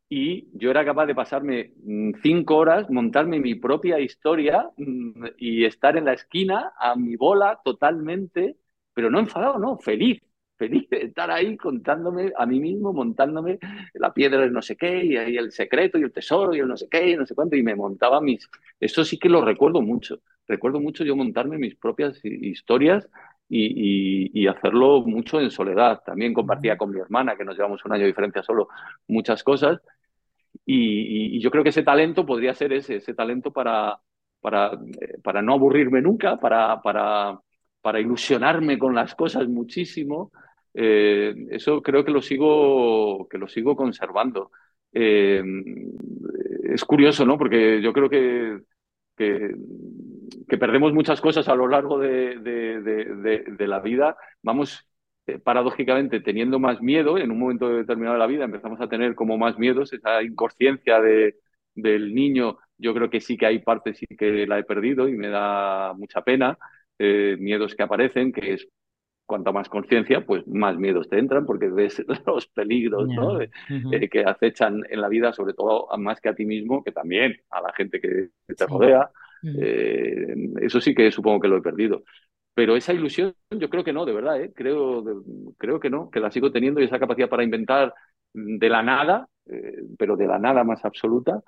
y 0.09 0.49
yo 0.59 0.71
era 0.71 0.83
capaz 0.87 1.05
de 1.05 1.15
pasarme 1.15 1.75
mm, 1.85 2.13
cinco 2.23 2.57
horas, 2.57 2.89
montarme 2.89 3.39
mi 3.39 3.55
propia 3.55 4.01
historia 4.01 4.71
mm, 4.79 5.27
y 5.37 5.67
estar 5.67 5.99
en 5.99 6.07
la 6.07 6.15
esquina 6.15 6.73
a 6.79 6.97
mi 6.97 7.17
bola 7.17 7.61
totalmente, 7.63 8.57
pero 8.95 9.11
no 9.11 9.19
enfadado, 9.19 9.59
no, 9.59 9.77
feliz, 9.77 10.23
feliz 10.61 10.89
de 10.91 11.05
estar 11.07 11.31
ahí 11.31 11.57
contándome 11.57 12.33
a 12.37 12.47
mí 12.47 12.61
mismo, 12.61 12.93
montándome 12.93 13.59
la 13.95 14.13
piedra 14.13 14.43
de 14.43 14.51
no 14.51 14.63
sé 14.63 14.77
qué, 14.77 15.05
y 15.05 15.17
ahí 15.17 15.37
el 15.37 15.51
secreto 15.51 15.99
y 15.99 16.03
el 16.03 16.13
tesoro 16.13 16.55
y 16.55 16.61
el 16.61 16.69
no 16.69 16.77
sé 16.77 16.87
qué, 16.91 17.11
y 17.11 17.17
no 17.17 17.27
sé 17.27 17.35
cuánto, 17.35 17.57
y 17.57 17.63
me 17.63 17.75
montaba 17.75 18.21
mis... 18.21 18.49
Eso 18.79 19.05
sí 19.05 19.19
que 19.19 19.29
lo 19.29 19.45
recuerdo 19.45 19.81
mucho. 19.81 20.21
Recuerdo 20.47 20.81
mucho 20.81 21.05
yo 21.05 21.17
montarme 21.17 21.59
mis 21.59 21.77
propias 21.77 22.21
historias 22.25 23.09
y, 23.49 24.47
hacerlo 24.47 25.03
mucho 25.03 25.41
en 25.41 25.51
soledad. 25.51 26.03
También 26.05 26.35
compartía 26.35 26.77
con 26.77 26.91
mi 26.91 27.01
hermana, 27.01 27.37
que 27.37 27.45
nos 27.45 27.57
llevamos 27.57 27.85
un 27.85 27.93
año 27.93 28.03
de 28.03 28.09
diferencia 28.09 28.43
solo, 28.43 28.69
muchas 29.09 29.43
cosas. 29.43 29.81
Y, 30.67 31.41
yo 31.41 31.51
creo 31.51 31.63
que 31.63 31.71
ese 31.71 31.83
talento 31.83 32.27
podría 32.27 32.55
ser 32.55 32.73
ese, 32.73 32.97
ese 32.97 33.15
talento 33.15 33.53
para, 33.53 33.99
para, 34.41 34.73
eh, 35.01 35.19
para 35.23 35.43
no 35.43 35.55
aburrirme 35.55 36.03
nunca, 36.03 36.39
para, 36.39 36.81
para, 36.83 37.41
para 37.81 38.01
ilusionarme 38.01 38.79
con 38.79 38.95
las 38.95 39.15
cosas 39.15 39.49
muchísimo. 39.49 40.33
Eh, 40.75 41.35
eso 41.51 41.83
creo 41.83 42.05
que 42.05 42.11
lo 42.11 42.23
sigo, 42.23 43.29
que 43.29 43.39
lo 43.39 43.49
sigo 43.49 43.77
conservando. 43.77 44.51
Eh, 44.93 45.43
es 46.65 46.85
curioso, 46.85 47.25
¿no? 47.25 47.39
Porque 47.39 47.81
yo 47.83 47.93
creo 47.93 48.09
que, 48.09 48.61
que, 49.17 49.55
perdemos 50.59 50.93
muchas 50.93 51.21
cosas 51.21 51.49
a 51.49 51.55
lo 51.55 51.69
largo 51.69 51.99
de, 51.99 52.39
de, 52.39 53.67
la 53.67 53.81
vida. 53.81 54.17
Vamos 54.43 54.87
eh, 55.27 55.39
paradójicamente 55.39 56.21
teniendo 56.21 56.59
más 56.59 56.81
miedo, 56.83 57.19
en 57.19 57.31
un 57.31 57.39
momento 57.39 57.69
determinado 57.69 58.15
de 58.15 58.21
la 58.21 58.27
vida 58.27 58.45
empezamos 58.45 58.81
a 58.81 58.89
tener 58.89 59.15
como 59.15 59.39
más 59.39 59.59
miedos, 59.59 59.93
esa 59.93 60.23
inconsciencia 60.23 61.01
de, 61.01 61.37
del 61.75 62.15
niño, 62.15 62.59
yo 62.79 62.95
creo 62.95 63.11
que 63.11 63.21
sí 63.21 63.37
que 63.37 63.47
hay 63.47 63.61
partes 63.61 63.99
sí 63.99 64.07
que 64.07 64.47
la 64.47 64.59
he 64.59 64.65
perdido 64.65 65.09
y 65.09 65.13
me 65.17 65.29
da 65.29 65.93
mucha 65.95 66.23
pena, 66.23 66.59
miedos 66.99 67.75
que 67.75 67.83
aparecen, 67.83 68.33
que 68.33 68.55
es 68.55 68.69
cuanta 69.31 69.53
más 69.53 69.69
conciencia, 69.69 70.27
pues 70.27 70.45
más 70.49 70.77
miedos 70.77 71.09
te 71.09 71.17
entran 71.17 71.47
porque 71.47 71.69
ves 71.69 72.05
los 72.27 72.49
peligros 72.49 73.09
eh, 73.93 74.09
que 74.09 74.25
acechan 74.25 74.83
en 74.91 75.01
la 75.01 75.09
vida, 75.09 75.33
sobre 75.33 75.55
todo 75.55 75.87
más 75.99 76.21
que 76.21 76.31
a 76.31 76.35
ti 76.35 76.45
mismo, 76.45 76.83
que 76.83 76.91
también 76.91 77.37
a 77.51 77.61
la 77.61 77.73
gente 77.73 78.01
que 78.01 78.31
te 78.53 78.67
rodea. 78.67 79.09
Eh, 79.45 80.35
eso 80.63 80.81
sí 80.81 80.97
que 80.97 81.13
supongo 81.13 81.39
que 81.39 81.47
lo 81.47 81.59
he 81.59 81.63
perdido. 81.63 82.03
Pero 82.55 82.75
esa 82.75 82.93
ilusión 82.93 83.33
yo 83.51 83.71
creo 83.71 83.85
que 83.85 83.93
no, 83.93 84.05
de 84.05 84.15
verdad, 84.15 84.37
creo, 84.53 85.05
creo 85.57 85.79
que 85.79 85.91
no, 85.91 86.11
que 86.11 86.19
la 86.19 86.33
sigo 86.33 86.51
teniendo 86.51 86.81
y 86.81 86.85
esa 86.85 86.99
capacidad 86.99 87.29
para 87.29 87.45
inventar 87.45 87.95
de 88.33 88.69
la 88.69 88.83
nada, 88.83 89.29
pero 89.97 90.17
de 90.17 90.27
la 90.27 90.41
nada 90.41 90.65
más 90.65 90.85
absoluta, 90.85 91.41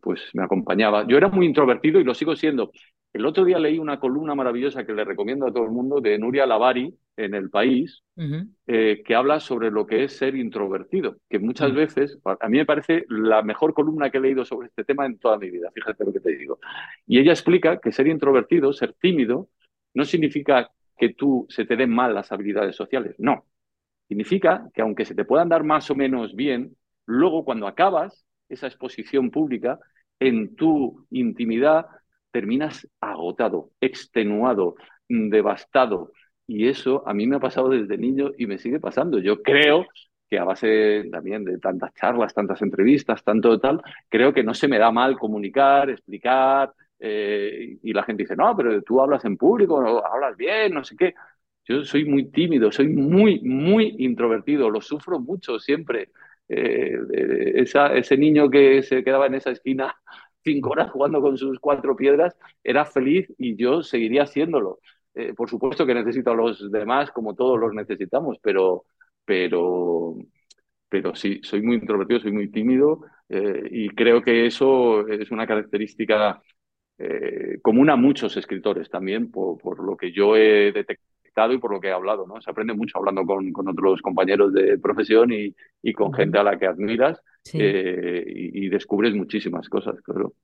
pues 0.00 0.20
me 0.34 0.44
acompañaba. 0.44 1.06
Yo 1.06 1.16
era 1.16 1.28
muy 1.28 1.46
introvertido 1.46 2.00
y 2.00 2.04
lo 2.04 2.14
sigo 2.14 2.36
siendo. 2.36 2.70
El 3.14 3.26
otro 3.26 3.44
día 3.44 3.60
leí 3.60 3.78
una 3.78 4.00
columna 4.00 4.34
maravillosa 4.34 4.84
que 4.84 4.92
le 4.92 5.04
recomiendo 5.04 5.46
a 5.46 5.52
todo 5.52 5.64
el 5.64 5.70
mundo 5.70 6.00
de 6.00 6.18
Nuria 6.18 6.46
Lavari 6.46 6.92
en 7.16 7.34
El 7.34 7.48
País, 7.48 8.02
eh, 8.66 9.02
que 9.06 9.14
habla 9.14 9.38
sobre 9.38 9.70
lo 9.70 9.86
que 9.86 10.02
es 10.02 10.16
ser 10.16 10.34
introvertido, 10.34 11.18
que 11.30 11.38
muchas 11.38 11.72
mm. 11.72 11.76
veces, 11.76 12.18
a 12.24 12.48
mí 12.48 12.58
me 12.58 12.66
parece 12.66 13.04
la 13.08 13.42
mejor 13.42 13.72
columna 13.72 14.10
que 14.10 14.18
he 14.18 14.20
leído 14.20 14.44
sobre 14.44 14.66
este 14.66 14.82
tema 14.82 15.06
en 15.06 15.18
toda 15.18 15.38
mi 15.38 15.48
vida, 15.48 15.70
fíjate 15.72 16.04
lo 16.04 16.12
que 16.12 16.18
te 16.18 16.36
digo. 16.36 16.58
Y 17.06 17.20
ella 17.20 17.30
explica 17.30 17.78
que 17.78 17.92
ser 17.92 18.08
introvertido, 18.08 18.72
ser 18.72 18.94
tímido, 18.94 19.48
no 19.94 20.04
significa 20.04 20.70
que 20.98 21.10
tú 21.10 21.46
se 21.48 21.64
te 21.64 21.76
den 21.76 21.90
mal 21.90 22.14
las 22.14 22.32
habilidades 22.32 22.74
sociales, 22.74 23.14
no. 23.18 23.44
Significa 24.08 24.68
que 24.74 24.82
aunque 24.82 25.04
se 25.04 25.14
te 25.14 25.24
puedan 25.24 25.48
dar 25.48 25.62
más 25.62 25.88
o 25.88 25.94
menos 25.94 26.34
bien, 26.34 26.76
luego 27.06 27.44
cuando 27.44 27.68
acabas 27.68 28.26
esa 28.48 28.66
exposición 28.66 29.30
pública, 29.30 29.78
en 30.20 30.54
tu 30.56 31.06
intimidad 31.10 31.86
terminas 32.30 32.86
agotado, 33.00 33.70
extenuado, 33.80 34.74
mm, 35.08 35.28
devastado. 35.30 36.12
Y 36.46 36.68
eso 36.68 37.06
a 37.06 37.14
mí 37.14 37.26
me 37.26 37.36
ha 37.36 37.40
pasado 37.40 37.68
desde 37.70 37.96
niño 37.96 38.32
y 38.36 38.46
me 38.46 38.58
sigue 38.58 38.80
pasando. 38.80 39.18
Yo 39.18 39.42
creo 39.42 39.86
que 40.28 40.38
a 40.38 40.44
base 40.44 41.04
también 41.10 41.44
de 41.44 41.58
tantas 41.58 41.94
charlas, 41.94 42.34
tantas 42.34 42.60
entrevistas, 42.62 43.22
tanto 43.24 43.58
tal, 43.60 43.80
creo 44.08 44.32
que 44.32 44.42
no 44.42 44.54
se 44.54 44.68
me 44.68 44.78
da 44.78 44.90
mal 44.90 45.18
comunicar, 45.18 45.90
explicar, 45.90 46.72
eh, 46.98 47.78
y 47.82 47.92
la 47.92 48.02
gente 48.02 48.22
dice, 48.22 48.36
no, 48.36 48.56
pero 48.56 48.82
tú 48.82 49.00
hablas 49.00 49.24
en 49.24 49.36
público, 49.36 50.04
hablas 50.06 50.36
bien, 50.36 50.72
no 50.74 50.84
sé 50.84 50.96
qué. 50.96 51.14
Yo 51.66 51.84
soy 51.84 52.04
muy 52.04 52.30
tímido, 52.30 52.70
soy 52.72 52.88
muy, 52.88 53.40
muy 53.40 53.94
introvertido, 53.98 54.70
lo 54.70 54.80
sufro 54.80 55.18
mucho 55.20 55.58
siempre. 55.58 56.10
Eh, 56.48 56.98
ese 57.64 58.16
niño 58.18 58.50
que 58.50 58.82
se 58.82 59.02
quedaba 59.02 59.26
en 59.26 59.34
esa 59.34 59.50
esquina 59.50 59.94
cinco 60.44 60.70
horas 60.70 60.90
jugando 60.90 61.20
con 61.22 61.38
sus 61.38 61.58
cuatro 61.58 61.96
piedras, 61.96 62.36
era 62.62 62.84
feliz 62.84 63.32
y 63.38 63.56
yo 63.56 63.82
seguiría 63.82 64.24
haciéndolo. 64.24 64.80
Eh, 65.14 65.32
por 65.34 65.48
supuesto 65.48 65.86
que 65.86 65.94
necesito 65.94 66.32
a 66.32 66.34
los 66.34 66.70
demás 66.70 67.10
como 67.12 67.34
todos 67.34 67.58
los 67.58 67.72
necesitamos, 67.72 68.38
pero, 68.42 68.84
pero, 69.24 70.16
pero 70.88 71.14
sí, 71.14 71.40
soy 71.42 71.62
muy 71.62 71.76
introvertido, 71.76 72.20
soy 72.20 72.32
muy 72.32 72.50
tímido 72.50 73.00
eh, 73.28 73.68
y 73.70 73.88
creo 73.90 74.22
que 74.22 74.46
eso 74.46 75.06
es 75.08 75.30
una 75.30 75.46
característica 75.46 76.42
común 77.62 77.90
a 77.90 77.96
muchos 77.96 78.36
escritores 78.36 78.88
también, 78.88 79.30
por, 79.30 79.58
por, 79.58 79.82
lo 79.84 79.96
que 79.96 80.12
yo 80.12 80.36
he 80.36 80.70
detectado 80.72 81.13
y 81.36 81.58
por 81.58 81.72
lo 81.72 81.80
que 81.80 81.88
he 81.88 81.92
hablado. 81.92 82.26
¿no? 82.26 82.40
Se 82.40 82.50
aprende 82.50 82.74
mucho 82.74 82.98
hablando 82.98 83.24
con, 83.24 83.52
con 83.52 83.68
otros 83.68 84.00
compañeros 84.02 84.52
de 84.52 84.78
profesión 84.78 85.32
y, 85.32 85.54
y 85.82 85.92
con 85.92 86.12
gente 86.12 86.38
a 86.38 86.42
la 86.42 86.58
que 86.58 86.66
admiras 86.66 87.20
eh, 87.52 88.24
y, 88.26 88.68
descubres 88.68 89.14
muchísimas 89.14 89.68
cosas, 89.68 89.96
claro. 90.02 90.34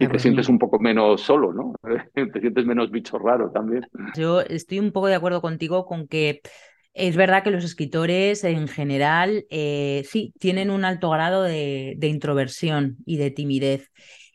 Y 0.00 0.06
te 0.06 0.18
sientes 0.20 0.48
un 0.48 0.58
poco 0.58 0.78
menos 0.78 1.20
solo, 1.22 1.52
¿no? 1.52 1.74
te 2.14 2.40
sientes 2.40 2.64
menos 2.64 2.90
bicho 2.90 3.18
raro 3.18 3.50
también. 3.50 3.84
Yo 4.16 4.40
estoy 4.40 4.78
un 4.78 4.92
poco 4.92 5.08
de 5.08 5.16
acuerdo 5.16 5.40
contigo 5.40 5.86
con 5.86 6.06
que 6.06 6.40
es 6.94 7.16
verdad 7.16 7.42
que 7.42 7.50
los 7.50 7.64
escritores 7.64 8.44
en 8.44 8.68
general 8.68 9.44
eh, 9.50 10.02
sí 10.08 10.32
tienen 10.38 10.70
un 10.70 10.84
alto 10.84 11.10
grado 11.10 11.42
de, 11.42 11.98
introversión 12.00 12.96
y 13.06 13.16
de 13.16 13.30
timidez. 13.30 13.90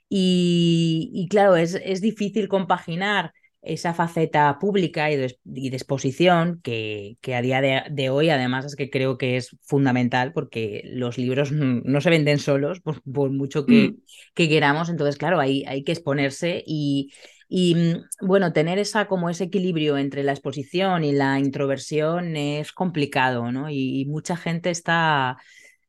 Y, 0.10 1.10
y 1.14 1.28
claro, 1.28 1.56
es, 1.56 1.76
es 1.76 2.02
difícil 2.02 2.48
compaginar 2.48 3.34
esa 3.64 3.94
faceta 3.94 4.58
pública 4.60 5.10
y 5.10 5.16
de, 5.16 5.38
exposición 5.46 6.60
que, 6.62 7.18
que, 7.22 7.34
a 7.34 7.42
día 7.42 7.62
de, 7.62 8.10
hoy 8.10 8.30
además 8.30 8.66
es 8.66 8.76
que 8.76 8.90
creo 8.90 9.18
que 9.18 9.38
es 9.38 9.56
fundamental 9.62 10.34
porque 10.34 10.82
los 10.86 11.18
libros 11.18 11.52
no 11.52 12.02
se 12.02 12.10
venden 12.10 12.40
solos 12.40 12.82
por, 12.82 13.02
mucho 13.32 13.66
que, 13.66 13.90
mm. 13.90 13.98
que, 14.34 14.50
queramos, 14.50 14.90
entonces 14.90 15.18
claro, 15.18 15.40
hay, 15.40 15.64
hay 15.66 15.84
que 15.84 15.94
exponerse 15.94 16.62
y, 16.68 17.14
y 17.48 17.76
mm, 17.76 18.28
bueno, 18.28 18.52
tener 18.52 18.80
esa 18.80 19.08
como 19.08 19.30
ese 19.30 19.46
equilibrio 19.46 19.98
entre 19.98 20.24
la 20.24 20.34
exposición 20.34 21.06
y 21.06 21.14
la 21.14 21.40
introversión 21.40 22.36
es 22.36 22.74
complicado, 22.74 23.52
¿no? 23.52 23.70
Y, 23.70 24.06
mucha 24.06 24.36
gente 24.36 24.72
está 24.72 25.38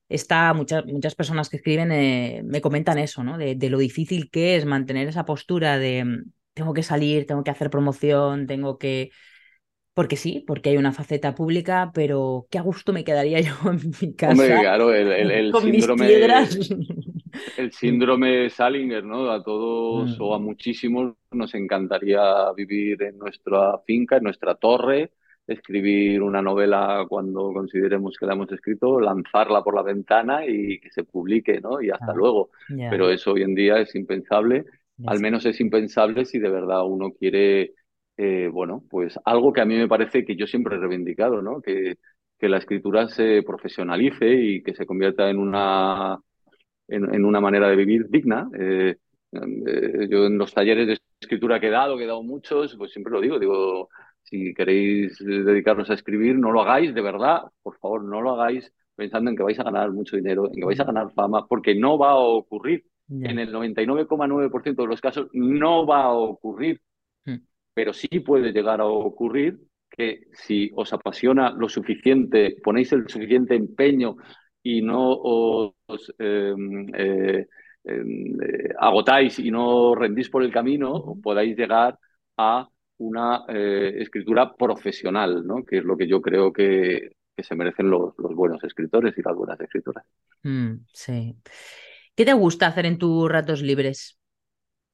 está, 0.09 0.53
muchas, 0.55 0.85
muchas 0.87 1.14
personas 1.16 1.49
que 1.49 1.57
escriben 1.57 1.91
eh, 1.91 2.43
me 2.45 2.61
comentan 2.61 2.99
eso, 2.99 3.25
¿no? 3.25 3.39
de, 3.39 3.57
lo 3.68 3.79
difícil 3.79 4.31
que 4.31 4.55
es 4.55 4.64
mantener 4.66 5.09
esa 5.09 5.25
postura 5.25 5.79
de, 5.79 6.05
tengo 6.55 6.73
que 6.73 6.83
salir, 6.83 7.27
tengo 7.27 7.45
que 7.45 7.51
hacer 7.51 7.71
promoción, 7.71 8.47
tengo 8.47 8.79
que... 8.79 9.11
Porque 9.93 10.17
sí, 10.17 10.43
porque 10.45 10.71
hay 10.71 10.77
una 10.77 10.93
faceta 10.93 11.37
pública, 11.37 11.93
pero 11.95 12.47
qué 12.51 12.59
a 12.59 12.63
gusto 12.63 12.93
me 12.93 13.05
quedaría 13.05 13.41
yo 13.41 13.55
en 13.67 13.81
mi 14.01 14.15
casa. 14.15 14.33
Hombre, 14.33 14.61
claro, 14.61 14.93
el, 14.93 15.53
con 15.53 15.63
síndrome. 15.63 16.07
Mis 16.07 16.17
piedras. 16.17 16.71
El 17.57 17.73
síndrome 17.73 18.51
Salinger, 18.51 19.05
¿no? 19.05 19.31
A 19.31 19.43
todos 19.43 20.19
o 20.19 20.35
a 20.35 20.39
mm. 20.39 20.43
muchísimos 20.43 21.15
nos 21.31 21.55
encantaría 21.55 22.51
vivir 22.57 23.03
en 23.03 23.19
nuestra 23.19 23.79
finca, 23.87 24.17
en 24.17 24.25
nuestra 24.25 24.57
torre, 24.57 25.13
escribir 25.47 26.23
una 26.23 26.43
novela 26.43 27.07
cuando 27.09 27.53
consideremos 27.53 28.17
que 28.19 28.27
la 28.27 28.33
hemos 28.33 28.51
escrito, 28.51 28.99
lanzarla 29.01 29.63
por 29.63 29.75
la 29.75 29.83
ventana 29.83 30.45
y 30.47 30.81
que 30.81 30.91
se 30.91 31.05
publique, 31.05 31.61
¿no? 31.61 31.81
Y 31.81 31.91
hasta 31.91 32.15
luego. 32.15 32.51
Pero 32.69 33.11
eso 33.11 33.33
hoy 33.33 33.43
en 33.43 33.55
día 33.55 33.79
es 33.79 33.95
impensable 33.95 34.65
al 35.07 35.20
menos 35.20 35.45
es 35.47 35.61
impensable 35.61 36.24
si 36.24 36.38
de 36.38 36.51
verdad 36.51 36.86
uno 36.86 37.12
quiere, 37.12 37.72
eh, 38.16 38.49
bueno, 38.53 38.84
pues 38.90 39.18
algo 39.24 39.53
que 39.53 39.61
a 39.61 39.64
mí 39.64 39.76
me 39.76 39.88
parece 39.88 40.24
que 40.24 40.36
yo 40.36 40.47
siempre 40.47 40.76
he 40.76 40.78
reivindicado, 40.78 41.42
¿no? 41.42 41.61
Que, 41.61 41.97
que 42.38 42.49
la 42.49 42.59
escritura 42.59 43.09
se 43.09 43.42
profesionalice 43.42 44.32
y 44.32 44.62
que 44.62 44.74
se 44.74 44.86
convierta 44.86 45.28
en 45.30 45.38
una, 45.38 46.18
en, 46.88 47.24
una 47.24 47.40
manera 47.40 47.68
de 47.68 47.76
vivir 47.76 48.09
digna. 48.09 48.49
Eh, 48.59 48.97
eh, 49.32 50.09
yo 50.11 50.26
en 50.26 50.38
los 50.38 50.55
talleres 50.55 50.86
de 50.86 50.99
escritura 51.20 51.61
que 51.61 51.68
he 51.68 51.70
dado, 51.70 51.97
que 51.97 52.05
he 52.05 52.07
dado 52.07 52.22
muchos, 52.22 52.76
pues 52.76 52.92
siempre 52.92 53.12
lo 53.12 53.20
digo, 53.20 53.38
digo, 53.38 53.88
si 54.22 54.55
queréis 54.55 55.18
dedicaros 55.18 55.90
a 55.90 55.95
escribir, 55.95 56.36
no 56.36 56.53
lo 56.53 56.62
hagáis, 56.62 56.95
de 56.95 57.03
verdad, 57.03 57.42
por 57.62 57.78
favor, 57.78 58.05
no 58.05 58.20
lo 58.20 58.32
hagáis 58.32 58.72
pensando 58.95 59.30
en 59.30 59.36
que 59.36 59.42
vais 59.42 59.59
a 59.59 59.64
ganar 59.64 59.90
mucho 59.90 60.16
dinero, 60.16 60.47
en 60.47 60.55
que 60.55 60.64
vais 60.64 60.80
a 60.80 60.84
ganar 60.84 61.12
fama, 61.12 61.47
porque 61.49 61.74
no 61.74 61.99
va 61.99 62.11
a 62.11 62.16
ocurrir 62.16 62.84
en 63.09 63.39
el 63.39 63.53
99,9% 63.53 64.83
de 64.83 64.87
los 64.87 65.01
casos 65.01 65.29
no 65.33 65.87
va 65.87 66.05
a 66.05 66.13
ocurrir, 66.13 66.81
hmm. 67.25 67.37
pero 67.75 67.93
sí 67.93 68.09
puede 68.21 68.53
llegar 68.53 68.81
a 68.81 68.87
ocurrir 68.87 69.59
que 69.91 70.25
si 70.33 70.71
os 70.75 70.93
apasiona 70.93 71.51
lo 71.51 71.69
suficiente, 71.69 72.57
ponéis 72.63 72.93
el 72.93 73.09
suficiente 73.09 73.55
empeño 73.55 74.17
y 74.63 74.83
no 74.83 75.13
os 75.13 76.13
em, 76.19 76.87
eh, 76.95 77.47
em, 77.85 78.43
eh, 78.43 78.75
agotáis 78.79 79.39
y 79.39 79.51
no 79.51 79.95
rendís 79.95 80.29
por 80.31 80.43
el 80.43 80.51
camino, 80.51 81.17
podáis 81.23 81.57
llegar 81.57 81.99
a 82.37 82.69
una 82.99 83.45
eh, 83.49 83.95
escritura 83.99 84.55
profesional, 84.55 85.47
¿no? 85.47 85.65
que 85.65 85.79
es 85.79 85.85
lo 85.85 85.97
que 85.97 86.09
yo 86.09 86.21
creo 86.21 86.53
que, 86.53 87.13
se 87.37 87.57
merecen 87.57 87.91
los, 87.91 88.15
los, 88.19 88.33
buenos 88.35 88.63
escritores 88.63 89.19
y 89.19 89.23
las 89.23 89.35
buenas 89.35 89.61
escritoras. 89.61 90.05
Mm, 90.45 90.75
sí. 90.93 91.37
¿Qué 92.17 92.25
te 92.25 92.33
gusta 92.33 92.69
hacer 92.69 92.87
en 92.87 92.99
tus 92.99 93.29
ratos 93.29 93.61
libres? 93.62 94.19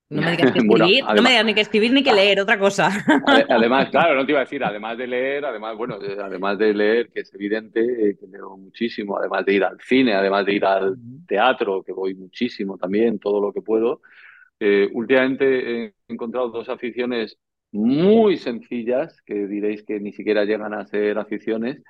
No 0.08 0.22
me 0.22 0.32
digas 0.32 0.52
que 0.52 0.58
escribir, 0.58 1.04
no 1.04 1.22
me 1.22 1.30
digas 1.30 1.44
ni 1.44 1.54
que 1.54 1.60
escribir 1.60 1.92
ni 1.92 2.02
que 2.02 2.12
leer, 2.12 2.40
otra 2.40 2.58
cosa. 2.58 2.90
Además, 3.48 3.90
claro, 3.90 4.14
no 4.14 4.24
te 4.24 4.32
iba 4.32 4.40
a 4.40 4.44
decir, 4.44 4.64
además 4.64 4.98
de 4.98 5.06
leer, 5.06 5.44
además, 5.44 5.76
bueno, 5.76 6.02
eh, 6.02 6.16
además 6.20 6.58
de 6.58 6.74
leer, 6.74 7.10
que 7.10 7.20
es 7.20 7.32
evidente 7.34 7.80
eh, 7.80 8.16
que 8.18 8.26
leo 8.26 8.56
muchísimo, 8.56 9.16
además 9.18 9.44
de 9.44 9.54
ir 9.54 9.64
al 9.64 9.78
cine, 9.80 10.14
además 10.14 10.46
de 10.46 10.54
ir 10.54 10.64
al 10.64 10.96
teatro, 11.28 11.82
que 11.82 11.92
voy 11.92 12.14
muchísimo 12.14 12.76
también, 12.76 13.18
todo 13.18 13.40
lo 13.40 13.52
que 13.52 13.62
puedo. 13.62 14.00
Eh, 14.58 14.88
últimamente 14.92 15.84
he 15.84 15.94
encontrado 16.08 16.48
dos 16.48 16.68
aficiones 16.68 17.38
muy 17.70 18.36
sencillas, 18.36 19.22
que 19.24 19.46
diréis 19.46 19.84
que 19.84 20.00
ni 20.00 20.12
siquiera 20.12 20.44
llegan 20.44 20.74
a 20.74 20.86
ser 20.86 21.18
aficiones. 21.18 21.82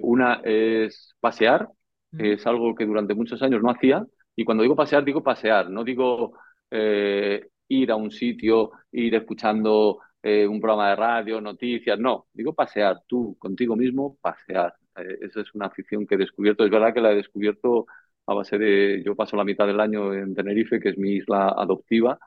una 0.00 0.40
es 0.44 1.14
pasear, 1.20 1.68
que 2.16 2.34
es 2.34 2.46
algo 2.46 2.74
que 2.74 2.84
durante 2.84 3.14
muchos 3.14 3.42
años 3.42 3.62
no 3.62 3.70
hacía, 3.70 4.04
y 4.36 4.44
cuando 4.44 4.62
digo 4.62 4.76
pasear, 4.76 5.04
digo 5.04 5.22
pasear, 5.22 5.70
no 5.70 5.84
digo 5.84 6.32
eh, 6.70 7.48
ir 7.68 7.90
a 7.90 7.96
un 7.96 8.10
sitio, 8.10 8.72
ir 8.92 9.14
escuchando 9.14 10.00
eh, 10.22 10.46
un 10.46 10.60
programa 10.60 10.90
de 10.90 10.96
radio, 10.96 11.40
noticias, 11.40 11.98
no, 11.98 12.26
digo 12.32 12.54
pasear, 12.54 13.02
tú 13.06 13.36
contigo 13.38 13.76
mismo, 13.76 14.16
pasear. 14.20 14.74
Eh, 14.96 15.18
esa 15.22 15.40
es 15.40 15.54
una 15.54 15.66
afición 15.66 16.06
que 16.06 16.14
he 16.16 16.18
descubierto, 16.18 16.64
es 16.64 16.70
verdad 16.70 16.94
que 16.94 17.00
la 17.00 17.12
he 17.12 17.16
descubierto 17.16 17.86
a 18.26 18.34
base 18.34 18.58
de, 18.58 19.02
yo 19.04 19.16
paso 19.16 19.36
la 19.36 19.44
mitad 19.44 19.66
del 19.66 19.80
año 19.80 20.14
en 20.14 20.34
Tenerife, 20.34 20.80
que 20.80 20.90
es 20.90 20.98
mi 20.98 21.12
isla 21.16 21.48
adoptiva, 21.56 22.18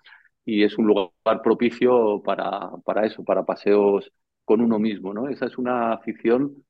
y 0.43 0.63
es 0.63 0.77
un 0.77 0.87
lugar 0.87 1.41
propicio 1.43 2.21
para, 2.23 2.71
para 2.83 3.05
eso, 3.05 3.23
para 3.23 3.45
paseos 3.45 4.11
con 4.43 4.61
uno 4.61 4.77
mismo, 4.79 5.13
¿no? 5.13 5.27
Esa 5.29 5.45
es 5.47 5.57
una 5.57 5.93
afición 5.93 6.64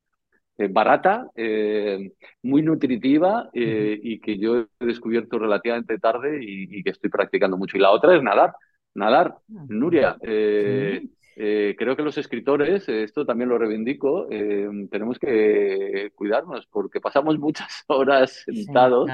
eh, 0.58 0.70
barata, 0.70 1.30
eh, 1.36 2.14
muy 2.44 2.62
nutritiva 2.62 3.50
eh, 3.52 4.00
y 4.02 4.22
que 4.22 4.38
yo 4.38 4.68
he 4.80 4.86
descubierto 4.86 5.38
relativamente 5.38 6.00
tarde 6.00 6.40
y, 6.42 6.82
que 6.82 6.92
estoy 6.92 7.10
practicando 7.10 7.58
mucho. 7.58 7.76
Y 7.76 7.82
la 7.82 7.92
otra 7.92 8.16
es 8.16 8.24
nadar. 8.24 8.54
Nadar, 8.94 9.36
ah, 9.38 9.66
Nuria. 9.68 10.18
creo 10.22 11.98
que 11.98 12.04
los 12.04 12.18
escritores, 12.18 12.88
esto 12.88 13.26
también 13.26 13.50
lo 13.50 13.58
reivindico, 13.58 14.28
tenemos 14.30 15.20
que 15.20 16.12
cuidarnos 16.16 16.66
porque 16.68 17.02
pasamos 17.02 17.38
muchas 17.38 17.84
horas 17.88 18.46
sentados 18.46 19.10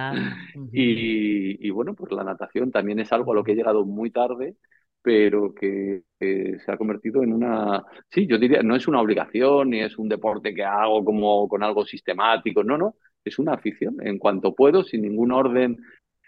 y, 0.72 1.68
y, 1.68 1.70
bueno, 1.72 1.96
pues 1.96 2.12
la 2.12 2.24
natación 2.24 2.72
también 2.72 3.00
es 3.00 3.12
algo 3.12 3.32
a 3.32 3.36
lo 3.36 3.44
que 3.44 3.54
he 3.54 3.56
llegado 3.56 3.84
muy 3.84 4.12
tarde 4.12 4.56
pero 5.02 5.54
que, 5.54 6.04
se 6.20 6.72
ha 6.72 6.78
convertido 6.78 7.24
en 7.24 7.34
una, 7.34 7.84
sí, 8.10 8.28
yo 8.28 8.38
diría, 8.38 8.62
no 8.62 8.76
es 8.76 8.88
una 8.88 9.02
obligación 9.02 9.72
ni 9.72 9.82
es 9.82 9.98
un 9.98 10.08
deporte 10.08 10.54
que 10.54 10.64
hago 10.64 11.04
como 11.04 11.48
con 11.48 11.64
algo 11.64 11.84
sistemático, 11.84 12.64
no, 12.64 12.78
no, 12.78 12.96
es 13.26 13.40
una 13.40 13.54
afición. 13.54 13.96
En 14.02 14.20
cuanto 14.20 14.54
puedo, 14.54 14.84
sin 14.84 15.02
ningún 15.02 15.32
orden 15.32 15.78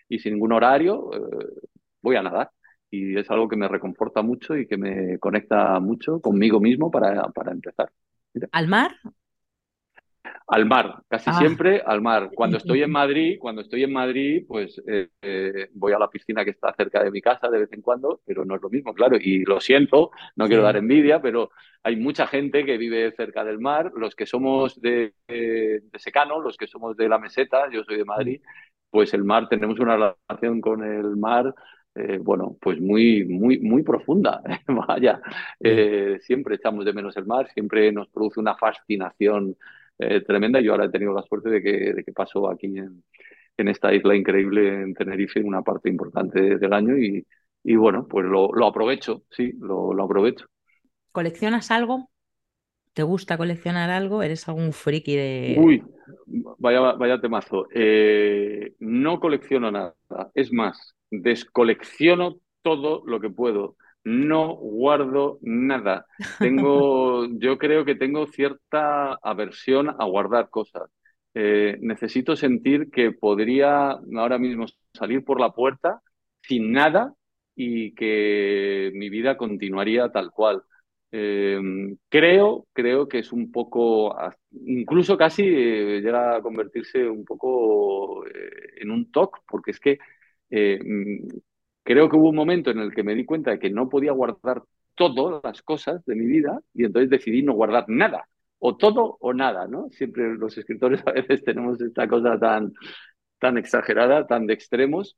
y 0.09 0.19
sin 0.19 0.33
ningún 0.33 0.53
horario, 0.53 1.11
eh, 1.13 1.45
voy 2.01 2.15
a 2.15 2.23
nadar. 2.23 2.49
Y 2.89 3.17
es 3.17 3.29
algo 3.29 3.47
que 3.47 3.55
me 3.55 3.67
reconforta 3.67 4.21
mucho 4.21 4.55
y 4.57 4.67
que 4.67 4.77
me 4.77 5.19
conecta 5.19 5.79
mucho 5.79 6.19
conmigo 6.19 6.59
mismo 6.59 6.89
para, 6.89 7.23
para 7.29 7.51
empezar. 7.51 7.91
¿Al 8.51 8.67
mar 8.67 8.91
al 10.47 10.65
mar, 10.65 11.03
casi 11.09 11.29
ah. 11.29 11.33
siempre 11.33 11.81
al 11.85 12.01
mar. 12.01 12.29
Cuando 12.33 12.57
estoy 12.63 12.83
en 12.83 12.91
Madrid, 12.91 13.37
cuando 13.39 13.61
estoy 13.61 13.83
en 13.83 13.93
Madrid, 13.93 14.45
pues 14.47 14.81
eh, 14.87 15.09
eh, 15.21 15.69
voy 15.73 15.93
a 15.93 15.99
la 15.99 16.09
piscina 16.09 16.43
que 16.43 16.51
está 16.51 16.73
cerca 16.73 17.03
de 17.03 17.11
mi 17.11 17.21
casa 17.21 17.49
de 17.49 17.59
vez 17.59 17.73
en 17.73 17.81
cuando, 17.81 18.21
pero 18.25 18.45
no 18.45 18.55
es 18.55 18.61
lo 18.61 18.69
mismo, 18.69 18.93
claro. 18.93 19.17
Y 19.19 19.43
lo 19.45 19.59
siento, 19.59 20.11
no 20.35 20.47
quiero 20.47 20.63
dar 20.63 20.77
envidia, 20.77 21.21
pero 21.21 21.51
hay 21.83 21.95
mucha 21.95 22.27
gente 22.27 22.65
que 22.65 22.77
vive 22.77 23.11
cerca 23.11 23.43
del 23.43 23.59
mar. 23.59 23.91
Los 23.95 24.15
que 24.15 24.25
somos 24.25 24.79
de, 24.81 25.13
secano, 25.95 26.39
los 26.39 26.57
que 26.57 26.67
somos 26.67 26.95
de 26.97 27.09
la 27.09 27.19
meseta, 27.19 27.69
yo 27.71 27.83
soy 27.83 27.97
de 27.97 28.05
Madrid, 28.05 28.41
pues 28.89 29.13
el 29.13 29.23
mar, 29.23 29.49
tenemos 29.49 29.79
una 29.79 30.15
relación 30.29 30.61
con 30.61 30.83
el 30.83 31.15
mar 31.17 31.53
eh, 31.95 32.17
bueno, 32.19 32.57
pues 32.59 32.81
muy, 32.81 33.23
muy, 33.23 33.59
muy 33.59 33.83
profunda. 33.83 34.41
Vaya, 34.67 35.21
siempre 36.21 36.55
echamos 36.55 36.85
de 36.85 36.93
menos 36.93 37.15
el 37.17 37.27
mar, 37.27 37.47
siempre 37.53 37.91
nos 37.91 38.07
produce 38.09 38.39
una 38.39 38.55
fascinación 38.55 39.55
eh, 39.99 40.21
tremenda. 40.21 40.59
Yo 40.61 40.71
ahora 40.71 40.85
he 40.85 40.89
tenido 40.89 41.13
la 41.13 41.23
suerte 41.23 41.49
de 41.49 41.61
que, 41.61 41.93
de 41.93 42.03
que 42.03 42.11
paso 42.11 42.49
aquí 42.49 42.67
en, 42.77 43.03
en, 43.57 43.67
esta 43.67 43.93
isla 43.93 44.15
increíble 44.15 44.81
en 44.81 44.93
Tenerife 44.93 45.41
una 45.41 45.61
parte 45.61 45.89
importante 45.89 46.57
del 46.57 46.73
año 46.73 46.97
y, 46.97 47.25
y 47.63 47.75
bueno, 47.75 48.07
pues 48.07 48.25
lo, 48.25 48.51
lo, 48.53 48.67
aprovecho, 48.67 49.23
sí, 49.29 49.53
lo, 49.59 49.93
lo 49.93 50.03
aprovecho. 50.03 50.47
¿Coleccionas 51.11 51.71
algo? 51.71 52.09
¿Te 52.93 53.03
gusta 53.03 53.37
coleccionar 53.37 53.89
algo? 53.89 54.21
¿Eres 54.21 54.47
algún 54.47 54.71
friki 54.71 55.15
de...? 55.15 55.55
Uy, 55.57 55.83
vaya, 56.59 56.93
vaya 56.93 57.19
temazo. 57.19 57.67
Eh, 57.73 58.73
no 58.79 59.19
colecciono 59.19 59.71
nada. 59.71 59.95
Es 60.35 60.53
más, 60.53 60.95
descolecciono 61.09 62.37
todo 62.61 63.03
lo 63.05 63.19
que 63.19 63.29
puedo 63.29 63.77
no 64.03 64.55
guardo 64.55 65.39
nada. 65.41 66.05
Tengo, 66.39 67.25
yo 67.39 67.57
creo 67.57 67.85
que 67.85 67.95
tengo 67.95 68.27
cierta 68.27 69.13
aversión 69.21 69.89
a 69.89 70.05
guardar 70.05 70.49
cosas. 70.49 70.89
Eh, 71.33 71.77
necesito 71.81 72.35
sentir 72.35 72.91
que 72.91 73.11
podría 73.11 73.91
ahora 74.15 74.37
mismo 74.37 74.65
salir 74.93 75.23
por 75.23 75.39
la 75.39 75.51
puerta 75.51 76.01
sin 76.41 76.71
nada 76.71 77.13
y 77.55 77.93
que 77.95 78.91
mi 78.93 79.09
vida 79.09 79.37
continuaría 79.37 80.09
tal 80.09 80.31
cual. 80.31 80.63
Eh, 81.11 81.59
creo, 82.09 82.65
creo 82.73 83.07
que 83.07 83.19
es 83.19 83.31
un 83.31 83.51
poco, 83.51 84.15
incluso 84.51 85.15
casi 85.17 85.43
eh, 85.43 86.01
llega 86.01 86.37
a 86.37 86.41
convertirse 86.41 87.07
un 87.07 87.23
poco 87.23 88.25
en 88.25 88.89
un 88.91 89.11
TOC, 89.11 89.43
porque 89.47 89.71
es 89.71 89.79
que 89.79 89.99
creo 91.83 92.09
que 92.09 92.15
hubo 92.17 92.29
un 92.29 92.35
momento 92.35 92.71
en 92.71 92.79
el 92.79 92.93
que 92.93 93.03
me 93.03 93.15
di 93.15 93.25
cuenta 93.25 93.51
de 93.51 93.59
que 93.59 93.69
no 93.69 93.89
podía 93.89 94.11
guardar 94.11 94.63
todas 94.95 95.41
las 95.43 95.61
cosas 95.61 96.03
de 96.05 96.15
mi 96.15 96.25
vida 96.25 96.59
y 96.73 96.85
entonces 96.85 97.09
decidí 97.09 97.43
no 97.43 97.53
guardar 97.53 97.85
nada, 97.87 98.27
o 98.59 98.77
todo 98.77 99.17
o 99.19 99.33
nada, 99.33 99.67
¿no? 99.67 99.89
Siempre 99.91 100.35
los 100.35 100.57
escritores 100.57 101.01
a 101.07 101.11
veces 101.11 101.43
tenemos 101.43 101.81
esta 101.81 102.07
cosa 102.07 102.39
tan, 102.39 102.73
tan 103.39 103.57
exagerada, 103.57 104.27
tan 104.27 104.47
de 104.47 104.53
extremos, 104.53 105.15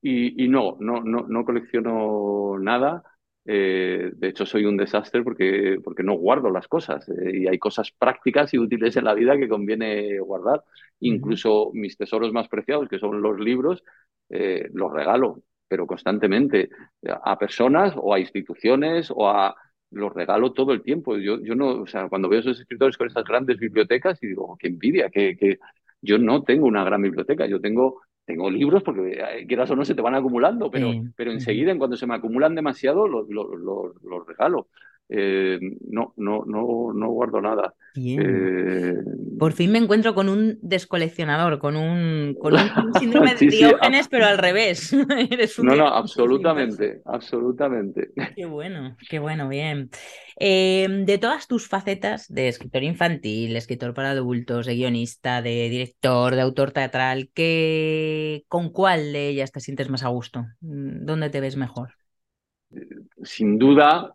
y, 0.00 0.48
no, 0.48 0.76
no, 0.80 1.02
no, 1.02 1.26
no 1.28 1.44
colecciono 1.44 2.58
nada. 2.58 3.02
Eh, 3.44 4.10
de 4.14 4.28
hecho, 4.28 4.44
soy 4.46 4.64
un 4.66 4.76
desastre 4.76 5.22
porque, 5.22 5.78
porque 5.82 6.02
no 6.02 6.14
guardo 6.14 6.50
las 6.50 6.68
cosas 6.68 7.08
eh, 7.08 7.38
y 7.38 7.48
hay 7.48 7.58
cosas 7.58 7.90
prácticas 7.92 8.52
y 8.52 8.58
útiles 8.58 8.96
en 8.96 9.04
la 9.04 9.14
vida 9.14 9.36
que 9.38 9.48
conviene 9.48 10.18
guardar. 10.20 10.64
Incluso 11.00 11.70
mis 11.74 11.96
tesoros 11.96 12.32
más 12.32 12.48
preciados, 12.48 12.88
que 12.88 12.98
son 12.98 13.22
los 13.22 13.40
libros, 13.40 13.82
eh, 14.28 14.68
los 14.72 14.92
regalo 14.92 15.42
pero 15.68 15.86
constantemente 15.86 16.70
a 17.22 17.38
personas 17.38 17.94
o 17.96 18.14
a 18.14 18.20
instituciones 18.20 19.12
o 19.14 19.28
a 19.28 19.54
los 19.90 20.12
regalo 20.12 20.52
todo 20.52 20.72
el 20.72 20.82
tiempo. 20.82 21.16
Yo, 21.16 21.40
yo 21.42 21.54
no, 21.54 21.82
o 21.82 21.86
sea, 21.86 22.08
cuando 22.08 22.28
veo 22.28 22.38
a 22.38 22.40
esos 22.40 22.60
escritores 22.60 22.96
con 22.96 23.06
esas 23.06 23.24
grandes 23.24 23.58
bibliotecas 23.58 24.22
y 24.22 24.28
digo, 24.28 24.46
oh, 24.46 24.56
qué 24.56 24.68
envidia, 24.68 25.08
que, 25.10 25.36
que 25.36 25.58
yo 26.00 26.18
no 26.18 26.42
tengo 26.42 26.66
una 26.66 26.84
gran 26.84 27.02
biblioteca, 27.02 27.46
yo 27.46 27.60
tengo, 27.60 28.02
tengo 28.24 28.50
libros 28.50 28.82
porque 28.82 29.18
eh, 29.18 29.46
quieras 29.46 29.70
o 29.70 29.76
no 29.76 29.84
se 29.84 29.94
te 29.94 30.02
van 30.02 30.14
acumulando, 30.14 30.70
pero, 30.70 30.92
pero 31.16 31.32
enseguida, 31.32 31.72
en 31.72 31.78
cuando 31.78 31.96
se 31.96 32.06
me 32.06 32.14
acumulan 32.14 32.54
demasiado, 32.54 33.08
los, 33.08 33.28
los 33.28 34.26
regalo. 34.26 34.68
Eh, 35.08 35.58
no, 35.90 36.12
no, 36.16 36.44
no, 36.46 36.92
no 36.92 37.08
guardo 37.10 37.40
nada. 37.40 37.74
Eh, 37.94 38.94
Por 39.38 39.52
fin 39.52 39.72
me 39.72 39.78
encuentro 39.78 40.14
con 40.14 40.28
un 40.28 40.58
descoleccionador, 40.62 41.58
con 41.58 41.76
un, 41.76 42.36
con 42.40 42.54
un 42.54 42.60
síndrome 42.98 43.34
de 43.34 43.46
Diógenes, 43.46 44.08
pero 44.08 44.26
al 44.26 44.38
revés. 44.38 44.92
no, 45.62 45.74
no, 45.74 45.86
absolutamente, 45.88 47.00
absolutamente. 47.04 48.10
Qué 48.36 48.46
bueno, 48.46 48.96
qué 49.08 49.18
bueno, 49.18 49.48
bien. 49.48 49.90
Em, 50.36 51.04
de 51.04 51.18
todas 51.18 51.48
tus 51.48 51.66
facetas 51.68 52.28
de 52.28 52.48
escritor 52.48 52.84
infantil, 52.84 53.56
escritor 53.56 53.94
para 53.94 54.10
adultos, 54.12 54.66
de 54.66 54.74
guionista, 54.76 55.42
de 55.42 55.68
director, 55.68 56.34
de 56.34 56.42
autor 56.42 56.70
teatral, 56.70 57.30
¿qué, 57.34 58.44
¿con 58.48 58.70
cuál 58.70 59.12
de 59.12 59.28
ellas 59.28 59.50
te 59.50 59.60
sientes 59.60 59.88
más 59.88 60.04
a 60.04 60.08
gusto? 60.08 60.46
¿Dónde 60.60 61.30
te 61.30 61.40
ves 61.40 61.56
mejor? 61.56 61.94
Sin 63.22 63.58
duda, 63.58 64.14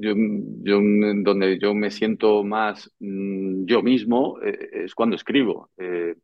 yo, 0.00 0.14
yo, 0.62 0.80
donde 1.22 1.58
yo 1.58 1.74
me 1.74 1.90
siento 1.90 2.42
más 2.44 2.90
mm, 3.00 3.64
yo 3.66 3.82
mismo 3.82 4.38
eh, 4.42 4.84
es 4.84 4.94
cuando 4.94 5.16
escribo. 5.16 5.70
Eh, 5.76 6.14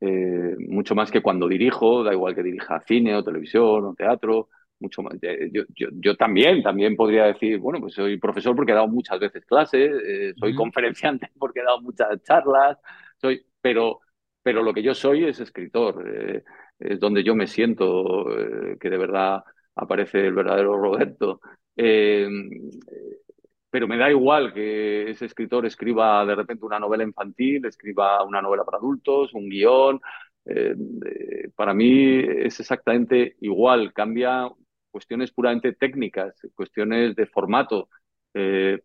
eh, 0.00 0.56
mucho 0.68 0.94
más 0.94 1.10
que 1.10 1.22
cuando 1.22 1.48
dirijo, 1.48 2.04
da 2.04 2.12
igual 2.12 2.34
que 2.34 2.42
dirija 2.42 2.80
cine 2.86 3.14
o 3.14 3.24
televisión 3.24 3.84
o 3.84 3.94
teatro, 3.94 4.48
mucho 4.78 5.02
más. 5.02 5.14
Yo, 5.52 5.64
yo, 5.74 6.16
también, 6.16 6.62
también 6.62 6.96
podría 6.96 7.24
decir, 7.24 7.58
bueno, 7.58 7.80
pues 7.80 7.94
soy 7.94 8.18
profesor 8.18 8.54
porque 8.54 8.72
he 8.72 8.74
dado 8.74 8.88
muchas 8.88 9.18
veces 9.18 9.44
clases, 9.46 10.34
soy 10.38 10.54
conferenciante 10.54 11.30
porque 11.38 11.60
he 11.60 11.64
dado 11.64 11.80
muchas 11.80 12.22
charlas, 12.22 12.78
soy, 13.18 13.42
pero, 13.60 14.00
pero 14.42 14.62
lo 14.62 14.74
que 14.74 14.82
yo 14.82 14.94
soy 14.94 15.24
es 15.24 15.40
escritor, 15.40 16.44
es 16.78 17.00
donde 17.00 17.24
yo 17.24 17.34
me 17.34 17.46
siento 17.46 18.26
que 18.78 18.90
de 18.90 18.98
verdad 18.98 19.42
aparece 19.76 20.26
el 20.26 20.34
verdadero 20.34 20.76
Roberto. 20.76 21.40
Eh, 21.76 22.28
pero 23.70 23.88
me 23.88 23.96
da 23.98 24.10
igual 24.10 24.52
que 24.54 25.10
ese 25.10 25.26
escritor 25.26 25.66
escriba 25.66 26.24
de 26.24 26.34
repente 26.34 26.64
una 26.64 26.78
novela 26.78 27.04
infantil, 27.04 27.64
escriba 27.66 28.22
una 28.24 28.40
novela 28.42 28.64
para 28.64 28.78
adultos, 28.78 29.34
un 29.34 29.48
guion. 29.48 30.00
Eh, 30.44 30.74
eh, 31.06 31.50
para 31.54 31.74
mí 31.74 32.18
es 32.20 32.60
exactamente 32.60 33.36
igual, 33.40 33.92
cambia 33.92 34.48
cuestiones 34.90 35.30
puramente 35.32 35.72
técnicas, 35.74 36.34
cuestiones 36.54 37.14
de 37.16 37.26
formato, 37.26 37.88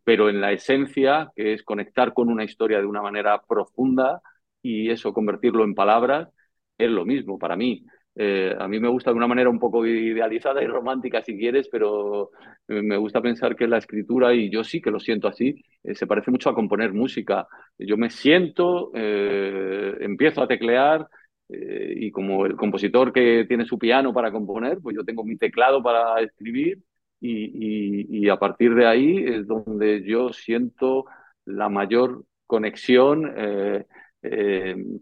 pero 0.03 0.29
en 0.29 0.39
la 0.39 0.53
esencia, 0.53 1.29
que 1.35 1.53
es 1.53 1.63
conectar 1.63 2.13
con 2.13 2.29
una 2.29 2.43
historia 2.45 2.79
de 2.79 2.85
una 2.85 3.01
manera 3.01 3.41
profunda 3.41 4.21
y 4.61 4.89
eso 4.89 5.13
convertirlo 5.13 5.63
en 5.65 5.75
palabras, 5.75 6.29
es 6.77 6.89
lo 6.89 7.05
mismo 7.05 7.37
para 7.37 7.57
mí. 7.57 7.85
Eh, 8.15 8.53
a 8.59 8.67
mí 8.67 8.79
me 8.79 8.89
gusta 8.89 9.11
de 9.11 9.17
una 9.17 9.27
manera 9.27 9.49
un 9.49 9.59
poco 9.59 9.85
idealizada 9.85 10.61
y 10.61 10.67
romántica, 10.67 11.21
si 11.21 11.37
quieres, 11.37 11.69
pero 11.69 12.31
me 12.67 12.97
gusta 12.97 13.21
pensar 13.21 13.55
que 13.55 13.67
la 13.67 13.77
escritura, 13.77 14.33
y 14.33 14.49
yo 14.49 14.63
sí 14.63 14.81
que 14.81 14.91
lo 14.91 14.99
siento 14.99 15.27
así, 15.27 15.55
eh, 15.83 15.95
se 15.95 16.07
parece 16.07 16.31
mucho 16.31 16.49
a 16.49 16.55
componer 16.55 16.93
música. 16.93 17.47
Yo 17.77 17.97
me 17.97 18.09
siento, 18.09 18.91
eh, 18.93 19.95
empiezo 20.01 20.41
a 20.41 20.47
teclear, 20.47 21.07
y 21.53 22.11
como 22.11 22.45
el 22.45 22.55
compositor 22.55 23.11
que 23.11 23.45
tiene 23.45 23.65
su 23.65 23.77
piano 23.77 24.13
para 24.13 24.31
componer, 24.31 24.79
pues 24.81 24.95
yo 24.95 25.03
tengo 25.03 25.25
mi 25.25 25.37
teclado 25.37 25.83
para 25.83 26.21
escribir, 26.21 26.79
y, 27.19 28.29
a 28.29 28.37
partir 28.37 28.73
de 28.73 28.87
ahí 28.87 29.17
es 29.25 29.47
donde 29.47 30.03
yo 30.03 30.31
siento 30.31 31.05
la 31.45 31.69
mayor 31.69 32.23
conexión. 32.47 33.33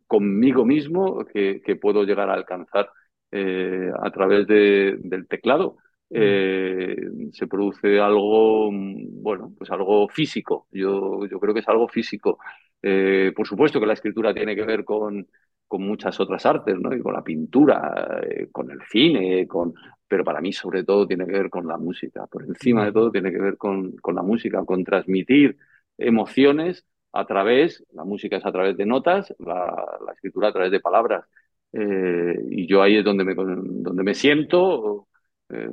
conmigo 0.08 0.66
mismo 0.66 1.26
que, 1.26 1.62
puedo 1.80 2.04
llegar 2.04 2.30
a 2.30 2.34
alcanzar. 2.34 2.90
Eh, 3.32 3.92
a 3.96 4.10
través 4.12 4.48
del 4.48 5.28
teclado. 5.28 5.78
Mm. 6.10 6.16
Eh, 6.16 6.96
se 7.32 7.46
produce 7.48 8.00
algo, 8.00 8.72
bueno, 8.72 9.54
pues 9.58 9.70
algo 9.72 10.08
físico. 10.10 10.68
Yo, 10.72 11.26
yo 11.28 11.40
creo 11.40 11.54
que 11.54 11.60
es 11.60 11.68
algo 11.70 11.88
físico. 11.88 12.40
Eh, 12.82 13.32
por 13.36 13.46
supuesto 13.46 13.80
que 13.80 13.86
la 13.86 13.94
escritura 13.94 14.34
tiene 14.34 14.56
que 14.56 14.64
ver 14.66 14.84
con, 14.84 15.28
con 15.68 15.84
muchas 15.84 16.20
otras 16.20 16.46
artes, 16.46 16.76
¿no? 16.80 16.96
Y 16.96 17.02
con 17.02 17.14
la 17.14 17.24
pintura, 17.24 18.22
con 18.52 18.72
el 18.72 18.82
cine, 18.90 19.48
con... 19.48 19.74
pero 20.08 20.24
para 20.24 20.42
mí 20.42 20.52
sobre 20.52 20.84
todo 20.84 21.06
tiene 21.06 21.26
que 21.26 21.34
ver 21.34 21.50
con 21.52 21.68
la 21.68 21.78
música. 21.78 22.26
Por 22.28 22.44
encima 22.46 22.86
de 22.86 22.92
todo 22.92 23.12
tiene 23.12 23.32
que 23.32 23.40
ver 23.40 23.58
con, 23.58 23.92
con 23.98 24.16
la 24.16 24.24
música, 24.24 24.66
con 24.66 24.84
transmitir 24.84 25.58
emociones 25.98 26.86
a 27.12 27.26
través, 27.26 27.84
la 27.92 28.04
música 28.06 28.38
es 28.38 28.46
a 28.46 28.52
través 28.52 28.78
de 28.78 28.86
notas, 28.86 29.34
la, 29.40 30.00
la 30.06 30.14
escritura 30.14 30.50
a 30.50 30.54
través 30.54 30.72
de 30.72 30.80
palabras. 30.80 31.26
Eh, 31.74 32.36
y 32.50 32.68
yo 32.68 32.82
ahí 32.82 32.98
es 32.98 33.06
donde 33.06 33.24
me, 33.24 33.36
donde 33.36 34.04
me 34.04 34.14
siento 34.16 35.08
eh, 35.50 35.68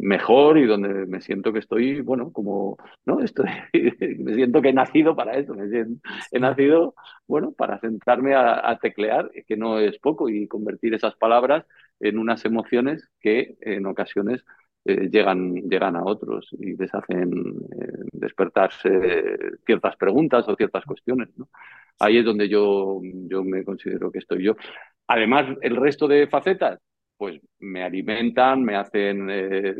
mejor 0.00 0.58
y 0.58 0.66
donde 0.66 1.06
me 1.06 1.20
siento 1.20 1.52
que 1.52 1.58
estoy, 1.58 2.00
bueno, 2.00 2.32
como, 2.32 2.78
¿no? 3.04 3.20
Estoy, 3.20 3.46
me 4.18 4.34
siento 4.34 4.62
que 4.62 4.70
he 4.70 4.72
nacido 4.72 5.14
para 5.16 5.34
eso, 5.36 5.54
me 5.54 5.66
he 6.32 6.40
nacido, 6.40 6.94
bueno, 7.26 7.52
para 7.52 7.78
sentarme 7.80 8.34
a, 8.34 8.78
teclear, 8.80 9.30
que 9.46 9.56
no 9.56 9.78
es 9.78 9.98
poco, 9.98 10.28
y 10.28 10.48
convertir 10.48 10.94
esas 10.94 11.16
palabras 11.16 11.66
en 12.00 12.18
unas 12.18 12.44
emociones 12.44 13.08
que 13.20 13.56
en 13.60 13.86
ocasiones 13.86 14.44
eh, 14.84 15.08
llegan, 15.10 15.54
llegan 15.68 15.96
a 15.96 16.04
otros 16.04 16.48
y 16.58 16.76
les 16.76 16.92
hacen 16.94 17.30
despertarse 18.12 18.90
ciertas 19.64 19.96
preguntas 19.96 20.46
o 20.48 20.56
ciertas 20.56 20.84
cuestiones. 20.84 21.28
¿no? 21.36 21.48
Ahí 21.98 22.18
es 22.18 22.24
donde 22.24 22.48
yo, 22.48 23.00
yo 23.02 23.44
me 23.44 23.64
considero 23.64 24.10
que 24.10 24.18
estoy 24.18 24.44
yo. 24.44 24.56
Además, 25.06 25.56
el 25.60 25.76
resto 25.76 26.08
de 26.08 26.26
facetas, 26.26 26.80
pues 27.16 27.40
me 27.60 27.82
alimentan, 27.82 28.62
me 28.62 28.76
hacen 28.76 29.30
eh, 29.30 29.74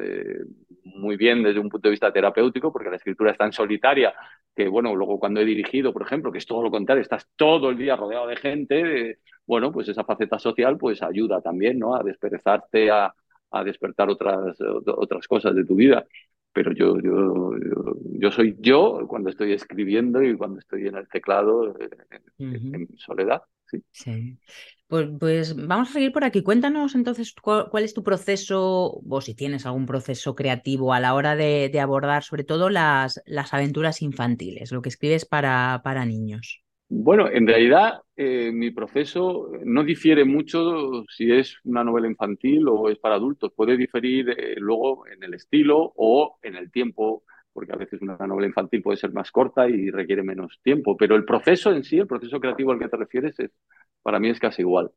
eh, 0.00 0.38
muy 0.84 1.16
bien 1.16 1.42
desde 1.42 1.58
un 1.58 1.68
punto 1.68 1.88
de 1.88 1.92
vista 1.92 2.12
terapéutico, 2.12 2.72
porque 2.72 2.90
la 2.90 2.96
escritura 2.96 3.32
es 3.32 3.38
tan 3.38 3.52
solitaria 3.52 4.14
que, 4.54 4.68
bueno, 4.68 4.94
luego 4.94 5.18
cuando 5.18 5.40
he 5.40 5.44
dirigido, 5.44 5.92
por 5.92 6.02
ejemplo, 6.02 6.30
que 6.30 6.38
es 6.38 6.46
todo 6.46 6.62
lo 6.62 6.70
contrario, 6.70 7.02
estás 7.02 7.28
todo 7.36 7.70
el 7.70 7.78
día 7.78 7.96
rodeado 7.96 8.26
de 8.28 8.36
gente, 8.36 9.18
bueno, 9.46 9.72
pues 9.72 9.88
esa 9.88 10.04
faceta 10.04 10.38
social 10.38 10.76
pues 10.78 11.02
ayuda 11.02 11.40
también, 11.40 11.78
¿no? 11.78 11.94
A 11.94 12.02
desperezarte, 12.02 12.90
a, 12.90 13.12
a 13.50 13.64
despertar 13.64 14.08
otras, 14.10 14.56
otras 14.60 15.26
cosas 15.26 15.54
de 15.54 15.64
tu 15.64 15.74
vida 15.74 16.06
pero 16.58 16.72
yo, 16.72 16.98
yo, 17.00 17.52
yo, 18.18 18.32
soy 18.32 18.56
yo 18.58 19.06
cuando 19.06 19.30
estoy 19.30 19.52
escribiendo 19.52 20.22
y 20.22 20.36
cuando 20.36 20.58
estoy 20.58 20.88
en 20.88 20.96
el 20.96 21.08
teclado 21.08 21.68
eh, 21.78 21.88
en, 22.38 22.88
soledad. 22.96 23.42
Sí. 23.66 23.82
sí. 23.92 24.38
Pues, 24.88 25.08
pues, 25.20 25.54
vamos 25.54 25.90
a 25.90 25.92
seguir 25.92 26.10
por 26.10 26.24
aquí. 26.24 26.42
Cuéntanos 26.42 26.96
entonces 26.96 27.32
cuál, 27.40 27.84
es 27.84 27.94
tu 27.94 28.02
proceso, 28.02 29.00
o 29.08 29.20
si 29.20 29.34
tienes 29.34 29.66
algún 29.66 29.86
proceso 29.86 30.34
creativo 30.34 30.92
a 30.92 30.98
la 30.98 31.14
hora 31.14 31.36
de, 31.36 31.68
de 31.68 31.78
abordar 31.78 32.24
sobre 32.24 32.42
todo 32.42 32.70
las, 32.70 33.22
las 33.24 33.54
aventuras 33.54 34.02
infantiles, 34.02 34.72
lo 34.72 34.82
que 34.82 34.88
escribes 34.88 35.26
para, 35.26 35.80
para 35.84 36.06
niños. 36.06 36.64
Bueno, 36.90 37.28
en 37.30 37.46
realidad 37.46 38.00
eh, 38.16 38.50
mi 38.50 38.70
proceso 38.70 39.50
no 39.64 39.84
difiere 39.84 40.24
mucho 40.24 41.04
si 41.08 41.30
es 41.30 41.58
una 41.64 41.84
novela 41.84 42.08
infantil 42.08 42.66
o 42.68 42.88
es 42.88 42.98
para 42.98 43.16
adultos. 43.16 43.52
Puede 43.54 43.76
diferir 43.76 44.30
eh, 44.30 44.54
luego 44.58 45.06
en 45.06 45.22
el 45.22 45.34
estilo 45.34 45.92
o 45.96 46.38
en 46.42 46.56
el 46.56 46.70
tiempo, 46.70 47.24
porque 47.52 47.72
a 47.72 47.76
veces 47.76 48.00
una 48.00 48.16
novela 48.26 48.46
infantil 48.48 48.82
puede 48.82 48.96
ser 48.96 49.12
más 49.12 49.30
corta 49.30 49.68
y 49.68 49.90
requiere 49.90 50.22
menos 50.22 50.58
tiempo. 50.62 50.96
Pero 50.96 51.14
el 51.14 51.26
proceso 51.26 51.72
en 51.72 51.84
sí, 51.84 51.98
el 51.98 52.06
proceso 52.06 52.40
creativo 52.40 52.72
al 52.72 52.78
que 52.78 52.88
te 52.88 52.96
refieres, 52.96 53.38
es, 53.38 53.50
para 54.02 54.18
mí 54.18 54.30
es 54.30 54.40
casi 54.40 54.62
igual. 54.62 54.90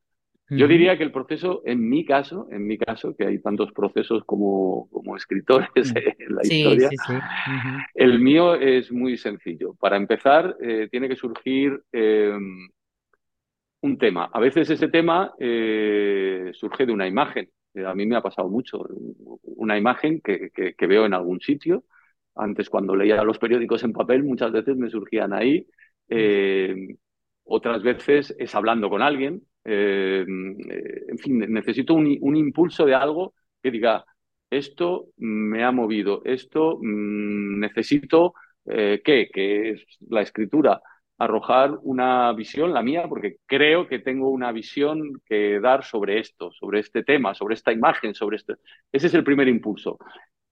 Yo 0.53 0.67
diría 0.67 0.97
que 0.97 1.03
el 1.03 1.13
proceso, 1.13 1.61
en 1.65 1.87
mi 1.87 2.03
caso, 2.03 2.49
en 2.51 2.67
mi 2.67 2.77
caso, 2.77 3.15
que 3.15 3.25
hay 3.25 3.39
tantos 3.39 3.71
procesos 3.71 4.25
como, 4.25 4.89
como 4.91 5.15
escritores 5.15 5.69
en 6.19 6.35
la 6.35 6.41
historia, 6.43 6.89
el 7.93 8.19
mío 8.19 8.55
es 8.55 8.91
muy 8.91 9.15
sencillo. 9.17 9.75
Para 9.75 9.95
empezar, 9.95 10.57
eh, 10.59 10.89
tiene 10.91 11.07
que 11.07 11.15
surgir 11.15 11.81
em, 11.93 12.67
un 13.79 13.97
tema. 13.97 14.29
A 14.33 14.41
veces 14.41 14.69
ese 14.69 14.89
tema 14.89 15.33
eh, 15.39 16.51
surge 16.53 16.85
de 16.85 16.91
una 16.91 17.07
imagen. 17.07 17.49
Eh, 17.73 17.85
a 17.85 17.95
mí 17.95 18.05
me 18.05 18.17
ha 18.17 18.21
pasado 18.21 18.49
mucho. 18.49 18.85
Una 19.43 19.77
imagen 19.77 20.19
que, 20.19 20.49
que, 20.51 20.87
veo 20.87 21.05
en 21.05 21.13
algún 21.13 21.39
sitio. 21.39 21.85
Antes, 22.35 22.69
cuando 22.69 22.93
leía 22.93 23.23
los 23.23 23.39
periódicos 23.39 23.85
en 23.85 23.93
papel, 23.93 24.23
muchas 24.23 24.51
veces 24.51 24.75
me 24.75 24.89
surgían 24.89 25.31
ahí. 25.31 25.65
otras 27.45 27.83
veces 27.83 28.35
es 28.37 28.53
hablando 28.53 28.89
con 28.89 29.01
alguien 29.01 29.43
eh, 29.63 30.25
en 30.27 31.17
fin, 31.17 31.39
necesito 31.51 31.93
un, 31.93 32.35
impulso 32.35 32.85
de 32.85 32.95
algo 32.95 33.33
que 33.61 33.71
diga, 33.71 34.05
esto 34.49 35.07
me 35.17 35.63
ha 35.63 35.71
movido, 35.71 36.21
esto 36.25 36.77
mm, 36.81 37.59
necesito, 37.59 38.33
eh, 38.65 39.01
¿qué? 39.03 39.29
Que 39.31 39.71
es 39.71 39.85
la 40.09 40.21
escritura, 40.21 40.81
arrojar 41.17 41.77
una 41.83 42.33
visión, 42.33 42.73
la 42.73 42.81
mía, 42.81 43.05
porque 43.07 43.37
creo 43.45 43.87
que 43.87 43.99
tengo 43.99 44.29
una 44.29 44.51
visión 44.51 45.21
que 45.25 45.59
dar 45.59 45.83
sobre 45.83 46.19
esto, 46.19 46.51
sobre 46.51 46.79
este 46.79 47.03
tema, 47.03 47.35
sobre 47.35 47.53
esta 47.55 47.71
imagen, 47.71 48.15
sobre 48.15 48.37
esto. 48.37 48.55
Ese 48.91 49.07
es 49.07 49.13
el 49.13 49.23
primer 49.23 49.47
impulso. 49.47 49.99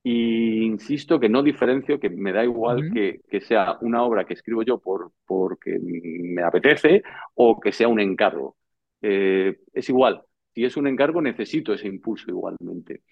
Y 0.04 0.64
insisto 0.64 1.20
que 1.20 1.28
no 1.28 1.44
diferencio, 1.44 2.00
que 2.00 2.10
me 2.10 2.32
da 2.32 2.44
igual 2.44 2.92
que, 2.94 3.20
que, 3.30 3.42
sea 3.42 3.78
una 3.82 4.04
obra 4.04 4.26
que 4.26 4.34
escribo 4.34 4.64
yo 4.64 4.80
por, 4.80 5.12
porque 5.26 5.78
me 5.82 6.44
apetece 6.44 7.04
o 7.34 7.60
que 7.60 7.72
sea 7.72 7.88
un 7.88 8.00
encargo. 8.00 8.59
Eh, 9.02 9.58
es 9.74 9.90
igual. 9.90 10.22
Si 10.54 10.66
es 10.66 10.78
un 10.78 10.88
encargo, 10.88 11.22
necesito 11.22 11.74
ese 11.74 11.88
impulso 11.88 12.30
igualmente. 12.30 13.04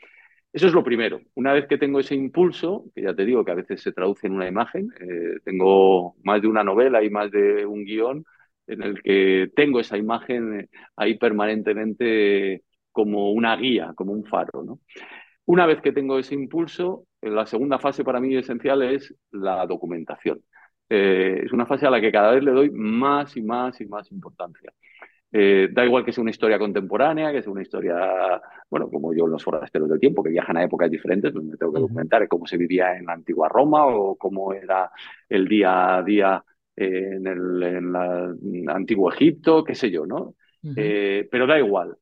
Eso 0.51 0.67
es 0.67 0.73
lo 0.73 0.83
primero. 0.83 1.21
Una 1.35 1.53
vez 1.53 1.67
que 1.67 1.77
tengo 1.77 1.99
ese 1.99 2.15
impulso, 2.15 2.85
que 2.95 3.03
ya 3.03 3.13
te 3.13 3.25
digo 3.25 3.45
que 3.45 3.51
a 3.51 3.55
veces 3.55 3.81
se 3.81 3.91
traduce 3.91 4.27
en 4.27 4.33
una 4.33 4.47
imagen, 4.47 4.89
eh, 4.99 5.39
tengo 5.43 6.15
más 6.23 6.41
de 6.41 6.47
una 6.47 6.63
novela 6.63 7.03
y 7.03 7.09
más 7.09 7.31
de 7.31 7.65
un 7.65 7.83
guion 7.85 8.25
en 8.67 8.83
el 8.83 9.01
que 9.01 9.51
tengo 9.55 9.79
esa 9.79 9.97
imagen 9.97 10.61
eh, 10.61 10.69
ahí 10.95 11.17
permanentemente 11.17 12.63
como 12.91 13.31
una 13.31 13.55
guía, 13.55 13.93
como 13.95 14.13
un 14.13 14.25
faro. 14.25 14.79
Una 15.45 15.65
vez 15.65 15.81
que 15.81 15.91
tengo 15.91 16.17
ese 16.19 16.33
impulso, 16.35 17.05
la 17.21 17.45
segunda 17.45 17.79
fase 17.79 18.03
para 18.03 18.19
mí 18.19 18.35
esencial 18.35 18.81
es 18.83 19.15
la 19.31 19.65
documentación. 19.67 20.41
es 20.89 21.51
una 21.53 21.65
fase 21.65 21.85
a 21.87 21.89
la 21.91 22.01
que 22.01 22.11
cada 22.11 22.31
vez 22.33 22.43
le 22.43 22.51
doy 22.51 22.69
más 22.71 23.37
y 23.37 23.41
más 23.41 23.79
y 23.81 23.85
más 23.85 24.11
importancia. 24.11 24.71
Eh, 25.31 25.67
da 25.71 25.85
igual 25.85 26.05
que 26.05 26.13
sea 26.13 26.21
una 26.21 26.31
historia 26.31 26.57
contemporánea, 26.57 27.31
que 27.31 27.41
sea 27.41 27.51
una 27.51 27.61
historia, 27.61 28.41
bueno, 28.69 28.89
como 28.89 29.13
yo 29.13 29.27
los 29.27 29.43
forasteros 29.43 29.89
del 29.89 29.99
tiempo, 29.99 30.23
que 30.23 30.29
viajan 30.29 30.57
a 30.57 30.63
épocas 30.63 30.89
diferentes, 30.89 31.33
donde 31.33 31.51
pues 31.51 31.59
tengo 31.59 31.73
que 31.73 31.81
documentar 31.81 32.27
cómo 32.27 32.45
se 32.47 32.57
vivía 32.57 32.95
en 32.95 33.05
la 33.05 33.13
antigua 33.13 33.49
Roma 33.49 33.85
o 33.87 34.15
cómo 34.15 34.53
era 34.53 34.89
el 35.27 35.47
día 35.47 35.97
a 35.97 36.03
día 36.03 36.43
en 36.75 37.25
el 37.25 38.69
antiguo 38.69 39.11
Egipto, 39.11 39.63
qué 39.63 39.73
sé 39.73 39.89
yo, 39.89 40.05
¿no? 40.05 40.35
Eh, 40.75 41.27
pero 41.31 41.47
da 41.47 41.57
igual. 41.57 41.95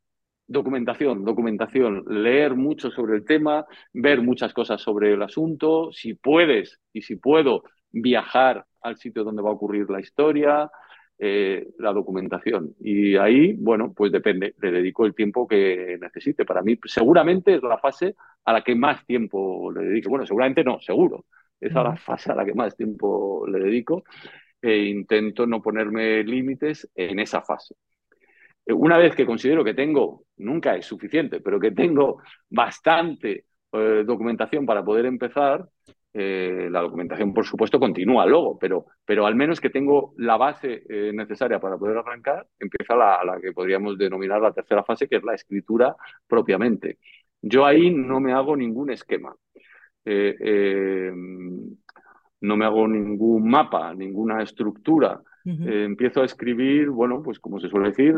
Documentación, 0.48 1.24
documentación, 1.24 2.04
leer 2.08 2.56
mucho 2.56 2.92
sobre 2.92 3.16
el 3.16 3.26
tema, 3.26 3.66
ver 3.94 4.22
muchas 4.22 4.54
cosas 4.54 4.82
sobre 4.82 5.14
el 5.14 5.22
asunto, 5.24 5.92
si 5.92 6.14
puedes 6.14 6.80
y 6.94 7.02
si 7.02 7.16
puedo 7.16 7.64
viajar 7.92 8.66
al 8.82 8.98
sitio 8.98 9.24
donde 9.24 9.42
va 9.42 9.50
a 9.50 9.54
ocurrir 9.54 9.90
la 9.90 10.02
historia, 10.02 10.70
eh, 11.18 11.68
la 11.80 11.94
documentación. 11.94 12.76
Y 12.80 13.16
ahí, 13.16 13.54
bueno, 13.54 13.94
pues 13.96 14.12
depende, 14.12 14.54
le 14.62 14.72
dedico 14.72 15.06
el 15.06 15.16
tiempo 15.16 15.48
que 15.48 15.98
necesite. 16.00 16.46
Para 16.46 16.62
mí, 16.62 16.78
seguramente 16.86 17.56
es 17.56 17.64
la 17.64 17.78
fase 17.78 18.16
a 18.44 18.54
la 18.54 18.64
que 18.64 18.76
más 18.76 19.06
tiempo 19.06 19.72
le 19.72 19.86
dedico. 19.86 20.10
Bueno, 20.10 20.26
seguramente 20.26 20.64
no, 20.64 20.80
seguro. 20.82 21.26
es 21.60 21.76
a 21.76 21.84
la 21.84 21.96
fase 21.96 22.32
a 22.32 22.36
la 22.36 22.46
que 22.46 22.54
más 22.54 22.76
tiempo 22.76 23.46
le 23.48 23.60
dedico 23.60 24.04
e 24.62 24.86
intento 24.86 25.46
no 25.46 25.62
ponerme 25.62 26.24
límites 26.24 26.90
en 26.96 27.20
esa 27.20 27.42
fase. 27.42 27.76
Una 28.68 28.98
vez 28.98 29.16
que 29.16 29.26
considero 29.26 29.64
que 29.64 29.76
tengo, 29.76 30.26
nunca 30.38 30.76
es 30.76 30.86
suficiente, 30.86 31.40
pero 31.40 31.60
que 31.60 31.72
tengo 31.72 32.22
bastante 32.50 33.46
eh, 33.72 34.04
documentación 34.06 34.66
para 34.66 34.84
poder 34.84 35.06
empezar, 35.06 35.68
eh, 36.18 36.70
la 36.72 36.80
documentación, 36.80 37.34
por 37.34 37.46
supuesto, 37.46 37.78
continúa 37.78 38.26
luego, 38.26 38.58
pero, 38.58 38.86
pero 39.04 39.26
al 39.26 39.36
menos 39.36 39.60
que 39.60 39.70
tengo 39.70 40.14
la 40.16 40.38
base 40.38 40.84
eh, 40.88 41.12
necesaria 41.14 41.60
para 41.60 41.78
poder 41.78 41.98
arrancar, 41.98 42.48
empieza 42.58 42.96
la, 42.96 43.22
la, 43.26 43.42
que 43.42 43.52
podríamos 43.52 43.98
denominar 43.98 44.40
la 44.40 44.54
tercera 44.54 44.82
fase, 44.86 45.10
que 45.10 45.18
es 45.18 45.24
la 45.26 45.36
escritura 45.36 45.94
propiamente. 46.26 47.00
Yo 47.42 47.66
ahí 47.66 47.92
no 47.92 48.22
me 48.22 48.32
hago 48.32 48.56
ningún 48.56 48.92
esquema. 48.92 49.36
no 52.42 52.56
me 52.56 52.66
hago 52.66 52.88
ningún 52.88 53.50
mapa, 53.50 53.94
ninguna 53.94 54.42
estructura. 54.42 55.22
empiezo 55.44 56.22
a 56.22 56.26
escribir, 56.26 56.92
bueno, 56.92 57.22
pues 57.22 57.40
como 57.40 57.60
se 57.60 57.68
suele 57.68 57.90
decir, 57.90 58.16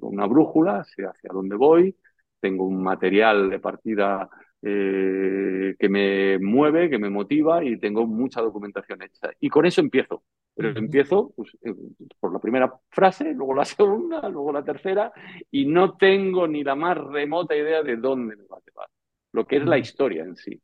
con 0.00 0.14
una 0.14 0.26
brújula, 0.26 0.82
sé 0.82 1.04
hacia 1.04 1.30
dónde 1.32 1.54
voy, 1.54 1.94
tengo 2.40 2.66
un 2.66 2.82
material 2.82 3.50
de 3.50 3.60
partida 3.60 4.28
eh, 4.62 5.76
que 5.78 5.88
me 5.88 6.38
mueve, 6.38 6.90
que 6.90 6.98
me 6.98 7.10
motiva 7.10 7.62
y 7.64 7.78
tengo 7.78 8.06
mucha 8.06 8.40
documentación 8.40 9.02
hecha. 9.02 9.30
Y 9.40 9.48
con 9.48 9.66
eso 9.66 9.80
empiezo. 9.80 10.22
Pero 10.54 10.70
empiezo 10.70 11.32
pues, 11.36 11.50
eh, 11.62 11.74
por 12.18 12.32
la 12.32 12.38
primera 12.38 12.72
frase, 12.88 13.34
luego 13.34 13.54
la 13.54 13.64
segunda, 13.66 14.26
luego 14.28 14.52
la 14.52 14.64
tercera, 14.64 15.12
y 15.50 15.66
no 15.66 15.96
tengo 15.96 16.48
ni 16.48 16.64
la 16.64 16.74
más 16.74 16.96
remota 16.96 17.54
idea 17.54 17.82
de 17.82 17.96
dónde 17.96 18.36
me 18.36 18.44
va 18.44 18.56
a 18.56 18.64
llevar. 18.66 18.88
Lo 19.32 19.46
que 19.46 19.56
es 19.56 19.64
la 19.64 19.76
historia 19.76 20.22
en 20.24 20.36
sí. 20.36 20.60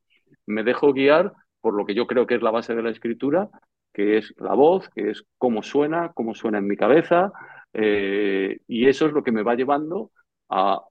Me 0.46 0.64
dejo 0.64 0.92
guiar 0.92 1.34
por 1.60 1.74
lo 1.74 1.84
que 1.84 1.94
yo 1.94 2.06
creo 2.06 2.26
que 2.26 2.34
es 2.34 2.42
la 2.42 2.50
base 2.50 2.74
de 2.74 2.82
la 2.82 2.90
escritura, 2.90 3.50
que 3.92 4.18
es 4.18 4.34
la 4.38 4.54
voz, 4.54 4.88
que 4.90 5.10
es 5.10 5.24
cómo 5.38 5.62
suena, 5.62 6.12
cómo 6.14 6.34
suena 6.34 6.58
en 6.58 6.66
mi 6.66 6.76
cabeza, 6.76 7.32
eh, 7.72 8.60
y 8.66 8.88
eso 8.88 9.06
es 9.06 9.12
lo 9.12 9.22
que 9.22 9.32
me 9.32 9.42
va 9.42 9.54
llevando 9.54 10.10
a 10.48 10.82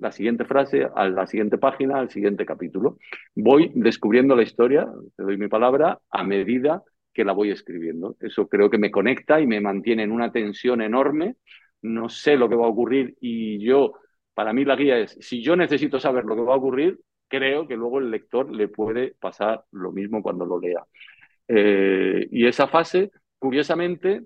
la 0.00 0.12
siguiente 0.12 0.44
frase, 0.44 0.88
a 0.94 1.08
la 1.08 1.26
siguiente 1.26 1.58
página, 1.58 1.98
al 1.98 2.10
siguiente 2.10 2.46
capítulo. 2.46 2.98
Voy 3.34 3.70
descubriendo 3.74 4.34
la 4.34 4.42
historia, 4.42 4.88
te 5.16 5.22
doy 5.22 5.36
mi 5.36 5.48
palabra, 5.48 6.00
a 6.10 6.24
medida 6.24 6.82
que 7.12 7.24
la 7.24 7.32
voy 7.32 7.50
escribiendo. 7.50 8.16
Eso 8.20 8.48
creo 8.48 8.70
que 8.70 8.78
me 8.78 8.90
conecta 8.90 9.40
y 9.40 9.46
me 9.46 9.60
mantiene 9.60 10.02
en 10.02 10.12
una 10.12 10.32
tensión 10.32 10.80
enorme. 10.80 11.36
No 11.82 12.08
sé 12.08 12.36
lo 12.36 12.48
que 12.48 12.56
va 12.56 12.64
a 12.64 12.70
ocurrir 12.70 13.16
y 13.20 13.58
yo, 13.64 13.94
para 14.34 14.52
mí 14.52 14.64
la 14.64 14.76
guía 14.76 14.98
es, 14.98 15.16
si 15.20 15.42
yo 15.42 15.54
necesito 15.54 16.00
saber 16.00 16.24
lo 16.24 16.34
que 16.34 16.42
va 16.42 16.54
a 16.54 16.58
ocurrir, 16.58 16.98
creo 17.28 17.68
que 17.68 17.76
luego 17.76 17.98
el 17.98 18.10
lector 18.10 18.50
le 18.50 18.68
puede 18.68 19.14
pasar 19.20 19.64
lo 19.72 19.92
mismo 19.92 20.22
cuando 20.22 20.46
lo 20.46 20.58
lea. 20.58 20.84
Eh, 21.46 22.26
y 22.30 22.46
esa 22.46 22.68
fase, 22.68 23.10
curiosamente, 23.38 24.22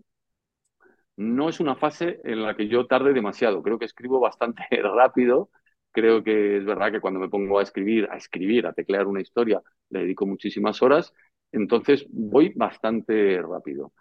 no 1.16 1.48
es 1.48 1.60
una 1.60 1.76
fase 1.76 2.20
en 2.24 2.42
la 2.42 2.56
que 2.56 2.68
yo 2.68 2.86
tarde 2.86 3.12
demasiado. 3.12 3.62
Creo 3.62 3.78
que 3.78 3.84
escribo 3.86 4.20
bastante 4.20 4.62
rápido 4.82 5.50
Creo 5.94 6.24
que 6.24 6.56
es 6.58 6.64
verdad 6.64 6.90
que 6.90 7.00
cuando 7.00 7.20
me 7.20 7.28
pongo 7.28 7.60
a 7.60 7.62
escribir, 7.62 8.08
a 8.10 8.16
escribir, 8.16 8.66
a 8.66 8.72
teclear 8.72 9.06
una 9.06 9.20
historia, 9.20 9.62
le 9.90 10.00
dedico 10.00 10.26
muchísimas 10.26 10.82
horas, 10.82 11.12
entonces 11.52 12.04
voy 12.10 12.52
bastante 12.56 13.40
rápido. 13.40 13.92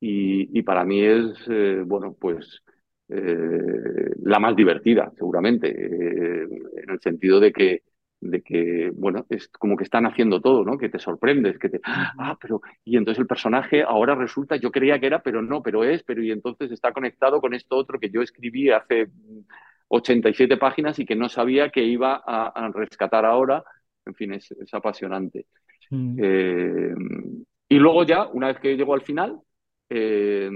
Y, 0.00 0.62
para 0.62 0.84
mí 0.84 1.02
es, 1.02 1.34
eh, 1.48 1.82
bueno, 1.86 2.16
pues 2.20 2.62
eh, 3.08 4.10
la 4.22 4.40
más 4.40 4.56
divertida, 4.56 5.12
seguramente, 5.16 5.68
eh, 5.70 6.42
en 6.44 6.90
el 6.90 7.00
sentido 7.00 7.38
de 7.40 7.52
que, 7.52 7.82
de 8.20 8.42
que, 8.42 8.90
bueno, 8.94 9.24
es 9.30 9.48
como 9.48 9.76
que 9.76 9.84
están 9.84 10.06
haciendo 10.06 10.40
todo, 10.40 10.64
¿no? 10.64 10.76
Que 10.78 10.88
te 10.88 10.98
sorprendes, 10.98 11.58
que 11.58 11.68
te, 11.68 11.80
ah, 11.84 12.36
pero, 12.40 12.60
y 12.84 12.96
entonces 12.96 13.20
el 13.20 13.28
personaje 13.28 13.82
ahora 13.84 14.14
resulta, 14.16 14.56
yo 14.56 14.72
creía 14.72 14.98
que 14.98 15.06
era, 15.06 15.22
pero 15.22 15.42
no, 15.42 15.62
pero 15.62 15.84
es, 15.84 16.02
pero 16.02 16.22
y 16.22 16.32
entonces 16.32 16.72
está 16.72 16.92
conectado 16.92 17.40
con 17.40 17.54
esto 17.54 17.76
otro 17.76 18.00
que 18.00 18.10
yo 18.10 18.22
escribí 18.22 18.70
hace 18.70 19.08
87 19.88 20.56
páginas 20.56 20.98
y 20.98 21.06
que 21.06 21.16
no 21.16 21.28
sabía 21.28 21.70
que 21.70 21.82
iba 21.82 22.22
a, 22.24 22.70
rescatar 22.72 23.24
ahora. 23.24 23.64
En 24.04 24.14
fin, 24.14 24.32
es, 24.34 24.52
apasionante. 24.72 25.46
Eh, 25.90 26.94
y 27.68 27.76
luego 27.76 28.04
ya, 28.04 28.26
una 28.26 28.48
vez 28.48 28.58
que 28.58 28.76
llego 28.76 28.94
al 28.94 29.02
final, 29.02 29.38
eh, 29.88 30.50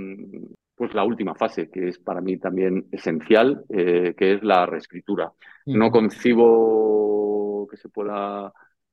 pues 0.74 0.94
la 0.94 1.04
última 1.04 1.34
fase, 1.34 1.70
que 1.70 1.88
es 1.88 1.98
para 1.98 2.20
mí 2.20 2.38
también 2.38 2.86
esencial, 2.90 3.64
eh, 3.68 4.14
que 4.16 4.34
es 4.34 4.42
la 4.42 4.66
reescritura. 4.66 5.32
No 5.66 5.90
concibo 5.90 7.68
que 7.70 7.76
se 7.76 7.88
pueda 7.88 8.52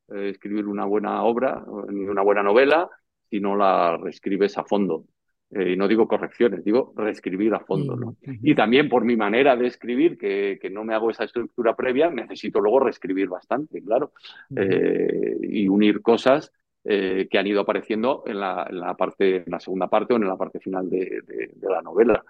escribir 0.09 0.67
una 0.67 0.85
buena 0.85 1.23
obra, 1.23 1.65
ni 1.89 2.05
una 2.05 2.21
buena 2.21 2.41
novela, 2.41 2.89
si 3.29 3.39
no 3.39 3.55
la 3.55 3.97
reescribes 3.97 4.57
a 4.57 4.63
fondo. 4.63 5.03
Eh, 5.51 5.73
y 5.73 5.77
no 5.77 5.87
digo 5.87 6.07
correcciones, 6.07 6.63
digo 6.63 6.93
reescribir 6.95 7.53
a 7.53 7.61
fondo. 7.61 7.95
¿no? 7.95 8.17
Y 8.21 8.53
también 8.53 8.89
por 8.89 9.05
mi 9.05 9.15
manera 9.15 9.55
de 9.55 9.67
escribir, 9.67 10.17
que, 10.17 10.59
que, 10.61 10.69
no 10.69 10.83
me 10.83 10.93
hago 10.93 11.09
esa 11.09 11.23
estructura 11.23 11.75
previa, 11.75 12.09
necesito 12.09 12.59
luego 12.59 12.81
reescribir 12.81 13.29
bastante, 13.29 13.81
claro, 13.81 14.11
eh, 14.55 15.37
y 15.41 15.67
unir 15.69 16.01
cosas 16.01 16.51
eh, 16.83 17.27
que 17.29 17.37
han 17.37 17.47
ido 17.47 17.61
apareciendo 17.61 18.23
en 18.25 18.41
la, 18.41 18.67
en 18.69 18.79
la, 18.79 18.95
parte, 18.95 19.37
en 19.37 19.51
la 19.51 19.59
segunda 19.59 19.87
parte 19.87 20.13
o 20.13 20.17
en 20.17 20.27
la 20.27 20.35
parte 20.35 20.59
final 20.59 20.89
de, 20.89 21.21
de, 21.25 21.69
la 21.69 21.81
novela. 21.81 22.23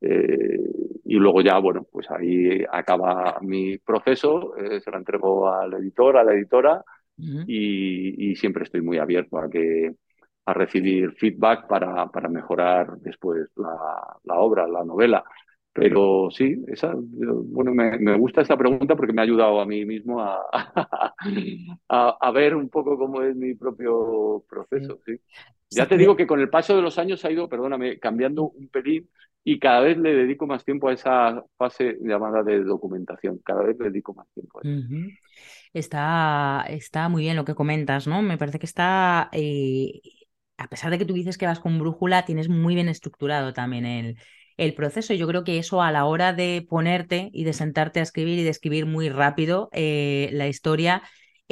y 0.00 1.14
luego 1.14 1.42
ya, 1.42 1.58
bueno, 1.58 1.86
pues 1.90 2.10
ahí 2.10 2.64
acaba 2.72 3.38
mi 3.42 3.76
proceso, 3.78 4.54
se 4.82 4.90
la 4.90 4.96
entrego 4.96 5.52
al 5.52 5.74
editor, 5.74 6.16
a 6.16 6.24
la 6.24 6.32
editora, 6.32 6.82
y, 7.46 8.30
y 8.30 8.34
siempre 8.34 8.64
estoy 8.64 8.80
muy 8.80 8.98
abierto 8.98 9.38
a 9.38 9.48
que 9.48 9.94
a 10.44 10.54
recibir 10.54 11.12
feedback 11.12 11.66
para, 11.66 12.06
para 12.08 12.28
mejorar 12.28 12.98
después 12.98 13.48
la, 13.56 14.18
la, 14.24 14.34
obra, 14.34 14.66
la 14.66 14.84
novela. 14.84 15.24
Pero 15.72 16.28
sí, 16.30 16.62
esa, 16.68 16.92
bueno, 16.94 17.72
me, 17.72 17.98
me, 17.98 18.18
gusta 18.18 18.42
esta 18.42 18.58
pregunta 18.58 18.94
porque 18.94 19.12
me 19.12 19.22
ha 19.22 19.24
ayudado 19.24 19.58
a 19.60 19.64
mí 19.64 19.86
mismo 19.86 20.20
a, 20.20 20.38
a, 21.88 22.18
a 22.20 22.30
ver 22.30 22.54
un 22.54 22.68
poco 22.68 22.98
cómo 22.98 23.22
es 23.22 23.34
mi 23.34 23.54
propio 23.54 24.44
proceso. 24.48 24.98
¿sí? 25.06 25.18
Ya 25.70 25.88
te 25.88 25.96
digo 25.96 26.14
que 26.14 26.26
con 26.26 26.40
el 26.40 26.50
paso 26.50 26.76
de 26.76 26.82
los 26.82 26.98
años 26.98 27.24
ha 27.24 27.30
ido, 27.30 27.48
perdóname, 27.48 27.98
cambiando 27.98 28.50
un 28.50 28.68
pelín 28.68 29.08
y 29.44 29.58
cada 29.58 29.80
vez 29.80 29.96
le 29.96 30.14
dedico 30.14 30.46
más 30.46 30.64
tiempo 30.64 30.88
a 30.88 30.92
esa 30.92 31.42
fase 31.56 31.96
llamada 32.00 32.42
de 32.42 32.62
documentación. 32.62 33.40
Cada 33.44 33.62
vez 33.62 33.78
le 33.78 33.86
dedico 33.86 34.14
más 34.14 34.28
tiempo 34.34 34.58
a 34.58 34.62
eso. 34.62 34.82
Está, 35.72 36.66
está 36.68 37.08
muy 37.08 37.22
bien 37.22 37.36
lo 37.36 37.44
que 37.44 37.54
comentas, 37.54 38.06
¿no? 38.06 38.20
Me 38.20 38.36
parece 38.36 38.58
que 38.58 38.66
está 38.66 39.30
eh, 39.32 40.02
a 40.62 40.68
pesar 40.68 40.90
de 40.90 40.98
que 40.98 41.04
tú 41.04 41.14
dices 41.14 41.38
que 41.38 41.46
vas 41.46 41.60
con 41.60 41.78
brújula, 41.78 42.24
tienes 42.24 42.48
muy 42.48 42.74
bien 42.74 42.88
estructurado 42.88 43.52
también 43.52 43.84
el, 43.86 44.16
el 44.56 44.74
proceso. 44.74 45.14
Yo 45.14 45.26
creo 45.26 45.44
que 45.44 45.58
eso 45.58 45.82
a 45.82 45.90
la 45.92 46.04
hora 46.04 46.32
de 46.32 46.66
ponerte 46.68 47.30
y 47.32 47.44
de 47.44 47.52
sentarte 47.52 48.00
a 48.00 48.02
escribir 48.02 48.38
y 48.38 48.42
de 48.44 48.50
escribir 48.50 48.86
muy 48.86 49.08
rápido 49.08 49.68
eh, 49.72 50.30
la 50.32 50.48
historia 50.48 51.02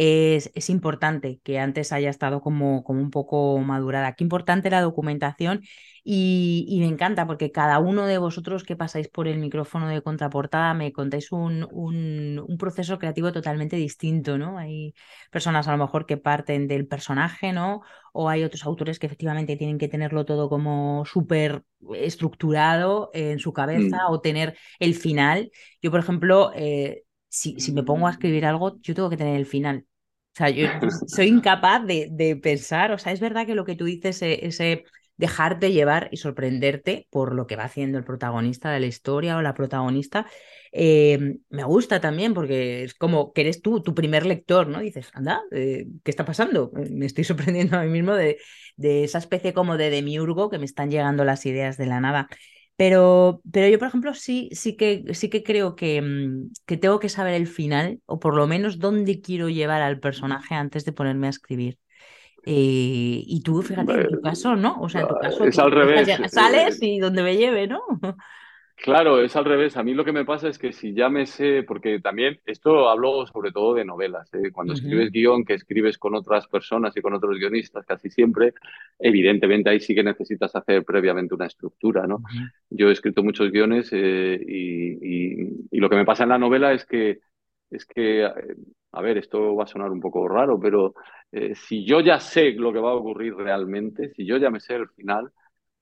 es, 0.01 0.51
es, 0.55 0.71
importante 0.71 1.41
que 1.45 1.59
antes 1.59 1.93
haya 1.93 2.09
estado 2.09 2.41
como, 2.41 2.85
como 2.85 3.01
un 3.01 3.11
poco 3.11 3.59
madurada. 3.59 4.15
Qué 4.15 4.25
importante 4.25 4.71
la 4.71 4.81
documentación 4.81 5.63
y, 6.03 6.79
me 6.81 6.87
encanta 6.87 7.27
porque 7.27 7.53
cada 7.53 7.79
uno 7.81 8.07
de 8.07 8.17
vosotros 8.17 8.65
que 8.65 8.77
pasáis 8.77 9.09
por 9.09 9.29
el 9.29 9.39
micrófono 9.39 9.89
de 9.89 10.01
contraportada 10.01 10.73
me 10.73 10.93
contáis 10.93 11.33
un, 11.33 11.69
un, 11.71 12.57
proceso 12.59 12.99
creativo 12.99 13.31
totalmente 13.33 13.77
distinto, 13.77 14.39
¿no? 14.39 14.57
Hay 14.59 14.95
personas 15.31 15.69
a 15.69 15.73
lo 15.73 15.79
mejor 15.79 16.07
que 16.07 16.17
parten 16.17 16.67
del 16.67 16.87
personaje, 16.87 17.53
¿no? 17.53 17.83
O 18.15 18.31
hay 18.31 18.43
otros 18.45 18.65
autores 18.65 18.99
que 18.99 19.07
efectivamente 19.07 19.57
tienen 19.57 19.77
que 19.77 19.89
tenerlo 19.89 20.25
todo 20.25 20.49
como 20.49 21.05
súper 21.05 21.63
estructurado 21.95 23.11
en 23.13 23.39
su 23.39 23.53
cabeza 23.53 24.09
mm. 24.09 24.13
o 24.13 24.21
tener 24.23 24.57
el 24.79 24.95
final. 24.95 25.51
Yo, 25.83 25.91
por 25.91 26.01
ejemplo, 26.01 26.53
eh, 26.55 27.05
si, 27.29 27.61
si 27.61 27.73
me 27.73 27.83
pongo 27.83 28.07
a 28.07 28.13
escribir 28.13 28.47
algo, 28.47 28.81
yo 28.81 28.95
tengo 28.95 29.11
que 29.11 29.17
tener 29.19 29.37
el 29.37 29.47
final. 29.47 29.87
O 30.33 30.37
sea, 30.37 30.51
yo 30.51 30.67
soy 31.07 31.27
incapaz 31.27 31.85
de, 31.85 32.09
de, 32.11 32.37
pensar, 32.37 32.93
o 32.93 32.99
sea, 32.99 33.13
es 33.13 33.21
verdad 33.21 33.47
que 33.47 33.55
lo 33.55 33.65
que 33.65 33.75
tú 33.75 33.85
dices, 33.85 34.23
e, 34.23 34.47
ese, 34.47 34.85
dejarte 35.21 35.71
llevar 35.73 36.09
y 36.13 36.17
sorprenderte 36.17 37.07
por 37.11 37.35
lo 37.35 37.47
que 37.47 37.55
va 37.55 37.65
haciendo 37.65 37.99
el 37.99 38.05
protagonista 38.05 38.71
de 38.73 38.81
la 38.81 38.87
historia 38.87 39.37
o 39.37 39.43
la 39.43 39.53
protagonista. 39.53 40.27
Eh, 40.73 41.37
me 41.51 41.65
gusta 41.65 42.01
también 42.01 42.33
porque 42.33 42.85
es 42.85 42.95
como 42.95 43.33
que 43.35 43.43
eres 43.43 43.61
tú, 43.61 43.83
tu 43.83 43.95
primer 43.95 44.25
lector, 44.25 44.67
¿no? 44.67 44.81
dices, 44.81 45.11
anda, 45.13 45.43
eh, 45.53 45.87
¿qué 46.03 46.11
está 46.11 46.25
pasando? 46.25 46.73
Me 46.91 47.05
estoy 47.05 47.25
sorprendiendo 47.25 47.77
a 47.77 47.83
mí 47.83 47.91
mismo 47.91 48.15
de, 48.15 48.39
de 48.77 49.05
esa 49.05 49.19
especie 49.19 49.53
como 49.53 49.77
de 49.77 49.91
demiurgo 49.91 50.49
que 50.49 50.59
me 50.59 50.65
están 50.65 50.91
llegando 50.91 51.25
las 51.25 51.45
ideas 51.45 51.77
de 51.77 51.87
la 51.87 52.01
nada. 52.01 52.29
Pero, 52.81 53.43
pero 53.53 53.69
yo, 53.69 53.79
por 53.79 53.89
ejemplo, 53.89 54.15
sí, 54.15 54.49
sí, 54.53 54.75
que, 54.75 55.05
sí 55.13 55.29
que 55.29 55.43
creo 55.43 55.77
que, 55.77 56.01
mm, 56.01 56.51
que 56.65 56.79
tengo 56.79 56.99
que 56.99 57.11
saber 57.11 57.35
el 57.35 57.47
final, 57.47 58.01
o 58.07 58.19
por 58.19 58.35
lo 58.35 58.47
menos 58.47 58.79
dónde 58.79 59.21
quiero 59.21 59.51
llevar 59.51 59.83
al 59.83 60.01
personaje 60.01 60.55
antes 60.55 60.87
de 60.87 60.93
ponerme 60.95 61.27
a 61.27 61.31
escribir. 61.31 61.77
Eh, 62.47 63.21
y 63.23 63.43
tú, 63.43 63.61
fíjate, 63.61 63.93
en 63.93 64.09
tu 64.09 64.23
caso, 64.23 64.57
¿no? 64.57 64.81
O 64.81 64.89
sea, 64.89 65.03
en 65.03 65.09
tu 65.09 65.15
caso, 65.17 65.45
es 65.45 65.59
al 65.59 65.73
revés. 65.73 66.09
sales 66.33 66.79
y 66.81 66.99
donde 67.01 67.23
me 67.23 67.37
lleve, 67.37 67.67
¿no? 67.67 67.83
Claro, 68.83 69.21
es 69.21 69.37
al 69.37 69.45
revés. 69.45 69.77
A 69.77 69.83
mí 69.83 69.93
lo 69.93 70.05
que 70.05 70.13
me 70.13 70.25
pasa 70.25 70.49
es 70.49 70.59
que 70.59 70.73
si 70.73 70.95
ya 70.95 71.11
me 71.11 71.27
sé, 71.27 71.63
porque 71.65 72.01
también 72.01 72.41
esto 72.47 72.89
hablo 72.89 73.27
sobre 73.27 73.53
todo 73.53 73.75
de 73.75 73.85
novelas, 73.85 74.33
¿eh? 74.33 74.51
cuando 74.53 74.73
escribes 74.73 75.11
guion, 75.13 75.45
que 75.45 75.55
escribes 75.55 75.99
con 75.99 76.15
otras 76.15 76.47
personas 76.47 76.97
y 76.97 77.03
con 77.03 77.13
otros 77.13 77.37
guionistas 77.39 77.85
casi 77.85 78.09
siempre, 78.09 78.55
evidentemente 78.99 79.69
ahí 79.69 79.81
sí 79.81 79.95
que 79.95 80.03
necesitas 80.03 80.57
hacer 80.57 80.83
previamente 80.85 81.35
una 81.35 81.47
estructura, 81.47 82.07
¿no? 82.07 82.23
Yo 82.71 82.89
he 82.89 82.93
escrito 82.93 83.23
muchos 83.23 83.51
guiones 83.51 83.91
eh, 83.93 84.41
y, 84.47 85.79
lo 85.79 85.89
que 85.89 85.97
me 85.97 86.05
pasa 86.05 86.25
en 86.25 86.31
la 86.31 86.39
novela 86.39 86.73
es 86.73 86.85
que, 86.85 87.21
es 87.71 87.85
que, 87.87 88.25
eh, 88.25 88.33
a 88.93 89.03
ver, 89.03 89.19
esto 89.19 89.55
va 89.57 89.65
a 89.65 89.67
sonar 89.67 89.91
un 89.91 90.01
poco 90.01 90.27
raro, 90.29 90.59
pero 90.59 90.95
si 91.55 91.85
yo 91.85 92.01
ya 92.01 92.19
sé 92.19 92.53
lo 92.53 92.73
que 92.73 92.81
va 92.81 92.91
a 92.91 92.95
ocurrir 92.95 93.35
realmente, 93.35 94.11
si 94.15 94.27
yo 94.27 94.37
ya 94.37 94.51
me 94.51 94.59
sé 94.61 94.75
el 94.75 94.89
final, 94.89 95.31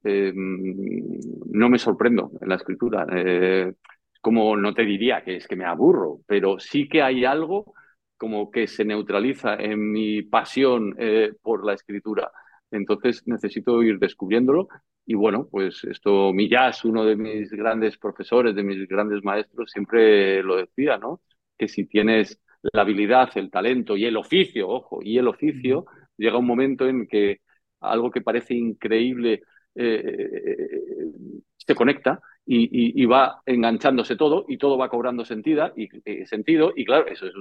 eh, 0.04 0.32
no 0.34 1.68
me 1.68 1.78
sorprendo 1.78 2.30
en 2.40 2.48
la 2.48 2.56
escritura. 2.56 3.06
Eh, 3.12 3.72
como 4.20 4.56
no 4.56 4.74
te 4.74 4.82
diría 4.84 5.22
que 5.24 5.36
es 5.36 5.46
que 5.46 5.56
me 5.56 5.64
aburro, 5.64 6.20
pero 6.26 6.58
sí 6.58 6.88
que 6.88 7.02
hay 7.02 7.24
algo 7.24 7.74
como 8.16 8.50
que 8.50 8.66
se 8.66 8.84
neutraliza 8.84 9.54
en 9.54 9.92
mi 9.92 10.22
pasión 10.22 10.94
eh, 10.98 11.32
por 11.42 11.64
la 11.64 11.74
escritura. 11.74 12.30
Entonces 12.70 13.22
necesito 13.26 13.82
ir 13.82 13.98
descubriéndolo. 13.98 14.68
Y 15.06 15.14
bueno, 15.14 15.48
pues 15.50 15.84
esto, 15.84 16.32
Millás, 16.34 16.84
uno 16.84 17.04
de 17.04 17.16
mis 17.16 17.50
grandes 17.50 17.96
profesores, 17.96 18.54
de 18.54 18.62
mis 18.62 18.86
grandes 18.88 19.24
maestros, 19.24 19.70
siempre 19.70 20.42
lo 20.42 20.56
decía, 20.56 20.98
¿no? 20.98 21.20
Que 21.56 21.68
si 21.68 21.86
tienes 21.86 22.40
la 22.72 22.82
habilidad, 22.82 23.30
el 23.36 23.50
talento 23.50 23.96
y 23.96 24.04
el 24.04 24.16
oficio, 24.16 24.68
ojo, 24.68 24.98
y 25.02 25.18
el 25.18 25.28
oficio, 25.28 25.86
llega 26.16 26.38
un 26.38 26.46
momento 26.46 26.86
en 26.86 27.06
que 27.06 27.40
algo 27.80 28.10
que 28.10 28.20
parece 28.20 28.54
increíble 28.54 29.42
eh, 29.80 31.12
se 31.56 31.74
conecta 31.74 32.20
y, 32.44 33.04
va 33.04 33.42
enganchándose 33.44 34.16
todo 34.16 34.46
y 34.48 34.56
todo 34.56 34.78
va 34.78 34.88
cobrando 34.88 35.24
sentido 35.24 35.70
y, 35.76 35.88
eh, 36.04 36.26
sentido 36.26 36.72
y 36.74 36.84
claro, 36.84 37.06
eso 37.06 37.26
es, 37.26 37.32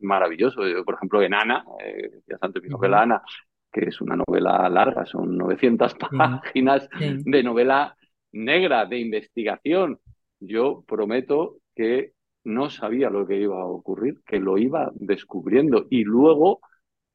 maravilloso. 0.00 0.62
por 0.84 0.94
ejemplo, 0.94 1.22
en 1.22 1.34
Ana, 1.34 1.64
eh, 1.84 2.22
antes 2.40 2.62
mi 2.62 2.70
novela 2.70 3.02
Ana, 3.02 3.22
que 3.70 3.88
es 3.88 4.00
una 4.00 4.16
novela 4.16 4.68
larga, 4.70 5.04
son 5.04 5.36
900 5.36 5.94
páginas 5.94 6.88
de 6.98 7.42
novela 7.42 7.94
negra, 8.32 8.86
de 8.86 8.98
investigación. 8.98 9.98
Yo 10.40 10.82
prometo 10.86 11.58
que 11.74 12.12
no 12.44 12.70
sabía 12.70 13.10
lo 13.10 13.26
que 13.26 13.40
iba 13.40 13.60
a 13.60 13.66
ocurrir, 13.66 14.20
que 14.26 14.38
lo 14.38 14.58
iba 14.58 14.90
descubriendo 14.94 15.86
y 15.90 16.04
luego 16.04 16.60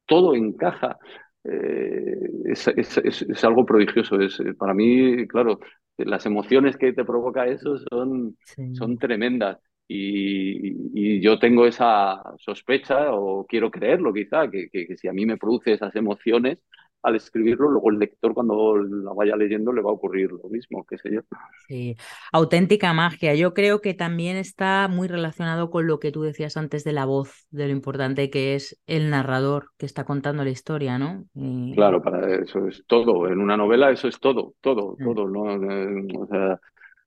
todo 0.06 0.34
encaja. 0.34 0.98
Eh, 1.44 2.16
es, 2.46 3.44
algo 3.44 3.64
prodigioso. 3.64 4.20
Es, 4.20 4.40
eh, 4.40 4.54
para 4.54 4.74
mí, 4.74 5.26
claro, 5.26 5.60
las 5.96 6.26
emociones 6.26 6.76
que 6.76 6.92
te 6.92 7.04
provoca 7.04 7.46
eso 7.46 7.78
son, 7.90 8.36
son 8.72 8.98
tremendas. 8.98 9.58
Y, 9.88 11.20
yo 11.20 11.38
tengo 11.38 11.66
esa 11.66 12.22
sospecha, 12.38 13.12
o 13.12 13.44
quiero 13.46 13.70
creerlo 13.70 14.12
quizá, 14.12 14.48
que, 14.50 14.68
que, 14.70 14.96
si 14.96 15.08
a 15.08 15.12
mí 15.12 15.26
me 15.26 15.36
produce 15.36 15.72
esas 15.72 15.94
emociones, 15.96 16.58
al 17.02 17.16
escribirlo, 17.16 17.70
luego 17.70 17.90
el 17.90 17.98
lector 17.98 18.34
cuando 18.34 18.76
la 18.76 19.12
vaya 19.12 19.36
leyendo 19.36 19.72
le 19.72 19.80
va 19.80 19.90
a 19.90 19.94
ocurrir 19.94 20.30
lo 20.32 20.48
mismo, 20.48 20.84
qué 20.84 20.98
sé 20.98 21.12
yo. 21.12 21.20
Sí, 21.66 21.96
auténtica 22.32 22.92
magia. 22.92 23.34
Yo 23.34 23.54
creo 23.54 23.80
que 23.80 23.94
también 23.94 24.36
está 24.36 24.88
muy 24.88 25.08
relacionado 25.08 25.70
con 25.70 25.86
lo 25.86 25.98
que 25.98 26.12
tú 26.12 26.22
decías 26.22 26.56
antes 26.56 26.84
de 26.84 26.92
la 26.92 27.04
voz, 27.04 27.46
de 27.50 27.66
lo 27.66 27.72
importante 27.72 28.30
que 28.30 28.54
es 28.54 28.80
el 28.86 29.10
narrador 29.10 29.70
que 29.78 29.86
está 29.86 30.04
contando 30.04 30.44
la 30.44 30.50
historia, 30.50 30.98
¿no? 30.98 31.24
Claro, 31.74 32.02
para 32.02 32.34
eso 32.34 32.66
es 32.66 32.84
todo. 32.86 33.28
En 33.28 33.40
una 33.40 33.56
novela 33.56 33.90
eso 33.90 34.08
es 34.08 34.18
todo, 34.20 34.54
todo, 34.60 34.96
mm. 34.98 35.04
todo, 35.04 35.28
¿no? 35.28 35.52
Eh, 35.52 36.06
o 36.18 36.26
sea, 36.26 36.60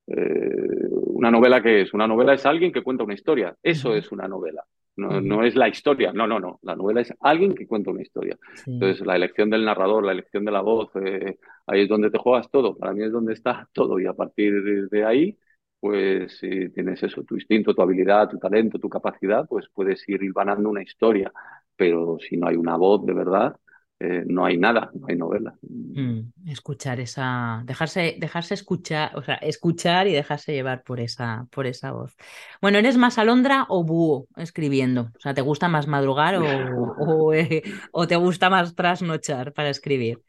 eh, 0.07 0.87
una 0.89 1.31
novela 1.31 1.61
que 1.61 1.81
es, 1.81 1.93
una 1.93 2.07
novela 2.07 2.33
es 2.33 2.45
alguien 2.45 2.71
que 2.71 2.83
cuenta 2.83 3.03
una 3.03 3.13
historia. 3.13 3.55
Eso 3.61 3.93
es 3.93 4.11
una 4.11 4.27
novela. 4.27 4.63
No, 4.95 5.19
no, 5.21 5.43
es 5.43 5.55
la 5.55 5.67
historia, 5.67 6.13
no, 6.13 6.27
no, 6.27 6.39
no. 6.39 6.59
La 6.61 6.75
novela 6.75 7.01
es 7.01 7.11
alguien 7.19 7.55
que 7.55 7.65
cuenta 7.65 7.89
una 7.89 8.03
historia. 8.03 8.37
Entonces, 8.65 9.05
la 9.05 9.15
elección 9.15 9.49
del 9.49 9.65
narrador, 9.65 10.05
la 10.05 10.11
elección 10.11 10.45
de 10.45 10.51
la 10.51 10.61
voz, 10.61 10.91
eh, 11.03 11.39
ahí 11.65 11.81
es 11.81 11.89
donde 11.89 12.11
te 12.11 12.19
juegas 12.19 12.49
todo. 12.51 12.77
Para 12.77 12.93
mí 12.93 13.03
es 13.03 13.11
donde 13.11 13.33
está 13.33 13.67
todo. 13.73 13.99
Y 13.99 14.05
a 14.05 14.13
partir 14.13 14.89
de 14.89 15.05
ahí, 15.05 15.37
pues 15.79 16.37
si 16.37 16.69
tienes 16.69 17.01
eso, 17.01 17.23
tu 17.23 17.35
instinto, 17.35 17.73
tu 17.73 17.81
habilidad, 17.81 18.29
tu 18.29 18.37
talento, 18.37 18.77
tu 18.79 18.87
capacidad, 18.89 19.47
pues 19.47 19.67
puedes 19.73 20.07
ir 20.07 20.21
hilvanando 20.23 20.69
una 20.69 20.83
historia. 20.83 21.31
Pero 21.75 22.17
si 22.19 22.37
no 22.37 22.47
hay 22.47 22.55
una 22.55 22.77
voz 22.77 23.03
de 23.05 23.13
verdad, 23.13 23.55
eh, 23.99 24.23
no 24.27 24.45
hay 24.45 24.57
nada, 24.57 24.91
no 24.93 25.07
hay 25.07 25.15
novela. 25.15 25.55
Mm, 25.61 26.49
escuchar 26.49 26.99
esa, 26.99 27.61
dejarse, 27.65 28.15
dejarse 28.19 28.53
escuchar, 28.53 29.15
o 29.15 29.21
sea, 29.21 29.35
escuchar 29.35 30.07
y 30.07 30.13
dejarse 30.13 30.51
llevar 30.51 30.83
por 30.83 30.99
esa, 30.99 31.47
por 31.51 31.67
esa 31.67 31.91
voz. 31.91 32.15
Bueno, 32.61 32.79
¿eres 32.79 32.97
más 32.97 33.17
alondra 33.17 33.65
o 33.69 33.83
búho 33.83 34.27
escribiendo? 34.35 35.11
O 35.15 35.19
sea, 35.19 35.33
¿te 35.33 35.41
gusta 35.41 35.69
más 35.69 35.87
madrugar 35.87 36.35
o, 36.35 36.43
eh, 37.33 37.63
o, 37.91 38.07
te 38.07 38.15
gusta 38.15 38.49
más 38.49 38.75
trasnochar 38.75 39.53
para 39.53 39.69
escribir? 39.69 40.19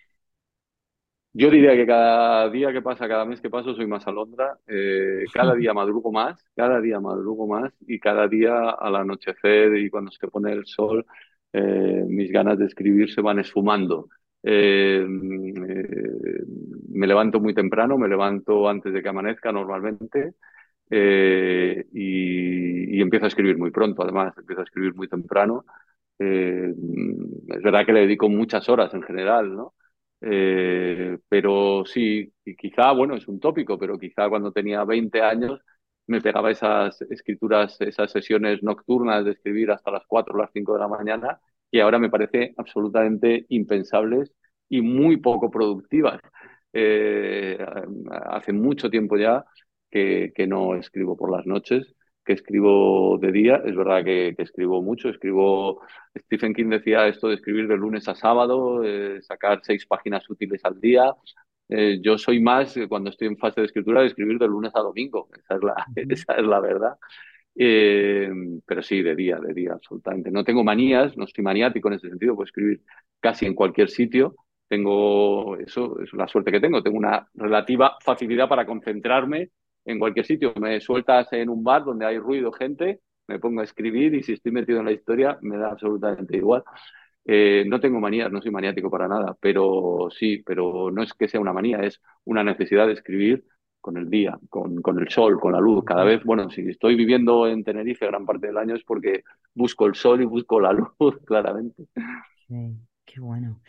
Yo 1.32 1.50
diría 1.50 1.74
que 1.74 1.84
cada 1.84 2.48
día 2.50 2.72
que 2.72 2.80
pasa, 2.80 3.08
cada 3.08 3.24
mes 3.24 3.40
que 3.40 3.50
paso, 3.50 3.74
soy 3.74 3.88
más 3.88 4.06
alondra. 4.06 4.56
Eh, 4.68 5.24
cada 5.32 5.54
día 5.54 5.74
madrugo 5.74 6.12
más, 6.12 6.40
cada 6.54 6.80
día 6.80 7.00
madrugo 7.00 7.48
más 7.48 7.72
y 7.88 7.98
cada 7.98 8.28
día 8.28 8.70
al 8.70 8.94
anochecer 8.94 9.76
y 9.76 9.90
cuando 9.90 10.12
se 10.12 10.28
pone 10.28 10.52
el 10.52 10.64
sol 10.66 11.04
eh, 11.56 12.04
mis 12.08 12.32
ganas 12.32 12.58
de 12.58 12.66
escribir 12.66 13.12
se 13.12 13.20
van 13.20 13.38
esfumando. 13.38 14.08
Eh, 14.42 15.06
eh, 15.06 16.42
me 16.88 17.06
levanto 17.06 17.38
muy 17.38 17.54
temprano, 17.54 17.96
me 17.96 18.08
levanto 18.08 18.68
antes 18.68 18.92
de 18.92 19.00
que 19.00 19.08
amanezca 19.08 19.52
normalmente 19.52 20.34
y, 21.92 23.00
empiezo 23.00 23.26
a 23.26 23.28
escribir 23.28 23.56
muy 23.58 23.70
pronto, 23.70 24.02
además, 24.02 24.34
empiezo 24.38 24.62
a 24.62 24.64
escribir 24.64 24.94
muy 24.94 25.08
temprano. 25.08 25.64
es 26.18 27.62
verdad 27.62 27.86
que 27.86 27.92
le 27.92 28.00
dedico 28.00 28.28
muchas 28.28 28.68
horas 28.68 28.92
en 28.94 29.02
general, 29.02 29.54
¿no? 29.54 29.74
pero 31.28 31.84
sí, 31.86 32.32
y 32.44 32.56
quizá, 32.56 32.92
bueno, 32.92 33.14
es 33.14 33.28
un 33.28 33.38
tópico, 33.40 33.78
pero 33.78 33.98
quizá 33.98 34.28
cuando 34.28 34.52
tenía 34.52 34.84
20 34.84 35.20
años 35.22 35.60
me 36.06 36.20
pegaba 36.20 36.50
esas 36.50 37.00
escrituras, 37.02 37.80
esas 37.80 38.10
sesiones 38.10 38.62
nocturnas 38.62 39.24
de 39.24 39.32
escribir 39.32 39.70
hasta 39.70 39.90
las 39.90 40.04
4 40.06 40.34
o 40.34 40.38
las 40.38 40.50
5 40.52 40.74
de 40.74 40.78
la 40.80 40.88
mañana 40.88 41.40
y 41.70 41.80
ahora 41.80 41.98
me 41.98 42.10
parece 42.10 42.54
absolutamente 42.56 43.46
impensables 43.48 44.32
y 44.68 44.82
muy 44.82 45.16
poco 45.18 45.50
productivas. 45.50 46.20
Eh, 46.72 47.58
hace 48.26 48.52
mucho 48.52 48.90
tiempo 48.90 49.16
ya 49.16 49.44
que, 49.90 50.32
que, 50.34 50.46
no 50.46 50.74
escribo 50.74 51.16
por 51.16 51.30
las 51.30 51.46
noches, 51.46 51.94
que 52.24 52.32
escribo 52.32 53.18
de 53.18 53.32
día. 53.32 53.62
Es 53.64 53.76
verdad 53.76 54.04
que, 54.04 54.34
escribo 54.38 54.82
mucho, 54.82 55.08
escribo... 55.08 55.82
Stephen 56.16 56.54
King 56.54 56.70
decía 56.70 57.06
esto 57.06 57.28
de 57.28 57.34
escribir 57.36 57.68
de 57.68 57.76
lunes 57.76 58.08
a 58.08 58.14
sábado, 58.14 58.82
eh, 58.84 59.20
sacar 59.22 59.60
seis 59.62 59.86
páginas 59.86 60.28
útiles 60.30 60.64
al 60.64 60.80
día. 60.80 61.12
Eh, 61.68 61.98
yo 62.02 62.18
soy 62.18 62.40
más, 62.40 62.74
cuando 62.88 63.10
estoy 63.10 63.28
en 63.28 63.38
fase 63.38 63.60
de 63.60 63.66
escritura, 63.66 64.00
de 64.02 64.08
escribir 64.08 64.38
de 64.38 64.46
lunes 64.48 64.72
a 64.74 64.80
domingo. 64.80 65.28
Esa 65.36 65.54
es 65.56 65.62
la, 65.62 65.86
esa 65.96 66.34
es 66.34 66.44
la 66.46 66.60
verdad. 66.60 66.96
Eh, 67.56 68.30
pero 68.66 68.82
sí, 68.82 69.02
de 69.02 69.14
día, 69.14 69.38
de 69.38 69.54
día, 69.54 69.72
absolutamente. 69.74 70.30
No 70.30 70.44
tengo 70.44 70.64
manías, 70.64 71.16
no 71.16 71.24
estoy 71.24 71.44
maniático 71.44 71.88
en 71.88 71.94
ese 71.94 72.08
sentido, 72.08 72.34
puedo 72.34 72.46
escribir 72.46 72.82
casi 73.20 73.46
en 73.46 73.54
cualquier 73.54 73.88
sitio. 73.90 74.34
Tengo, 74.68 75.56
eso 75.58 76.00
es 76.00 76.12
la 76.14 76.26
suerte 76.26 76.50
que 76.50 76.60
tengo, 76.60 76.82
tengo 76.82 76.98
una 76.98 77.28
relativa 77.34 77.96
facilidad 78.02 78.48
para 78.48 78.66
concentrarme 78.66 79.50
en 79.84 79.98
cualquier 79.98 80.26
sitio. 80.26 80.52
Me 80.60 80.80
sueltas 80.80 81.32
en 81.32 81.48
un 81.48 81.62
bar 81.62 81.84
donde 81.84 82.06
hay 82.06 82.18
ruido, 82.18 82.50
gente, 82.52 83.00
me 83.28 83.38
pongo 83.38 83.60
a 83.60 83.64
escribir 83.64 84.14
y 84.14 84.22
si 84.22 84.32
estoy 84.32 84.52
metido 84.52 84.80
en 84.80 84.86
la 84.86 84.92
historia 84.92 85.38
me 85.42 85.56
da 85.58 85.70
absolutamente 85.70 86.36
igual. 86.36 86.64
Eh, 87.26 87.64
no 87.66 87.80
tengo 87.80 88.00
manías, 88.00 88.30
no 88.30 88.42
soy 88.42 88.50
maniático 88.50 88.90
para 88.90 89.08
nada, 89.08 89.36
pero 89.40 90.08
sí, 90.10 90.42
pero 90.44 90.90
no 90.90 91.02
es 91.02 91.14
que 91.14 91.28
sea 91.28 91.40
una 91.40 91.52
manía, 91.52 91.78
es 91.78 92.00
una 92.24 92.44
necesidad 92.44 92.86
de 92.86 92.92
escribir 92.92 93.44
con 93.80 93.96
el 93.96 94.08
día, 94.10 94.38
con, 94.48 94.80
con, 94.80 94.98
el 94.98 95.08
sol, 95.08 95.38
con 95.40 95.52
la 95.52 95.60
luz. 95.60 95.84
Cada 95.84 96.04
vez, 96.04 96.22
bueno, 96.24 96.50
si 96.50 96.62
estoy 96.68 96.96
viviendo 96.96 97.46
en 97.46 97.64
Tenerife 97.64 98.06
gran 98.06 98.24
parte 98.24 98.46
del 98.46 98.56
año 98.56 98.74
es 98.74 98.82
porque 98.84 99.24
busco 99.54 99.86
el 99.86 99.94
sol 99.94 100.22
y 100.22 100.24
busco 100.24 100.60
la 100.60 100.72
luz, 100.98 101.18
claramente. 101.26 101.84
qué 103.04 103.20
bueno. 103.20 103.60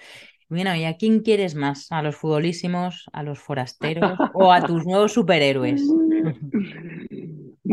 Bueno, 0.47 0.75
¿y 0.75 0.85
a 0.85 0.95
quién 0.95 1.21
quieres 1.21 1.55
más? 1.55 1.91
¿A 1.91 2.03
los 2.03 2.15
futbolísimos, 2.15 3.05
a 3.11 3.23
los 3.23 3.39
forasteros 3.39 4.17
o 4.33 4.51
a 4.51 4.61
tus 4.65 4.85
nuevos 4.85 5.13
superhéroes? 5.13 5.81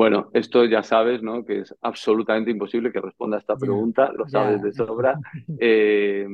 Bueno, 0.02 0.30
esto 0.32 0.64
ya 0.64 0.82
sabes, 0.82 1.22
¿no? 1.22 1.44
Que 1.44 1.60
es 1.60 1.72
absolutamente 1.80 2.50
imposible 2.50 2.90
que 2.90 3.00
responda 3.00 3.36
a 3.36 3.38
esta 3.38 3.54
pregunta, 3.56 4.10
lo 4.12 4.28
sabes 4.28 4.60
de 4.60 4.72
sobra. 4.72 5.16
Eh, 5.60 6.26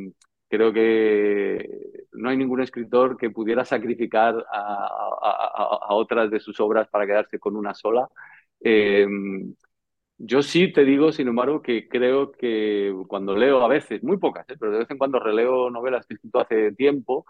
creo 0.49 0.73
que 0.73 1.69
no 2.13 2.31
hay 2.31 2.39
ningún 2.39 2.63
escritor 2.63 3.19
que 3.19 3.29
pudiera 3.29 3.67
sacrificar 3.67 4.43
a, 4.51 5.89
otras 5.91 6.31
de 6.31 6.41
sus 6.41 6.59
obras 6.61 6.89
para 6.89 7.07
quedarse 7.07 7.39
con 7.39 7.57
una 7.57 7.75
sola. 7.75 8.09
Eh, 8.61 9.07
yo 10.17 10.43
sí 10.43 10.73
te 10.73 10.87
digo, 10.87 11.13
sin 11.13 11.29
embargo, 11.29 11.61
que 11.61 11.89
creo 11.89 12.33
que 12.33 12.95
cuando 13.07 13.37
leo 13.37 13.63
a 13.63 13.69
veces, 13.69 14.03
muy 14.03 14.17
pocas, 14.17 14.49
¿eh? 14.49 14.57
pero 14.59 14.73
de 14.73 14.79
vez 14.79 14.91
en 14.91 14.97
cuando 14.97 15.21
releo 15.21 15.69
novelas 15.69 16.07
que 16.07 16.15
he 16.15 16.17
escrito 16.17 16.41
hace 16.41 16.73
tiempo, 16.73 17.27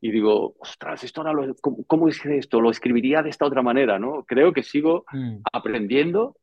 y 0.00 0.10
digo, 0.10 0.54
ostras, 0.58 1.02
esto 1.04 1.20
ahora 1.20 1.32
lo, 1.32 1.54
¿cómo, 1.60 1.84
¿cómo, 1.86 2.08
hice 2.08 2.38
esto? 2.38 2.60
Lo 2.60 2.70
escribiría 2.70 3.22
de 3.22 3.30
esta 3.30 3.46
otra 3.46 3.62
manera, 3.62 3.98
¿no? 3.98 4.24
Creo 4.24 4.52
que 4.52 4.62
sigo 4.62 5.04
mm. 5.12 5.38
aprendiendo, 5.52 6.36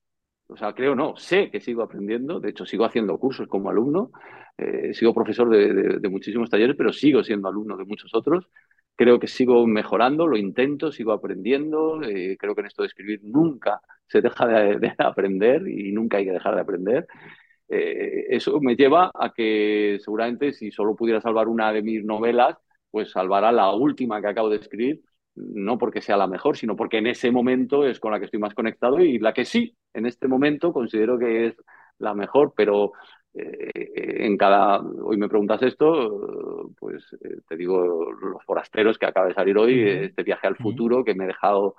o 0.47 0.57
sea, 0.57 0.73
creo 0.73 0.95
no, 0.95 1.15
sé 1.17 1.49
que 1.49 1.61
sigo 1.61 1.81
aprendiendo, 1.81 2.39
de 2.39 2.49
hecho 2.49 2.65
sigo 2.65 2.85
haciendo 2.85 3.17
cursos 3.17 3.47
como 3.47 3.69
alumno, 3.69 4.11
eh, 4.57 4.93
sigo 4.93 5.13
profesor 5.13 5.49
de, 5.49 5.73
de, 5.73 5.99
de, 5.99 6.09
muchísimos 6.09 6.49
talleres, 6.49 6.75
pero 6.77 6.93
sigo 6.93 7.23
siendo 7.23 7.47
alumno 7.47 7.77
de 7.77 7.85
muchos 7.85 8.13
otros. 8.13 8.47
Creo 8.95 9.19
que 9.19 9.27
sigo 9.27 9.67
mejorando, 9.67 10.25
lo 10.25 10.37
intento, 10.37 10.91
sigo 10.91 11.11
aprendiendo. 11.11 12.01
Eh, 12.03 12.37
creo 12.39 12.55
que 12.55 12.61
en 12.61 12.67
esto 12.67 12.83
de 12.83 12.87
escribir 12.87 13.19
nunca 13.23 13.81
se 14.07 14.21
deja 14.21 14.47
de, 14.47 14.79
de 14.79 14.93
aprender 14.99 15.67
y 15.67 15.91
nunca 15.91 16.17
hay 16.17 16.25
que 16.25 16.31
dejar 16.31 16.55
de 16.55 16.61
aprender. 16.61 17.07
Eh, 17.67 18.27
eso 18.29 18.59
me 18.61 18.75
lleva 18.75 19.11
a 19.13 19.33
que 19.33 19.97
seguramente 20.03 20.53
si 20.53 20.71
solo 20.71 20.95
pudiera 20.95 21.19
salvar 21.21 21.47
una 21.47 21.71
de 21.73 21.81
mis 21.81 22.03
novelas, 22.05 22.57
pues 22.95 23.11
salvará 23.11 23.51
la 23.51 23.73
última 23.73 24.21
que 24.21 24.27
acabo 24.27 24.47
de 24.49 24.55
escribir, 24.55 25.01
no 25.35 25.77
porque 25.77 26.01
sea 26.01 26.15
la 26.15 26.27
mejor, 26.27 26.55
sino 26.55 26.77
porque 26.77 26.99
en 26.99 27.07
ese 27.07 27.29
momento 27.29 27.85
es 27.85 27.99
con 27.99 28.13
la 28.13 28.19
que 28.19 28.25
estoy 28.25 28.39
más 28.39 28.53
conectado 28.53 29.01
y 29.01 29.19
la 29.19 29.33
que 29.33 29.43
sí, 29.43 29.75
en 29.93 30.05
este 30.05 30.29
momento 30.29 30.71
considero 30.71 31.19
que 31.19 31.47
es 31.47 31.55
la 31.97 32.13
mejor, 32.13 32.53
pero 32.55 32.93
eh, 33.33 33.69
en 34.25 34.37
cada, 34.37 34.79
hoy 34.79 35.17
me 35.17 35.27
preguntas 35.27 35.61
esto, 35.63 36.71
pues 36.79 37.03
eh, 37.19 37.39
te 37.49 37.57
digo 37.57 38.09
los 38.13 38.41
forasteros 38.45 38.97
que 38.97 39.07
acaba 39.07 39.27
de 39.27 39.33
salir 39.33 39.57
hoy, 39.57 39.81
este 39.81 40.23
viaje 40.23 40.47
al 40.47 40.55
futuro 40.55 41.03
que 41.03 41.15
me 41.15 41.25
he 41.25 41.27
dejado 41.27 41.75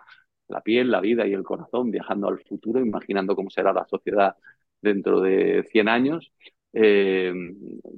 la 0.48 0.60
piel, 0.60 0.90
la 0.90 1.00
vida 1.00 1.26
y 1.26 1.32
el 1.32 1.44
corazón 1.44 1.90
viajando 1.90 2.28
al 2.28 2.40
futuro, 2.40 2.78
imaginando 2.80 3.34
cómo 3.34 3.48
será 3.48 3.72
la 3.72 3.86
sociedad 3.86 4.36
dentro 4.82 5.22
de 5.22 5.64
100 5.70 5.88
años, 5.88 6.30
eh, 6.78 7.32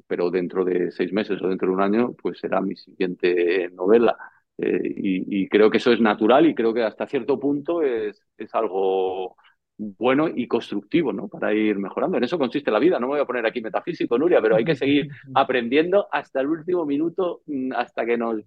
pero 0.07 0.31
dentro 0.31 0.65
de 0.65 0.93
seis 0.93 1.13
meses 1.13 1.43
o 1.43 1.49
dentro 1.49 1.69
de 1.69 1.75
un 1.75 1.83
año, 1.83 2.13
pues 2.15 2.39
será 2.39 2.61
mi 2.61 2.77
siguiente 2.77 3.69
novela. 3.71 4.17
Eh, 4.57 4.81
y, 4.85 5.43
y, 5.43 5.49
creo 5.49 5.71
que 5.71 5.79
eso 5.79 5.93
es 5.93 6.01
natural 6.01 6.47
y 6.47 6.55
creo 6.55 6.73
que 6.75 6.83
hasta 6.83 7.07
cierto 7.07 7.39
punto 7.39 7.83
es, 7.83 8.21
es 8.37 8.55
algo 8.55 9.37
bueno 9.77 10.29
y 10.29 10.47
constructivo, 10.49 11.13
¿no? 11.13 11.29
Para 11.29 11.55
ir 11.55 11.79
mejorando. 11.79 12.17
En 12.19 12.25
eso 12.25 12.39
consiste 12.39 12.71
la 12.71 12.79
vida. 12.79 12.99
No 12.99 13.07
me 13.07 13.15
voy 13.15 13.21
a 13.21 13.27
poner 13.27 13.47
aquí 13.47 13.61
metafísico, 13.61 14.19
Nuria, 14.19 14.41
pero 14.43 14.57
hay 14.57 14.65
que 14.65 14.77
seguir 14.77 15.09
aprendiendo 15.35 16.09
hasta 16.13 16.41
el 16.41 16.49
último 16.49 16.87
minuto, 16.87 17.43
mm, 17.47 17.73
hasta 17.73 18.07
que 18.07 18.17
nos 18.17 18.43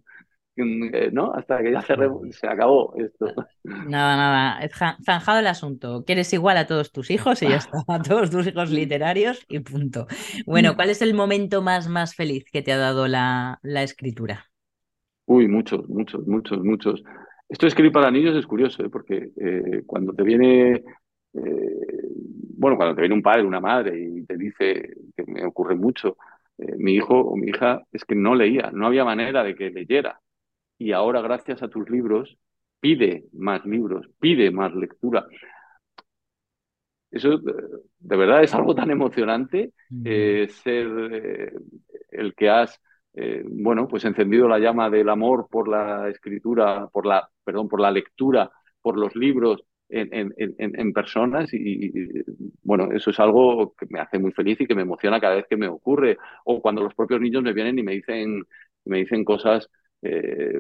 ¿no? 0.56 1.34
Hasta 1.34 1.62
que 1.62 1.72
ya 1.72 1.82
se, 1.82 1.96
se 2.32 2.48
acabó 2.48 2.94
esto. 2.98 3.28
Nada, 3.64 4.18
nada, 4.18 4.70
zanjado 5.04 5.40
el 5.40 5.48
asunto. 5.48 6.04
Quieres 6.06 6.32
igual 6.34 6.58
a 6.58 6.68
todos 6.68 6.92
tus 6.92 7.10
hijos 7.12 7.42
y 7.42 7.50
ya 7.50 7.58
está, 7.58 7.80
a 7.88 8.02
todos 8.02 8.30
tus 8.30 8.48
hijos 8.48 8.70
literarios 8.72 9.46
y 9.48 9.60
punto. 9.60 10.08
Bueno, 10.46 10.76
¿cuál 10.76 10.90
es 10.90 11.02
el 11.02 11.14
momento 11.14 11.62
más, 11.62 11.88
más 11.88 12.16
feliz 12.16 12.46
que 12.52 12.62
te 12.62 12.72
ha 12.72 12.78
dado 12.78 13.08
la, 13.08 13.60
la 13.64 13.84
escritura? 13.84 14.46
Uy, 15.26 15.48
muchos, 15.48 15.88
muchos, 15.88 16.28
muchos, 16.28 16.64
muchos. 16.64 17.04
Esto 17.48 17.66
de 17.66 17.70
escribir 17.70 17.92
para 17.92 18.12
niños 18.12 18.36
es 18.36 18.46
curioso, 18.46 18.84
¿eh? 18.84 18.90
porque 18.90 19.32
eh, 19.38 19.84
cuando 19.86 20.14
te 20.14 20.24
viene, 20.24 20.84
bueno, 21.34 22.78
cuando 22.78 22.96
te 22.96 23.02
viene 23.02 23.16
un 23.16 23.22
padre, 23.22 23.44
una 23.44 23.60
madre 23.60 23.98
y 24.00 24.26
te 24.26 24.38
dice, 24.38 24.96
que 25.16 25.24
me 25.28 25.46
ocurre 25.46 25.76
mucho, 25.76 26.18
mi 26.58 26.94
hijo 26.94 27.18
o 27.18 27.36
mi 27.36 27.50
hija 27.50 27.82
es 27.92 28.06
que 28.06 28.16
no 28.16 28.36
leía, 28.36 28.70
no 28.72 28.86
había 28.86 29.04
manera 29.04 29.44
de 29.44 29.56
que 29.56 29.72
leyera 29.72 30.20
y 30.82 30.94
ahora 30.94 31.22
gracias 31.22 31.62
a 31.62 31.68
tus 31.68 31.88
libros 31.92 32.38
pide 32.80 33.26
más 33.34 33.64
libros, 33.66 34.10
pide 34.20 34.50
más 34.50 34.74
lectura. 34.74 35.28
Eso 37.12 37.38
de 37.38 38.18
verdad 38.18 38.42
es 38.42 38.56
algo 38.56 38.74
tan 38.74 38.90
emocionante, 38.90 39.74
eh, 40.04 40.48
ser 40.50 40.88
eh, 41.12 41.52
el 42.10 42.34
que 42.34 42.50
has, 42.50 42.82
eh, 43.14 43.44
bueno, 43.46 43.88
pues 43.88 44.06
encendido 44.06 44.48
la 44.48 44.58
llama 44.58 44.90
del 44.90 45.10
amor 45.10 45.48
por 45.52 45.68
la 45.68 46.10
escritura, 46.10 46.88
por 46.88 47.06
la, 47.06 47.30
perdón, 47.44 47.68
por 47.68 47.80
la 47.80 47.92
lectura, 47.92 48.50
por 48.82 48.98
los 48.98 49.16
libros 49.16 49.64
en, 49.90 50.10
en, 50.12 50.34
en 50.58 50.94
personas 50.94 51.54
y, 51.54 51.58
y, 51.60 51.92
bueno, 52.64 52.92
eso 52.94 53.12
es 53.12 53.20
algo 53.20 53.76
que 53.76 53.86
me 53.90 54.00
hace 54.00 54.18
muy 54.18 54.32
feliz 54.32 54.60
y 54.62 54.66
que 54.66 54.74
me 54.74 54.84
emociona 54.84 55.20
cada 55.20 55.36
vez 55.36 55.46
que 55.48 55.58
me 55.58 55.68
ocurre 55.68 56.18
o 56.46 56.60
cuando 56.60 56.82
los 56.82 56.96
propios 56.96 57.22
niños 57.22 57.44
me 57.44 57.54
vienen 57.54 57.78
y 57.78 57.84
me 57.84 57.92
dicen, 57.92 58.44
me 58.86 59.00
dicen 59.00 59.24
cosas 59.26 59.70
eh, 60.02 60.60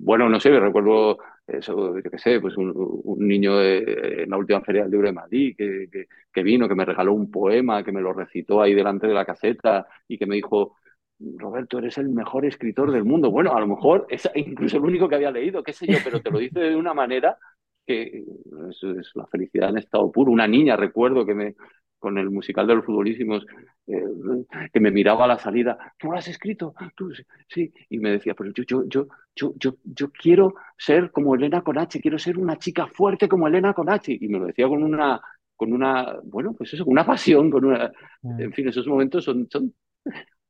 bueno, 0.00 0.28
no 0.28 0.40
sé, 0.40 0.58
recuerdo, 0.58 1.18
eso, 1.46 1.98
yo 1.98 2.10
qué 2.10 2.18
sé, 2.18 2.40
pues 2.40 2.56
un, 2.56 2.72
un 2.74 3.28
niño 3.28 3.58
de, 3.58 4.22
en 4.24 4.30
la 4.30 4.36
última 4.36 4.60
feria 4.62 4.82
del 4.82 4.90
libro 4.90 5.08
de 5.08 5.12
Madrid 5.12 5.54
que, 5.56 5.88
que, 6.32 6.42
vino, 6.42 6.68
que 6.68 6.74
me 6.74 6.84
regaló 6.84 7.12
un 7.12 7.30
poema, 7.30 7.82
que 7.82 7.92
me 7.92 8.00
lo 8.00 8.12
recitó 8.12 8.60
ahí 8.60 8.74
delante 8.74 9.06
de 9.06 9.14
la 9.14 9.24
caseta 9.24 9.86
y 10.06 10.18
que 10.18 10.26
me 10.26 10.36
dijo, 10.36 10.76
Roberto, 11.18 11.78
eres 11.78 11.98
el 11.98 12.10
mejor 12.10 12.46
escritor 12.46 12.92
del 12.92 13.04
mundo. 13.04 13.30
Bueno, 13.30 13.54
a 13.54 13.60
lo 13.60 13.66
mejor 13.66 14.06
es 14.08 14.30
incluso 14.34 14.76
el 14.76 14.84
único 14.84 15.08
que 15.08 15.16
había 15.16 15.30
leído, 15.30 15.62
qué 15.62 15.72
sé 15.72 15.86
yo, 15.86 15.98
pero 16.04 16.20
te 16.20 16.30
lo 16.30 16.38
dice 16.38 16.60
de 16.60 16.76
una 16.76 16.94
manera 16.94 17.36
que 17.86 18.24
es, 18.68 18.82
es 18.82 19.10
la 19.14 19.26
felicidad 19.26 19.70
en 19.70 19.78
estado 19.78 20.12
puro. 20.12 20.30
Una 20.30 20.46
niña, 20.46 20.76
recuerdo 20.76 21.24
que 21.24 21.34
me, 21.34 21.54
con 21.98 22.18
el 22.18 22.30
musical 22.30 22.66
de 22.66 22.76
los 22.76 22.84
futbolísimos, 22.84 23.44
eh, 23.86 24.02
que 24.72 24.80
me 24.80 24.90
miraba 24.90 25.24
a 25.24 25.28
la 25.28 25.38
salida, 25.38 25.76
¿tú 25.98 26.10
lo 26.10 26.18
has 26.18 26.28
escrito? 26.28 26.74
¿Tú? 26.94 27.12
Sí, 27.48 27.72
y 27.90 27.98
me 27.98 28.12
decía, 28.12 28.34
pero 28.34 28.52
yo, 28.52 28.62
yo, 28.64 28.84
yo, 28.88 29.08
yo, 29.34 29.52
yo, 29.56 29.76
yo 29.84 30.10
quiero 30.10 30.54
ser 30.76 31.10
como 31.10 31.34
Elena 31.34 31.62
Conache, 31.62 32.00
quiero 32.00 32.18
ser 32.18 32.38
una 32.38 32.56
chica 32.56 32.86
fuerte 32.86 33.28
como 33.28 33.48
Elena 33.48 33.74
Conache, 33.74 34.16
y 34.20 34.28
me 34.28 34.38
lo 34.38 34.46
decía 34.46 34.68
con 34.68 34.82
una, 34.82 35.20
con 35.56 35.72
una, 35.72 36.18
bueno, 36.24 36.54
pues 36.54 36.72
eso, 36.74 36.84
con 36.84 36.92
una 36.92 37.06
pasión, 37.06 37.50
con 37.50 37.64
una, 37.64 37.90
mm. 38.22 38.40
en 38.40 38.52
fin, 38.52 38.68
esos 38.68 38.86
momentos 38.86 39.24
son, 39.24 39.48
son 39.50 39.74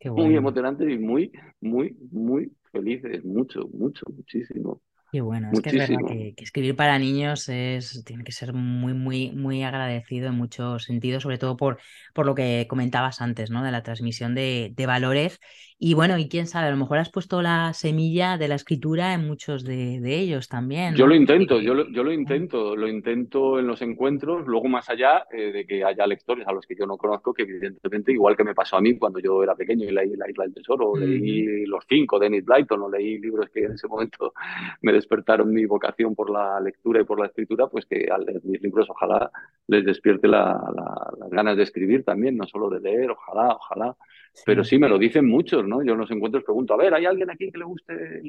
bueno. 0.04 0.26
muy 0.26 0.36
emocionantes 0.36 0.88
y 0.90 0.98
muy, 0.98 1.32
muy, 1.60 1.96
muy 2.10 2.52
felices, 2.70 3.24
mucho, 3.24 3.68
mucho, 3.72 4.04
muchísimo. 4.14 4.82
Qué 5.10 5.22
bueno, 5.22 5.50
es 5.50 5.60
que 5.62 5.70
es 5.70 5.74
verdad 5.76 6.00
que, 6.06 6.34
que, 6.34 6.44
escribir 6.44 6.76
para 6.76 6.98
niños 6.98 7.48
es, 7.48 8.04
tiene 8.04 8.24
que 8.24 8.32
ser 8.32 8.52
muy, 8.52 8.92
muy, 8.92 9.30
muy 9.32 9.62
agradecido 9.62 10.28
en 10.28 10.34
muchos 10.34 10.84
sentidos, 10.84 11.22
sobre 11.22 11.38
todo 11.38 11.56
por, 11.56 11.78
por 12.12 12.26
lo 12.26 12.34
que 12.34 12.66
comentabas 12.68 13.22
antes, 13.22 13.50
¿no? 13.50 13.64
De 13.64 13.70
la 13.70 13.82
transmisión 13.82 14.34
de, 14.34 14.70
de, 14.76 14.86
valores. 14.86 15.40
Y 15.80 15.94
bueno, 15.94 16.18
y 16.18 16.28
quién 16.28 16.48
sabe, 16.48 16.66
a 16.66 16.70
lo 16.72 16.76
mejor 16.76 16.98
has 16.98 17.08
puesto 17.08 17.40
la 17.40 17.72
semilla 17.72 18.36
de 18.36 18.48
la 18.48 18.56
escritura 18.56 19.14
en 19.14 19.24
muchos 19.24 19.62
de, 19.62 20.00
de 20.00 20.18
ellos 20.18 20.48
también. 20.48 20.90
¿no? 20.90 20.98
Yo 20.98 21.06
lo 21.06 21.14
intento, 21.14 21.60
yo 21.60 21.72
lo, 21.72 21.88
yo 21.90 22.02
lo 22.02 22.12
intento, 22.12 22.74
lo 22.74 22.88
intento 22.88 23.60
en 23.60 23.68
los 23.68 23.80
encuentros, 23.80 24.44
luego 24.48 24.66
más 24.66 24.90
allá 24.90 25.26
eh, 25.30 25.52
de 25.52 25.66
que 25.66 25.84
haya 25.84 26.04
lectores 26.08 26.48
a 26.48 26.52
los 26.52 26.66
que 26.66 26.74
yo 26.74 26.84
no 26.84 26.96
conozco, 26.96 27.32
que 27.32 27.42
evidentemente, 27.42 28.10
igual 28.10 28.36
que 28.36 28.42
me 28.42 28.56
pasó 28.56 28.76
a 28.76 28.80
mí 28.80 28.98
cuando 28.98 29.20
yo 29.20 29.40
era 29.40 29.54
pequeño 29.54 29.84
y 29.84 29.92
leí 29.92 30.16
La 30.16 30.28
Isla 30.28 30.44
del 30.46 30.54
Tesoro, 30.54 30.94
mm. 30.96 30.98
leí 30.98 31.66
Los 31.66 31.84
Cinco 31.88 32.18
de 32.18 32.26
Enid 32.26 32.44
Blyton, 32.44 32.82
o 32.82 32.90
leí 32.90 33.18
libros 33.18 33.48
que 33.50 33.60
en 33.66 33.72
ese 33.74 33.86
momento 33.86 34.32
me 34.82 34.92
despertaron 34.92 35.52
mi 35.52 35.64
vocación 35.64 36.16
por 36.16 36.28
la 36.28 36.58
lectura 36.58 37.02
y 37.02 37.04
por 37.04 37.20
la 37.20 37.26
escritura, 37.26 37.68
pues 37.68 37.86
que 37.86 38.08
al 38.10 38.24
leer 38.24 38.40
mis 38.42 38.60
libros 38.60 38.90
ojalá 38.90 39.30
les 39.68 39.84
despierte 39.84 40.26
la, 40.26 40.60
la, 40.74 41.12
las 41.20 41.30
ganas 41.30 41.56
de 41.56 41.62
escribir 41.62 42.02
también, 42.04 42.36
no 42.36 42.48
solo 42.48 42.68
de 42.68 42.80
leer, 42.80 43.12
ojalá, 43.12 43.54
ojalá. 43.54 43.96
Sí. 44.32 44.42
Pero 44.44 44.64
sí, 44.64 44.78
me 44.78 44.88
lo 44.88 44.98
dicen 44.98 45.26
muchos, 45.26 45.66
¿no? 45.68 45.82
Yo 45.82 45.92
en 45.92 45.98
los 45.98 46.10
encuentros 46.10 46.44
pregunto, 46.44 46.74
a 46.74 46.78
ver, 46.78 46.94
¿hay 46.94 47.06
alguien 47.06 47.30
aquí 47.30 47.50
que 47.50 47.58
le 47.58 47.64
guste 47.64 48.22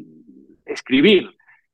escribir? 0.65 1.29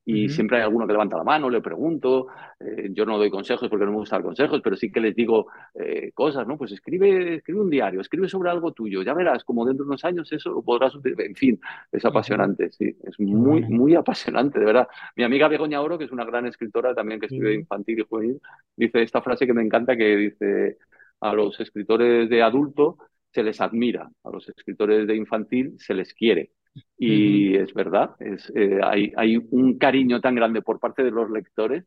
y 0.08 0.26
uh 0.26 0.28
-huh. 0.28 0.30
siempre 0.30 0.58
hay 0.58 0.64
alguno 0.64 0.86
que 0.86 0.94
levanta 0.94 1.18
la 1.18 1.24
mano, 1.24 1.50
le 1.50 1.62
pregunto, 1.62 2.28
eh, 2.60 2.90
yo 2.92 3.06
no 3.06 3.18
doy 3.18 3.32
consejos 3.32 3.68
porque 3.70 3.86
no 3.86 3.92
me 3.92 3.98
gusta 3.98 4.18
dar 4.18 4.24
consejos, 4.24 4.62
pero 4.64 4.76
sí 4.76 4.92
que 4.92 5.00
les 5.00 5.16
digo 5.16 5.48
eh, 5.74 6.12
cosas, 6.14 6.48
¿no? 6.48 6.58
Pues 6.58 6.72
escribe, 6.72 7.36
escribe 7.38 7.60
un 7.62 7.70
diario, 7.72 8.02
escribe 8.02 8.30
sobre 8.30 8.52
algo 8.52 8.72
tuyo, 8.72 9.02
ya 9.02 9.16
verás, 9.16 9.44
como 9.44 9.66
dentro 9.66 9.84
de 9.84 9.90
unos 9.90 10.06
años 10.06 10.32
eso 10.32 10.62
podrás, 10.62 10.94
en 11.04 11.36
fin, 11.36 11.60
es 11.92 12.06
apasionante, 12.06 12.72
sí, 12.72 12.96
es 13.04 13.20
muy, 13.20 13.62
muy 13.64 13.96
apasionante, 13.96 14.60
de 14.60 14.66
verdad. 14.66 14.88
Mi 15.16 15.24
amiga 15.24 15.48
Begoña 15.48 15.82
Oro, 15.82 15.98
que 15.98 16.06
es 16.06 16.12
una 16.12 16.26
gran 16.26 16.46
escritora 16.46 16.94
también 16.94 17.20
que 17.20 17.26
escribe 17.26 17.56
infantil 17.56 18.00
y 18.00 18.04
juvenil, 18.04 18.42
dice 18.78 19.02
esta 19.02 19.22
frase 19.24 19.48
que 19.48 19.54
me 19.54 19.64
encanta 19.64 19.98
que 19.98 20.16
dice, 20.16 20.78
a 21.22 21.34
los 21.34 21.60
escritores 21.60 22.30
de 22.30 22.44
adulto 22.44 22.98
se 23.36 23.44
les 23.44 23.60
admira, 23.60 24.10
a 24.24 24.30
los 24.30 24.48
escritores 24.48 25.06
de 25.06 25.16
infantil 25.16 25.76
se 25.78 25.94
les 25.94 26.14
quiere. 26.14 26.52
Y 26.98 27.58
uh 27.58 27.60
-huh. 27.60 27.64
es 27.64 27.74
verdad, 27.74 28.12
es, 28.20 28.52
eh, 28.56 28.80
hay, 28.82 29.12
hay, 29.18 29.38
un 29.52 29.78
cariño 29.78 30.22
tan 30.22 30.36
grande 30.36 30.62
por 30.62 30.80
parte 30.80 31.04
de 31.04 31.12
los 31.12 31.30
lectores 31.30 31.84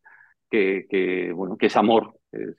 que, 0.50 0.86
que 0.90 1.32
bueno, 1.32 1.56
que 1.56 1.66
es 1.66 1.76
amor, 1.76 2.14
es, 2.32 2.54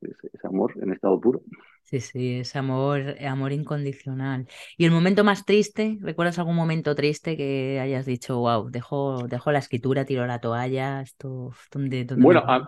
es, 0.00 0.16
es, 0.32 0.44
amor 0.44 0.74
en 0.82 0.92
estado 0.92 1.20
puro. 1.20 1.42
Sí, 1.84 2.00
sí, 2.00 2.40
es 2.40 2.56
amor, 2.56 3.14
amor 3.24 3.52
incondicional. 3.52 4.46
¿Y 4.76 4.84
el 4.84 4.90
momento 4.90 5.22
más 5.24 5.44
triste? 5.44 5.98
¿Recuerdas 6.00 6.38
algún 6.38 6.56
momento 6.56 6.94
triste 6.94 7.36
que 7.36 7.78
hayas 7.80 8.06
dicho, 8.06 8.38
wow, 8.38 8.70
dejo, 8.70 9.28
dejo 9.28 9.52
la 9.52 9.58
escritura, 9.58 10.04
tiro 10.04 10.26
la 10.26 10.40
toalla? 10.40 11.00
Esto, 11.00 11.52
¿dónde, 11.72 12.04
dónde 12.04 12.24
bueno, 12.24 12.42
a, 12.46 12.64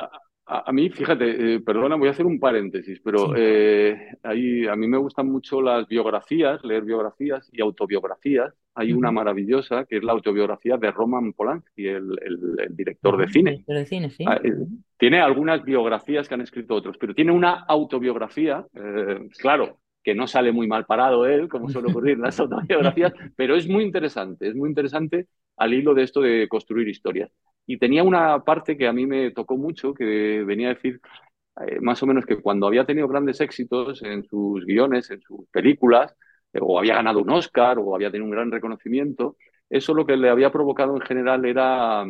a, 0.47 0.68
a, 0.68 0.72
mí, 0.72 0.90
fíjate, 0.90 1.55
eh, 1.55 1.61
perdona, 1.61 1.97
voy 1.97 2.09
a 2.09 2.11
hacer 2.11 2.26
un 2.26 2.38
paréntesis, 2.38 3.01
pero 3.03 3.28
sí. 3.28 3.32
eh, 3.36 4.09
ahí, 4.22 4.66
a 4.66 4.76
mí 4.76 4.86
me 4.86 4.99
gustan 4.99 5.28
mucho 5.30 5.62
las 5.62 5.86
biografías, 5.88 6.62
leer 6.64 6.84
biografías 6.84 7.49
y 7.53 7.62
autobiografías. 7.62 8.53
Hay 8.74 8.92
uh 8.92 8.97
-huh. 8.97 8.99
una 8.99 9.11
maravillosa 9.12 9.84
que 9.84 9.97
es 9.99 10.03
la 10.05 10.12
autobiografía 10.12 10.76
de 10.76 10.90
Roman 10.90 11.32
Polanski, 11.32 11.86
el, 11.86 12.18
el, 12.22 12.38
el 12.59 12.76
director 12.76 13.16
de 13.16 13.28
cine. 13.28 13.51
Director 13.53 13.76
de 13.76 13.86
cine, 13.86 14.11
sí. 14.11 14.24
Ah, 14.26 14.40
eh, 14.42 14.53
tiene 14.99 15.20
algunas 15.20 15.62
biografías 15.64 16.28
que 16.28 16.34
han 16.34 16.40
escrito 16.42 16.74
otros, 16.74 16.97
pero 16.99 17.14
tiene 17.14 17.32
una 17.32 17.64
autobiografía, 17.68 18.66
eh, 18.74 19.28
claro, 19.38 19.78
que 20.05 20.14
no 20.14 20.26
sale 20.26 20.52
muy 20.52 20.68
mal 20.68 20.84
parado 20.86 21.26
él, 21.26 21.48
como 21.48 21.68
suele 21.70 21.90
ocurrir 21.90 22.14
en 22.14 22.22
las 22.22 22.38
autobiografías, 22.40 23.12
pero 23.34 23.57
es 23.57 23.66
muy 23.66 23.82
interesante, 23.82 24.48
es 24.48 24.55
muy 24.55 24.68
interesante 24.68 25.26
al 25.57 25.72
hilo 25.74 25.94
de 25.94 26.02
esto 26.02 26.20
de 26.20 26.46
construir 26.48 26.88
historias. 26.88 27.30
Y 27.66 27.78
tenía 27.78 28.05
una 28.05 28.44
parte 28.44 28.76
que 28.76 28.86
a 28.86 28.92
mí 28.92 29.07
me 29.07 29.30
tocó 29.30 29.57
mucho, 29.57 29.94
que 29.94 30.44
venía 30.44 30.68
a 30.68 30.74
decir 30.74 31.00
eh, 31.66 31.80
más 31.80 32.02
o 32.02 32.07
menos 32.07 32.26
que 32.26 32.36
cuando 32.36 32.66
había 32.66 32.84
tenido 32.84 33.09
grandes 33.09 33.40
éxitos 33.40 34.02
en 34.02 34.24
sus 34.24 34.64
guiones, 34.66 35.11
en 35.11 35.20
sus 35.22 35.46
películas, 35.50 36.14
eh, 36.52 36.59
o 36.61 36.78
había 36.78 36.96
ganado 36.96 37.20
un 37.20 37.30
Oscar, 37.30 37.78
o 37.78 37.94
había 37.94 38.11
tenido 38.11 38.26
un 38.26 38.32
gran 38.32 38.50
reconocimiento, 38.50 39.36
eso 39.70 39.94
lo 39.94 40.05
que 40.07 40.16
le 40.16 40.28
había 40.28 40.52
provocado 40.52 40.94
en 40.94 41.00
general 41.00 41.44
era, 41.46 42.05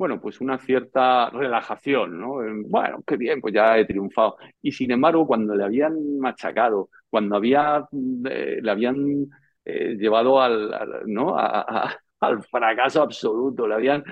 bueno, 0.00 0.18
pues 0.18 0.40
una 0.40 0.56
cierta 0.56 1.28
relajación, 1.28 2.18
¿no? 2.18 2.36
Bueno, 2.70 3.02
qué 3.06 3.18
bien, 3.18 3.38
pues 3.38 3.52
ya 3.52 3.76
he 3.76 3.84
triunfado. 3.84 4.38
Y 4.62 4.72
sin 4.72 4.90
embargo, 4.92 5.26
cuando 5.26 5.54
le 5.54 5.62
habían 5.62 6.18
machacado, 6.18 6.88
cuando 7.10 7.36
había, 7.36 7.86
eh, 8.24 8.60
le 8.62 8.70
habían 8.70 9.28
llevado 9.62 10.40
al, 10.40 10.70
¿no? 11.04 11.36
al 11.36 12.42
fracaso 12.44 13.02
absoluto, 13.02 13.68
le 13.68 13.74
habían, 13.74 14.02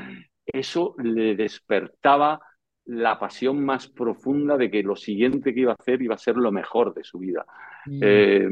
eso 0.45 0.95
le 0.99 1.35
despertaba 1.35 2.39
la 2.85 3.19
pasión 3.19 3.65
más 3.65 3.89
profunda 3.89 4.59
de 4.59 4.71
que 4.71 4.83
lo 4.83 4.95
siguiente 4.95 5.55
que 5.55 5.61
iba 5.61 5.73
a 5.73 5.77
hacer 5.81 6.03
iba 6.03 6.17
a 6.17 6.19
ser 6.19 6.37
lo 6.37 6.53
mejor 6.53 6.93
de 6.93 7.03
su 7.03 7.19
vida. 7.19 7.47
Mm. 7.87 8.01
Eh, 8.03 8.49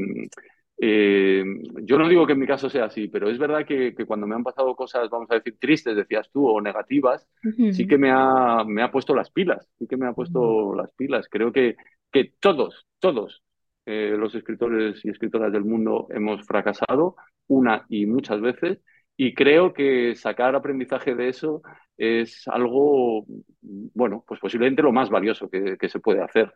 eh, 0.79 1.43
yo 1.83 1.99
no 1.99 2.09
digo 2.09 2.27
que 2.27 2.35
en 2.35 2.39
mi 2.39 2.47
caso 2.47 2.69
sea 2.69 2.87
así, 2.87 3.09
pero 3.09 3.31
es 3.31 3.39
verdad 3.39 3.65
que, 3.65 3.95
cuando 4.07 4.27
me 4.27 4.35
han 4.35 4.43
pasado 4.43 4.75
cosas, 4.75 5.09
vamos 5.09 5.31
a 5.31 5.37
decir, 5.37 5.57
tristes, 5.59 5.97
decías 5.97 6.31
tú, 6.31 6.47
o 6.47 6.61
negativas, 6.61 7.27
sí 7.73 7.87
que 7.87 7.97
me 7.97 8.11
ha, 8.11 8.63
me 8.65 8.83
ha 8.83 8.91
puesto 8.91 9.15
las 9.15 9.31
pilas, 9.31 9.67
sí 9.79 9.87
que 9.87 9.97
me 9.97 10.07
ha 10.07 10.13
puesto 10.13 10.75
las 10.75 10.91
pilas. 10.93 11.29
Creo 11.31 11.53
que, 11.53 11.77
que 12.13 12.33
todos, 12.41 12.87
todos 12.99 13.43
eh, 13.87 14.15
los 14.19 14.35
escritores 14.35 15.03
y 15.05 15.11
escritoras 15.11 15.53
del 15.53 15.65
mundo 15.65 16.09
hemos 16.11 16.45
fracasado 16.47 17.17
una 17.47 17.87
y 17.89 18.07
muchas 18.07 18.41
veces, 18.41 18.81
y 19.17 19.33
creo 19.35 19.73
que 19.73 20.15
sacar 20.15 20.55
aprendizaje 20.55 21.15
de 21.15 21.29
eso 21.29 21.63
es 21.97 22.47
algo, 22.49 23.25
bueno, 23.63 24.25
pues 24.29 24.41
posiblemente 24.41 24.83
lo 24.83 24.93
más 24.93 25.09
valioso 25.09 25.49
que, 25.49 25.79
se 25.89 26.01
puede 26.01 26.23
hacer. 26.23 26.53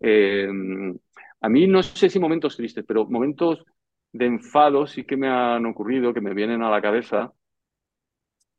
Eh, 0.00 0.48
a 1.46 1.48
mí 1.48 1.68
no 1.68 1.80
sé 1.84 2.10
si 2.10 2.18
momentos 2.18 2.56
tristes, 2.56 2.84
pero 2.84 3.06
momentos 3.06 3.64
de 4.12 4.26
enfado 4.26 4.84
sí 4.88 5.04
que 5.04 5.16
me 5.16 5.28
han 5.28 5.64
ocurrido, 5.64 6.12
que 6.12 6.20
me 6.20 6.34
vienen 6.34 6.60
a 6.62 6.70
la 6.70 6.82
cabeza. 6.82 7.32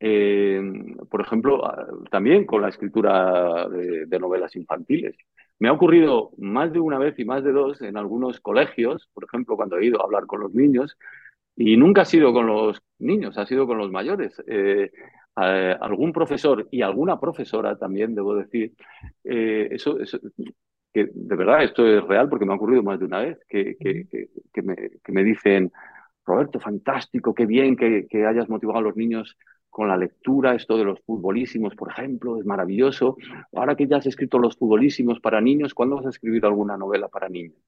Eh, 0.00 0.58
por 1.10 1.20
ejemplo, 1.20 1.60
también 2.10 2.46
con 2.46 2.62
la 2.62 2.70
escritura 2.70 3.68
de, 3.68 4.18
novelas 4.18 4.56
infantiles. 4.56 5.14
Me 5.58 5.68
ha 5.68 5.72
ocurrido 5.72 6.30
más 6.38 6.72
de 6.72 6.80
una 6.80 6.98
vez 6.98 7.18
y 7.18 7.26
más 7.26 7.44
de 7.44 7.52
dos 7.52 7.82
en 7.82 7.98
algunos 7.98 8.40
colegios, 8.40 9.10
por 9.12 9.24
ejemplo, 9.24 9.56
cuando 9.56 9.76
he 9.76 9.84
ido 9.84 10.00
a 10.00 10.04
hablar 10.04 10.24
con 10.26 10.40
los 10.40 10.54
niños, 10.54 10.96
y 11.56 11.76
nunca 11.76 12.02
ha 12.02 12.04
sido 12.06 12.32
con 12.32 12.46
los 12.46 12.80
niños, 12.98 13.36
ha 13.36 13.44
sido 13.44 13.66
con 13.66 13.76
los 13.76 13.90
mayores. 13.90 14.42
Eh, 14.46 14.90
algún 15.34 16.12
profesor 16.12 16.66
y 16.70 16.80
alguna 16.80 17.20
profesora 17.20 17.76
también, 17.76 18.14
debo 18.14 18.34
decir, 18.34 18.72
eh, 19.24 19.68
eso, 19.72 19.98
que 20.98 21.10
de 21.14 21.36
verdad 21.36 21.62
esto 21.62 21.86
es 21.86 22.02
real 22.04 22.28
porque 22.28 22.44
me 22.44 22.52
ha 22.52 22.56
ocurrido 22.56 22.82
más 22.82 22.98
de 22.98 23.04
una 23.04 23.20
vez, 23.20 23.38
que, 23.48 23.76
que, 23.78 24.62
me, 24.62 24.76
que 25.02 25.12
me, 25.12 25.22
dicen, 25.22 25.70
Roberto, 26.26 26.58
fantástico, 26.58 27.34
qué 27.34 27.46
bien 27.46 27.76
que, 27.76 28.06
hayas 28.26 28.48
motivado 28.48 28.78
a 28.80 28.82
los 28.82 28.96
niños 28.96 29.36
con 29.70 29.88
la 29.88 29.96
lectura, 29.96 30.54
esto 30.54 30.76
de 30.76 30.84
los 30.84 31.00
futbolísimos, 31.02 31.76
por 31.76 31.90
ejemplo, 31.92 32.38
es 32.38 32.44
maravilloso. 32.44 33.16
Ahora 33.52 33.76
que 33.76 33.86
ya 33.86 33.98
has 33.98 34.06
escrito 34.06 34.38
los 34.38 34.56
futbolísimos 34.56 35.20
para 35.20 35.40
niños, 35.40 35.72
¿cuándo 35.72 35.96
vas 35.96 36.06
a 36.06 36.10
escribir 36.10 36.44
alguna 36.44 36.76
novela 36.76 37.06
para 37.08 37.28
niños? 37.28 37.58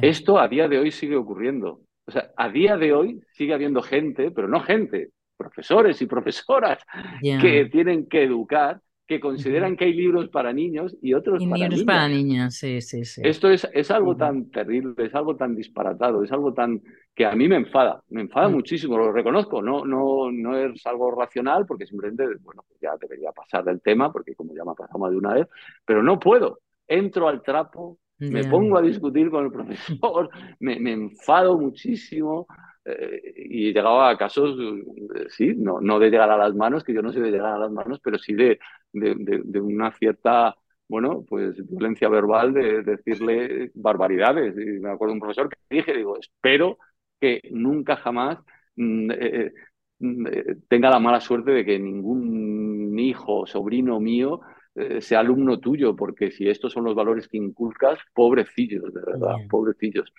Esto 0.00 0.38
a 0.38 0.48
día 0.48 0.68
de 0.68 0.78
hoy 0.78 0.90
sigue 0.90 1.16
ocurriendo. 1.16 1.82
O 2.06 2.10
sea, 2.10 2.30
a 2.36 2.48
día 2.48 2.76
de 2.76 2.94
hoy 2.94 3.20
sigue 3.32 3.52
habiendo 3.52 3.82
gente, 3.82 4.30
pero 4.30 4.48
no 4.48 4.60
gente, 4.60 5.10
profesores 5.36 6.00
y 6.00 6.06
profesoras 6.06 6.82
que 7.20 7.68
tienen 7.70 8.06
que 8.08 8.24
educar, 8.24 8.80
que 9.10 9.18
consideran 9.18 9.76
que 9.76 9.86
hay 9.86 9.92
libros 9.92 10.28
para 10.28 10.52
niños 10.52 10.96
y 11.02 11.14
otros 11.14 11.44
para 11.44 11.66
libros 11.66 11.82
para 11.82 12.08
niñas, 12.08 12.54
sí, 12.54 12.80
sí, 12.80 13.04
sí. 13.04 13.20
Esto 13.24 13.50
es, 13.50 13.68
es 13.74 13.90
algo 13.90 14.16
tan 14.16 14.52
terrible, 14.52 14.94
es 15.04 15.12
algo 15.16 15.34
tan 15.34 15.56
disparatado, 15.56 16.22
es 16.22 16.30
algo 16.30 16.54
tan 16.54 16.80
que 17.12 17.26
a 17.26 17.34
mí 17.34 17.48
me 17.48 17.56
enfada, 17.56 18.04
me 18.10 18.20
enfada 18.20 18.48
muchísimo, 18.48 18.96
lo 18.96 19.10
reconozco, 19.10 19.60
no, 19.60 19.84
no, 19.84 20.30
no 20.30 20.56
es 20.56 20.86
algo 20.86 21.10
racional 21.10 21.66
porque 21.66 21.86
simplemente, 21.86 22.24
bueno, 22.40 22.62
pues 22.68 22.78
ya 22.80 22.92
debería 23.00 23.32
pasar 23.32 23.64
del 23.64 23.80
tema 23.82 24.12
porque 24.12 24.36
como 24.36 24.54
ya 24.54 24.64
me 24.64 24.70
ha 24.70 24.74
pasado 24.74 25.00
más 25.00 25.10
de 25.10 25.16
una 25.16 25.34
vez, 25.34 25.48
pero 25.84 26.04
no 26.04 26.20
puedo, 26.20 26.60
entro 26.86 27.26
al 27.26 27.42
trapo 27.42 27.98
me 28.20 28.44
pongo 28.44 28.76
a 28.76 28.82
discutir 28.82 29.30
con 29.30 29.46
el 29.46 29.52
profesor, 29.52 30.30
me, 30.60 30.74
enfado 30.92 31.58
muchísimo 31.58 32.46
eh, 32.84 33.32
y 33.36 33.72
llegaba 33.72 34.10
a 34.10 34.16
casos, 34.16 34.56
eh, 34.58 35.26
sí, 35.30 35.54
no, 35.56 35.80
no 35.80 35.98
de 35.98 36.10
llegar 36.10 36.30
a 36.30 36.36
las 36.36 36.54
manos, 36.54 36.84
que 36.84 36.94
yo 36.94 37.02
no 37.02 37.12
sé 37.12 37.20
de 37.20 37.30
llegar 37.30 37.54
a 37.54 37.58
las 37.58 37.70
manos, 37.70 38.00
pero 38.02 38.18
sí 38.18 38.34
de, 38.34 38.58
de, 38.92 39.60
una 39.60 39.92
cierta, 39.92 40.56
bueno, 40.88 41.24
pues 41.28 41.56
violencia 41.68 42.08
verbal, 42.08 42.52
de, 42.54 42.82
decirle 42.82 43.70
barbaridades. 43.74 44.54
Y 44.56 44.80
me 44.80 44.90
acuerdo 44.90 45.12
de 45.12 45.14
un 45.14 45.20
profesor 45.20 45.48
que 45.48 45.76
dije, 45.76 45.94
digo, 45.96 46.18
espero 46.18 46.78
que 47.20 47.42
nunca 47.50 47.96
jamás 47.96 48.38
mm, 48.76 49.10
eh, 49.12 49.52
mm, 49.98 50.26
tenga 50.68 50.90
la 50.90 50.98
mala 51.00 51.20
suerte 51.20 51.50
de 51.52 51.64
que 51.64 51.78
ningún 51.78 52.98
hijo, 52.98 53.46
sobrino 53.46 54.00
mío, 54.00 54.40
eh, 54.40 54.59
sea 55.00 55.20
alumno 55.20 55.58
tuyo, 55.58 55.96
porque 55.96 56.30
si 56.30 56.48
estos 56.48 56.72
son 56.72 56.84
los 56.84 56.94
valores 56.94 57.28
que 57.28 57.36
inculcas, 57.36 57.98
pobrecillos, 58.14 58.94
de 58.94 59.00
verdad, 59.04 59.36
pobrecillos. 59.48 60.12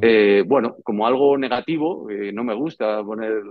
Eh, 0.00 0.42
bueno, 0.46 0.76
como 0.82 1.06
algo 1.06 1.36
negativo, 1.36 2.08
eh, 2.10 2.32
no 2.32 2.42
me 2.42 2.54
gusta 2.54 3.04
poner 3.04 3.42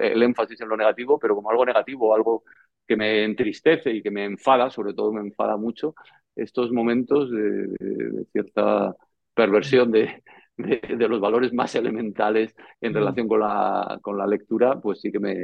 el, 0.00 0.22
énfasis 0.22 0.60
en 0.60 0.68
lo 0.68 0.76
negativo, 0.76 1.18
pero 1.18 1.34
como 1.34 1.50
algo 1.50 1.66
negativo, 1.66 2.14
algo 2.14 2.44
que 2.86 2.96
me 2.96 3.24
entristece 3.24 3.92
y 3.92 4.02
que 4.02 4.10
me 4.10 4.24
enfada, 4.24 4.70
sobre 4.70 4.94
todo 4.94 5.12
me 5.12 5.20
enfada 5.20 5.56
mucho, 5.56 5.94
estos 6.36 6.70
momentos 6.70 7.30
de 7.30 8.24
cierta 8.32 8.94
perversión 9.34 9.90
de, 9.90 10.22
de, 10.58 11.08
los 11.08 11.20
valores 11.20 11.52
más 11.52 11.74
elementales 11.74 12.54
en 12.80 12.92
relación 12.92 13.28
con 13.28 13.40
la, 13.40 13.98
con 14.02 14.18
la 14.18 14.26
lectura, 14.26 14.80
pues 14.80 15.00
sí 15.00 15.10
que 15.10 15.20
me, 15.20 15.34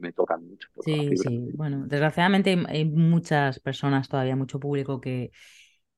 me, 0.00 0.12
tocan 0.12 0.46
mucho. 0.46 0.68
Sí, 0.80 1.16
sí. 1.16 1.50
Bueno, 1.54 1.84
desgraciadamente 1.86 2.56
hay 2.68 2.84
muchas 2.86 3.60
personas, 3.60 4.08
todavía 4.08 4.34
mucho 4.34 4.58
público 4.58 5.00
que, 5.00 5.30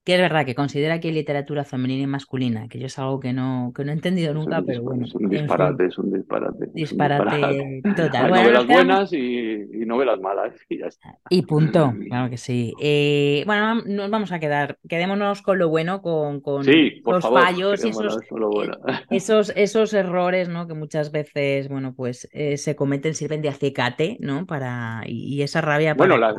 que 0.05 0.15
es 0.15 0.21
verdad 0.21 0.47
que 0.47 0.55
considera 0.55 1.01
que 1.01 1.09
hay 1.09 1.15
literatura 1.15 1.65
femenina 1.65 2.05
y 2.05 2.07
masculina, 2.07 2.67
que 2.69 2.79
yo 2.79 2.87
es 2.87 2.99
algo 2.99 3.21
que 3.21 3.35
no, 3.35 3.73
que 3.75 3.85
no 3.85 3.91
he 3.91 3.95
entendido 3.95 4.33
nunca, 4.33 4.63
pero 4.63 4.83
bueno. 4.83 5.05
Es 5.05 5.15
un 5.15 5.29
disparate, 5.29 5.85
es 5.85 5.99
un 5.99 6.13
disparate. 6.13 6.71
Disparate, 6.73 7.83
total. 7.95 8.33
Hay 8.33 8.43
novelas 8.43 8.67
buenas 8.67 9.13
y, 9.13 9.67
novelas 9.87 10.19
malas 10.21 10.55
y 10.71 10.79
ya 10.79 10.87
está. 10.87 11.19
Y 11.29 11.43
punto, 11.43 11.93
claro 12.09 12.31
que 12.31 12.39
sí. 12.39 12.73
Eh, 12.81 13.43
bueno, 13.45 13.83
nos 13.85 14.11
vamos 14.11 14.33
a 14.33 14.41
quedar, 14.41 14.79
quedémonos 14.89 15.43
con 15.43 15.59
lo 15.59 15.69
bueno, 15.69 16.01
con, 16.01 16.41
con 16.41 16.65
los 16.65 17.29
fallos 17.29 17.85
y 17.85 17.91
esos, 17.91 18.19
esos, 19.11 19.53
esos, 19.57 19.93
errores, 19.93 20.49
¿no? 20.49 20.67
Que 20.67 20.75
muchas 20.75 21.13
veces, 21.13 21.69
bueno, 21.69 21.95
pues 21.95 22.29
eh, 22.33 22.57
se 22.57 22.77
cometen, 22.77 23.15
sirven 23.15 23.43
de 23.43 23.51
acicate, 23.51 24.17
¿no? 24.21 24.47
Para, 24.47 25.03
y, 25.07 25.43
esa 25.43 25.61
rabia 25.61 25.95
para 25.95 26.17
bueno, 26.17 26.37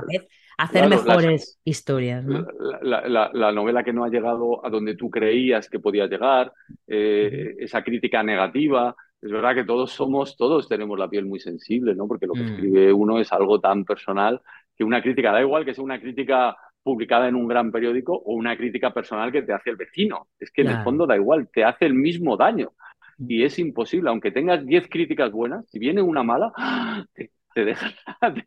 hacer 0.59 0.89
mejores 0.89 1.59
historias. 1.63 2.25
¿no? 2.25 2.45
La, 2.81 3.51
novela 3.51 3.83
que 3.83 3.93
no 3.93 4.03
ha 4.03 4.09
llegado 4.09 4.65
a 4.65 4.69
donde 4.69 4.95
tú 4.95 5.09
creías 5.09 5.69
que 5.69 5.79
podía 5.79 6.05
llegar, 6.07 6.51
eh, 6.87 7.55
esa 7.59 7.81
crítica 7.81 8.21
negativa. 8.23 8.95
Es 9.21 9.31
verdad 9.31 9.55
que 9.55 9.63
todos 9.63 9.91
somos, 9.91 10.35
todos 10.35 10.67
tenemos 10.67 10.99
la 10.99 11.09
piel 11.09 11.25
muy 11.25 11.39
sensible, 11.39 11.95
¿no? 11.95 12.07
Porque 12.07 12.27
lo 12.27 12.33
que 12.33 12.43
mm. 12.43 12.47
escribe 12.53 12.93
uno 12.93 13.19
es 13.19 13.31
algo 13.31 13.59
tan 13.59 13.85
personal 13.85 14.41
que 14.75 14.83
una 14.83 15.01
crítica, 15.01 15.31
da 15.31 15.41
igual 15.41 15.65
que 15.65 15.73
sea 15.73 15.83
una 15.83 15.99
crítica 15.99 16.55
publicada 16.83 17.27
en 17.27 17.35
un 17.35 17.47
gran 17.47 17.71
periódico 17.71 18.13
o 18.13 18.33
una 18.33 18.55
crítica 18.57 18.93
personal 18.93 19.31
que 19.31 19.41
te 19.41 19.53
hace 19.53 19.69
el 19.69 19.75
vecino. 19.77 20.27
Es 20.39 20.51
que 20.51 20.61
en 20.61 20.69
el 20.69 20.83
fondo 20.83 21.05
da 21.05 21.15
igual, 21.15 21.49
te 21.53 21.63
hace 21.63 21.85
el 21.85 21.93
mismo 21.93 22.35
daño. 22.35 22.71
Mm. 23.17 23.25
Y 23.29 23.43
es 23.43 23.59
imposible, 23.59 24.09
aunque 24.09 24.31
tengas 24.31 24.65
10 24.65 24.89
críticas 24.89 25.31
buenas, 25.31 25.69
si 25.69 25.79
viene 25.79 26.01
una 26.01 26.23
mala, 26.23 26.51
te, 27.13 27.31
te 27.53 27.65
deja. 27.65 27.91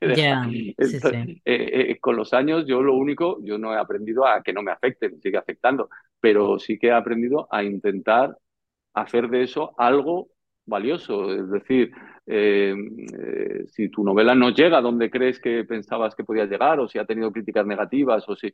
Eh, 1.44 1.90
eh, 1.90 1.98
con 2.00 2.16
los 2.16 2.32
años 2.32 2.66
yo 2.66 2.82
lo 2.82 2.94
único, 2.94 3.38
yo 3.42 3.58
no 3.58 3.72
he 3.72 3.78
aprendido 3.78 4.26
a 4.26 4.42
que 4.42 4.52
no 4.52 4.62
me 4.62 4.72
afecte, 4.72 5.08
me 5.08 5.18
sigue 5.18 5.38
afectando, 5.38 5.88
pero 6.20 6.58
sí 6.58 6.78
que 6.78 6.88
he 6.88 6.92
aprendido 6.92 7.48
a 7.50 7.62
intentar 7.62 8.36
hacer 8.94 9.28
de 9.28 9.42
eso 9.42 9.74
algo 9.78 10.28
valioso. 10.66 11.32
Es 11.32 11.50
decir, 11.50 11.92
eh, 12.26 12.74
si 13.68 13.88
tu 13.88 14.04
novela 14.04 14.34
no 14.34 14.50
llega 14.50 14.80
donde 14.80 15.10
crees 15.10 15.40
que 15.40 15.64
pensabas 15.64 16.14
que 16.14 16.24
podía 16.24 16.46
llegar, 16.46 16.80
o 16.80 16.88
si 16.88 16.98
ha 16.98 17.04
tenido 17.04 17.32
críticas 17.32 17.66
negativas, 17.66 18.28
o 18.28 18.36
si 18.36 18.52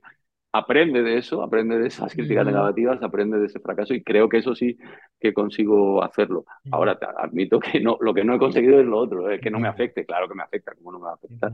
aprende 0.53 1.03
de 1.03 1.19
eso, 1.19 1.43
aprende 1.43 1.79
de 1.79 1.89
esas 1.89 2.13
críticas 2.15 2.47
negativas, 2.47 3.03
aprende 3.03 3.39
de 3.39 3.47
ese 3.47 3.61
fracaso 3.61 3.95
y 3.95 4.03
creo 4.03 4.29
que 4.29 4.39
eso 4.39 4.55
sí 4.55 4.79
que 5.21 5.33
consigo 5.33 6.03
hacerlo. 6.03 6.45
Ahora 6.71 6.99
te 6.99 7.07
admito 7.07 7.61
que 7.61 7.81
no, 7.81 7.97
lo 8.01 8.15
que 8.15 8.25
no 8.25 8.35
he 8.35 8.39
conseguido 8.39 8.81
es 8.81 8.87
lo 8.87 8.99
otro, 8.99 9.31
es 9.31 9.41
que 9.41 9.51
no 9.51 9.61
me 9.61 9.69
afecte, 9.69 10.05
claro 10.05 10.29
que 10.29 10.35
me 10.35 10.43
afecta, 10.43 10.75
como 10.75 10.93
no 10.93 10.99
me 10.99 11.05
va 11.05 11.11
a 11.13 11.15
afectar. 11.15 11.53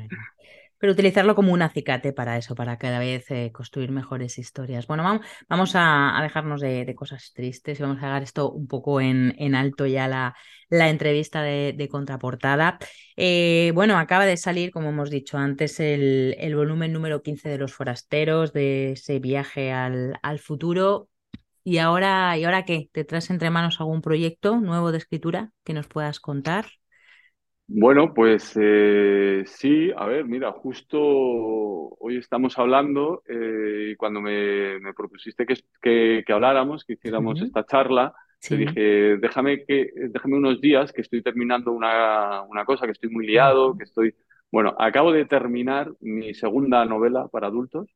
Pero 0.78 0.92
utilizarlo 0.92 1.34
como 1.34 1.52
un 1.52 1.62
acicate 1.62 2.12
para 2.12 2.36
eso, 2.36 2.54
para 2.54 2.78
cada 2.78 2.98
vez 2.98 3.30
eh, 3.30 3.50
construir 3.52 3.90
mejores 3.90 4.38
historias. 4.38 4.86
Bueno, 4.86 5.02
vamos, 5.48 5.72
a, 5.74 6.18
dejarnos 6.22 6.60
de, 6.60 6.94
cosas 6.94 7.32
tristes 7.34 7.78
y 7.78 7.82
vamos 7.82 7.98
a 7.98 8.06
dejar 8.06 8.22
esto 8.22 8.50
un 8.50 8.66
poco 8.66 9.00
en, 9.00 9.34
en 9.38 9.54
alto 9.54 9.86
ya 9.86 10.08
la, 10.08 10.34
la 10.68 10.90
entrevista 10.90 11.42
de, 11.42 11.88
contraportada. 11.90 12.78
Eh, 13.16 13.72
bueno, 13.74 13.98
acaba 13.98 14.26
de 14.26 14.36
salir, 14.36 14.70
como 14.70 14.90
hemos 14.90 15.10
dicho 15.10 15.38
antes, 15.38 15.80
el, 15.80 16.36
el, 16.38 16.56
volumen 16.56 16.92
número 16.92 17.22
15 17.22 17.48
de 17.48 17.58
Los 17.58 17.74
Forasteros, 17.74 18.52
de 18.52 18.92
ese 18.92 19.18
viaje 19.18 19.72
al, 19.72 20.18
al 20.22 20.38
futuro. 20.38 21.08
¿Y 21.62 21.78
ahora, 21.78 22.36
¿Y 22.36 22.44
ahora 22.44 22.64
qué? 22.64 22.90
¿Te 22.92 23.04
traes 23.04 23.30
entre 23.30 23.50
manos 23.50 23.80
algún 23.80 24.02
proyecto 24.02 24.60
nuevo 24.60 24.92
de 24.92 24.98
escritura 24.98 25.50
que 25.64 25.72
nos 25.72 25.86
puedas 25.86 26.20
contar? 26.20 26.66
Bueno, 27.66 28.12
pues 28.12 28.52
eh, 28.60 29.42
sí, 29.46 29.90
a 29.96 30.04
ver, 30.06 30.26
mira, 30.26 30.52
justo 30.52 30.98
hoy 31.00 32.18
estamos 32.18 32.58
hablando 32.58 33.22
eh, 33.26 33.92
y 33.92 33.96
cuando 33.96 34.20
me, 34.20 34.80
propusiste 34.94 35.46
que, 35.46 36.22
que, 36.24 36.32
habláramos, 36.32 36.84
que 36.84 36.92
hiciéramos 36.92 37.40
esta 37.40 37.64
charla, 37.64 38.12
te 38.38 38.58
dije, 38.58 39.16
déjame, 39.16 39.64
que, 39.64 39.90
déjame 40.10 40.36
unos 40.36 40.60
días 40.60 40.92
que 40.92 41.00
estoy 41.00 41.22
terminando 41.22 41.72
una, 41.72 42.42
una 42.42 42.66
cosa, 42.66 42.84
que 42.84 42.92
estoy 42.92 43.08
muy 43.10 43.26
liado, 43.26 43.76
que 43.76 43.84
estoy... 43.84 44.14
Bueno, 44.52 44.74
acabo 44.78 45.10
de 45.10 45.24
terminar 45.24 45.90
mi 46.00 46.34
segunda 46.34 46.84
novela 46.84 47.28
para 47.28 47.46
adultos, 47.46 47.88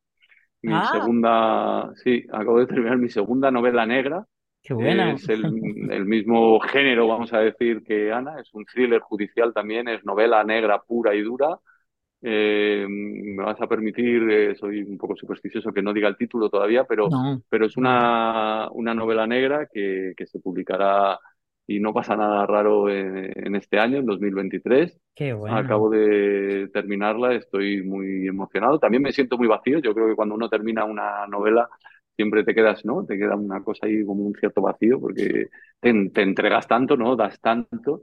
mi 0.62 0.72
ah. 0.72 0.88
segunda, 0.90 1.92
sí, 1.96 2.24
acabo 2.32 2.58
de 2.58 2.66
terminar 2.66 2.96
mi 2.96 3.10
segunda 3.10 3.50
novela 3.50 3.84
negra, 3.84 4.26
es 5.14 5.28
el, 5.28 6.04
mismo 6.04 6.60
género, 6.60 7.06
vamos 7.08 7.32
a 7.32 7.38
decir, 7.38 7.82
que 7.82 8.12
Ana, 8.12 8.40
es 8.40 8.52
un 8.52 8.64
thriller 8.64 9.00
judicial 9.00 9.52
también, 9.54 9.88
es 9.88 10.04
novela 10.04 10.44
negra 10.44 10.82
pura 10.82 11.14
y 11.14 11.22
dura. 11.22 11.58
Eh, 12.20 12.84
me 12.88 13.44
vas 13.44 13.60
a 13.60 13.66
permitir, 13.68 14.28
eh, 14.28 14.54
soy 14.56 14.82
un 14.82 14.98
poco 14.98 15.14
supersticioso 15.16 15.72
que 15.72 15.82
no 15.82 15.92
diga 15.92 16.08
el 16.08 16.16
título 16.16 16.50
todavía, 16.50 16.84
pero, 16.84 17.08
pero 17.48 17.66
es 17.66 17.76
una, 17.76 18.68
una 18.72 18.92
novela 18.92 19.26
negra 19.26 19.68
que, 19.72 20.14
que, 20.16 20.26
se 20.26 20.40
publicará 20.40 21.18
y 21.68 21.80
no 21.80 21.92
pasa 21.92 22.16
nada 22.16 22.46
raro 22.46 22.88
en, 22.88 23.54
este 23.54 23.78
año, 23.78 23.98
en 23.98 24.06
2023. 24.06 24.98
Qué 25.14 25.34
bueno. 25.34 25.54
Acabo 25.54 25.90
de 25.90 26.68
terminarla, 26.72 27.34
estoy 27.34 27.82
muy 27.82 28.26
emocionado. 28.26 28.78
También 28.78 29.02
me 29.02 29.12
siento 29.12 29.36
muy 29.36 29.46
vacío. 29.46 29.78
Yo 29.78 29.94
creo 29.94 30.08
que 30.08 30.16
cuando 30.16 30.34
uno 30.34 30.48
termina 30.48 30.86
una 30.86 31.26
novela 31.26 31.68
siempre 32.18 32.42
te 32.42 32.52
quedas, 32.52 32.84
¿no? 32.84 33.06
Te 33.06 33.16
queda 33.16 33.36
una 33.36 33.62
cosa 33.62 33.86
ahí 33.86 34.04
como 34.04 34.24
un 34.24 34.34
cierto 34.34 34.60
vacío 34.60 35.00
porque 35.00 35.50
te, 35.78 36.20
entregas 36.20 36.66
tanto, 36.66 36.96
¿no? 36.96 37.14
Das 37.14 37.40
tanto. 37.40 38.02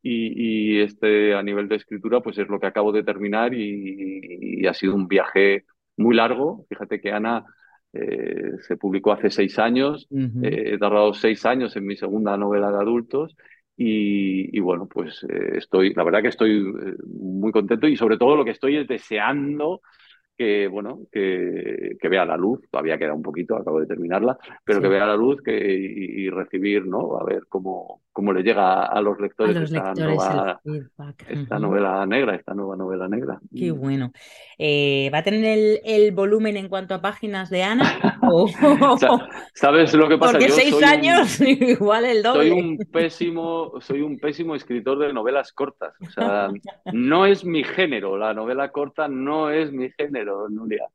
Y, 0.00 0.78
este 0.80 1.34
a 1.34 1.42
nivel 1.42 1.66
de 1.66 1.74
escritura, 1.74 2.20
pues 2.20 2.38
es 2.38 2.46
lo 2.46 2.60
que 2.60 2.68
acabo 2.68 2.92
de 2.92 3.02
terminar 3.02 3.52
y, 3.54 4.64
ha 4.68 4.72
sido 4.72 4.94
un 4.94 5.08
viaje 5.08 5.64
muy 5.96 6.14
largo. 6.14 6.64
Fíjate 6.68 7.00
que 7.00 7.10
Ana 7.10 7.44
eh, 7.92 8.52
se 8.60 8.76
publicó 8.76 9.10
hace 9.10 9.30
seis 9.30 9.58
años, 9.58 10.06
eh, 10.12 10.74
he 10.74 10.78
tardado 10.78 11.12
seis 11.12 11.44
años 11.44 11.74
en 11.74 11.86
mi 11.86 11.96
segunda 11.96 12.36
novela 12.36 12.70
de 12.70 12.78
adultos 12.78 13.36
y, 13.76 14.60
bueno, 14.60 14.86
pues 14.86 15.26
eh, 15.28 15.56
estoy, 15.56 15.92
la 15.92 16.04
verdad 16.04 16.22
que 16.22 16.28
estoy 16.28 16.72
muy 17.04 17.50
contento 17.50 17.88
y 17.88 17.96
sobre 17.96 18.16
todo 18.16 18.36
lo 18.36 18.44
que 18.44 18.52
estoy 18.52 18.76
es 18.76 18.86
deseando 18.86 19.80
que 20.36 20.68
bueno 20.68 21.00
que, 21.10 21.96
que, 22.00 22.08
vea 22.08 22.24
la 22.24 22.36
luz 22.36 22.60
todavía 22.70 22.98
queda 22.98 23.14
un 23.14 23.22
poquito 23.22 23.56
acabo 23.56 23.80
de 23.80 23.86
terminarla 23.86 24.38
pero 24.64 24.80
que 24.80 24.88
vea 24.88 25.06
la 25.06 25.16
luz 25.16 25.40
que, 25.42 25.56
y, 25.56 26.28
recibir 26.30 26.86
no 26.86 27.18
a 27.18 27.24
ver 27.24 27.44
cómo, 27.48 28.02
cómo 28.12 28.32
le 28.32 28.42
llega 28.42 28.84
a 28.84 29.00
los 29.00 29.18
lectores, 29.18 29.56
esta, 29.56 29.94
nueva, 29.94 30.60
esta 31.28 31.58
novela 31.58 32.04
negra 32.06 32.34
esta 32.34 32.54
nueva 32.54 32.76
novela 32.76 33.08
negra. 33.08 33.38
Qué 33.54 33.72
mm. 33.72 33.78
bueno. 33.78 34.12
Eh, 34.58 35.10
va 35.12 35.18
a 35.18 35.22
tener 35.22 35.44
el, 35.44 35.80
el, 35.84 36.12
volumen 36.12 36.56
en 36.56 36.68
cuanto 36.68 36.94
a 36.94 37.00
páginas 37.02 37.50
de 37.50 37.62
Ana 37.62 38.20
sabes 39.54 39.94
lo 39.94 40.08
que 40.08 40.18
pasa 40.18 40.32
porque 40.32 40.48
seis 40.50 40.82
años 40.82 41.40
igual 41.46 42.04
el 42.04 42.22
doble. 42.22 42.48
soy 42.48 42.58
un 42.58 42.78
pésimo 42.90 43.72
soy 43.80 44.02
un 44.02 44.18
pésimo 44.18 44.54
escritor 44.54 44.98
de 44.98 45.12
novelas 45.12 45.52
cortas. 45.52 45.94
O 46.00 46.10
sea 46.10 46.48
no 46.92 47.26
es 47.26 47.44
mi 47.44 47.64
género 47.64 48.16
la 48.16 48.34
novela 48.34 48.70
corta 48.70 49.08
no 49.08 49.50
es 49.50 49.72
mi 49.72 49.90
género 49.90 50.25
Nuria. 50.50 50.88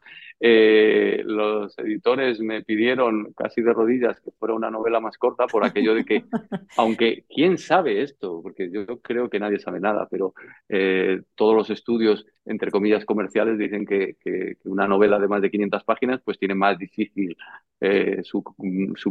Eh, 0.43 1.21
los 1.23 1.77
editores 1.77 2.39
me 2.39 2.63
pidieron 2.63 3.31
casi 3.33 3.61
de 3.61 3.73
rodillas 3.73 4.19
que 4.21 4.31
fuera 4.31 4.55
una 4.55 4.71
novela 4.71 4.99
más 4.99 5.15
corta 5.19 5.45
por 5.45 5.63
aquello 5.63 5.93
de 5.93 6.03
que, 6.03 6.23
aunque 6.77 7.25
quién 7.29 7.59
sabe 7.59 8.01
esto, 8.01 8.41
porque 8.41 8.71
yo 8.71 8.99
creo 9.01 9.29
que 9.29 9.39
nadie 9.39 9.59
sabe 9.59 9.79
nada, 9.79 10.07
pero 10.09 10.33
eh, 10.67 11.21
todos 11.35 11.55
los 11.55 11.69
estudios, 11.69 12.25
entre 12.45 12.71
comillas, 12.71 13.05
comerciales 13.05 13.59
dicen 13.59 13.85
que, 13.85 14.15
una 14.63 14.87
novela 14.87 15.19
de 15.19 15.27
más 15.27 15.43
de 15.43 15.51
500 15.51 15.83
páginas 15.83 16.21
pues 16.25 16.39
tiene 16.39 16.55
más 16.55 16.75
difícil 16.77 17.37
eh, 17.79 18.21
su, 18.23 18.43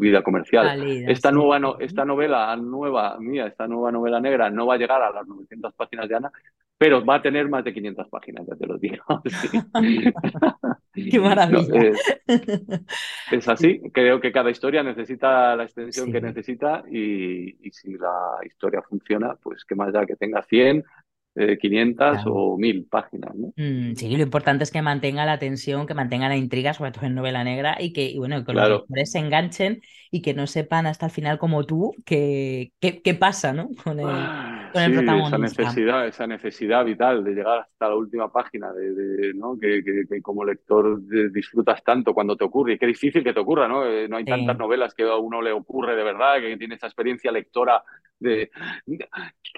vida 0.01 0.22
comercial. 0.22 0.82
esta, 1.09 1.30
nueva 1.30 1.60
no, 1.60 1.78
esta 1.78 2.05
novela 2.05 2.56
nueva 2.56 3.18
mía, 3.20 3.47
esta 3.47 3.68
nueva 3.68 3.92
novela 3.92 4.20
negra 4.20 4.51
no 4.51 4.66
va 4.66 4.74
a 4.74 4.78
llegar 4.78 5.01
a 5.01 5.12
las 5.12 5.26
900 5.28 5.74
páginas 5.74 6.09
de 6.09 6.16
Ana, 6.16 6.32
pero 6.81 7.05
va 7.05 7.16
a 7.16 7.23
tener 7.23 7.47
más 7.47 7.62
de 7.62 7.74
500 7.74 8.09
páginas, 8.09 8.47
ya 8.47 8.57
te 8.57 8.66
lo 8.66 8.78
digo. 8.78 9.05
Qué 10.94 11.20
maravilla. 11.20 11.93
es, 13.31 13.48
así, 13.48 13.82
creo 13.93 14.19
que 14.19 14.32
cada 14.32 14.51
historia 14.51 14.82
necesita 14.82 15.55
la 15.57 15.65
extensión 15.65 16.11
que 16.11 16.23
necesita 16.23 16.82
y, 16.90 17.51
y, 17.69 17.70
si 17.70 17.98
la 17.98 18.39
historia 18.47 18.81
funciona, 18.81 19.36
pues 19.43 19.66
qué 19.66 19.74
más 19.74 19.93
da 19.93 20.07
que 20.07 20.16
tenga 20.16 20.43
100 20.43 20.82
500 21.35 22.23
o 22.27 22.59
1000 22.59 22.86
páginas. 22.86 23.35
¿no? 23.35 23.52
Mm, 23.57 23.94
sí, 23.94 24.16
lo 24.16 24.23
importante 24.23 24.65
es 24.65 24.70
que 24.70 24.82
mantenga 24.82 25.24
la 25.24 25.39
tensión, 25.39 25.86
que 25.86 25.94
mantenga 25.94 26.28
la 26.28 26.36
intriga, 26.36 26.74
sobre 26.74 26.90
todo 26.90 27.07
en 27.07 27.15
novela 27.15 27.44
negra, 27.44 27.77
y 27.78 27.93
que, 27.93 28.15
bueno, 28.16 28.44
que 28.44 28.52
los 28.52 28.69
lectores 28.69 29.12
se 29.12 29.19
enganchen 29.20 29.81
y 30.11 30.23
que 30.23 30.35
no 30.35 30.47
sepan 30.47 30.86
hasta 30.86 31.07
el 31.07 31.12
final 31.12 31.39
como 31.39 31.65
tú 31.65 31.94
qué, 32.05 32.73
qué, 32.81 33.15
pasa 33.15 33.52
¿no? 33.52 33.69
con 33.85 34.01
el, 34.01 34.07
ah, 34.09 34.70
con 34.73 34.82
el 34.82 34.93
protagonista. 34.93 35.36
Esa 35.36 35.62
necesidad, 35.62 36.07
esa 36.07 36.27
necesidad 36.27 36.85
vital 36.85 37.23
de 37.23 37.32
llegar 37.32 37.61
hasta 37.61 37.89
la 37.89 37.94
última 37.94 38.32
página, 38.32 38.73
de, 38.73 39.32
¿no? 39.35 39.57
que, 39.59 39.82
que, 39.85 40.20
como 40.20 40.44
lector 40.44 41.01
disfrutas 41.32 41.82
tanto 41.85 42.12
cuando 42.12 42.36
te 42.36 42.44
ocurre. 42.44 42.74
Y 42.74 42.78
qué 42.78 42.86
difícil 42.86 43.23
que 43.23 43.32
te 43.32 43.40
ocurra, 43.40 43.69
¿no? 43.69 43.86
Eh, 43.86 44.09
no 44.09 44.16
hay 44.16 44.24
tantas 44.24 44.59
novelas 44.59 44.94
que 44.94 45.05
a 45.05 45.16
uno 45.16 45.40
le 45.40 45.52
ocurre 45.52 45.94
de 45.94 46.02
verdad, 46.02 46.40
que 46.40 46.57
tiene 46.57 46.74
esa 46.74 46.86
experiencia 46.86 47.31
lectora 47.31 47.82
de 48.20 48.51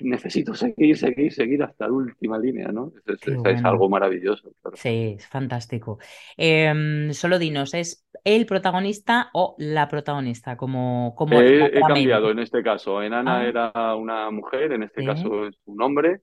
necesito 0.01 0.55
seguir, 0.55 0.97
seguir, 0.97 1.33
seguir 1.33 1.63
hasta 1.63 1.87
la 1.87 1.93
última 1.93 2.39
línea, 2.39 2.69
¿no? 2.69 2.93
Es, 3.07 3.65
algo 3.65 3.89
maravilloso. 3.89 4.53
Sí, 4.75 5.17
es 5.19 5.27
fantástico. 5.27 5.99
Em, 6.37 7.13
solo 7.13 7.39
dinos, 7.39 7.75
¿es 7.75 8.07
el 8.25 8.47
protagonista 8.47 9.31
o 9.35 9.57
la 9.59 9.89
protagonista? 9.89 10.57
Como, 10.57 11.15
como 11.17 11.41
he, 11.41 11.81
cambiado 11.81 12.31
en 12.31 12.39
este 12.39 12.63
caso. 12.63 13.03
En 13.03 13.13
Ana 13.13 13.41
ah. 13.41 13.47
era 13.47 13.95
una 13.97 14.31
mujer, 14.31 14.73
en 14.73 14.85
este 14.85 15.05
caso 15.05 15.47
es 15.47 15.57
un 15.67 15.83
hombre. 15.83 16.23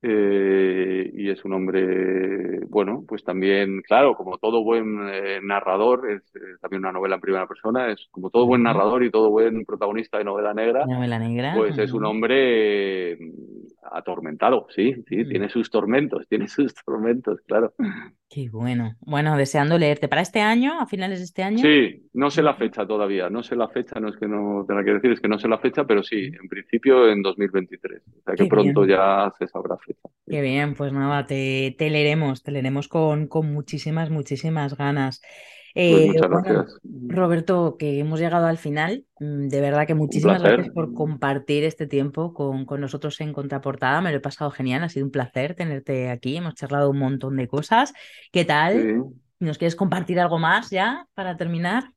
Eh, 0.00 1.10
y 1.12 1.28
es 1.28 1.44
un 1.44 1.54
hombre, 1.54 2.60
bueno, 2.68 3.04
pues 3.06 3.24
también, 3.24 3.82
claro, 3.82 4.14
como 4.14 4.38
todo 4.38 4.62
buen 4.62 4.96
eh, 5.12 5.40
narrador, 5.42 6.08
es 6.08 6.22
eh, 6.36 6.56
también 6.60 6.82
una 6.82 6.92
novela 6.92 7.16
en 7.16 7.20
primera 7.20 7.48
persona, 7.48 7.90
es 7.90 8.06
como 8.12 8.30
todo 8.30 8.46
buen 8.46 8.62
narrador 8.62 9.02
y 9.02 9.10
todo 9.10 9.30
buen 9.30 9.64
protagonista 9.64 10.18
de 10.18 10.24
novela 10.24 10.54
negra, 10.54 10.86
novela 10.86 11.18
negra. 11.18 11.54
pues 11.56 11.76
es 11.78 11.92
un 11.92 12.04
hombre 12.04 13.18
atormentado, 13.82 14.66
sí, 14.74 14.94
sí, 15.08 15.16
mm. 15.16 15.28
tiene 15.28 15.48
sus 15.48 15.70
tormentos, 15.70 16.26
tiene 16.28 16.48
sus 16.48 16.74
tormentos, 16.74 17.40
claro. 17.46 17.74
Qué 18.30 18.50
bueno. 18.50 18.94
Bueno, 19.00 19.36
deseando 19.36 19.78
leerte. 19.78 20.08
¿Para 20.08 20.20
este 20.20 20.40
año, 20.40 20.78
a 20.78 20.86
finales 20.86 21.18
de 21.20 21.24
este 21.24 21.42
año? 21.42 21.58
Sí, 21.58 22.08
no 22.12 22.30
sé 22.30 22.42
la 22.42 22.54
fecha 22.54 22.86
todavía, 22.86 23.30
no 23.30 23.42
sé 23.42 23.56
la 23.56 23.68
fecha, 23.68 23.98
no 24.00 24.08
es 24.08 24.16
que 24.16 24.28
no 24.28 24.64
tenga 24.68 24.84
que 24.84 24.92
decir, 24.92 25.12
es 25.12 25.20
que 25.20 25.28
no 25.28 25.38
sé 25.38 25.48
la 25.48 25.58
fecha, 25.58 25.84
pero 25.84 26.02
sí, 26.02 26.24
en 26.26 26.48
principio 26.48 27.08
en 27.08 27.22
2023. 27.22 28.02
O 28.06 28.22
sea 28.24 28.34
que 28.34 28.46
pronto 28.46 28.84
ya 28.84 29.32
se 29.38 29.46
sabrá 29.46 29.76
fecha. 29.78 30.08
Qué 30.26 30.42
bien, 30.42 30.74
pues 30.74 30.92
nada, 30.92 31.26
te, 31.26 31.74
te 31.78 31.88
leeremos, 31.88 32.42
te 32.42 32.52
leeremos 32.52 32.88
con, 32.88 33.28
con 33.28 33.50
muchísimas, 33.52 34.10
muchísimas 34.10 34.76
ganas. 34.76 35.22
Pues 35.78 35.92
eh, 35.92 36.06
muchas 36.08 36.28
gracias. 36.28 36.78
Roberto, 36.82 37.76
que 37.78 38.00
hemos 38.00 38.18
llegado 38.18 38.46
al 38.46 38.58
final. 38.58 39.04
Mm, 39.20 39.46
de 39.46 39.60
verdad 39.60 39.86
que 39.86 39.94
muchísimas 39.94 40.42
gracias 40.42 40.70
por 40.70 40.92
compartir 40.92 41.62
este 41.62 41.86
tiempo 41.86 42.34
con, 42.34 42.64
con, 42.64 42.80
nosotros 42.80 43.20
en 43.20 43.32
Contraportada. 43.32 44.00
Me 44.00 44.10
lo 44.10 44.16
he 44.16 44.20
pasado 44.20 44.50
genial, 44.50 44.82
ha 44.82 44.88
sido 44.88 45.06
un 45.06 45.12
placer 45.12 45.54
tenerte 45.54 46.10
aquí. 46.10 46.36
Hemos 46.36 46.56
charlado 46.56 46.90
un 46.90 46.98
montón 46.98 47.36
de 47.36 47.46
cosas. 47.46 47.94
¿Qué 48.32 48.44
tal? 48.44 49.04
¿Nos 49.38 49.56
quieres 49.56 49.76
compartir 49.76 50.18
algo 50.18 50.40
más 50.40 50.68
ya 50.70 51.06
para 51.14 51.36
terminar? 51.36 51.92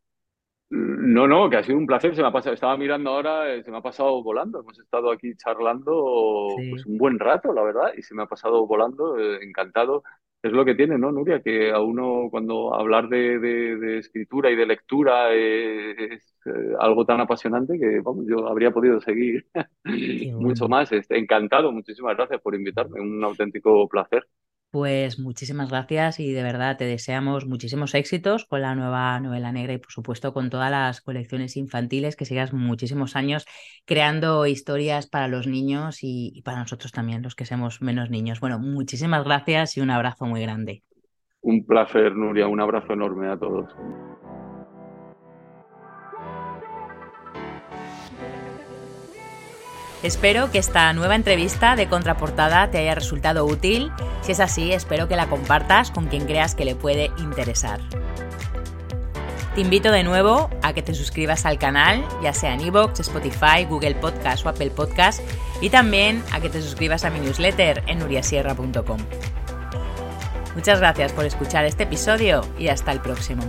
No, 0.70 1.28
no, 1.28 1.50
que 1.50 1.58
ha 1.58 1.64
sido 1.64 1.80
un 1.80 1.88
placer. 1.88 2.16
Se 2.16 2.22
me 2.22 2.28
ha 2.28 2.32
pasado, 2.32 2.54
estaba 2.54 2.78
mirando 2.78 3.10
ahora, 3.10 3.52
eh, 3.52 3.64
se 3.64 3.72
me 3.72 3.78
ha 3.78 3.82
pasado 3.82 4.22
volando. 4.22 4.60
Hemos 4.60 4.78
estado 4.78 5.12
aquí 5.12 5.36
charlando 5.38 6.50
pues, 6.70 6.86
un 6.86 7.00
buen 7.00 7.18
rato, 7.18 7.52
la 7.52 7.64
verdad, 7.64 7.94
y 7.98 8.04
se 8.04 8.14
me 8.14 8.22
ha 8.22 8.28
pasado 8.28 8.68
volando. 8.68 9.18
Eh, 9.18 9.40
encantado 9.42 10.04
es 10.44 10.52
lo 10.52 10.66
que 10.66 10.76
tiene, 10.76 10.98
¿no, 10.98 11.12
Nuria? 11.12 11.42
Que 11.42 11.72
a 11.72 11.80
uno 11.80 12.28
cuando 12.32 12.74
hablar 12.74 13.10
de, 13.10 14.00
escritura 14.00 14.50
y 14.50 14.56
de 14.56 14.66
lectura 14.66 15.34
eh, 15.34 16.14
es 16.16 16.36
eh, 16.46 16.76
algo 16.80 17.06
tan 17.06 17.20
apasionante 17.22 17.78
que 17.80 18.00
vamos, 18.02 18.26
yo 18.28 18.48
habría 18.48 18.72
podido 18.72 19.00
seguir 19.02 19.46
mucho 20.34 20.68
más. 20.68 20.92
Este, 20.92 21.18
encantado, 21.18 21.72
muchísimas 21.72 22.18
gracias 22.18 22.42
por 22.42 22.56
invitarme, 22.56 23.00
un 23.02 23.24
auténtico 23.24 23.88
placer. 23.88 24.26
Pues 24.72 25.20
muchísimas 25.20 25.70
gracias 25.70 26.20
y 26.20 26.32
de 26.32 26.44
verdad 26.44 26.78
te 26.78 26.86
deseamos 26.86 27.46
muchísimos 27.46 27.94
éxitos 27.94 28.46
con 28.46 28.62
la 28.62 28.74
nueva 28.74 29.20
novela 29.20 29.52
negra 29.52 29.74
y 29.74 29.78
por 29.78 29.92
supuesto 29.92 30.34
con 30.34 30.50
todas 30.50 30.72
las 30.72 31.02
colecciones 31.02 31.58
infantiles, 31.58 32.16
que 32.16 32.26
sigas 32.26 32.54
muchísimos 32.54 33.16
años 33.16 33.46
creando 33.86 34.46
historias 34.46 35.08
para 35.08 35.28
los 35.28 35.46
niños 35.46 36.00
y, 36.02 36.42
para 36.46 36.60
nosotros 36.60 36.92
también, 36.92 37.22
los 37.22 37.36
que 37.36 37.46
somos 37.46 37.82
menos 37.82 38.10
niños. 38.10 38.40
Bueno, 38.40 38.60
muchísimas 38.60 39.26
gracias 39.26 39.76
y 39.76 39.82
un 39.82 39.92
abrazo 39.92 40.26
muy 40.26 40.42
grande. 40.42 40.84
Un 41.42 41.66
placer, 41.66 42.16
Nuria, 42.16 42.48
un 42.48 42.62
abrazo 42.62 42.94
enorme 42.94 43.28
a 43.28 43.38
todos. 43.38 43.70
Espero 50.04 50.50
que 50.52 50.58
esta 50.58 50.92
nueva 50.94 51.16
entrevista 51.16 51.76
de 51.76 51.88
contraportada 51.88 52.72
te 52.72 52.80
haya 52.80 52.96
resultado 52.96 53.46
útil. 53.46 53.92
Si 54.22 54.32
es 54.32 54.40
así, 54.40 54.74
espero 54.74 55.08
que 55.08 55.16
la 55.16 55.28
compartas 55.28 55.92
con 55.92 56.08
quien 56.08 56.26
creas 56.26 56.56
que 56.56 56.66
le 56.66 56.76
puede 56.76 57.12
interesar. 57.18 57.80
Te 59.54 59.62
invito 59.62 59.92
de 59.92 60.04
nuevo 60.04 60.50
a 60.64 60.74
que 60.74 60.82
te 60.82 60.96
suscribas 60.96 61.46
al 61.46 61.60
canal, 61.60 62.04
ya 62.24 62.34
sea 62.34 62.54
en 62.54 62.62
iVoox, 62.62 63.02
Spotify, 63.02 63.66
Google 63.68 63.96
Podcast 63.96 64.46
o 64.46 64.50
Apple 64.50 64.72
Podcast, 64.72 65.22
y 65.60 65.70
también 65.70 66.24
a 66.32 66.40
que 66.40 66.50
te 66.50 66.62
suscribas 66.62 67.04
a 67.04 67.10
mi 67.10 67.20
newsletter 67.20 67.84
en 67.86 68.00
nuriasierra.com. 68.00 68.98
Muchas 70.56 70.80
gracias 70.80 71.12
por 71.12 71.26
escuchar 71.26 71.66
este 71.66 71.84
episodio 71.84 72.42
y 72.58 72.70
hasta 72.70 72.92
el 72.92 73.02
próximo. 73.02 73.44